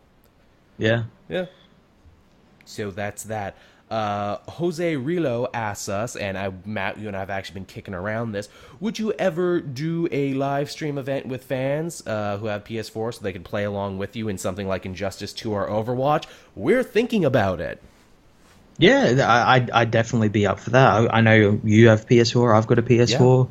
Yeah. 0.78 1.04
Yeah. 1.28 1.46
So 2.64 2.90
that's 2.90 3.24
that. 3.24 3.56
Uh, 3.88 4.38
Jose 4.48 4.96
Rilo 4.96 5.48
asks 5.54 5.88
us, 5.88 6.16
and 6.16 6.36
I, 6.36 6.52
Matt, 6.64 6.98
you 6.98 7.06
and 7.06 7.16
I 7.16 7.20
have 7.20 7.30
actually 7.30 7.54
been 7.54 7.66
kicking 7.66 7.94
around 7.94 8.32
this. 8.32 8.48
Would 8.80 8.98
you 8.98 9.12
ever 9.12 9.60
do 9.60 10.08
a 10.10 10.34
live 10.34 10.72
stream 10.72 10.98
event 10.98 11.26
with 11.26 11.44
fans 11.44 12.04
uh, 12.04 12.36
who 12.38 12.46
have 12.46 12.64
PS4 12.64 13.14
so 13.14 13.20
they 13.20 13.32
can 13.32 13.44
play 13.44 13.62
along 13.62 13.98
with 13.98 14.16
you 14.16 14.26
in 14.28 14.38
something 14.38 14.66
like 14.66 14.84
Injustice 14.86 15.32
2 15.32 15.52
or 15.52 15.68
Overwatch? 15.68 16.24
We're 16.56 16.82
thinking 16.82 17.24
about 17.24 17.60
it. 17.60 17.80
Yeah, 18.78 19.24
I, 19.24 19.54
I'd, 19.54 19.70
I'd 19.70 19.90
definitely 19.92 20.28
be 20.30 20.46
up 20.46 20.58
for 20.58 20.70
that. 20.70 20.92
I, 20.92 21.18
I 21.18 21.20
know 21.20 21.60
you 21.62 21.88
have 21.88 22.06
PS4. 22.08 22.56
I've 22.56 22.66
got 22.66 22.80
a 22.80 22.82
PS4. 22.82 23.48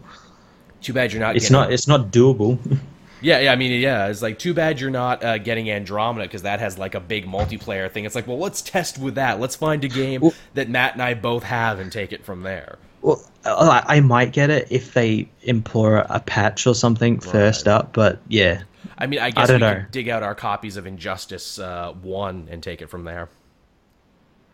Too 0.82 0.94
bad 0.94 1.14
you're 1.14 1.22
not. 1.22 1.38
It's 1.38 1.50
not. 1.50 1.72
It's 1.72 1.88
not 1.88 2.12
doable. 2.12 2.60
Yeah, 3.26 3.40
yeah. 3.40 3.52
I 3.52 3.56
mean, 3.56 3.82
yeah. 3.82 4.08
It's 4.08 4.22
like 4.22 4.38
too 4.38 4.54
bad 4.54 4.80
you're 4.80 4.92
not 4.92 5.24
uh, 5.24 5.40
getting 5.40 5.70
Andromeda 5.72 6.26
because 6.26 6.44
that 6.44 6.60
has 6.60 6.78
like 6.78 6.94
a 6.94 7.00
big 7.00 7.26
multiplayer 7.26 7.90
thing. 7.90 8.06
It's 8.06 8.14
like, 8.14 8.28
well, 8.28 8.38
let's 8.38 8.62
test 8.62 9.00
with 9.00 9.16
that. 9.16 9.40
Let's 9.40 9.56
find 9.56 9.84
a 9.84 9.88
game 9.88 10.22
Well- 10.22 10.34
that 10.54 10.70
Matt 10.70 10.94
and 10.94 11.02
I 11.02 11.16
both 11.16 11.42
have 11.44 11.80
and 11.80 11.92
take 11.92 12.14
it 12.14 12.24
from 12.24 12.44
there. 12.44 12.78
Well, 13.02 13.24
I, 13.44 13.84
I 13.88 14.00
might 14.00 14.32
get 14.32 14.50
it 14.52 14.68
if 14.72 14.94
they 14.94 15.28
implore 15.42 16.06
a 16.10 16.20
patch 16.20 16.66
or 16.68 16.74
something 16.76 17.20
first 17.20 17.68
up, 17.68 17.94
but 17.94 18.20
yeah. 18.28 18.62
I 18.98 19.08
mean, 19.08 19.20
I 19.20 19.32
guess 19.32 19.48
don't 19.48 19.62
we 19.62 19.68
know. 19.68 19.76
could 19.76 19.92
dig 19.92 20.10
out 20.10 20.22
our 20.24 20.36
copies 20.36 20.78
of 20.78 20.86
Injustice 20.88 21.60
uh, 21.60 21.94
One 22.02 22.48
and 22.52 22.62
take 22.64 22.82
it 22.82 22.90
from 22.90 23.04
there. 23.06 23.30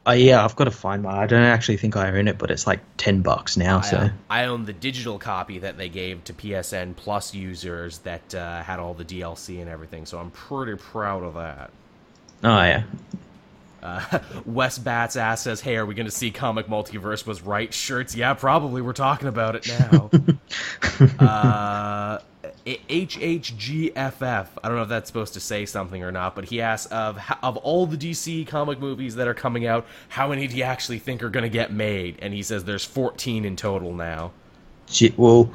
Uh, 0.07 0.13
yeah, 0.13 0.43
I've 0.43 0.55
got 0.55 0.63
to 0.63 0.71
find 0.71 1.03
my. 1.03 1.11
I 1.21 1.27
don't 1.27 1.43
actually 1.43 1.77
think 1.77 1.95
I 1.95 2.09
own 2.17 2.27
it, 2.27 2.39
but 2.39 2.49
it's 2.49 2.65
like 2.65 2.79
ten 2.97 3.21
bucks 3.21 3.55
now. 3.55 3.81
So 3.81 4.09
I, 4.29 4.41
I 4.41 4.45
own 4.45 4.65
the 4.65 4.73
digital 4.73 5.19
copy 5.19 5.59
that 5.59 5.77
they 5.77 5.89
gave 5.89 6.23
to 6.23 6.33
PSN 6.33 6.95
Plus 6.95 7.35
users 7.35 7.99
that 7.99 8.33
uh, 8.33 8.63
had 8.63 8.79
all 8.79 8.95
the 8.95 9.05
DLC 9.05 9.61
and 9.61 9.69
everything, 9.69 10.07
so 10.07 10.17
I'm 10.17 10.31
pretty 10.31 10.75
proud 10.75 11.21
of 11.23 11.35
that. 11.35 11.69
oh 12.43 12.63
yeah, 12.63 12.83
Uh, 13.83 14.19
Wes 14.47 14.79
Bats 14.79 15.15
asks 15.15 15.45
us, 15.45 15.61
"Hey, 15.61 15.75
are 15.75 15.85
we 15.85 15.93
going 15.93 16.07
to 16.07 16.11
see 16.11 16.31
Comic 16.31 16.65
Multiverse 16.65 17.27
was 17.27 17.43
right 17.43 17.71
shirts?" 17.71 18.15
Yeah, 18.15 18.33
probably. 18.33 18.81
We're 18.81 18.93
talking 18.93 19.27
about 19.27 19.55
it 19.55 19.67
now. 19.67 20.09
uh, 21.19 22.19
HHGFF. 22.65 24.47
I 24.63 24.67
don't 24.67 24.77
know 24.77 24.83
if 24.83 24.89
that's 24.89 25.07
supposed 25.07 25.33
to 25.33 25.39
say 25.39 25.65
something 25.65 26.03
or 26.03 26.11
not, 26.11 26.35
but 26.35 26.45
he 26.45 26.61
asks 26.61 26.91
of 26.91 27.19
of 27.41 27.57
all 27.57 27.85
the 27.85 27.97
DC 27.97 28.47
comic 28.47 28.79
movies 28.79 29.15
that 29.15 29.27
are 29.27 29.33
coming 29.33 29.65
out, 29.65 29.85
how 30.09 30.27
many 30.27 30.47
do 30.47 30.55
you 30.55 30.63
actually 30.63 30.99
think 30.99 31.23
are 31.23 31.29
going 31.29 31.43
to 31.43 31.49
get 31.49 31.71
made? 31.71 32.17
And 32.21 32.33
he 32.33 32.43
says 32.43 32.63
there's 32.63 32.85
14 32.85 33.45
in 33.45 33.55
total 33.55 33.93
now. 33.93 34.31
Well, 35.17 35.53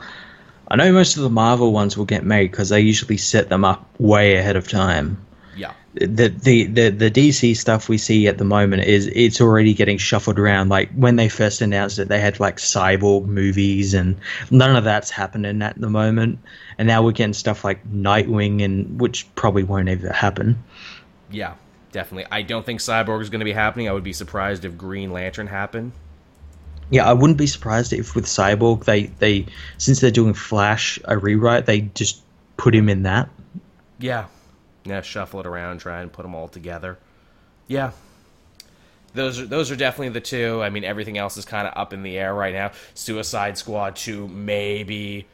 I 0.69 0.77
know 0.77 0.93
most 0.93 1.17
of 1.17 1.23
the 1.23 1.31
Marvel 1.31 1.73
ones 1.73 1.97
will 1.97 2.07
get 2.07 2.25
made 2.25 2.51
because 2.51 2.71
they 2.71 2.81
usually 2.81 3.19
set 3.19 3.49
them 3.49 3.65
up 3.65 3.87
way 3.99 4.37
ahead 4.37 4.57
of 4.57 4.69
time. 4.69 5.26
The 5.99 6.29
the 6.29 6.67
the 6.67 6.91
the 6.91 7.11
DC 7.11 7.57
stuff 7.57 7.89
we 7.89 7.97
see 7.97 8.29
at 8.29 8.37
the 8.39 8.45
moment 8.45 8.85
is 8.85 9.07
it's 9.09 9.41
already 9.41 9.73
getting 9.73 9.97
shuffled 9.97 10.39
around. 10.39 10.69
Like 10.69 10.93
when 10.93 11.17
they 11.17 11.29
first 11.29 11.63
announced 11.63 11.99
it, 11.99 12.09
they 12.09 12.21
had 12.21 12.39
like 12.39 12.59
cyborg 12.59 13.25
movies, 13.27 13.95
and 13.95 14.17
none 14.51 14.77
of 14.77 14.85
that's 14.85 15.11
happening 15.11 15.63
at 15.63 15.81
the 15.81 15.89
moment. 15.89 16.39
And 16.79 16.87
now 16.87 17.03
we're 17.03 17.13
getting 17.13 17.33
stuff 17.33 17.65
like 17.65 17.87
Nightwing, 17.91 18.63
and 18.63 19.01
which 19.01 19.27
probably 19.37 19.63
won't 19.65 19.89
ever 19.89 20.13
happen. 20.13 20.63
Yeah, 21.31 21.55
definitely. 21.93 22.27
I 22.31 22.43
don't 22.43 22.65
think 22.65 22.81
Cyborg 22.81 23.23
is 23.23 23.31
going 23.31 23.41
to 23.41 23.45
be 23.45 23.53
happening. 23.53 23.89
I 23.89 23.93
would 23.93 24.05
be 24.05 24.13
surprised 24.13 24.65
if 24.65 24.77
Green 24.77 25.13
Lantern 25.13 25.47
happened. 25.47 25.93
Yeah, 26.91 27.09
I 27.09 27.15
wouldn't 27.15 27.39
be 27.39 27.47
surprised 27.47 27.93
if 27.93 28.15
with 28.15 28.27
Cyborg 28.27 28.85
they 28.85 29.05
they 29.19 29.47
since 29.79 30.01
they're 30.01 30.11
doing 30.11 30.35
Flash 30.35 30.99
a 31.05 31.19
rewrite, 31.19 31.67
they 31.67 31.81
just 31.81 32.21
put 32.57 32.75
him 32.75 32.89
in 32.89 33.03
that. 33.05 33.29
Yeah. 33.99 34.27
Yeah, 34.87 35.03
shuffle 35.03 35.41
it 35.41 35.47
around, 35.47 35.79
try 35.79 36.01
and 36.01 36.13
put 36.13 36.23
them 36.23 36.35
all 36.35 36.49
together. 36.49 36.99
Yeah. 37.67 37.91
Those 39.15 39.41
are 39.41 39.47
those 39.47 39.71
are 39.71 39.77
definitely 39.77 40.11
the 40.11 40.21
two. 40.21 40.63
I 40.63 40.71
mean, 40.71 40.85
everything 40.85 41.19
else 41.19 41.37
is 41.37 41.45
kind 41.45 41.67
of 41.67 41.73
up 41.77 41.93
in 41.93 42.03
the 42.03 42.19
air 42.19 42.35
right 42.35 42.53
now. 42.53 42.73
Suicide 42.95 43.57
Squad 43.57 43.97
2 43.97 44.29
maybe 44.29 45.27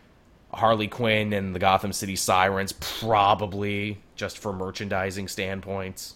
Harley 0.55 0.89
Quinn 0.89 1.33
and 1.33 1.55
the 1.55 1.59
Gotham 1.59 1.93
City 1.93 2.17
Sirens 2.17 2.73
probably 2.73 3.99
just 4.15 4.39
for 4.39 4.53
merchandising 4.53 5.29
standpoints. 5.29 6.15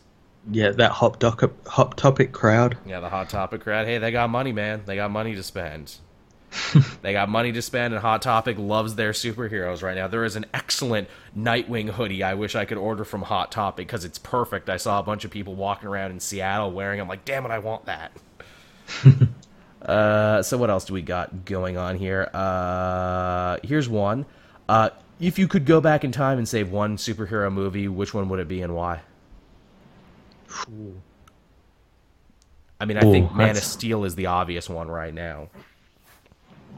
Yeah, 0.50 0.70
that 0.70 0.92
hot 0.92 1.18
doc 1.18 1.42
hot 1.66 1.96
topic 1.96 2.32
crowd. 2.32 2.78
Yeah, 2.86 3.00
the 3.00 3.08
Hot 3.08 3.28
Topic 3.28 3.62
crowd. 3.62 3.86
Hey, 3.86 3.98
they 3.98 4.12
got 4.12 4.30
money, 4.30 4.52
man. 4.52 4.82
They 4.86 4.94
got 4.94 5.10
money 5.10 5.34
to 5.34 5.42
spend. 5.42 5.96
they 7.02 7.12
got 7.12 7.28
money 7.28 7.52
to 7.52 7.62
spend, 7.62 7.94
and 7.94 8.00
Hot 8.00 8.22
Topic 8.22 8.56
loves 8.58 8.94
their 8.94 9.12
superheroes 9.12 9.82
right 9.82 9.96
now. 9.96 10.08
There 10.08 10.24
is 10.24 10.36
an 10.36 10.46
excellent 10.54 11.08
Nightwing 11.36 11.90
hoodie 11.90 12.22
I 12.22 12.34
wish 12.34 12.54
I 12.54 12.64
could 12.64 12.78
order 12.78 13.04
from 13.04 13.22
Hot 13.22 13.52
Topic 13.52 13.86
because 13.86 14.04
it's 14.04 14.18
perfect. 14.18 14.70
I 14.70 14.76
saw 14.76 14.98
a 14.98 15.02
bunch 15.02 15.24
of 15.24 15.30
people 15.30 15.54
walking 15.54 15.88
around 15.88 16.12
in 16.12 16.20
Seattle 16.20 16.72
wearing 16.72 16.98
them. 16.98 17.08
Like, 17.08 17.24
damn 17.24 17.44
it, 17.44 17.50
I 17.50 17.58
want 17.58 17.86
that. 17.86 18.12
uh, 19.82 20.42
so 20.42 20.56
what 20.56 20.70
else 20.70 20.84
do 20.84 20.94
we 20.94 21.02
got 21.02 21.44
going 21.44 21.76
on 21.76 21.96
here? 21.96 22.30
Uh, 22.32 23.58
here's 23.62 23.88
one. 23.88 24.26
Uh, 24.68 24.90
if 25.20 25.38
you 25.38 25.48
could 25.48 25.64
go 25.64 25.80
back 25.80 26.04
in 26.04 26.12
time 26.12 26.38
and 26.38 26.48
save 26.48 26.70
one 26.70 26.96
superhero 26.96 27.52
movie, 27.52 27.88
which 27.88 28.12
one 28.12 28.28
would 28.28 28.40
it 28.40 28.48
be 28.48 28.62
and 28.62 28.74
why? 28.74 29.00
I 32.78 32.84
mean, 32.84 32.98
I 32.98 33.04
Ooh, 33.04 33.12
think 33.12 33.34
Man 33.34 33.56
of 33.56 33.64
Steel 33.64 34.04
is 34.04 34.14
the 34.14 34.26
obvious 34.26 34.68
one 34.68 34.88
right 34.88 35.14
now. 35.14 35.48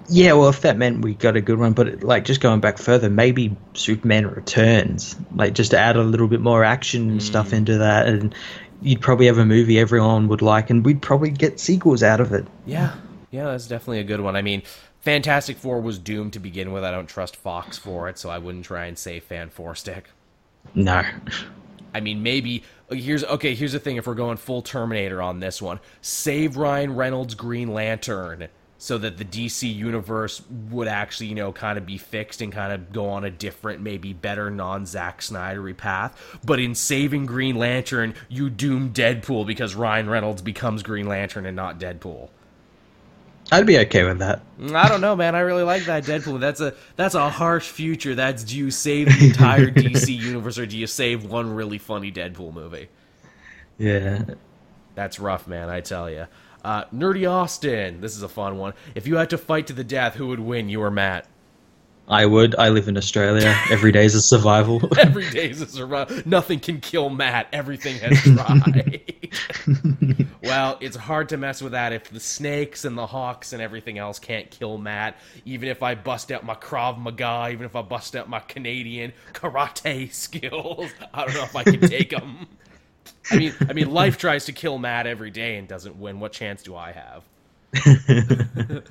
Yeah, 0.09 0.33
well, 0.33 0.49
if 0.49 0.63
that 0.63 0.79
meant 0.79 1.03
we 1.03 1.15
got 1.15 1.37
a 1.37 1.41
good 1.41 1.59
one, 1.59 1.75
but 1.75 2.03
like 2.03 2.25
just 2.25 2.41
going 2.41 2.61
back 2.61 2.79
further, 2.79 3.11
maybe 3.11 3.55
Superman 3.75 4.27
Returns, 4.27 5.17
like 5.35 5.53
just 5.53 5.73
to 5.73 5.79
add 5.79 5.97
a 5.97 6.03
little 6.03 6.29
bit 6.29 6.41
more 6.41 6.65
action 6.65 7.11
and 7.11 7.23
stuff 7.23 7.51
mm. 7.51 7.59
into 7.59 7.79
that, 7.79 8.09
and 8.09 8.35
you'd 8.81 9.03
probably 9.03 9.27
have 9.27 9.37
a 9.37 9.45
movie 9.45 9.79
everyone 9.79 10.29
would 10.29 10.41
like, 10.41 10.71
and 10.71 10.85
we'd 10.85 11.03
probably 11.03 11.31
get 11.31 11.61
sequels 11.61 12.03
out 12.03 12.21
of 12.21 12.33
it. 12.33 12.47
Yeah, 12.65 12.95
yeah, 13.31 13.45
that's 13.45 13.67
definitely 13.67 14.01
a 14.01 14.05
good 14.05 14.21
one. 14.21 14.35
I 14.35 14.41
mean, 14.41 14.63
Fantastic 15.01 15.59
Four 15.59 15.81
was 15.81 15.99
doomed 15.99 16.33
to 16.33 16.39
begin 16.39 16.73
with. 16.73 16.85
I 16.85 16.91
don't 16.91 17.07
trust 17.07 17.37
Fox 17.37 17.77
for 17.77 18.09
it, 18.09 18.19
so 18.19 18.31
I 18.31 18.39
wouldn't 18.39 18.65
try 18.65 18.87
and 18.87 18.99
save 18.99 19.25
Fan 19.25 19.51
Four 19.51 19.75
Stick. 19.75 20.09
No, 20.75 21.03
I 21.95 22.01
mean, 22.01 22.23
maybe 22.23 22.63
here's 22.91 23.25
okay. 23.25 23.55
Here's 23.55 23.73
the 23.73 23.79
thing: 23.79 23.97
if 23.97 24.07
we're 24.07 24.15
going 24.15 24.39
full 24.39 24.63
Terminator 24.63 25.21
on 25.21 25.41
this 25.41 25.61
one, 25.61 25.81
save 26.01 26.57
Ryan 26.57 26.95
Reynolds' 26.97 27.35
Green 27.35 27.75
Lantern 27.75 28.49
so 28.81 28.97
that 28.97 29.19
the 29.19 29.25
DC 29.25 29.73
universe 29.75 30.41
would 30.71 30.87
actually, 30.87 31.27
you 31.27 31.35
know, 31.35 31.53
kind 31.53 31.77
of 31.77 31.85
be 31.85 31.99
fixed 31.99 32.41
and 32.41 32.53
kind 32.53 32.73
of 32.73 32.93
go 32.93 33.09
on 33.09 33.25
a 33.25 33.31
different, 33.31 33.83
maybe 33.83 34.13
better 34.13 34.51
non 34.51 34.87
Zack 34.87 35.21
Snydery 35.21 35.77
path. 35.77 36.39
But 36.45 36.61
in 36.61 36.77
saving 36.77 37.27
Green 37.27 37.57
Lantern, 37.57 38.15
you 38.29 38.49
doom 38.49 38.93
Deadpool 38.93 39.47
because 39.47 39.75
Ryan 39.75 40.09
Reynolds 40.09 40.43
becomes 40.43 40.85
Green 40.85 41.09
Lantern 41.09 41.45
and 41.45 41.57
not 41.57 41.81
Deadpool. 41.81 42.31
I'd 43.51 43.67
be 43.67 43.79
okay 43.79 44.05
with 44.05 44.19
that. 44.19 44.43
Mm, 44.61 44.75
I 44.75 44.89
don't 44.89 45.01
know, 45.01 45.17
man. 45.17 45.35
I 45.35 45.41
really 45.41 45.63
like 45.63 45.87
that 45.87 46.05
Deadpool. 46.05 46.39
That's 46.39 46.61
a 46.61 46.75
that's 46.97 47.15
a 47.15 47.31
harsh 47.31 47.69
future. 47.69 48.15
That's 48.15 48.45
do 48.45 48.57
you 48.57 48.71
save 48.71 49.07
the 49.07 49.27
entire 49.27 49.67
DC 49.71 50.17
universe 50.17 50.59
or 50.59 50.67
do 50.67 50.77
you 50.79 50.87
save 50.87 51.25
one 51.25 51.55
really 51.55 51.79
funny 51.79 52.13
Deadpool 52.13 52.53
movie? 52.53 52.89
Yeah. 53.79 54.25
That's 54.95 55.19
rough, 55.19 55.49
man. 55.49 55.69
I 55.71 55.81
tell 55.81 56.11
you. 56.11 56.27
Uh, 56.69 56.85
Nerdy 56.95 57.27
Austin. 57.27 58.03
This 58.03 58.15
is 58.15 58.23
a 58.23 58.29
fun 58.29 58.59
one. 58.59 58.75
If 58.95 59.07
you 59.07 59.17
had 59.17 59.31
to 59.31 59.39
fight 59.39 59.69
to 59.69 59.73
the 59.73 59.83
death, 59.83 60.17
who 60.17 60.27
would 60.27 60.39
win? 60.39 60.69
You 60.69 60.83
or 60.83 60.91
Matt? 60.91 61.27
I 62.07 62.27
would. 62.27 62.55
I 62.57 62.69
live 62.69 62.89
in 62.89 62.99
Australia. 62.99 63.59
Every 63.71 63.91
day 63.91 64.05
is 64.05 64.15
a 64.15 64.21
survival. 64.21 64.83
Every 64.99 65.31
day 65.31 65.49
is 65.49 65.63
a 65.63 65.67
survival. 65.67 66.21
Nothing 66.27 66.61
can 66.61 66.83
kill 66.83 67.09
Matt. 67.09 67.49
Everything 67.55 67.99
has 68.01 68.21
tried. 68.21 69.15
well, 70.43 70.77
it's 70.83 70.97
hard 70.97 71.31
to 71.31 71.39
mess 71.39 71.63
with 71.63 71.73
that 71.73 71.95
if 71.95 72.11
the 72.11 72.21
snakes 72.21 72.85
and 72.85 72.99
the 72.99 73.07
hawks 73.07 73.55
and 73.55 73.63
everything 73.63 73.97
else 73.97 74.19
can't 74.19 74.51
kill 74.51 74.77
Matt. 74.77 75.17
Even 75.47 75.71
if 75.71 75.83
I 75.83 75.95
bust 75.95 76.31
out 76.31 76.45
my 76.45 76.55
Krav 76.55 76.99
Maga, 76.99 77.49
even 77.51 77.65
if 77.65 77.77
I 77.77 77.81
bust 77.81 78.15
out 78.15 78.29
my 78.29 78.41
Canadian 78.41 79.15
karate 79.33 80.13
skills, 80.13 80.91
I 81.15 81.25
don't 81.25 81.35
know 81.35 81.45
if 81.45 81.57
I 81.57 81.65
can 81.65 81.81
take 81.81 82.11
them. 82.11 82.47
I 83.31 83.37
mean, 83.37 83.55
I 83.69 83.73
mean, 83.73 83.91
life 83.91 84.19
tries 84.19 84.47
to 84.47 84.53
kill 84.53 84.79
Matt 84.79 85.07
every 85.07 85.31
day 85.31 85.57
and 85.57 85.69
doesn't 85.69 85.99
win. 85.99 86.21
What 86.21 86.33
chance 86.33 86.63
do 86.63 86.77
I 86.77 86.93
have? 86.93 87.25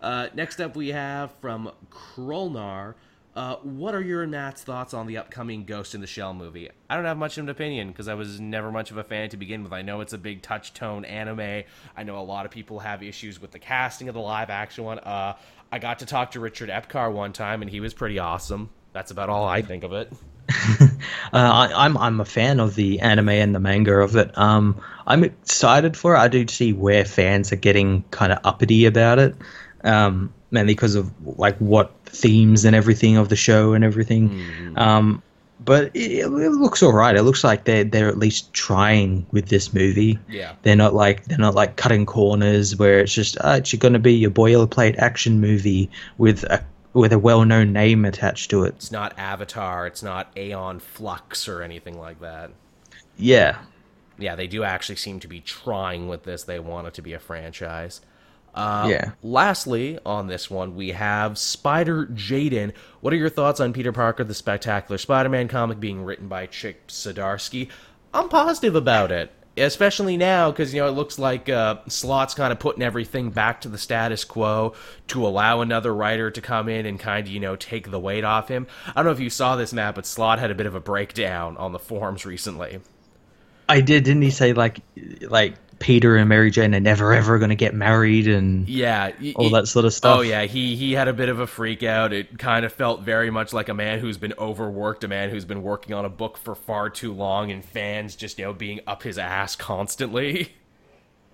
uh, 0.00 0.28
next 0.34 0.60
up, 0.60 0.76
we 0.76 0.88
have 0.88 1.32
from 1.40 1.70
Krolnar. 1.90 2.94
Uh, 3.34 3.56
what 3.62 3.94
are 3.94 4.02
your 4.02 4.26
Matt's 4.26 4.62
thoughts 4.62 4.92
on 4.92 5.06
the 5.06 5.16
upcoming 5.16 5.64
Ghost 5.64 5.94
in 5.94 6.02
the 6.02 6.06
Shell 6.06 6.34
movie? 6.34 6.68
I 6.90 6.96
don't 6.96 7.06
have 7.06 7.16
much 7.16 7.38
of 7.38 7.44
an 7.44 7.48
opinion 7.48 7.88
because 7.88 8.06
I 8.06 8.14
was 8.14 8.38
never 8.38 8.70
much 8.70 8.90
of 8.90 8.98
a 8.98 9.04
fan 9.04 9.30
to 9.30 9.38
begin 9.38 9.62
with. 9.62 9.72
I 9.72 9.80
know 9.80 10.02
it's 10.02 10.12
a 10.12 10.18
big 10.18 10.42
touch 10.42 10.74
tone 10.74 11.06
anime. 11.06 11.64
I 11.96 12.02
know 12.02 12.18
a 12.18 12.20
lot 12.20 12.44
of 12.44 12.50
people 12.50 12.80
have 12.80 13.02
issues 13.02 13.40
with 13.40 13.50
the 13.50 13.58
casting 13.58 14.08
of 14.08 14.14
the 14.14 14.20
live 14.20 14.50
action 14.50 14.84
one. 14.84 14.98
Uh, 14.98 15.36
I 15.70 15.78
got 15.78 16.00
to 16.00 16.06
talk 16.06 16.32
to 16.32 16.40
Richard 16.40 16.68
Epcar 16.68 17.10
one 17.10 17.32
time 17.32 17.62
and 17.62 17.70
he 17.70 17.80
was 17.80 17.94
pretty 17.94 18.18
awesome. 18.18 18.68
That's 18.92 19.10
about 19.10 19.28
all 19.28 19.46
I 19.46 19.62
think 19.62 19.84
of 19.84 19.92
it. 19.92 20.12
uh, 20.80 20.88
I, 21.32 21.86
am 21.86 21.96
I'm, 21.96 21.98
I'm 21.98 22.20
a 22.20 22.24
fan 22.24 22.60
of 22.60 22.74
the 22.74 23.00
anime 23.00 23.30
and 23.30 23.54
the 23.54 23.60
manga 23.60 23.94
of 23.94 24.16
it. 24.16 24.36
Um, 24.36 24.80
I'm 25.06 25.24
excited 25.24 25.96
for 25.96 26.14
it. 26.14 26.18
I 26.18 26.28
do 26.28 26.46
see 26.46 26.72
where 26.72 27.04
fans 27.04 27.52
are 27.52 27.56
getting 27.56 28.02
kind 28.10 28.32
of 28.32 28.38
uppity 28.44 28.84
about 28.84 29.18
it, 29.18 29.34
um, 29.84 30.32
mainly 30.50 30.74
because 30.74 30.94
of 30.94 31.10
like 31.38 31.56
what 31.58 31.92
themes 32.04 32.64
and 32.64 32.76
everything 32.76 33.16
of 33.16 33.28
the 33.28 33.36
show 33.36 33.72
and 33.72 33.84
everything. 33.84 34.30
Mm. 34.30 34.78
Um, 34.78 35.22
but 35.64 35.90
it, 35.94 36.24
it, 36.24 36.28
looks 36.28 36.82
all 36.82 36.92
right. 36.92 37.14
It 37.14 37.22
looks 37.22 37.44
like 37.44 37.64
they're 37.64 37.84
they're 37.84 38.08
at 38.08 38.18
least 38.18 38.52
trying 38.52 39.24
with 39.30 39.48
this 39.48 39.72
movie. 39.72 40.18
Yeah, 40.28 40.54
they're 40.62 40.76
not 40.76 40.92
like 40.94 41.24
they're 41.26 41.38
not 41.38 41.54
like 41.54 41.76
cutting 41.76 42.04
corners 42.04 42.76
where 42.76 43.00
it's 43.00 43.14
just 43.14 43.36
uh, 43.38 43.56
it's 43.58 43.72
going 43.74 43.92
to 43.92 44.00
be 44.00 44.12
your 44.12 44.30
boilerplate 44.30 44.96
action 44.98 45.40
movie 45.40 45.88
with 46.18 46.42
a 46.44 46.64
with 46.92 47.12
a 47.12 47.18
well-known 47.18 47.72
name 47.72 48.04
attached 48.04 48.50
to 48.50 48.64
it. 48.64 48.74
It's 48.76 48.92
not 48.92 49.18
Avatar. 49.18 49.86
It's 49.86 50.02
not 50.02 50.30
Aeon 50.36 50.80
Flux 50.80 51.48
or 51.48 51.62
anything 51.62 51.98
like 51.98 52.20
that. 52.20 52.50
Yeah, 53.16 53.58
yeah, 54.18 54.36
they 54.36 54.46
do 54.46 54.62
actually 54.62 54.96
seem 54.96 55.20
to 55.20 55.28
be 55.28 55.40
trying 55.40 56.08
with 56.08 56.22
this. 56.24 56.44
They 56.44 56.58
want 56.58 56.86
it 56.86 56.94
to 56.94 57.02
be 57.02 57.12
a 57.12 57.18
franchise. 57.18 58.00
Uh, 58.54 58.86
yeah. 58.90 59.12
Lastly, 59.22 59.98
on 60.04 60.26
this 60.26 60.50
one, 60.50 60.76
we 60.76 60.90
have 60.90 61.38
Spider 61.38 62.06
Jaden. 62.06 62.74
What 63.00 63.12
are 63.12 63.16
your 63.16 63.30
thoughts 63.30 63.60
on 63.60 63.72
Peter 63.72 63.92
Parker, 63.92 64.24
the 64.24 64.34
Spectacular 64.34 64.98
Spider 64.98 65.30
Man 65.30 65.48
comic 65.48 65.80
being 65.80 66.04
written 66.04 66.28
by 66.28 66.46
Chip 66.46 66.88
Zdarsky? 66.88 67.68
I'm 68.12 68.28
positive 68.28 68.74
about 68.74 69.10
it 69.10 69.32
especially 69.56 70.16
now 70.16 70.50
because 70.50 70.72
you 70.72 70.80
know 70.80 70.88
it 70.88 70.92
looks 70.92 71.18
like 71.18 71.48
uh, 71.48 71.76
Slott's 71.88 72.34
kind 72.34 72.52
of 72.52 72.58
putting 72.58 72.82
everything 72.82 73.30
back 73.30 73.60
to 73.62 73.68
the 73.68 73.78
status 73.78 74.24
quo 74.24 74.74
to 75.08 75.26
allow 75.26 75.60
another 75.60 75.94
writer 75.94 76.30
to 76.30 76.40
come 76.40 76.68
in 76.68 76.86
and 76.86 76.98
kind 76.98 77.26
of 77.26 77.32
you 77.32 77.40
know 77.40 77.56
take 77.56 77.90
the 77.90 78.00
weight 78.00 78.24
off 78.24 78.48
him. 78.48 78.66
I 78.88 78.94
don't 78.94 79.06
know 79.06 79.12
if 79.12 79.20
you 79.20 79.30
saw 79.30 79.56
this 79.56 79.72
Matt, 79.72 79.94
but 79.94 80.06
Slott 80.06 80.38
had 80.38 80.50
a 80.50 80.54
bit 80.54 80.66
of 80.66 80.74
a 80.74 80.80
breakdown 80.80 81.56
on 81.56 81.72
the 81.72 81.78
forums 81.78 82.24
recently. 82.24 82.80
I 83.68 83.80
did, 83.80 84.04
didn't 84.04 84.22
he 84.22 84.30
say 84.30 84.52
like 84.52 84.80
like 85.22 85.54
Peter 85.82 86.16
and 86.16 86.28
Mary 86.28 86.50
Jane 86.52 86.74
are 86.76 86.80
never 86.80 87.12
ever 87.12 87.38
going 87.38 87.48
to 87.48 87.56
get 87.56 87.74
married 87.74 88.28
and 88.28 88.68
yeah, 88.68 89.10
all 89.34 89.50
that 89.50 89.66
sort 89.66 89.84
of 89.84 89.92
stuff. 89.92 90.18
Oh 90.18 90.20
yeah, 90.20 90.44
he 90.44 90.76
he 90.76 90.92
had 90.92 91.08
a 91.08 91.12
bit 91.12 91.28
of 91.28 91.40
a 91.40 91.46
freak 91.46 91.82
out. 91.82 92.12
It 92.12 92.38
kind 92.38 92.64
of 92.64 92.72
felt 92.72 93.02
very 93.02 93.30
much 93.30 93.52
like 93.52 93.68
a 93.68 93.74
man 93.74 93.98
who's 93.98 94.16
been 94.16 94.32
overworked, 94.38 95.02
a 95.02 95.08
man 95.08 95.30
who's 95.30 95.44
been 95.44 95.62
working 95.62 95.92
on 95.92 96.04
a 96.04 96.08
book 96.08 96.38
for 96.38 96.54
far 96.54 96.88
too 96.88 97.12
long, 97.12 97.50
and 97.50 97.64
fans 97.64 98.14
just 98.14 98.38
you 98.38 98.44
know 98.44 98.52
being 98.52 98.80
up 98.86 99.02
his 99.02 99.18
ass 99.18 99.56
constantly. 99.56 100.52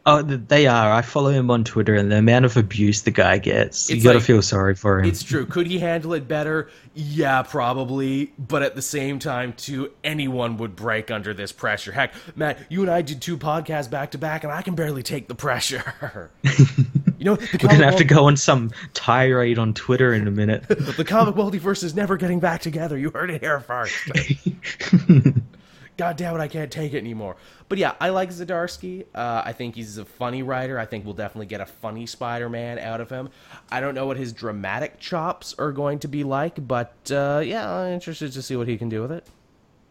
Oh, 0.09 0.23
they 0.23 0.67
are. 0.67 0.91
I 0.91 1.03
follow 1.03 1.29
him 1.29 1.51
on 1.51 1.65
Twitter, 1.65 1.95
and 1.95 2.11
the 2.11 2.17
amount 2.17 2.47
of 2.47 2.57
abuse 2.57 3.03
the 3.03 3.11
guy 3.11 3.37
gets, 3.37 3.91
it's 3.91 3.99
you 3.99 4.03
got 4.03 4.13
to 4.13 4.19
like, 4.19 4.27
feel 4.27 4.41
sorry 4.41 4.75
for 4.75 5.01
him. 5.01 5.05
It's 5.05 5.23
true. 5.23 5.45
Could 5.45 5.67
he 5.67 5.79
handle 5.79 6.15
it 6.15 6.27
better? 6.27 6.71
Yeah, 6.95 7.43
probably. 7.43 8.33
But 8.39 8.63
at 8.63 8.75
the 8.75 8.81
same 8.81 9.19
time, 9.19 9.53
too, 9.53 9.93
anyone 10.03 10.57
would 10.57 10.75
break 10.75 11.11
under 11.11 11.35
this 11.35 11.53
pressure. 11.53 11.93
Heck, 11.93 12.15
Matt, 12.35 12.59
you 12.71 12.81
and 12.81 12.91
I 12.91 13.03
did 13.03 13.21
two 13.21 13.37
podcasts 13.37 13.91
back 13.91 14.13
to 14.13 14.19
back, 14.19 14.45
and 14.45 14.53
I 14.53 14.63
can 14.63 14.75
barely 14.75 15.03
take 15.03 15.29
the 15.29 15.35
pressure. 15.35 15.93
you 17.19 17.25
know, 17.27 17.35
we're 17.35 17.59
gonna 17.59 17.85
have 17.85 17.97
to 17.97 18.05
go 18.05 18.29
on 18.29 18.39
some 18.39 18.71
tirade 18.95 19.59
on 19.59 19.75
Twitter 19.75 20.15
in 20.15 20.27
a 20.27 20.31
minute. 20.31 20.67
the 20.69 21.05
comic 21.05 21.35
multiverse 21.35 21.85
is 21.85 21.95
never 21.95 22.17
getting 22.17 22.41
back 22.41 22.63
together. 22.63 22.97
You 22.97 23.11
heard 23.11 23.31
it 23.31 23.43
here 23.43 23.61
first. 23.61 23.95
God 25.99 26.17
damn 26.17 26.35
it, 26.35 26.41
I 26.41 26.47
can't 26.47 26.71
take 26.71 26.95
it 26.95 26.99
anymore. 26.99 27.37
But 27.69 27.79
yeah, 27.79 27.95
I 28.01 28.11
like 28.11 28.31
Zdarsky. 28.31 29.05
Uh, 29.15 29.43
I 29.45 29.53
think 29.53 29.75
he's 29.75 29.99
a 29.99 30.05
funny 30.05 30.45
writer. 30.45 30.79
I 30.79 30.87
think 30.87 31.05
we'll 31.05 31.13
definitely 31.13 31.47
get 31.47 31.61
a 31.61 31.67
funny 31.67 32.07
Spider-Man 32.07 32.79
out 32.79 33.01
of 33.01 33.11
him. 33.11 33.31
I 33.71 33.81
don't 33.81 33.97
know 33.97 34.07
what 34.07 34.17
his 34.17 34.33
dramatic 34.33 35.01
chops 35.01 35.57
are 35.59 35.73
going 35.73 35.99
to 35.99 36.09
be 36.09 36.23
like, 36.23 36.67
but 36.67 36.95
uh, 37.11 37.43
yeah, 37.45 37.69
I'm 37.69 37.93
interested 37.93 38.33
to 38.33 38.43
see 38.43 38.55
what 38.55 38.69
he 38.69 38.79
can 38.79 38.89
do 38.89 39.03
with 39.03 39.11
it. 39.11 39.27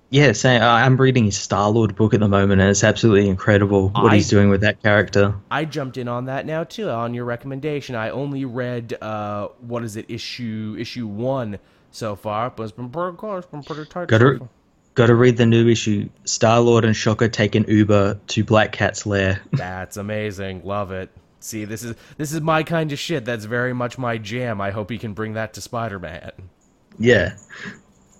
Yeah, 0.09 0.31
same. 0.31 0.61
I'm 0.61 0.95
reading 0.95 1.25
his 1.25 1.35
Star 1.35 1.69
Lord 1.69 1.93
book 1.97 2.13
at 2.13 2.21
the 2.21 2.29
moment, 2.29 2.61
and 2.61 2.69
it's 2.69 2.85
absolutely 2.85 3.27
incredible 3.27 3.89
what 3.89 4.13
I, 4.13 4.15
he's 4.15 4.29
doing 4.29 4.49
with 4.49 4.61
that 4.61 4.81
character. 4.81 5.35
I 5.51 5.65
jumped 5.65 5.97
in 5.97 6.07
on 6.07 6.25
that 6.25 6.45
now 6.45 6.63
too, 6.63 6.89
on 6.89 7.13
your 7.13 7.25
recommendation. 7.25 7.95
I 7.95 8.11
only 8.11 8.45
read 8.45 8.97
uh, 9.01 9.49
what 9.59 9.83
is 9.83 9.97
it, 9.97 10.05
issue 10.07 10.77
issue 10.79 11.05
one 11.05 11.59
so 11.91 12.15
far, 12.15 12.49
but 12.49 12.63
it's 12.63 12.71
been 12.71 12.89
pretty, 12.89 13.17
it's 13.21 13.47
been 13.47 13.63
pretty 13.63 13.83
tight. 13.89 14.07
Got 14.07 14.19
to, 14.19 14.47
Got 14.97 15.07
to 15.07 15.15
read 15.15 15.37
the 15.37 15.45
new 15.45 15.69
issue. 15.69 16.09
Star 16.25 16.59
Lord 16.59 16.83
and 16.83 16.95
Shocker 16.95 17.27
take 17.27 17.53
an 17.53 17.65
Uber 17.67 18.19
to 18.29 18.43
Black 18.43 18.71
Cat's 18.71 19.05
lair. 19.05 19.39
That's 19.53 19.95
amazing. 19.95 20.63
Love 20.63 20.91
it. 20.91 21.11
See, 21.39 21.65
this 21.65 21.83
is 21.83 21.95
this 22.17 22.31
is 22.33 22.41
my 22.41 22.63
kind 22.63 22.91
of 22.91 22.97
shit. 22.97 23.23
That's 23.23 23.45
very 23.45 23.73
much 23.73 23.99
my 23.99 24.17
jam. 24.17 24.59
I 24.59 24.71
hope 24.71 24.89
he 24.89 24.97
can 24.97 25.13
bring 25.13 25.33
that 25.33 25.53
to 25.53 25.61
Spider-Man. 25.61 26.31
Yeah. 26.97 27.37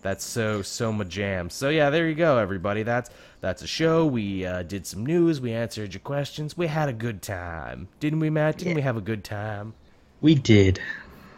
That's 0.04 0.24
so 0.24 0.62
so 0.62 0.94
my 0.94 1.06
jam. 1.06 1.50
So 1.50 1.70
yeah, 1.70 1.90
there 1.90 2.08
you 2.08 2.14
go, 2.14 2.38
everybody. 2.38 2.84
That's 2.84 3.10
that's 3.42 3.64
a 3.64 3.68
show. 3.68 4.06
We 4.06 4.46
uh, 4.46 4.62
did 4.62 4.86
some 4.86 5.04
news. 5.04 5.42
We 5.42 5.54
answered 5.54 5.96
your 5.96 6.02
questions. 6.02 6.56
We 6.56 6.68
had 6.68 6.90
a 6.90 6.94
good 6.94 7.24
time, 7.24 7.88
didn't 8.00 8.20
we, 8.20 8.30
Matt? 8.30 8.60
Didn't 8.60 8.74
yeah. 8.74 8.76
we 8.76 8.82
have 8.84 8.98
a 8.98 9.02
good 9.02 9.24
time? 9.24 9.74
We 10.22 10.36
did 10.36 10.80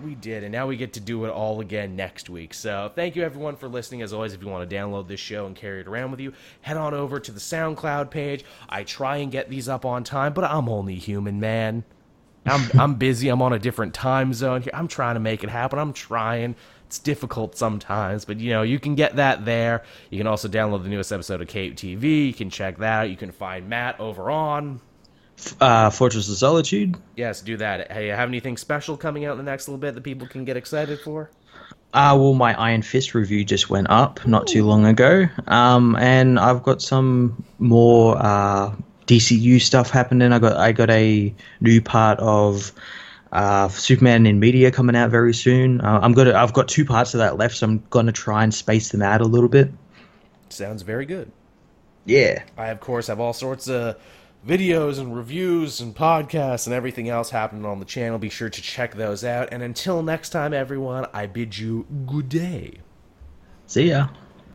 we 0.02 0.16
did, 0.16 0.44
and 0.44 0.52
now 0.52 0.68
we 0.68 0.78
get 0.78 0.94
to 0.94 1.00
do 1.00 1.26
it 1.26 1.30
all 1.30 1.62
again 1.62 1.96
next 1.96 2.30
week. 2.30 2.54
So 2.54 2.92
thank 2.96 3.16
you 3.16 3.24
everyone 3.24 3.56
for 3.56 3.68
listening. 3.68 4.02
As 4.02 4.14
always, 4.14 4.34
if 4.34 4.42
you 4.42 4.48
want 4.48 4.70
to 4.70 4.76
download 4.76 5.08
this 5.08 5.20
show 5.20 5.46
and 5.46 5.56
carry 5.56 5.82
it 5.82 5.88
around 5.88 6.12
with 6.12 6.20
you, 6.20 6.34
head 6.62 6.78
on 6.78 6.94
over 6.94 7.20
to 7.20 7.32
the 7.32 7.40
SoundCloud 7.40 8.10
page. 8.10 8.46
I 8.68 8.84
try 8.84 9.18
and 9.18 9.32
get 9.32 9.50
these 9.50 9.70
up 9.70 9.86
on 9.86 10.04
time, 10.04 10.34
but 10.34 10.44
I'm 10.44 10.70
only 10.70 10.96
human, 10.96 11.40
man. 11.40 11.84
I'm 12.46 12.70
I'm 12.80 12.96
busy. 12.96 13.30
I'm 13.30 13.42
on 13.42 13.54
a 13.54 13.60
different 13.60 13.94
time 13.94 14.34
zone 14.34 14.62
here. 14.62 14.72
I'm 14.74 14.88
trying 14.88 15.16
to 15.16 15.20
make 15.20 15.44
it 15.44 15.50
happen. 15.50 15.80
I'm 15.80 15.94
trying. 15.94 16.56
It's 16.88 17.00
difficult 17.00 17.56
sometimes, 17.56 18.26
but 18.26 18.40
you 18.40 18.50
know, 18.50 18.64
you 18.64 18.80
can 18.80 18.96
get 18.96 19.18
that 19.18 19.46
there. 19.46 19.84
You 20.10 20.18
can 20.18 20.26
also 20.26 20.48
download 20.48 20.82
the 20.82 20.90
newest 20.90 21.12
episode 21.12 21.40
of 21.40 21.48
Cape 21.48 21.76
TV. 21.76 22.28
You 22.28 22.34
can 22.34 22.50
check 22.50 22.80
that 22.80 23.02
out. 23.02 23.10
You 23.10 23.18
can 23.18 23.32
find 23.32 23.70
Matt 23.70 24.00
over 24.00 24.32
on 24.32 24.82
uh, 25.60 25.90
Fortress 25.90 26.30
of 26.30 26.38
Solitude. 26.38 26.98
Yes, 27.16 27.42
do 27.42 27.58
that. 27.58 27.92
Hey, 27.92 28.08
have 28.08 28.30
anything 28.30 28.58
special 28.58 28.98
coming 28.98 29.26
out 29.26 29.34
in 29.34 29.38
the 29.38 29.50
next 29.50 29.68
little 29.68 29.80
bit 29.80 29.96
that 29.96 30.04
people 30.04 30.28
can 30.28 30.46
get 30.46 30.58
excited 30.58 31.00
for? 31.00 31.30
Uh, 31.94 32.16
well, 32.20 32.34
my 32.34 32.54
Iron 32.60 32.82
Fist 32.82 33.16
review 33.16 33.44
just 33.44 33.70
went 33.70 33.90
up 33.90 34.26
not 34.28 34.46
too 34.48 34.64
long 34.64 34.86
ago, 34.86 35.28
um, 35.48 35.96
and 35.96 36.40
I've 36.40 36.62
got 36.62 36.82
some 36.84 37.44
more 37.58 38.16
uh, 38.18 38.76
DCU 39.08 39.60
stuff 39.60 39.90
happening. 39.90 40.32
I 40.32 40.38
got 40.38 40.56
I 40.56 40.72
got 40.72 40.92
a 40.92 41.34
new 41.62 41.82
part 41.82 42.20
of 42.20 42.72
uh, 43.32 43.70
Superman 43.70 44.28
in 44.28 44.40
media 44.40 44.72
coming 44.72 44.96
out 44.96 45.10
very 45.10 45.34
soon. 45.34 45.82
Uh, 45.82 46.00
I'm 46.02 46.14
gonna 46.14 46.34
I've 46.36 46.54
got 46.54 46.68
two 46.68 46.86
parts 46.86 47.16
of 47.16 47.20
that 47.20 47.38
left, 47.38 47.58
so 47.58 47.66
I'm 47.66 47.84
gonna 47.90 48.12
try 48.12 48.44
and 48.44 48.54
space 48.54 48.90
them 48.90 49.02
out 49.02 49.22
a 49.22 49.26
little 49.26 49.50
bit. 49.50 49.72
Sounds 50.50 50.84
very 50.84 51.08
good. 51.08 51.32
Yeah. 52.06 52.44
I, 52.58 52.68
of 52.68 52.80
course, 52.80 53.08
have 53.08 53.20
all 53.20 53.34
sorts 53.34 53.68
of 53.68 53.98
videos 54.46 55.00
and 55.00 55.16
reviews 55.16 55.82
and 55.82 55.96
podcasts 55.96 56.66
and 56.66 56.74
everything 56.74 57.10
else 57.10 57.30
happening 57.30 57.66
on 57.66 57.80
the 57.80 57.86
channel. 57.86 58.18
Be 58.18 58.30
sure 58.30 58.50
to 58.50 58.62
check 58.62 58.96
those 58.96 59.24
out. 59.24 59.50
And 59.52 59.62
until 59.62 60.02
next 60.02 60.30
time, 60.30 60.54
everyone, 60.54 61.06
I 61.14 61.26
bid 61.26 61.58
you 61.58 61.86
good 62.06 62.30
day. 62.30 62.80
See 63.68 63.90
ya. 63.90 64.10